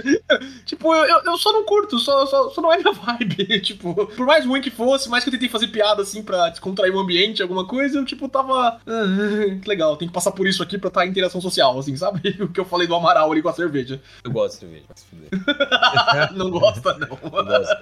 tipo, 0.66 0.94
eu, 0.94 1.22
eu 1.24 1.38
só 1.38 1.52
não 1.52 1.64
curto, 1.64 1.98
só, 1.98 2.26
só, 2.26 2.50
só 2.50 2.60
não 2.60 2.72
é 2.72 2.78
minha 2.78 2.92
vibe. 2.92 3.60
tipo, 3.60 3.94
por 3.94 4.26
mais 4.26 4.44
ruim 4.44 4.60
que 4.60 4.70
fosse, 4.70 5.08
mais 5.08 5.22
que 5.22 5.28
eu 5.28 5.32
tentei 5.36 5.48
fazer 5.48 5.68
piada, 5.68 6.02
assim, 6.02 6.22
pra 6.22 6.48
descontrair 6.48 6.94
o 6.94 6.98
ambiente, 6.98 7.42
alguma 7.42 7.66
coisa, 7.66 7.98
eu, 7.98 8.04
tipo, 8.04 8.28
tava. 8.28 8.80
ah, 8.86 9.58
que 9.60 9.68
legal, 9.68 9.96
tem 9.96 10.08
que 10.08 10.14
passar 10.14 10.32
por 10.32 10.46
isso 10.46 10.62
aqui 10.62 10.78
pra 10.78 10.88
estar 10.88 11.06
em 11.06 11.10
interação 11.10 11.40
social, 11.40 11.78
assim, 11.78 11.96
sabe? 11.96 12.36
O 12.46 12.48
que 12.48 12.60
eu 12.60 12.64
falei 12.64 12.86
do 12.86 12.94
Amaral 12.94 13.30
ali 13.32 13.42
com 13.42 13.48
a 13.48 13.52
cerveja. 13.52 14.00
Eu 14.22 14.30
gosto 14.30 14.54
de 14.54 14.60
cerveja, 14.60 14.84
se 14.94 15.06
fuder. 15.06 15.28
não 16.36 16.50
gosta, 16.50 16.94
não. 16.98 17.08
Eu 17.08 17.30
gosto. 17.30 17.76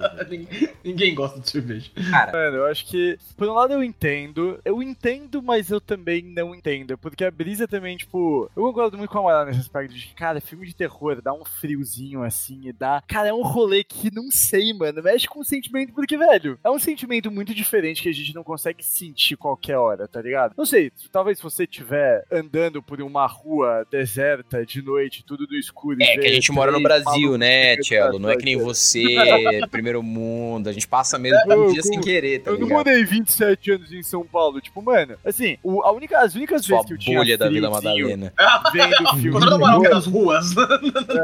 Ninguém- 0.84 1.14
gosta 1.14 1.38
de 1.40 1.50
cerveja. 1.50 1.90
Cara, 2.10 2.32
Mano, 2.32 2.56
eu 2.58 2.66
acho 2.66 2.86
que, 2.86 3.18
por 3.36 3.48
um 3.48 3.52
lado 3.52 3.72
eu 3.72 3.82
entendo, 3.82 4.58
eu 4.64 4.82
entendo, 4.82 5.42
mas 5.42 5.70
eu 5.70 5.80
também 5.80 6.22
não 6.22 6.54
entendo, 6.54 6.96
porque 6.98 7.24
a 7.24 7.30
brisa 7.30 7.68
também, 7.68 7.96
tipo, 7.96 8.50
eu 8.56 8.62
concordo 8.62 8.96
muito 8.96 9.10
com 9.10 9.18
a 9.18 9.20
Amaral 9.20 9.46
nesse 9.46 9.60
aspecto 9.60 9.94
de 9.94 10.06
cara, 10.08 10.40
filme 10.40 10.66
de 10.66 10.74
terror 10.74 11.20
dá 11.22 11.32
um 11.32 11.44
friozinho 11.44 12.22
assim 12.22 12.68
e 12.68 12.72
dá, 12.72 13.02
cara, 13.06 13.28
é 13.28 13.32
um 13.34 13.42
rolê 13.42 13.84
que 13.84 14.12
não 14.12 14.30
sei, 14.30 14.72
mano, 14.72 15.02
mexe 15.02 15.28
com 15.28 15.40
o 15.40 15.44
sentimento, 15.44 15.92
porque, 15.92 16.16
velho, 16.16 16.58
é 16.64 16.70
um 16.70 16.78
sentimento 16.78 17.30
muito 17.34 17.54
diferente 17.54 18.02
que 18.02 18.08
a 18.08 18.12
gente 18.12 18.34
não 18.34 18.42
consegue 18.44 18.84
sentir 18.84 19.36
qualquer 19.36 19.76
hora, 19.76 20.06
tá 20.08 20.20
ligado? 20.22 20.54
Não 20.56 20.64
sei, 20.66 20.90
talvez 21.12 21.38
se 21.38 21.44
você 21.44 21.64
estiver 21.64 22.24
andando 22.30 22.82
por 22.82 23.00
uma 23.02 23.26
rua 23.26 23.86
deserta 23.90 24.64
de 24.64 24.80
noite, 24.82 25.24
tudo 25.26 25.46
no 25.50 25.56
escuro. 25.56 25.98
e 26.00 26.04
É 26.04 26.18
que 26.18 26.26
a 26.26 26.32
gente 26.32 26.52
mora 26.52 26.70
no 26.72 26.82
Brasil, 26.82 27.36
né, 27.36 27.76
Tchelo? 27.78 28.18
Não 28.18 28.30
é 28.30 28.36
que 28.36 28.44
nem 28.44 28.56
você, 28.56 29.04
primeiro 29.70 30.02
mundo. 30.02 30.68
A 30.68 30.72
gente 30.72 30.86
passa 30.88 31.18
mesmo 31.18 31.38
É, 31.50 31.56
um 31.56 31.64
eu- 31.64 31.72
dia 31.72 31.82
sem 31.82 32.00
querer, 32.00 32.40
tá 32.40 32.50
Eu 32.50 32.58
não 32.58 32.68
morei 32.68 33.04
27 33.04 33.72
anos 33.72 33.92
em 33.92 34.02
São 34.02 34.24
Paulo. 34.24 34.60
Tipo, 34.60 34.80
mano, 34.82 35.16
assim, 35.24 35.58
o- 35.62 35.82
a 35.82 35.92
única, 35.92 36.18
as 36.20 36.34
únicas 36.34 36.64
Sua 36.64 36.76
vezes 36.78 36.86
que 36.88 36.94
eu 36.94 36.98
tinha 36.98 37.18
bolha 37.18 37.36
da 37.38 37.48
Vila 37.48 37.70
Madalena. 37.70 38.32
vendo 38.72 38.94
filme 39.20 39.30
Quando 39.32 39.50
eu 39.50 39.66
é 39.66 39.70
terror, 39.70 39.90
das 39.90 40.06
ruas. 40.06 40.54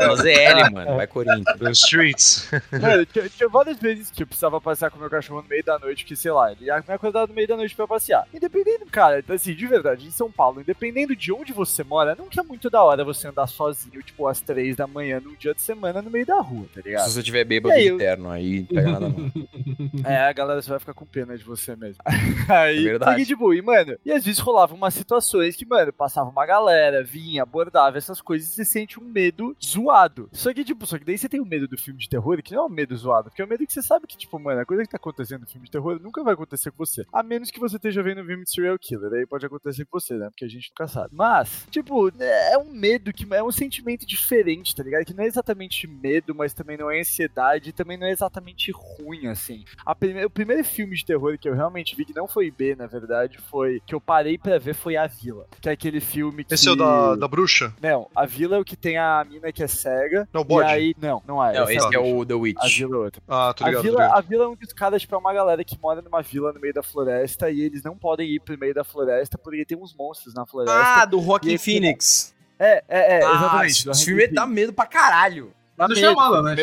É 0.00 0.11
o 0.11 0.16
ZL, 0.16 0.70
mano. 0.72 0.96
Vai 0.96 1.06
Corinthians. 1.06 1.58
The 1.58 1.70
Streets. 1.70 2.50
Mano, 2.80 3.06
tinha, 3.06 3.28
tinha 3.28 3.48
várias 3.48 3.78
vezes 3.78 4.11
que 4.11 4.22
eu 4.22 4.26
precisava 4.26 4.61
passear 4.61 4.90
com 4.90 4.98
meu 4.98 5.11
cachorro 5.11 5.42
no 5.42 5.48
meio 5.48 5.64
da 5.64 5.78
noite, 5.78 5.99
que 6.05 6.16
sei 6.16 6.32
lá, 6.32 6.53
ele 6.53 6.66
ia 6.66 6.76
me 6.86 6.94
acordar 6.94 7.26
no 7.26 7.34
meio 7.34 7.46
da 7.48 7.57
noite 7.57 7.74
pra 7.74 7.86
passear. 7.86 8.26
Independendo, 8.32 8.86
cara, 8.86 9.22
assim, 9.28 9.55
de 9.55 9.66
verdade, 9.66 10.07
em 10.07 10.11
São 10.11 10.30
Paulo, 10.30 10.61
independendo 10.61 11.14
de 11.16 11.32
onde 11.32 11.53
você 11.53 11.82
mora, 11.84 12.14
não 12.14 12.28
que 12.28 12.38
é 12.38 12.42
muito 12.42 12.68
da 12.70 12.82
hora 12.82 13.05
você 13.05 13.28
andar 13.28 13.46
sozinho, 13.46 14.03
tipo, 14.03 14.26
às 14.26 14.40
três 14.40 14.76
da 14.76 14.86
manhã 14.86 15.20
num 15.20 15.34
dia 15.34 15.55
de 15.55 15.62
semana 15.62 16.01
no 16.03 16.11
meio 16.11 16.26
da 16.26 16.40
rua, 16.40 16.66
tá 16.74 16.80
Se 16.82 16.88
ligado? 16.88 17.11
você 17.11 17.22
tiver 17.22 17.44
bêbado 17.44 17.74
E 17.74 17.76
aí, 17.76 17.82
de 17.84 17.88
eu- 17.90 17.98
terno, 17.98 18.30
aí 18.30 18.61
não 18.61 18.66
pega 18.66 18.90
nada 18.92 19.09
não. 19.09 19.30
É, 20.05 20.16
a 20.18 20.32
galera 20.32 20.62
você 20.62 20.70
vai 20.70 20.78
ficar 20.78 20.94
com 20.94 21.05
pena 21.05 21.36
de 21.36 21.44
você 21.44 21.74
mesmo. 21.76 22.03
Aí, 22.48 22.78
É 22.78 22.82
verdade. 22.82 23.26
tipo, 23.26 23.53
e, 23.53 23.61
mano, 23.62 23.96
e 24.05 24.12
às 24.12 24.24
vezes 24.24 24.38
rolavam 24.40 24.76
umas 24.76 24.94
situações 24.94 25.57
que, 25.57 25.66
mano, 25.66 25.92
passava 25.92 26.30
uma 26.30 26.46
galera, 26.46 27.03
vinha, 27.03 27.42
abordava 27.42 27.98
essas 27.98 28.20
coisas 28.20 28.48
e 28.48 28.53
você 28.55 28.64
sente 28.64 28.98
um 29.01 29.05
medo 29.05 29.57
zoado. 29.62 30.28
Só 30.32 30.53
que, 30.55 30.64
tipo, 30.64 30.86
só 30.86 30.98
que 30.98 31.05
daí 31.05 31.18
você 31.18 31.28
tem 31.28 31.40
o 31.40 31.44
medo 31.46 31.68
do 31.68 31.76
filme 31.78 31.98
de 32.01 32.09
terror, 32.09 32.40
que 32.42 32.55
não 32.55 32.62
é 32.62 32.66
um 32.66 32.70
medo 32.70 32.96
zoado, 32.96 33.28
porque 33.30 33.42
é 33.42 33.44
um 33.44 33.48
medo 33.48 33.66
que 33.66 33.72
você 33.72 33.82
sabe 33.82 34.07
que, 34.07 34.16
tipo, 34.16 34.38
mano, 34.38 34.61
a 34.61 34.64
coisa 34.66 34.82
que 34.84 34.88
tá 34.90 34.96
acontecendo 34.96 35.42
no 35.42 35.46
filme 35.46 35.66
de 35.66 35.70
terror 35.72 35.89
nunca 35.99 36.22
vai 36.22 36.34
acontecer 36.34 36.70
com 36.70 36.78
você. 36.84 37.05
A 37.12 37.22
menos 37.22 37.51
que 37.51 37.59
você 37.61 37.76
esteja 37.76 38.03
vendo 38.03 38.20
um 38.20 38.26
filme 38.26 38.45
de 38.45 38.51
serial 38.51 38.78
killer, 38.78 39.12
aí 39.12 39.26
pode 39.26 39.45
acontecer 39.47 39.84
com 39.86 39.99
você, 39.99 40.14
né? 40.14 40.28
Porque 40.30 40.45
a 40.45 40.49
gente 40.49 40.70
nunca 40.70 40.86
sabe. 40.91 41.09
Mas, 41.12 41.66
tipo, 41.70 42.11
é 42.20 42.59
um 42.59 42.70
medo 42.72 43.12
que 43.12 43.26
é 43.34 43.43
um 43.43 43.51
sentimento 43.53 44.07
diferente, 44.07 44.74
tá 44.74 44.82
ligado? 44.82 45.05
Que 45.05 45.14
não 45.14 45.24
é 45.24 45.26
exatamente 45.26 45.86
medo, 45.86 46.34
mas 46.34 46.53
também 46.53 46.76
não 46.76 46.91
é 46.91 47.01
ansiedade, 47.01 47.70
e 47.70 47.72
também 47.72 47.97
não 47.97 48.07
é 48.07 48.11
exatamente 48.11 48.70
ruim, 48.72 49.26
assim. 49.26 49.64
A 49.84 49.95
prime- 49.95 50.24
o 50.24 50.30
primeiro 50.30 50.64
filme 50.64 50.95
de 50.97 51.05
terror 51.05 51.36
que 51.38 51.49
eu 51.49 51.55
realmente 51.55 51.95
vi, 51.97 52.05
que 52.05 52.14
não 52.14 52.28
foi 52.28 52.51
B, 52.51 52.74
na 52.74 52.86
verdade, 52.86 53.38
foi. 53.51 53.80
que 53.86 53.95
eu 53.95 54.01
parei 54.01 54.36
pra 54.38 54.59
ver 54.59 54.74
foi 54.74 54.97
A 54.97 55.07
Vila. 55.07 55.47
Que 55.61 55.68
é 55.68 55.72
aquele 55.72 56.01
filme 56.01 56.45
que. 56.45 56.55
Esse 56.55 56.68
é 56.68 56.72
o 56.72 56.76
da, 56.76 57.16
da 57.16 57.28
bruxa? 57.28 57.72
Não, 57.82 58.09
A 58.14 58.26
Vila 58.26 58.57
é 58.57 58.59
o 58.61 58.64
que 58.64 58.76
tem 58.76 58.97
a 58.99 59.24
mina 59.28 59.53
que 59.53 59.62
é 59.62 59.66
cega. 59.66 60.28
Não, 60.32 60.43
o 60.43 60.45
bode. 60.45 60.68
E 60.68 60.72
aí. 60.72 60.95
Não, 61.01 61.22
não 61.26 61.45
é. 61.45 61.53
Não, 61.55 61.64
esse 61.70 61.84
a 61.84 61.88
é 61.88 61.91
bruxa. 61.91 62.01
o 62.14 62.26
The 62.26 62.34
A 62.34 62.36
Witch. 62.36 62.76
Vila 62.78 62.97
é 62.97 62.99
outra. 62.99 63.22
Ah, 63.28 63.55
tô 63.57 63.64
A 63.64 63.68
ligado, 63.68 63.82
tô 63.82 63.88
vila, 63.91 64.03
ligado. 64.03 64.18
a 64.18 64.20
vila 64.20 64.45
é 64.45 64.49
um 64.49 64.55
dos 64.57 64.72
caras, 64.72 65.03
tipo, 65.03 65.14
é 65.14 65.18
uma 65.18 65.32
galera 65.32 65.64
que 65.64 65.78
mora 65.81 66.01
numa 66.03 66.22
vila 66.22 66.53
no 66.53 66.61
meio 66.61 66.72
da 66.74 66.83
floresta 66.83 67.51
e 67.51 67.61
eles 67.61 67.83
não 67.83 67.97
podem 67.97 68.28
ir 68.28 68.41
pro 68.41 68.57
meio 68.59 68.74
da 68.74 68.85
floresta 68.85 69.37
porque 69.39 69.64
tem 69.64 69.76
uns 69.78 69.95
monstros 69.95 70.35
na 70.35 70.47
floresta. 70.47 70.78
Ah, 71.03 71.05
do 71.05 71.18
E 71.18 71.55
esse- 71.55 71.64
Phoenix. 71.64 72.35
é, 72.59 72.85
é, 72.89 73.18
é, 73.18 73.24
Ah, 73.24 73.37
exatamente. 73.66 73.91
esse 73.91 74.05
filme 74.05 74.28
dá 74.28 74.47
medo 74.47 74.72
pra 74.72 74.87
caralho. 74.87 75.53
Dá 75.76 75.87
do 75.87 75.95
medo, 75.95 76.01
Shyamalan, 76.07 76.43
né? 76.55 76.57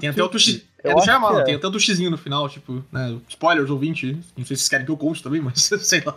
tem 0.00 0.08
até 0.10 0.22
o 0.22 0.28
Tuxi... 0.28 0.67
Eu 0.84 0.92
É 0.92 0.94
do 0.94 1.00
Shyamalan, 1.02 1.40
é. 1.40 1.44
tem 1.44 1.54
até 1.56 1.66
o 1.66 1.70
Tuxizinho 1.72 2.10
no 2.10 2.16
final, 2.16 2.48
tipo, 2.48 2.84
né? 2.92 3.18
Spoilers, 3.28 3.68
ouvinte. 3.68 4.12
Não 4.36 4.44
sei 4.44 4.56
se 4.56 4.62
vocês 4.62 4.68
querem 4.68 4.86
que 4.86 4.92
eu 4.92 4.96
conte 4.96 5.22
também, 5.22 5.40
mas 5.42 5.60
sei 5.80 6.00
lá. 6.04 6.14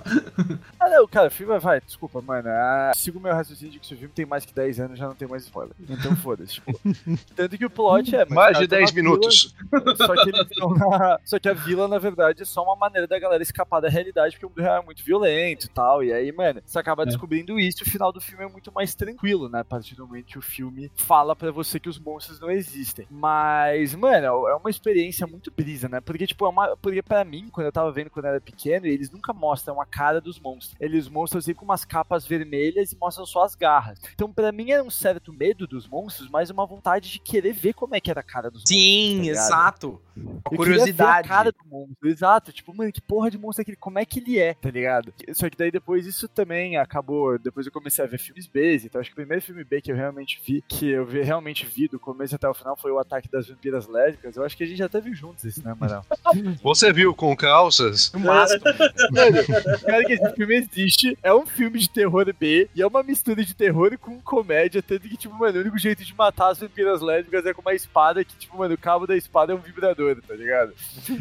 Ah, 0.79 0.87
não, 0.89 1.07
cara, 1.07 1.29
o 1.29 1.31
filme 1.31 1.57
vai, 1.59 1.81
desculpa, 1.81 2.21
mano. 2.21 2.47
Ah, 2.47 2.91
sigo 2.95 3.17
o 3.17 3.21
meu 3.21 3.33
raciocínio 3.33 3.73
de 3.73 3.79
que 3.79 3.87
se 3.87 3.93
o 3.95 3.97
filme 3.97 4.13
tem 4.13 4.25
mais 4.25 4.45
que 4.45 4.53
10 4.53 4.79
anos 4.79 4.99
já 4.99 5.07
não 5.07 5.15
tem 5.15 5.27
mais 5.27 5.43
spoiler. 5.43 5.73
Então 5.89 6.15
foda-se, 6.15 6.53
tipo. 6.55 6.79
Tanto 7.35 7.57
que 7.57 7.65
o 7.65 7.69
plot 7.71 8.15
é. 8.15 8.25
Mais 8.25 8.57
de 8.57 8.67
caras 8.67 8.69
10 8.69 8.69
tão 8.69 8.79
na 8.79 8.85
vila, 8.91 9.03
minutos. 9.09 9.55
Só 9.97 10.13
que, 10.23 10.29
eles 10.29 10.47
tão 10.55 10.69
na- 10.75 11.19
só 11.25 11.39
que 11.39 11.49
a 11.49 11.53
vila, 11.53 11.87
na 11.87 11.97
verdade, 11.97 12.41
é 12.43 12.45
só 12.45 12.63
uma 12.63 12.75
maneira 12.75 13.07
da 13.07 13.17
galera 13.17 13.41
escapar 13.41 13.79
da 13.81 13.89
realidade, 13.89 14.35
porque 14.35 14.45
o 14.45 14.49
mundo 14.49 14.61
real 14.61 14.81
é 14.81 14.85
muito 14.85 15.03
violento 15.03 15.65
e 15.65 15.69
tal. 15.69 16.03
E 16.03 16.13
aí, 16.13 16.31
mano, 16.31 16.61
você 16.65 16.77
acaba 16.77 17.01
É. 17.03 17.05
descobrindo 17.07 17.59
isso 17.59 17.83
e 17.83 17.87
o 17.87 17.89
final 17.89 18.11
do 18.11 18.21
filme 18.21 18.43
é 18.43 18.47
muito 18.47 18.71
mais 18.71 18.93
tranquilo, 18.93 19.49
né? 19.49 19.61
A 19.61 19.65
partir 19.65 19.95
do 19.95 20.05
momento 20.05 20.25
que 20.27 20.37
o 20.37 20.41
filme 20.41 20.91
fala 20.95 21.35
pra 21.35 21.51
você 21.51 21.79
que 21.79 21.89
os 21.89 21.97
monstros 21.99 22.39
não 22.39 22.51
existem. 22.51 23.07
Mas, 23.09 23.95
mano, 23.95 24.50
é 24.51 24.55
uma 24.55 24.69
experiência 24.69 25.25
muito 25.25 25.51
brisa, 25.51 25.87
né? 25.89 25.99
Porque, 26.01 26.27
tipo, 26.27 26.45
é 26.45 26.49
uma, 26.49 26.77
porque 26.77 27.01
pra 27.01 27.23
mim, 27.23 27.49
quando 27.51 27.65
eu 27.67 27.71
tava 27.71 27.91
vendo 27.91 28.09
quando 28.09 28.25
eu 28.25 28.31
era 28.31 28.41
pequeno, 28.41 28.85
eles 28.85 29.09
nunca 29.11 29.33
mostram 29.33 29.79
a 29.81 29.85
cara 29.85 30.19
dos 30.21 30.39
monstros. 30.39 30.75
Eles 30.79 31.07
mostram 31.07 31.41
sempre 31.41 31.59
com 31.59 31.65
umas 31.65 31.85
capas 31.85 32.25
vermelhas 32.25 32.91
e 32.91 32.97
mostram 32.97 33.25
só 33.25 33.43
as 33.43 33.55
garras. 33.55 33.99
Então, 34.13 34.31
pra 34.31 34.51
mim, 34.51 34.71
era 34.71 34.83
um 34.83 34.89
certo 34.89 35.33
medo 35.33 35.65
dos 35.67 35.87
monstros, 35.87 36.29
mas 36.29 36.49
uma 36.49 36.65
vontade 36.65 37.09
de 37.11 37.19
querer 37.19 37.53
ver 37.53 37.73
como 37.73 37.95
é 37.95 37.99
que 37.99 38.09
era 38.11 38.19
a 38.21 38.23
cara 38.23 38.49
dos 38.51 38.63
Sim, 38.65 39.17
monstros. 39.17 39.17
tá 39.17 39.21
ligado? 39.21 39.45
exato. 39.45 40.01
Uma 40.21 40.41
curiosidade. 40.57 41.25
a 41.27 41.29
cara 41.29 41.51
do 41.51 41.57
monstro, 41.69 42.07
exato. 42.09 42.51
Tipo, 42.51 42.75
mano, 42.75 42.91
que 42.91 43.01
porra 43.01 43.29
de 43.31 43.37
monstro 43.37 43.61
é 43.61 43.63
aquele? 43.63 43.77
Como 43.77 43.99
é 43.99 44.05
que 44.05 44.19
ele 44.19 44.39
é, 44.39 44.53
tá 44.53 44.69
ligado? 44.69 45.13
Só 45.33 45.49
que 45.49 45.57
daí 45.57 45.71
depois 45.71 46.05
isso 46.05 46.27
também 46.27 46.77
acabou. 46.77 47.37
Depois 47.39 47.65
eu 47.65 47.71
comecei 47.71 48.03
a 48.03 48.07
ver 48.07 48.17
filmes 48.17 48.47
B, 48.47 48.75
então 48.83 48.99
acho 49.01 49.09
que 49.09 49.13
o 49.13 49.15
primeiro 49.15 49.41
filme 49.43 49.63
B 49.63 49.81
que 49.81 49.91
eu 49.91 49.95
realmente 49.95 50.41
vi, 50.45 50.63
que 50.67 50.89
eu 50.89 51.05
vi- 51.05 51.21
realmente 51.21 51.65
vi 51.65 51.87
do 51.87 51.99
começo 51.99 52.35
até 52.35 52.47
o 52.47 52.53
final 52.53 52.75
foi 52.77 52.91
o 52.91 52.99
Ataque 52.99 53.29
das 53.31 53.47
Vampiras 53.47 53.87
Lésbicas. 53.87 54.35
Eu 54.35 54.43
acho 54.43 54.55
que 54.57 54.63
a 54.63 54.67
gente 54.67 54.77
já 54.77 54.85
até 54.85 54.99
viu 55.01 55.13
juntos 55.15 55.43
isso, 55.43 55.63
né, 55.63 55.71
Amaral? 55.71 56.05
Você 56.63 56.91
viu 56.93 57.13
com 57.15 57.35
calças? 57.35 58.11
No 58.13 58.19
máximo. 58.19 58.61
Cara, 59.85 60.03
que 60.05 60.13
esse 60.13 60.33
filme 60.35 60.55
existe, 60.55 61.17
é 61.23 61.33
um 61.33 61.45
filme 61.45 61.79
de 61.79 61.89
terror 61.89 62.31
B, 62.37 62.69
e 62.75 62.81
é 62.81 62.87
uma 62.87 63.03
mistura 63.03 63.43
de 63.43 63.53
terror 63.55 63.97
com 63.97 64.19
comédia, 64.21 64.81
tanto 64.81 65.07
que, 65.07 65.17
tipo, 65.17 65.33
mano, 65.37 65.57
o 65.57 65.61
único 65.61 65.77
jeito 65.77 66.03
de 66.03 66.13
matar 66.15 66.49
as 66.51 66.59
vampiras 66.59 67.01
lésbicas 67.01 67.45
é 67.45 67.53
com 67.53 67.61
uma 67.61 67.73
espada 67.73 68.23
que, 68.23 68.35
tipo, 68.35 68.57
mano, 68.57 68.73
o 68.73 68.77
cabo 68.77 69.05
da 69.07 69.15
espada 69.15 69.51
é 69.53 69.55
um 69.55 69.59
vibrador, 69.59 70.10
tá 70.19 70.33
ligado? 70.33 70.73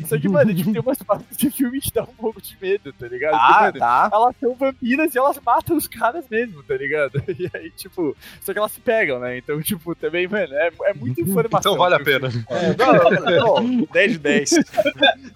Só 0.06 0.18
que, 0.18 0.28
mano, 0.28 0.54
tipo, 0.54 0.72
tem 0.72 0.80
umas 0.80 1.02
partes 1.02 1.26
desse 1.36 1.50
filme 1.50 1.80
que 1.80 1.92
dá 1.92 2.02
um 2.02 2.06
pouco 2.06 2.40
de 2.40 2.56
medo, 2.60 2.92
tá 2.92 3.06
ligado? 3.06 3.32
Porque, 3.32 3.52
Ah, 3.54 3.60
mano, 3.66 3.78
tá. 3.78 4.10
elas 4.12 4.36
são 4.40 4.54
vampiras 4.54 5.14
e 5.14 5.18
elas 5.18 5.38
matam 5.44 5.76
os 5.76 5.86
caras 5.86 6.24
mesmo, 6.30 6.62
tá 6.62 6.74
ligado? 6.76 7.22
E 7.38 7.48
aí, 7.54 7.70
tipo, 7.70 8.16
só 8.40 8.52
que 8.52 8.58
elas 8.58 8.72
se 8.72 8.80
pegam, 8.80 9.18
né? 9.20 9.38
Então, 9.38 9.60
tipo, 9.62 9.94
também, 9.94 10.26
mano, 10.26 10.52
é, 10.54 10.70
é 10.84 10.94
muita 10.94 11.20
informação. 11.20 11.72
Então 11.72 11.76
vale 11.76 11.94
a 11.94 12.00
pena. 12.00 12.28
É, 12.48 12.74
não, 12.76 12.92
não, 12.92 13.62
não, 13.62 13.88
10 13.92 14.12
de 14.12 14.18
10. 14.18 14.50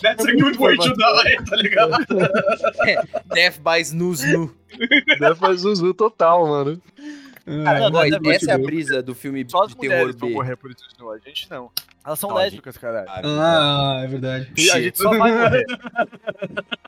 That's 0.02 0.26
a 0.26 0.32
good 0.32 0.58
way 0.58 0.76
to 0.76 0.94
die, 0.94 1.44
tá 1.48 1.56
ligado? 1.56 1.92
Death 3.34 3.58
by 3.60 3.80
Snooze 3.80 4.24
um 4.36 5.74
zoom 5.74 5.92
total, 5.92 6.46
mano. 6.46 6.80
Cara, 7.64 7.78
não, 7.80 7.90
não, 7.90 8.08
não, 8.20 8.30
essa 8.32 8.50
é 8.52 8.54
a 8.54 8.58
brisa 8.58 9.02
do 9.02 9.14
filme 9.14 9.44
Só 9.48 9.64
as 9.64 9.68
de 9.68 9.76
terror 9.76 9.96
mulheres 9.98 10.16
vão 10.16 10.28
B. 10.30 10.34
morrer 10.34 10.56
por 10.56 10.70
isso, 10.70 10.82
não, 10.98 11.10
a 11.12 11.18
gente 11.18 11.48
não. 11.50 11.70
Elas 12.04 12.18
são 12.18 12.30
a 12.30 12.34
lésbicas, 12.34 12.76
caralho. 12.76 13.08
Ah, 13.08 14.02
é 14.04 14.06
verdade. 14.06 14.52
E 14.56 14.70
a 14.70 14.80
gente 14.80 14.98
só 14.98 15.08
vai 15.16 15.32
morrer. 15.32 15.64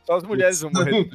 Só 0.04 0.16
as 0.16 0.22
mulheres 0.24 0.60
vão 0.60 0.70
morrer. 0.72 1.08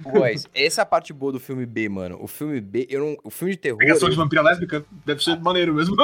Boys, 0.00 0.46
essa 0.54 0.80
é 0.80 0.82
a 0.82 0.86
parte 0.86 1.12
boa 1.12 1.30
do 1.32 1.38
filme 1.38 1.66
B, 1.66 1.88
mano. 1.90 2.16
O 2.20 2.26
filme 2.26 2.60
B, 2.62 2.86
eu 2.88 3.00
não, 3.00 3.16
o 3.22 3.30
filme 3.30 3.52
de 3.54 3.60
terror, 3.60 3.78
Pegação 3.78 4.08
de 4.08 4.14
eu- 4.16 4.22
vampira 4.22 4.40
lésbica 4.42 4.84
deve 5.04 5.22
ser 5.22 5.38
maneiro 5.38 5.74
mesmo. 5.74 5.94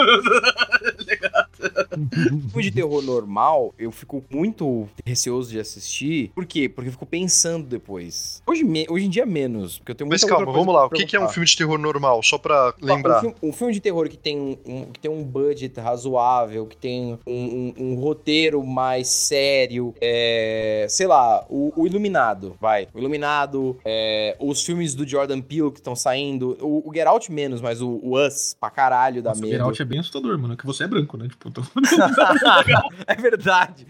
o 1.61 2.48
filme 2.48 2.62
de 2.62 2.70
terror 2.70 3.02
normal, 3.02 3.74
eu 3.78 3.90
fico 3.90 4.22
muito 4.30 4.88
receoso 5.04 5.50
de 5.50 5.58
assistir. 5.58 6.30
Por 6.34 6.44
quê? 6.46 6.68
Porque 6.68 6.88
eu 6.88 6.92
fico 6.92 7.06
pensando 7.06 7.66
depois. 7.66 8.42
Hoje, 8.46 8.64
me- 8.64 8.86
hoje 8.88 9.06
em 9.06 9.11
dia 9.11 9.26
menos, 9.26 9.78
porque 9.78 9.92
eu 9.92 9.94
tenho 9.94 10.11
Mas 10.11 10.24
calma, 10.24 10.50
vamos 10.52 10.74
lá. 10.74 10.86
O 10.86 10.90
que, 10.90 11.04
que 11.06 11.16
é 11.16 11.20
um 11.20 11.28
filme 11.28 11.46
de 11.46 11.56
terror 11.56 11.78
normal? 11.78 12.22
Só 12.22 12.38
pra 12.38 12.74
Um 12.82 12.86
lembrar. 12.86 13.20
filme, 13.20 13.34
um 13.42 13.52
filme 13.52 13.72
de 13.72 13.80
terror 13.80 14.08
que 14.08 14.16
tem 14.16 14.38
um, 14.38 14.56
um- 14.66 14.84
que 14.86 15.00
tem 15.00 15.11
um 15.11 15.22
budget 15.22 15.78
razoável, 15.80 16.66
que 16.66 16.76
tem 16.76 17.18
um, 17.26 17.32
um- 17.34 17.74
um 17.78 17.94
roteiro 17.96 18.64
mais 18.64 19.08
sério, 19.08 19.94
é, 20.00 20.86
sei 20.88 21.06
lá, 21.06 21.44
o, 21.48 21.72
o 21.76 21.86
Iluminado, 21.86 22.56
vai. 22.61 22.88
O 22.94 22.98
Iluminado, 22.98 23.76
é, 23.84 24.36
os 24.40 24.64
filmes 24.64 24.94
do 24.94 25.06
Jordan 25.06 25.40
Peele 25.40 25.70
que 25.70 25.78
estão 25.78 25.94
saindo, 25.96 26.56
o, 26.61 26.88
o 26.88 26.94
Get 26.94 27.06
Out 27.06 27.30
menos, 27.32 27.61
mas 27.61 27.80
o, 27.80 28.00
o 28.02 28.18
Us, 28.18 28.54
pra 28.58 28.70
caralho 28.70 29.22
da 29.22 29.30
Nossa, 29.30 29.40
medo. 29.40 29.52
Geralt 29.52 29.80
é 29.80 29.84
bem 29.84 29.98
assustador, 29.98 30.38
mano. 30.38 30.56
Que 30.56 30.66
você 30.66 30.84
é 30.84 30.86
branco, 30.88 31.16
né? 31.16 31.28
Tipo, 31.28 31.49
tô... 31.51 31.62
é 33.07 33.14
verdade. 33.14 33.86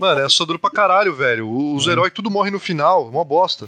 Mano, 0.00 0.20
é 0.20 0.24
assustador 0.24 0.58
pra 0.58 0.70
caralho, 0.70 1.14
velho. 1.14 1.46
O- 1.48 1.74
Os 1.76 1.86
heróis 1.86 2.12
tudo 2.14 2.30
morrem 2.30 2.52
no 2.52 2.58
final. 2.60 3.08
Uma 3.08 3.24
bosta. 3.24 3.66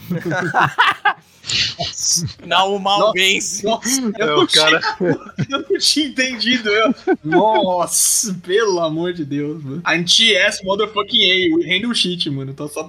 Não, 2.44 2.74
o 2.74 2.78
mal 2.80 2.98
Nossa. 2.98 3.12
vence. 3.14 3.64
Nossa, 3.64 4.00
eu, 4.00 4.12
É, 4.18 4.26
não 4.26 4.42
o 4.42 4.48
cara- 4.48 4.80
tinha, 4.80 5.11
eu 5.50 5.64
não 5.70 5.78
tinha 5.78 6.07
entendido. 6.07 6.68
Eu... 6.68 6.94
Nossa, 7.24 8.34
pelo 8.42 8.80
amor 8.80 9.12
de 9.12 9.24
Deus, 9.24 9.62
mano. 9.62 9.82
Anti-ass 9.86 10.61
motherfucking 10.64 11.22
A. 11.22 11.57
We 11.57 11.64
handle 11.66 11.94
shit, 11.94 12.28
mano. 12.30 12.52
Tô 12.52 12.66
só. 12.66 12.86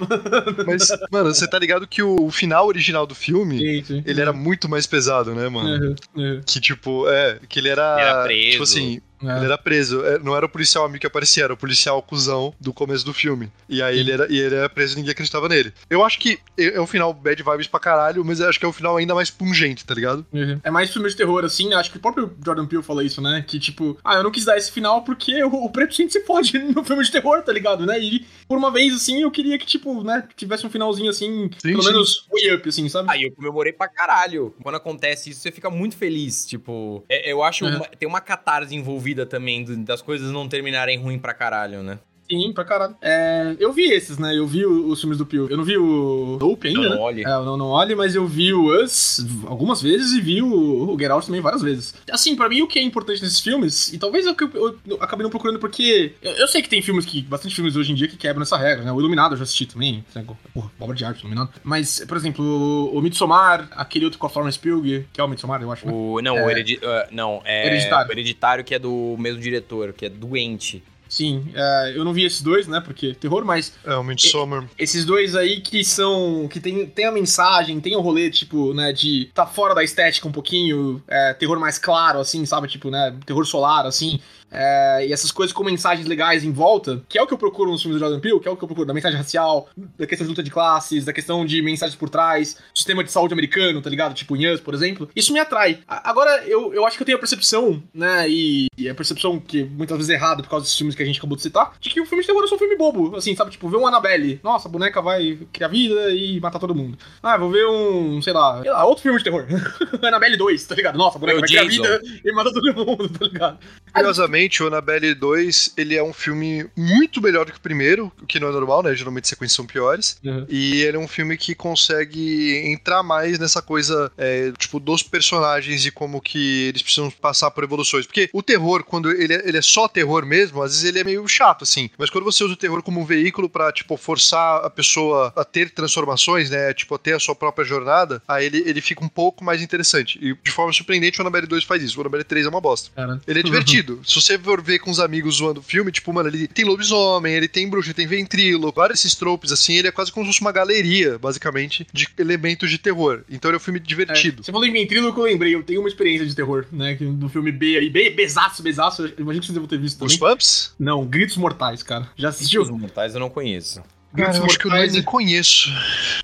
Mas, 0.66 0.88
mano, 1.12 1.34
você 1.34 1.48
tá 1.48 1.60
ligado 1.60 1.86
que 1.88 2.02
o, 2.02 2.16
o 2.26 2.32
final 2.32 2.66
original 2.68 3.06
do 3.06 3.14
filme, 3.14 3.60
Gente. 3.60 4.04
ele 4.06 4.22
era 4.22 4.34
muito 4.34 4.68
mais 4.68 4.88
pesado, 4.88 5.36
né, 5.36 5.48
mano? 5.50 5.70
Uhum, 5.70 5.96
uhum. 6.16 6.42
Que 6.46 6.60
tipo, 6.60 7.08
é, 7.10 7.40
que 7.48 7.60
ele 7.60 7.70
era. 7.70 7.94
Ele 8.00 8.10
era 8.10 8.24
preso. 8.24 8.52
Tipo 8.52 8.64
assim, 8.64 9.02
É. 9.24 9.38
ele 9.38 9.46
era 9.46 9.58
preso. 9.58 10.06
É, 10.06 10.20
não 10.20 10.36
era 10.36 10.46
o 10.46 10.50
policial 10.50 10.86
amigo 10.86 11.02
que 11.02 11.08
aparecia, 11.08 11.44
era 11.46 11.54
o 11.54 11.58
policial 11.58 12.02
cuzão 12.02 12.54
do 12.60 12.74
começo 12.74 13.06
do 13.06 13.14
filme. 13.14 13.52
E 13.68 13.82
aí 13.82 14.00
ele 14.00 14.12
era, 14.12 14.28
e 14.32 14.38
ele 14.38 14.56
era 14.56 14.70
preso 14.70 14.94
e 14.94 14.98
ninguém 14.98 15.12
acreditava 15.12 15.48
nele. 15.50 15.74
Eu 15.90 16.04
acho 16.04 16.20
que 16.20 16.40
é 16.58 16.78
é 16.78 16.82
um 16.82 16.88
final 16.88 17.14
bad 17.14 17.42
vibes 17.42 17.68
pra 17.68 17.80
caralho, 17.80 18.24
mas 18.24 18.40
eu 18.40 18.48
acho 18.50 18.60
que 18.60 18.66
é 18.66 18.68
um 18.68 18.74
final 18.74 18.98
ainda 18.98 19.16
mais 19.16 19.30
pungente, 19.32 19.86
tá 19.86 19.94
ligado? 19.94 20.26
Uhum. 20.32 20.60
É 20.64 20.70
mais 20.70 20.92
filme 20.92 21.10
de 21.10 21.16
terror, 21.16 21.44
assim, 21.44 21.74
acho 21.74 21.90
que 21.92 21.98
o 21.98 22.00
próprio 22.00 22.36
Jordan 22.44 22.66
Peele 22.66 22.84
fala 22.84 23.04
isso, 23.04 23.22
né? 23.22 23.44
Que, 23.48 23.60
tipo, 23.60 23.98
ah, 24.04 24.16
eu 24.16 24.24
não 24.24 24.32
quis 24.32 24.46
dar 24.46 24.58
esse 24.58 24.72
final 24.72 25.02
porque 25.04 25.44
o, 25.44 25.66
o 25.66 25.70
preto 25.70 25.96
sempre 25.96 26.14
se 26.14 26.20
pode 26.22 26.58
no 26.60 26.84
filme 26.84 27.04
de 27.04 27.12
terror, 27.12 27.42
tá 27.42 27.52
ligado, 27.52 27.86
né? 27.86 28.00
E, 28.00 28.26
por 28.48 28.58
uma 28.58 28.72
vez, 28.72 28.94
assim, 28.94 29.22
eu 29.22 29.32
queria 29.32 29.58
que, 29.58 29.66
tipo, 29.66 30.04
né, 30.04 30.28
tivesse 30.36 30.66
um 30.66 30.70
finalzinho, 30.70 31.10
assim, 31.10 31.50
pelo 31.62 31.82
sim. 31.82 31.90
menos 31.90 32.28
way 32.32 32.54
up, 32.56 32.68
assim, 32.70 32.88
sabe? 32.90 33.10
Aí 33.12 33.24
eu 33.24 33.32
comemorei 33.32 33.74
pra 33.74 33.88
caralho. 33.88 34.54
Quando 34.62 34.76
acontece 34.76 35.30
isso, 35.30 35.40
você 35.42 35.52
fica 35.52 35.70
muito 35.70 35.96
feliz. 35.96 36.46
Tipo, 36.46 37.04
é- 37.10 37.32
eu 37.32 37.44
acho. 37.44 37.66
Uhum. 37.66 37.78
uma- 37.78 37.88
tem 37.88 38.08
uma 38.08 38.22
catarse 38.22 38.76
envolvida 38.76 39.07
também 39.26 39.64
do- 39.64 39.78
das 39.84 40.02
coisas 40.02 40.32
não 40.32 40.48
terminarem 40.48 40.98
ruim 40.98 41.18
pra 41.20 41.34
caralho, 41.34 41.84
né? 41.84 42.00
Sim, 42.30 42.52
pra 42.54 42.66
caralho. 42.66 42.96
É, 43.02 43.56
eu 43.60 43.72
vi 43.72 43.84
esses, 43.92 44.18
né? 44.18 44.36
Eu 44.38 44.46
vi 44.46 44.66
os 44.66 45.00
filmes 45.00 45.18
do 45.18 45.26
Peele. 45.26 45.48
Eu 45.50 45.58
não 45.58 45.64
vi 45.64 45.78
o 45.78 46.38
Dope 46.40 46.68
ainda, 46.68 46.82
Não, 46.82 46.90
né? 46.90 46.96
não 46.96 47.02
olhe. 47.04 47.24
É, 47.26 47.30
eu 47.30 47.46
não, 47.46 47.58
não 47.58 47.68
olhe, 47.68 47.96
mas 47.96 48.16
eu 48.16 48.28
vi 48.28 48.54
o 48.54 48.68
Us 48.84 49.26
algumas 49.46 49.82
vezes 49.82 50.12
e 50.14 50.22
vi 50.22 50.42
o, 50.42 50.94
o 50.94 51.00
Get 51.00 51.10
Out 51.10 51.26
também 51.26 51.42
várias 51.42 51.62
vezes. 51.62 51.94
Assim, 52.12 52.36
pra 52.36 52.50
mim 52.50 52.62
o 52.62 52.68
que 52.68 52.80
é 52.80 52.82
importante 52.84 53.22
nesses 53.22 53.40
filmes, 53.40 53.94
e 53.94 53.98
talvez 53.98 54.26
eu, 54.26 54.36
eu, 54.54 54.78
eu 54.88 54.98
acabei 55.02 55.24
não 55.24 55.30
procurando 55.30 55.60
porque 55.60 56.14
eu, 56.22 56.32
eu 56.34 56.48
sei 56.48 56.62
que 56.62 56.70
tem 56.70 56.82
filmes 56.82 57.06
que, 57.06 57.22
bastante 57.22 57.56
filmes 57.56 57.76
hoje 57.76 57.92
em 57.92 57.96
dia 57.96 58.08
que 58.08 58.18
quebram 58.18 58.44
essa 58.44 58.58
regra, 58.58 58.84
né? 58.84 58.92
O 58.92 59.00
Iluminado 59.00 59.34
eu 59.34 59.38
já 59.38 59.44
assisti 59.44 59.66
também, 59.66 60.04
né? 60.14 60.26
porra, 60.54 60.72
obra 60.80 60.96
de 60.96 61.06
arte, 61.06 61.22
Iluminado. 61.22 61.50
Mas, 61.64 62.04
por 62.06 62.18
exemplo, 62.18 62.44
o, 62.44 62.98
o 62.98 63.02
Midsommar, 63.02 63.70
aquele 63.72 64.06
outro 64.06 64.20
com 64.20 64.28
a 64.28 64.30
Florence 64.30 64.60
Pugh, 64.60 65.06
que 65.14 65.22
é 65.22 65.24
o 65.24 65.28
Midsommar, 65.28 65.62
eu 65.62 65.72
acho, 65.72 65.86
né? 65.88 65.94
O, 65.94 66.22
não, 66.22 66.38
É. 66.38 66.46
o 66.46 66.50
heredi 66.50 66.80
ah, 66.84 67.08
não, 67.12 67.42
é 67.46 67.68
Hereditário. 67.68 68.10
o 68.10 68.12
hereditário 68.12 68.64
que 68.64 68.76
é 68.76 68.80
do 68.80 69.16
mesmo 69.18 69.40
diretor, 69.42 69.94
que 69.94 70.06
é 70.06 70.10
doente. 70.10 70.84
Sim, 71.10 71.46
é, 71.54 71.94
eu 71.96 72.04
não 72.04 72.14
vi 72.14 72.26
esses 72.26 72.42
dois, 72.42 72.68
né? 72.68 72.80
Porque 72.80 73.14
terror, 73.14 73.44
mas 73.46 73.74
É, 73.86 73.96
o 73.96 74.04
Midsommar. 74.04 74.66
Esses 74.78 75.06
dois 75.06 75.36
aí 75.36 75.62
que 75.62 75.84
são. 75.84 76.48
que 76.50 76.60
tem, 76.60 76.86
tem 76.86 77.06
a 77.06 77.12
mensagem, 77.12 77.80
tem 77.80 77.96
o 77.96 78.02
rolê, 78.02 78.30
tipo, 78.30 78.74
né, 78.74 78.92
de 78.92 79.30
tá 79.34 79.46
fora 79.46 79.74
da 79.74 79.84
estética 79.84 80.28
um 80.28 80.32
pouquinho, 80.32 81.02
é, 81.08 81.34
terror 81.34 81.60
mais 81.60 81.78
claro, 81.78 82.20
assim, 82.20 82.46
sabe? 82.46 82.68
Tipo, 82.68 82.90
né, 82.90 83.16
terror 83.26 83.46
solar, 83.46 83.86
assim. 83.86 84.20
É, 84.52 85.06
e 85.08 85.14
essas 85.14 85.32
coisas 85.32 85.54
com 85.54 85.64
mensagens 85.64 86.08
legais 86.08 86.44
em 86.44 86.52
volta, 86.52 87.04
que 87.08 87.18
é 87.18 87.22
o 87.22 87.28
que 87.28 87.34
eu 87.34 87.38
procuro 87.38 87.72
nos 87.72 87.82
filmes 87.82 88.00
do 88.00 88.04
Jordan 88.04 88.20
Peele, 88.20 88.40
que 88.40 88.48
é 88.48 88.52
o 88.52 88.56
que 88.56 88.64
eu 88.64 88.68
procuro 88.68 88.88
da 88.88 88.94
mensagem 88.94 89.18
racial, 89.18 89.70
da 89.98 90.08
questão 90.08 90.26
de 90.26 90.30
luta 90.30 90.44
de 90.44 90.52
classes, 90.52 91.06
da 91.06 91.14
questão 91.14 91.46
de 91.46 91.62
mensagens 91.62 91.96
por 91.96 92.10
trás, 92.10 92.58
sistema 92.74 93.04
de 93.04 93.12
saúde 93.12 93.34
americano, 93.34 93.82
tá 93.82 93.90
ligado? 93.90 94.14
Tipo, 94.14 94.36
em 94.36 94.52
Us, 94.52 94.60
por 94.60 94.74
exemplo. 94.74 95.10
Isso 95.16 95.34
me 95.34 95.40
atrai. 95.40 95.80
Agora, 95.88 96.44
eu, 96.46 96.74
eu 96.74 96.86
acho 96.86 96.98
que 96.98 97.04
eu 97.04 97.06
tenho 97.06 97.18
a 97.18 97.20
percepção, 97.20 97.84
né, 97.94 98.30
e, 98.30 98.68
e 98.78 98.90
a 98.90 98.96
percepção 98.96 99.40
que 99.40 99.64
muitas 99.64 99.98
vezes 99.98 100.10
é 100.10 100.14
errada 100.14 100.42
por 100.42 100.50
causa 100.50 100.64
desses 100.64 100.78
filmes 100.78 100.96
que 100.96 101.04
a 101.04 101.06
gente 101.06 101.20
acabou 101.20 101.36
de 101.36 101.44
citar, 101.44 101.74
de 101.80 101.90
que 101.90 102.02
o 102.02 102.06
filme 102.06 102.22
de 102.22 102.28
terror 102.28 102.44
é 102.44 102.48
só 102.48 102.56
um 102.56 102.60
filme 102.60 102.76
bobo, 102.76 103.16
assim, 103.16 103.36
sabe? 103.36 103.52
Tipo, 103.52 103.70
ver 103.70 103.78
um 103.78 103.88
Annabelle. 103.88 104.40
Nossa, 104.44 104.68
a 104.68 104.72
boneca 104.72 105.02
vai 105.02 105.38
criar 105.52 105.68
vida 105.68 106.12
e 106.12 106.40
matar 106.40 106.60
todo 106.60 106.74
mundo. 106.76 106.98
Ah, 107.22 107.38
vou 107.38 107.50
ver 107.50 107.68
um, 107.68 108.22
sei 108.22 108.34
lá, 108.34 108.62
sei 108.62 108.72
lá 108.72 108.86
outro 108.86 109.04
filme 109.04 109.18
de 109.18 109.24
terror. 109.24 109.46
Annabelle 110.02 110.38
2, 110.38 110.66
tá 110.66 110.76
ligado? 110.76 110.98
Nossa, 110.98 111.18
a 111.18 111.20
boneca 111.20 111.40
vai 111.40 111.50
criar 111.50 111.64
Jason. 111.66 111.84
vida 111.84 112.02
e 112.24 112.32
mata 112.32 112.54
todo 112.54 112.74
mundo, 112.74 113.10
tá 113.18 113.26
ligado? 113.26 113.58
Curiosamente, 113.94 114.37
o 114.62 114.68
Annabelle 114.68 115.14
2, 115.14 115.74
ele 115.78 115.96
é 115.96 116.04
um 116.04 116.14
filme 116.14 116.66
muito 116.76 117.22
melhor 117.22 117.46
do 117.46 117.52
que 117.52 117.58
o 117.58 117.62
primeiro, 117.62 118.12
o 118.22 118.26
que 118.26 118.40
não 118.40 118.50
é 118.50 118.52
normal, 118.52 118.84
né? 118.84 118.96
Geralmente 118.96 119.28
sequências 119.28 119.56
são 119.56 119.66
piores. 119.66 120.18
Uhum. 120.24 120.46
E 120.50 120.82
ele 120.84 120.98
é 120.98 121.00
um 121.00 121.08
filme 121.08 121.38
que 121.38 121.56
consegue 121.56 122.58
entrar 122.66 123.04
mais 123.04 123.40
nessa 123.40 123.62
coisa, 123.62 124.12
é, 124.18 124.52
tipo, 124.58 124.80
dos 124.80 125.02
personagens 125.02 125.86
e 125.86 125.92
como 125.92 126.22
que 126.22 126.68
eles 126.68 126.82
precisam 126.82 127.10
passar 127.10 127.52
por 127.52 127.64
evoluções. 127.64 128.06
Porque 128.06 128.30
o 128.32 128.44
terror, 128.44 128.84
quando 128.84 129.10
ele 129.12 129.34
é, 129.34 129.48
ele 129.48 129.58
é 129.58 129.62
só 129.62 129.88
terror 129.88 130.26
mesmo, 130.26 130.62
às 130.62 130.72
vezes 130.72 130.86
ele 130.86 131.00
é 131.00 131.04
meio 131.04 131.28
chato, 131.28 131.64
assim. 131.64 131.90
Mas 131.98 132.10
quando 132.10 132.24
você 132.24 132.44
usa 132.44 132.54
o 132.54 132.58
terror 132.58 132.84
como 132.84 133.02
um 133.02 133.06
veículo 133.06 133.50
pra, 133.50 133.72
tipo, 133.72 133.98
forçar 133.98 134.64
a 134.64 134.70
pessoa 134.70 135.34
a 135.36 135.44
ter 135.44 135.72
transformações, 135.72 136.50
né? 136.50 136.74
Tipo, 136.74 136.96
a 136.96 137.00
ter 137.00 137.14
a 137.14 137.20
sua 137.20 137.36
própria 137.36 137.66
jornada, 137.66 138.22
aí 138.28 138.46
ele, 138.46 138.64
ele 138.66 138.82
fica 138.82 139.04
um 139.04 139.10
pouco 139.10 139.44
mais 139.44 139.62
interessante. 139.62 140.20
E 140.22 140.36
de 140.36 140.52
forma 140.52 140.72
surpreendente, 140.72 141.20
o 141.20 141.22
Annabelle 141.22 141.48
2 141.48 141.64
faz 141.64 141.82
isso. 141.82 141.98
O 141.98 142.02
Annabelle 142.02 142.24
3 142.24 142.46
é 142.46 142.50
uma 142.50 142.62
bosta. 142.62 142.92
Cara. 142.96 143.20
Ele 143.28 143.40
é 143.40 143.44
divertido, 143.48 144.02
você 144.28 144.38
for 144.38 144.62
ver 144.62 144.80
com 144.80 144.92
os 144.92 145.00
amigos 145.00 145.38
zoando 145.38 145.60
o 145.60 145.64
filme, 145.64 145.92
tipo, 145.92 146.12
mano, 146.14 146.30
ele 146.30 146.48
tem 146.48 146.66
lobisomem, 146.66 147.34
ele 147.34 147.48
tem 147.48 147.70
bruxa, 147.70 147.90
ele 147.90 147.94
tem 147.96 148.08
ventrilo, 148.08 148.72
vários 148.72 149.00
esses 149.00 149.16
tropes, 149.16 149.52
assim, 149.52 149.76
ele 149.76 149.88
é 149.88 149.92
quase 149.92 150.12
como 150.12 150.26
se 150.26 150.32
fosse 150.32 150.42
uma 150.42 150.52
galeria, 150.52 151.18
basicamente, 151.18 151.88
de 151.94 152.08
elementos 152.18 152.70
de 152.70 152.78
terror. 152.78 153.24
Então 153.30 153.50
ele 153.50 153.56
é 153.56 153.60
um 153.60 153.62
filme 153.62 153.80
divertido. 153.80 154.42
É, 154.42 154.46
você 154.46 154.52
falou 154.52 154.68
em 154.68 154.72
ventríloco, 154.72 155.20
eu 155.20 155.26
lembrei. 155.26 155.54
Eu 155.54 155.64
tenho 155.64 155.80
uma 155.80 155.90
experiência 155.90 156.26
de 156.26 156.36
terror, 156.36 156.66
né? 156.72 156.96
que 156.96 157.06
Do 157.06 157.30
filme 157.30 157.52
B 157.52 157.78
aí. 157.78 157.90
B, 157.90 158.10
bezaço, 158.10 158.62
bezaço. 158.62 159.04
eu 159.04 159.14
Imagino 159.20 159.42
que 159.42 159.48
vocês 159.48 159.54
devem 159.54 159.70
ter 159.70 159.80
visto 159.80 160.04
Os 160.04 160.18
também. 160.18 160.34
Pumps? 160.34 160.74
Não, 160.80 161.06
Gritos 161.06 161.38
Mortais, 161.38 161.84
cara. 161.84 162.10
Já 162.16 162.30
assistiu? 162.30 162.66
mortais 162.78 163.14
eu 163.14 163.20
não 163.20 163.30
conheço. 163.30 163.82
Cara, 164.18 164.38
eu 164.38 164.46
acho 164.46 164.60
que 164.60 164.68
eu 164.68 164.72
nem 164.72 165.04
conheço. 165.04 165.70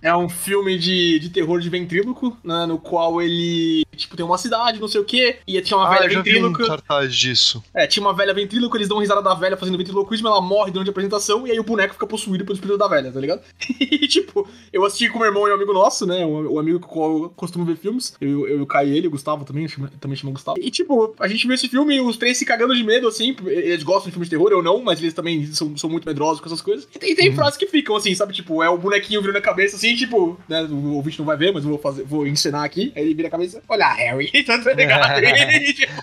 É 0.02 0.16
um 0.16 0.28
filme 0.30 0.78
de, 0.78 1.20
de 1.20 1.30
terror 1.30 1.60
de 1.60 1.70
ventríloco, 1.70 2.38
né? 2.44 2.66
No 2.66 2.78
qual 2.78 3.22
ele, 3.22 3.86
tipo, 3.96 4.16
tem 4.18 4.26
uma 4.26 4.38
cidade, 4.38 4.80
não 4.80 4.88
sei 4.88 5.02
o 5.02 5.06
quê, 5.06 5.38
e 5.48 5.60
tinha 5.62 5.78
uma 5.78 5.88
Ah, 5.88 6.00
velha 6.00 6.04
eu 6.06 6.10
vi 6.10 6.18
um 6.18 6.24
ventríloco. 6.24 6.66
cartaz 6.68 7.16
disso. 7.16 7.64
É, 7.74 7.86
tinha 7.88 8.04
uma 8.06 8.14
velha 8.14 8.34
ventríloco, 8.34 8.76
eles 8.76 8.88
dão 8.88 9.00
risada 9.00 9.22
da 9.22 9.34
velha 9.34 9.56
fazendo 9.58 9.78
ventriloquismo, 9.78 10.28
ela 10.28 10.41
morre 10.41 10.72
durante 10.72 10.88
a 10.89 10.91
apresentação, 10.91 11.48
e 11.48 11.52
aí 11.52 11.60
o 11.60 11.64
boneco 11.64 11.94
fica 11.94 12.08
possuído 12.08 12.44
pelo 12.44 12.56
espírito 12.56 12.78
da 12.78 12.88
velha, 12.88 13.12
tá 13.12 13.20
ligado? 13.20 13.41
E, 14.04 14.08
tipo, 14.08 14.48
eu 14.72 14.84
assisti 14.86 15.08
com 15.10 15.20
meu 15.20 15.28
irmão 15.28 15.48
e 15.48 15.52
um 15.52 15.56
amigo 15.56 15.72
nosso, 15.74 16.06
né? 16.06 16.26
O, 16.26 16.54
o 16.54 16.60
amigo 16.60 16.80
com 16.80 16.88
o 16.88 16.89
qual 16.94 17.24
eu 17.24 17.30
costumo 17.30 17.64
ver 17.64 17.78
filmes. 17.78 18.14
Eu, 18.20 18.48
eu, 18.48 18.62
o 18.64 18.66
Caio 18.66 18.89
e 18.94 18.98
ele, 18.98 19.08
o 19.08 19.12
Gustavo 19.12 19.46
também, 19.46 19.68
chama- 19.68 19.91
também 20.00 20.18
chama 20.18 20.34
Gustavo. 20.34 20.58
E, 20.60 20.70
tipo, 20.72 21.14
a 21.20 21.28
gente 21.28 21.46
viu 21.46 21.54
esse 21.54 21.68
filme 21.70 21.96
e 21.96 22.02
os 22.02 22.18
três 22.18 22.38
se 22.38 22.46
cagando 22.46 22.76
de 22.76 22.84
medo, 22.84 23.08
assim. 23.08 23.36
Eles 23.46 23.84
gostam 23.84 24.06
de 24.08 24.12
filmes 24.12 24.28
de 24.30 24.36
terror, 24.36 24.52
eu 24.52 24.62
não, 24.64 24.82
mas 24.84 25.00
eles 25.00 25.14
também 25.14 25.46
são, 25.54 25.78
são 25.78 25.89
muito 25.89 26.06
medrosos 26.06 26.39
com 26.41 26.48
essas 26.48 26.62
coisas. 26.62 26.88
E 26.96 27.00
tem, 27.00 27.16
tem 27.16 27.34
frases 27.36 27.58
que 27.58 27.66
ficam, 27.84 27.96
assim, 27.96 28.16
sabe? 28.16 28.34
Tipo, 28.34 28.64
é 28.64 28.70
o 28.70 28.78
bonequinho 28.78 29.22
virando 29.22 29.38
a 29.38 29.42
cabeça, 29.42 29.76
assim, 29.76 29.96
tipo, 29.96 30.40
né? 30.48 30.64
O 30.64 30.94
ouvinte 30.94 31.20
não 31.20 31.26
vai 31.26 31.36
ver, 31.36 31.52
mas 31.52 31.64
eu 31.64 31.70
vou 31.70 31.80
fazer, 31.80 32.04
vou 32.04 32.26
encenar 32.26 32.64
aqui. 32.64 32.94
Aí 32.96 33.04
ele 33.04 33.14
vira 33.14 33.28
a 33.28 33.32
cabeça, 33.32 33.62
olha, 33.68 33.88
Harry, 33.88 34.32
tá 34.44 34.58
ligado? 34.74 35.20
E, 35.22 35.74
tipo, 35.74 35.94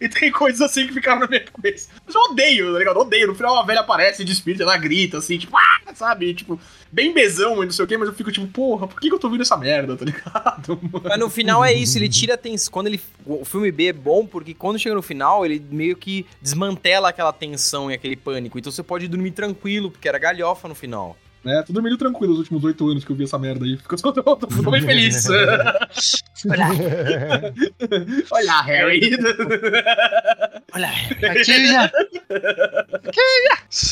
e 0.00 0.08
tem 0.08 0.30
coisas 0.30 0.60
assim 0.60 0.86
que 0.86 0.94
ficaram 0.94 1.20
na 1.20 1.26
minha 1.26 1.40
cabeça. 1.40 1.90
Mas 2.06 2.14
eu 2.14 2.20
odeio, 2.22 2.72
tá 2.72 2.78
ligado? 2.78 2.96
Eu 2.96 3.02
odeio. 3.02 3.26
No 3.26 3.34
final 3.34 3.58
a 3.58 3.64
velha 3.64 3.80
aparece 3.80 4.24
de 4.24 4.32
espírito, 4.32 4.62
ela 4.62 4.76
grita 4.76 5.18
assim, 5.18 5.38
tipo, 5.38 5.56
ah, 5.56 5.94
sabe? 5.94 6.32
Tipo, 6.32 6.58
bem 6.90 7.12
bezão 7.12 7.62
e 7.62 7.66
não 7.66 7.72
sei 7.72 7.84
o 7.84 7.88
quê, 7.88 7.96
mas 7.96 8.08
eu 8.08 8.14
fico 8.14 8.32
tipo, 8.32 8.46
porra, 8.48 8.86
por 8.86 9.00
que, 9.00 9.08
que 9.08 9.14
eu 9.14 9.18
tô 9.18 9.26
ouvindo 9.26 9.42
essa 9.42 9.56
merda, 9.56 9.96
tá 9.96 10.04
ligado? 10.04 10.78
Mano? 10.92 11.04
Mas 11.08 11.18
no 11.18 11.30
final 11.30 11.64
é 11.64 11.72
isso, 11.72 11.98
ele 11.98 12.08
tira 12.08 12.34
a 12.34 12.36
tensão. 12.36 12.72
Quando 12.72 12.86
ele. 12.88 13.00
O 13.24 13.44
filme 13.44 13.70
B 13.70 13.86
é 13.86 13.92
bom 13.92 14.26
porque 14.26 14.54
quando 14.54 14.78
chega 14.78 14.94
no 14.94 15.02
final, 15.02 15.44
ele 15.44 15.64
meio 15.70 15.96
que 15.96 16.26
desmantela 16.40 17.08
aquela 17.08 17.32
tensão 17.32 17.90
e 17.90 17.94
aquele 17.94 18.16
pânico. 18.16 18.58
Então 18.58 18.72
você 18.72 18.82
pode 18.82 19.08
dormir 19.08 19.32
tranquilo, 19.32 19.90
porque 19.90 20.08
era 20.08 20.18
galhofa 20.18 20.68
no 20.68 20.74
final. 20.74 21.16
É, 21.48 21.62
tô 21.62 21.72
dormindo 21.72 21.96
tranquilo 21.96 22.32
os 22.32 22.38
últimos 22.38 22.62
oito 22.64 22.86
anos 22.88 23.04
que 23.04 23.10
eu 23.10 23.16
vi 23.16 23.24
essa 23.24 23.38
merda 23.38 23.64
aí. 23.64 23.76
Fico, 23.76 23.96
tô, 24.00 24.12
tô, 24.12 24.22
tô, 24.36 24.46
tô 24.46 24.70
bem 24.70 24.82
feliz. 24.82 25.26
Olha, 28.30 28.60
Harry. 28.62 29.00
Olha, 30.74 30.90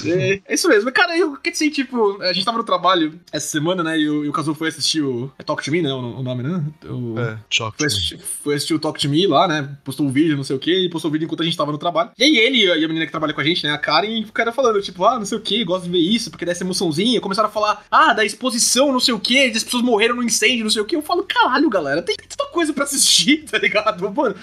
É, 0.07 0.41
é 0.47 0.55
isso 0.55 0.69
mesmo. 0.69 0.93
Cara, 0.93 1.17
eu 1.17 1.37
quer 1.37 1.51
dizer, 1.51 1.71
tipo, 1.71 2.21
a 2.23 2.33
gente 2.33 2.45
tava 2.45 2.59
no 2.59 2.65
trabalho 2.65 3.19
essa 3.33 3.47
semana, 3.47 3.83
né? 3.83 3.99
E 3.99 4.09
o, 4.09 4.25
e 4.25 4.29
o 4.29 4.55
foi 4.55 4.69
assistir 4.69 5.03
o. 5.03 5.33
É 5.39 5.43
Talk 5.43 5.65
to 5.65 5.71
Me, 5.71 5.83
né? 5.83 5.93
O, 5.93 6.19
o 6.19 6.23
nome, 6.23 6.43
né? 6.43 6.63
O, 6.85 7.19
É, 7.19 7.39
choque. 7.51 7.79
Foi 7.79 7.87
assistir, 7.87 8.19
foi 8.19 8.55
assistir 8.55 8.75
o 8.75 8.79
Talk 8.79 9.01
to 9.01 9.09
Me 9.09 9.27
lá, 9.27 9.49
né? 9.49 9.77
Postou 9.85 10.07
um 10.07 10.11
vídeo, 10.13 10.37
não 10.37 10.45
sei 10.45 10.57
o 10.57 10.59
que, 10.59 10.85
e 10.85 10.91
postou 10.91 11.09
o 11.09 11.13
vídeo 11.13 11.25
enquanto 11.27 11.43
a 11.43 11.45
gente 11.45 11.57
tava 11.57 11.73
no 11.73 11.79
trabalho. 11.79 12.11
E 12.19 12.25
aí 12.25 12.37
ele 12.37 12.65
e 12.65 12.85
a 12.85 12.89
menina 12.89 13.07
que 13.07 13.11
trabalha 13.11 13.33
com 13.33 13.41
a 13.41 13.45
gente, 13.45 13.65
né? 13.65 13.73
A 13.73 13.79
Karen, 13.79 14.25
ficaram 14.25 14.53
falando, 14.53 14.81
tipo, 14.83 15.05
ah, 15.05 15.19
não 15.19 15.27
sei 15.27 15.39
o 15.39 15.41
que, 15.41 15.65
gosto 15.65 15.85
de 15.85 15.91
ver 15.91 15.99
isso, 15.99 16.31
porque 16.31 16.45
dá 16.45 16.53
essa 16.53 16.65
emoçãozinha. 16.65 17.21
Começaram 17.21 17.46
a 17.47 17.51
falar, 17.51 17.85
ah, 17.91 18.13
da 18.13 18.25
exposição, 18.25 18.93
não 18.93 19.01
sei 19.01 19.15
o 19.15 19.21
que, 19.21 19.47
as 19.47 19.65
pessoas 19.65 19.83
morreram 19.83 20.17
no 20.17 20.23
incêndio, 20.23 20.65
não 20.65 20.71
sei 20.71 20.83
o 20.83 20.85
que. 20.85 20.97
Eu 20.97 21.03
falo, 21.03 21.25
caralho, 21.25 21.69
galera, 21.71 22.03
tem 22.03 22.17
coisa 22.57 22.73
pra 22.73 22.85
assistir, 22.85 23.45
tá 23.51 23.59
ligado? 23.59 24.11
Mano, 24.11 24.35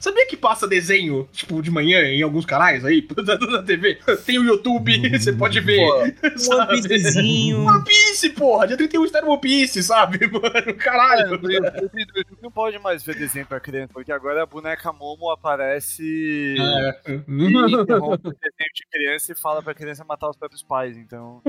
sabia 0.00 0.26
que 0.26 0.38
passa 0.38 0.66
desenho, 0.66 1.28
tipo, 1.30 1.60
de 1.60 1.70
manhã 1.70 2.00
em 2.00 2.22
alguns 2.22 2.46
canais 2.46 2.82
aí, 2.82 3.06
na 3.50 3.62
TV? 3.62 3.98
Tem 4.24 4.38
o 4.38 4.44
YouTube, 4.44 4.90
você 5.20 5.34
pode 5.34 5.60
ver. 5.60 5.84
Um 5.84 6.38
sabe? 6.38 6.72
One 6.72 6.88
Piecezinho. 6.88 7.66
One 7.66 7.84
Piece, 7.84 8.30
porra! 8.30 8.66
Dia 8.66 8.76
31 8.78 9.04
está 9.04 9.20
no 9.20 9.28
One 9.28 9.40
Piece, 9.40 9.82
sabe, 9.82 10.18
mano? 10.32 10.74
Caralho. 10.78 11.34
É, 11.34 11.82
não 12.42 12.50
pode 12.50 12.78
mais 12.78 13.02
ver 13.02 13.16
desenho 13.16 13.44
pra 13.44 13.60
criança, 13.60 13.90
porque 13.92 14.10
agora 14.10 14.42
a 14.42 14.46
boneca 14.46 14.90
Momo 14.90 15.30
aparece 15.30 16.56
É. 16.58 17.12
e 17.28 17.72
interrompe 17.82 18.28
o 18.28 18.32
desenho 18.32 18.72
de 18.74 18.86
criança 18.90 19.32
e 19.32 19.34
fala 19.38 19.62
pra 19.62 19.74
criança 19.74 20.04
matar 20.06 20.30
os 20.30 20.36
próprios 20.38 20.62
pais, 20.62 20.96
então... 20.96 21.42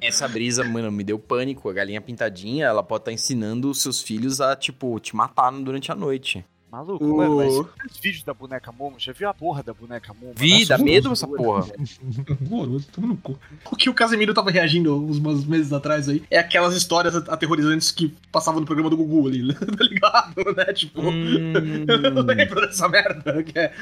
Essa 0.00 0.26
brisa, 0.26 0.64
mano, 0.64 0.90
me 0.90 1.04
deu 1.04 1.18
pânico. 1.18 1.68
A 1.68 1.72
galinha 1.74 2.00
pintadinha, 2.00 2.66
ela 2.66 2.82
pode 2.82 3.02
estar 3.02 3.12
ensinando 3.12 3.68
os 3.70 3.82
seus 3.82 4.00
filhos 4.00 4.40
a, 4.40 4.56
tipo, 4.62 4.98
te 5.00 5.14
matar 5.14 5.52
durante 5.52 5.90
a 5.90 5.94
noite. 5.94 6.44
Maluco, 6.72 7.04
O- 7.04 7.16
mano, 7.18 7.36
mas 7.36 7.54
os 7.54 7.98
vídeos 8.00 8.24
da 8.24 8.32
boneca 8.32 8.72
Momo, 8.72 8.96
já 8.98 9.12
viu 9.12 9.28
a 9.28 9.34
porra 9.34 9.62
da 9.62 9.74
boneca 9.74 10.14
Momo? 10.14 10.32
Vi, 10.34 10.64
dá 10.64 10.78
medo 10.78 11.12
essa 11.12 11.26
porra. 11.28 11.66
Horroroso, 12.50 12.86
toma 12.90 13.08
no 13.08 13.16
cu. 13.18 13.38
O 13.70 13.76
que 13.76 13.90
o 13.90 13.94
Casemiro 13.94 14.32
tava 14.32 14.50
reagindo 14.50 14.96
uns 14.96 15.18
uns 15.18 15.44
meses 15.44 15.70
atrás 15.70 16.08
aí 16.08 16.22
é 16.30 16.38
aquelas 16.38 16.74
histórias 16.74 17.14
aterrorizantes 17.14 17.90
que 17.92 18.08
passavam 18.32 18.58
no 18.60 18.64
programa 18.66 18.88
do 18.88 18.96
Gugu 18.96 19.28
ali, 19.28 19.52
tá 19.54 19.84
ligado? 19.84 20.56
Né? 20.56 20.64
Tipo. 20.72 21.02
Eu 21.02 21.12
não 22.10 22.22
Hum, 22.22 22.26
lembro 22.26 22.60
dessa 22.66 22.88
merda, 22.88 23.42
que 23.42 23.58
é 23.58 23.74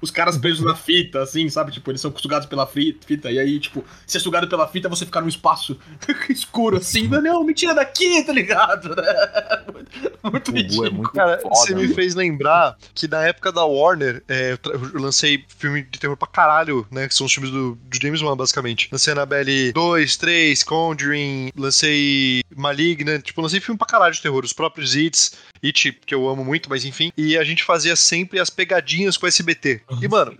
os 0.00 0.12
caras 0.12 0.38
presos 0.38 0.64
na 0.64 0.76
fita, 0.76 1.20
assim, 1.22 1.48
sabe? 1.50 1.72
Tipo, 1.72 1.90
eles 1.90 2.00
são 2.00 2.16
sugados 2.16 2.46
pela 2.46 2.68
fi- 2.68 2.96
fita, 3.04 3.32
e 3.32 3.38
aí, 3.40 3.58
tipo, 3.58 3.84
ser 4.06 4.20
sugado 4.20 4.46
pela 4.48 4.68
fita, 4.68 4.88
você 4.88 5.04
ficar 5.04 5.22
num 5.22 5.28
espaço 5.28 5.76
escuro, 6.30 6.76
assim, 6.76 7.08
não, 7.08 7.42
me 7.42 7.52
tira 7.52 7.74
daqui, 7.74 8.22
tá 8.22 8.32
ligado? 8.32 8.94
Muito 10.22 10.50
o 10.50 10.52
Gugu 10.52 10.58
é 10.58 10.62
ridículo. 10.62 10.92
muito 10.94 11.10
Cara, 11.12 11.40
foda, 11.40 11.54
você 11.56 11.74
me 11.74 11.82
mano. 11.82 11.94
fez 11.96 12.14
lembrar 12.14 12.27
que 12.94 13.08
na 13.08 13.26
época 13.26 13.52
da 13.52 13.64
Warner, 13.64 14.22
é, 14.28 14.52
eu, 14.52 15.00
lancei 15.00 15.44
filme 15.48 15.82
de 15.82 15.98
terror 15.98 16.16
pra 16.16 16.28
caralho, 16.28 16.86
né? 16.90 17.08
Que 17.08 17.14
são 17.14 17.26
os 17.26 17.32
filmes 17.32 17.50
do, 17.50 17.74
do 17.74 17.98
James 18.00 18.22
Wan, 18.22 18.36
basicamente. 18.36 18.88
Lancei 18.90 19.12
Annabelle 19.12 19.72
2, 19.72 20.16
3, 20.16 20.62
Conjuring, 20.62 21.50
lancei 21.56 22.42
Malignant, 22.54 23.22
tipo, 23.22 23.40
lancei 23.40 23.60
filme 23.60 23.78
pra 23.78 23.86
caralho 23.86 24.14
de 24.14 24.22
terror, 24.22 24.44
os 24.44 24.52
próprios 24.52 24.94
Hits, 24.94 25.32
It, 25.62 25.98
que 26.04 26.14
eu 26.14 26.28
amo 26.28 26.44
muito, 26.44 26.68
mas 26.68 26.84
enfim. 26.84 27.12
E 27.16 27.36
a 27.36 27.44
gente 27.44 27.64
fazia 27.64 27.96
sempre 27.96 28.38
as 28.38 28.50
pegadinhas 28.50 29.16
com 29.16 29.26
o 29.26 29.28
SBT. 29.28 29.82
E, 30.00 30.08
mano, 30.08 30.36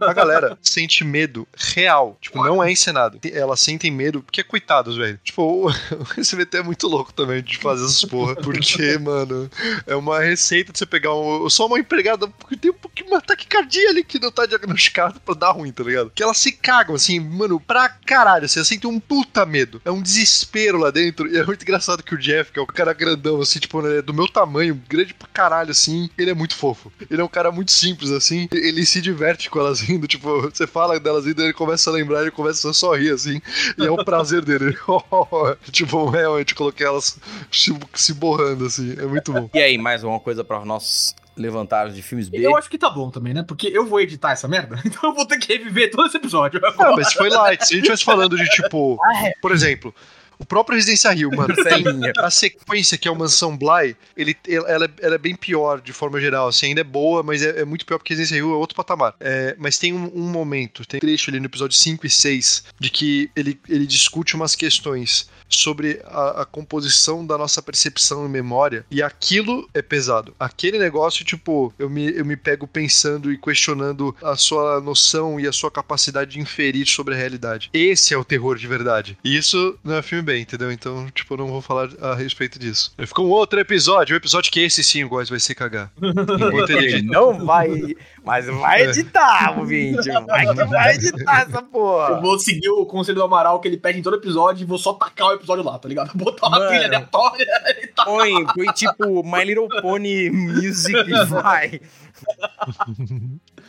a 0.00 0.12
galera 0.12 0.58
sente 0.60 1.04
medo 1.04 1.46
real. 1.56 2.18
Tipo, 2.20 2.42
não 2.42 2.62
é 2.62 2.70
encenado. 2.70 3.18
Elas 3.32 3.60
sentem 3.60 3.90
medo, 3.90 4.22
porque, 4.22 4.42
coitados, 4.42 4.96
velho. 4.96 5.18
Tipo, 5.22 5.68
o, 5.68 5.70
SBT 6.18 6.58
é 6.58 6.62
muito 6.62 6.86
louco 6.88 7.12
também 7.12 7.42
de 7.42 7.58
fazer 7.58 7.84
essas 7.84 8.04
porra. 8.04 8.34
Porque, 8.36 8.98
mano, 8.98 9.50
é 9.86 9.94
uma 9.94 10.20
receita 10.20 10.72
de 10.72 10.78
você 10.78 10.86
pegar 10.86 11.14
um, 11.14 11.48
só 11.48 11.66
uma 11.66 11.78
empregada 11.78 12.28
que 12.48 12.56
tem 12.56 12.70
um 12.70 12.74
pouquinho 12.74 13.08
de 13.08 13.14
uma 13.14 13.20
taquicardia 13.20 13.90
ali 13.90 14.04
que 14.04 14.18
não 14.18 14.30
tá 14.30 14.46
diagnosticado 14.46 15.20
pra 15.20 15.34
dar 15.34 15.52
ruim, 15.52 15.72
tá 15.72 15.82
ligado? 15.82 16.10
Que 16.14 16.22
elas 16.22 16.38
se 16.38 16.52
cagam, 16.52 16.94
assim, 16.94 17.18
mano, 17.20 17.60
pra 17.60 17.88
caralho. 17.88 18.44
Assim, 18.44 18.62
sentem 18.64 18.90
um 18.90 19.00
puta 19.00 19.44
medo. 19.44 19.80
É 19.84 19.90
um 19.90 20.02
desespero 20.02 20.78
lá 20.78 20.90
dentro. 20.90 21.28
E 21.28 21.36
é 21.36 21.44
muito 21.44 21.62
engraçado 21.62 22.02
que 22.02 22.14
o 22.14 22.18
Jeff, 22.18 22.52
que 22.52 22.58
é 22.58 22.62
o 22.62 22.66
cara 22.66 22.92
grandão, 22.92 23.40
assim, 23.40 23.58
tipo, 23.58 23.80
né, 23.82 24.02
do 24.02 24.14
meu 24.14 24.28
tamanho, 24.28 24.61
grande 24.70 25.14
pra 25.14 25.28
caralho, 25.32 25.70
assim, 25.70 26.08
ele 26.16 26.30
é 26.30 26.34
muito 26.34 26.54
fofo. 26.54 26.92
Ele 27.10 27.20
é 27.20 27.24
um 27.24 27.28
cara 27.28 27.50
muito 27.50 27.72
simples, 27.72 28.10
assim. 28.10 28.48
Ele 28.52 28.84
se 28.86 29.00
diverte 29.00 29.50
com 29.50 29.58
elas 29.58 29.80
rindo, 29.80 30.06
tipo, 30.06 30.42
você 30.42 30.66
fala 30.66 31.00
delas 31.00 31.26
rindo, 31.26 31.42
ele 31.42 31.52
começa 31.52 31.90
a 31.90 31.92
lembrar, 31.92 32.22
ele 32.22 32.30
começa 32.30 32.70
a 32.70 32.74
sorrir, 32.74 33.10
assim. 33.10 33.40
E 33.78 33.86
é 33.86 33.90
o 33.90 34.04
prazer 34.04 34.44
dele. 34.44 34.76
tipo, 35.70 36.08
realmente, 36.08 36.54
coloquei 36.54 36.86
elas 36.86 37.18
se, 37.50 37.76
se 37.94 38.14
borrando, 38.14 38.66
assim. 38.66 38.94
É 38.98 39.06
muito 39.06 39.32
bom. 39.32 39.50
E 39.54 39.58
aí, 39.58 39.78
mais 39.78 40.04
alguma 40.04 40.20
coisa 40.20 40.44
pra 40.44 40.64
nós 40.64 41.14
levantarmos 41.36 41.94
de 41.94 42.02
filmes 42.02 42.28
B? 42.28 42.38
Eu 42.38 42.56
acho 42.56 42.68
que 42.68 42.78
tá 42.78 42.90
bom 42.90 43.10
também, 43.10 43.34
né? 43.34 43.42
Porque 43.42 43.68
eu 43.68 43.86
vou 43.86 44.00
editar 44.00 44.32
essa 44.32 44.46
merda, 44.46 44.80
então 44.84 45.10
eu 45.10 45.14
vou 45.14 45.26
ter 45.26 45.38
que 45.38 45.52
reviver 45.56 45.90
todo 45.90 46.06
esse 46.06 46.16
episódio. 46.16 46.60
Não, 46.60 46.96
mas 46.96 47.12
foi 47.12 47.30
light. 47.30 47.66
Se 47.66 47.74
a 47.74 47.76
gente 47.76 47.84
estivesse 47.84 48.04
falando 48.04 48.36
de, 48.36 48.44
tipo, 48.50 48.98
por 49.40 49.52
exemplo, 49.52 49.94
o 50.42 50.44
próprio 50.44 50.76
Residência 50.76 51.10
Rio, 51.12 51.30
mano, 51.34 51.54
tem 51.62 51.84
a 52.18 52.30
sequência 52.30 52.98
que 52.98 53.06
é 53.06 53.10
o 53.10 53.16
Mansão 53.16 53.56
Bly, 53.56 53.96
ele, 54.16 54.36
ela, 54.48 54.84
é- 54.86 54.90
ela 55.06 55.14
é 55.14 55.18
bem 55.18 55.34
pior 55.36 55.80
de 55.80 55.92
forma 55.92 56.20
geral, 56.20 56.48
assim, 56.48 56.66
ainda 56.66 56.80
é 56.80 56.84
boa, 56.84 57.22
mas 57.22 57.42
é, 57.42 57.60
é 57.60 57.64
muito 57.64 57.86
pior 57.86 57.98
porque 57.98 58.12
Residência 58.14 58.34
Rio 58.36 58.52
é 58.52 58.56
outro 58.56 58.76
patamar. 58.76 59.14
É, 59.20 59.54
mas 59.58 59.78
tem 59.78 59.92
um, 59.92 60.10
um 60.14 60.28
momento, 60.28 60.84
tem 60.86 60.98
um 60.98 61.00
trecho 61.00 61.30
ali 61.30 61.38
no 61.40 61.46
episódio 61.46 61.76
5 61.76 62.06
e 62.06 62.10
6, 62.10 62.64
de 62.80 62.90
que 62.90 63.30
ele, 63.36 63.58
ele 63.68 63.86
discute 63.86 64.34
umas 64.34 64.54
questões 64.54 65.30
sobre 65.48 66.00
a, 66.06 66.42
a 66.42 66.44
composição 66.46 67.24
da 67.26 67.36
nossa 67.36 67.60
percepção 67.62 68.24
e 68.24 68.28
memória, 68.28 68.84
e 68.90 69.02
aquilo 69.02 69.68
é 69.74 69.82
pesado. 69.82 70.34
Aquele 70.40 70.78
negócio, 70.78 71.24
tipo, 71.24 71.72
eu 71.78 71.90
me, 71.90 72.10
eu 72.16 72.24
me 72.24 72.36
pego 72.36 72.66
pensando 72.66 73.30
e 73.30 73.36
questionando 73.36 74.16
a 74.22 74.34
sua 74.36 74.80
noção 74.80 75.38
e 75.38 75.46
a 75.46 75.52
sua 75.52 75.70
capacidade 75.70 76.32
de 76.32 76.40
inferir 76.40 76.86
sobre 76.86 77.14
a 77.14 77.16
realidade. 77.16 77.68
Esse 77.72 78.14
é 78.14 78.16
o 78.18 78.24
terror 78.24 78.56
de 78.56 78.66
verdade. 78.66 79.18
E 79.22 79.36
isso 79.36 79.78
não 79.84 79.96
é 79.96 80.02
filme 80.02 80.22
bem, 80.32 80.42
entendeu? 80.42 80.72
Então, 80.72 81.08
tipo, 81.10 81.34
eu 81.34 81.38
não 81.38 81.48
vou 81.48 81.60
falar 81.60 81.90
a 82.00 82.14
respeito 82.14 82.58
disso. 82.58 82.92
Ficou 82.98 83.26
um 83.26 83.30
outro 83.30 83.60
episódio, 83.60 84.14
um 84.14 84.16
episódio 84.16 84.50
que 84.50 84.60
esse 84.60 84.82
sim 84.82 85.04
o 85.04 85.08
Góis 85.08 85.28
vai 85.28 85.38
se 85.38 85.54
cagar. 85.54 85.90
Não 86.00 87.32
Ele 87.34 87.44
vai. 87.44 87.94
Mas 88.24 88.46
vai 88.46 88.82
editar, 88.82 89.58
ouvinte. 89.58 90.08
Vai 90.26 90.46
que 90.46 90.64
vai 90.64 90.94
editar 90.94 91.42
essa 91.48 91.58
Eu 91.58 91.62
porra. 91.64 92.20
vou 92.20 92.38
seguir 92.38 92.70
o 92.70 92.86
conselho 92.86 93.18
do 93.18 93.24
Amaral 93.24 93.60
que 93.60 93.68
ele 93.68 93.76
pede 93.76 93.98
em 93.98 94.02
todo 94.02 94.16
episódio 94.16 94.62
e 94.62 94.66
vou 94.66 94.78
só 94.78 94.92
tacar 94.94 95.28
o 95.28 95.32
episódio 95.32 95.64
lá, 95.64 95.78
tá 95.78 95.88
ligado? 95.88 96.12
Botar 96.16 96.46
uma 96.48 96.58
Mano. 96.58 96.70
trilha 96.70 96.86
aleatória 96.86 97.46
e 97.82 97.86
tá. 97.88 98.04
Põe, 98.04 98.46
põe 98.46 98.66
tipo 98.72 99.22
My 99.24 99.44
Little 99.44 99.68
Pony 99.82 100.30
Music 100.30 100.96
e 100.96 101.24
vai. 101.26 101.80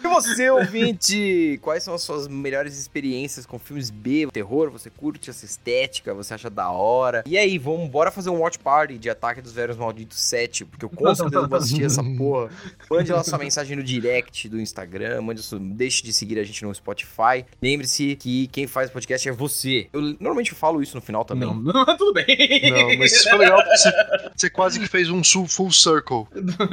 E 0.03 0.07
você, 0.07 0.49
ouvinte, 0.49 1.59
quais 1.61 1.83
são 1.83 1.93
as 1.93 2.01
suas 2.01 2.27
melhores 2.27 2.77
experiências 2.77 3.45
com 3.45 3.57
filmes 3.57 3.89
B, 3.89 4.27
terror? 4.31 4.69
Você 4.71 4.89
curte 4.89 5.29
essa 5.29 5.45
estética? 5.45 6.13
Você 6.13 6.33
acha 6.33 6.49
da 6.49 6.69
hora? 6.69 7.23
E 7.25 7.37
aí, 7.37 7.57
vamos 7.57 7.89
bora 7.89 8.11
fazer 8.11 8.29
um 8.29 8.39
watch 8.39 8.59
party 8.59 8.97
de 8.97 9.09
Ataque 9.09 9.41
dos 9.41 9.53
Velhos 9.53 9.77
Malditos 9.77 10.19
7, 10.19 10.65
porque 10.65 10.85
eu 10.85 10.89
com 10.89 11.13
certeza 11.15 11.47
vou 11.47 11.57
assistir 11.57 11.85
essa 11.85 12.03
porra. 12.03 12.49
Mande 12.89 13.11
lá 13.11 13.23
sua 13.23 13.37
mensagem 13.37 13.77
no 13.77 13.83
direct 13.83 14.49
do 14.49 14.59
Instagram, 14.59 15.21
mande 15.21 15.41
sua, 15.41 15.59
deixe 15.59 16.03
de 16.03 16.13
seguir 16.13 16.39
a 16.39 16.43
gente 16.43 16.63
no 16.63 16.73
Spotify. 16.73 17.45
Lembre-se 17.61 18.15
que 18.17 18.47
quem 18.47 18.67
faz 18.67 18.89
podcast 18.89 19.27
é 19.27 19.31
você. 19.31 19.87
Eu 19.93 20.01
normalmente 20.01 20.53
falo 20.53 20.81
isso 20.81 20.95
no 20.95 21.01
final 21.01 21.23
também. 21.25 21.47
Não, 21.47 21.55
não, 21.55 21.85
tudo 21.97 22.13
bem. 22.13 22.71
Não, 22.71 22.97
mas 22.97 23.11
isso 23.13 23.29
foi 23.29 23.39
legal 23.39 23.57
porque 23.57 23.77
você, 23.77 23.91
você 24.35 24.49
quase 24.49 24.79
que 24.79 24.87
fez 24.87 25.09
um 25.09 25.23
full 25.23 25.71
circle. 25.71 26.27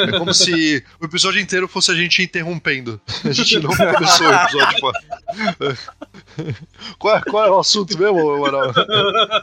É 0.09 0.19
como 0.19 0.33
se 0.35 0.85
o 1.01 1.05
episódio 1.05 1.41
inteiro 1.41 1.69
fosse 1.71 1.91
a 1.91 1.95
gente 1.95 2.23
interrompendo. 2.23 3.01
A 3.25 3.33
gente 3.33 3.59
não 3.61 3.71
começou 3.75 4.27
o 4.27 4.33
episódio. 4.35 4.81
pô. 4.81 4.93
Qual, 6.99 7.17
é- 7.17 7.21
qual 7.23 7.45
é 7.47 7.51
o 7.51 7.59
assunto 7.59 7.99
mesmo, 7.99 8.31
Amaral? 8.35 8.71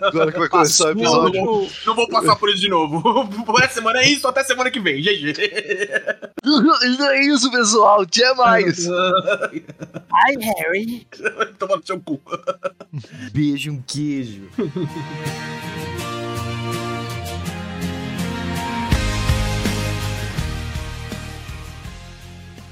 Agora 0.01 0.31
que 0.31 0.39
vai 0.39 0.49
começar 0.49 0.85
o 0.91 0.95
Não, 0.95 1.01
episódio. 1.01 1.45
vou- 1.45 1.69
não 1.85 1.95
vou 1.95 2.07
passar 2.09 2.35
por 2.35 2.49
isso 2.49 2.59
de 2.61 2.69
novo. 2.69 3.27
Por 3.45 3.61
essa 3.63 3.75
semana 3.75 3.99
é 3.99 4.09
isso, 4.09 4.27
até 4.27 4.43
semana 4.43 4.69
que 4.71 4.79
vem. 4.79 5.01
GG. 5.01 5.33
Então 6.43 7.09
é 7.11 7.25
isso, 7.25 7.49
pessoal. 7.51 8.01
Até 8.01 8.33
mais. 8.35 8.87
Ai, 8.89 10.35
Harry. 10.39 11.07
Toma 11.59 11.77
no 11.77 11.85
seu 11.85 11.99
cu. 11.99 12.21
Beijo, 13.33 13.71
um 13.71 13.81
queijo. 13.81 14.49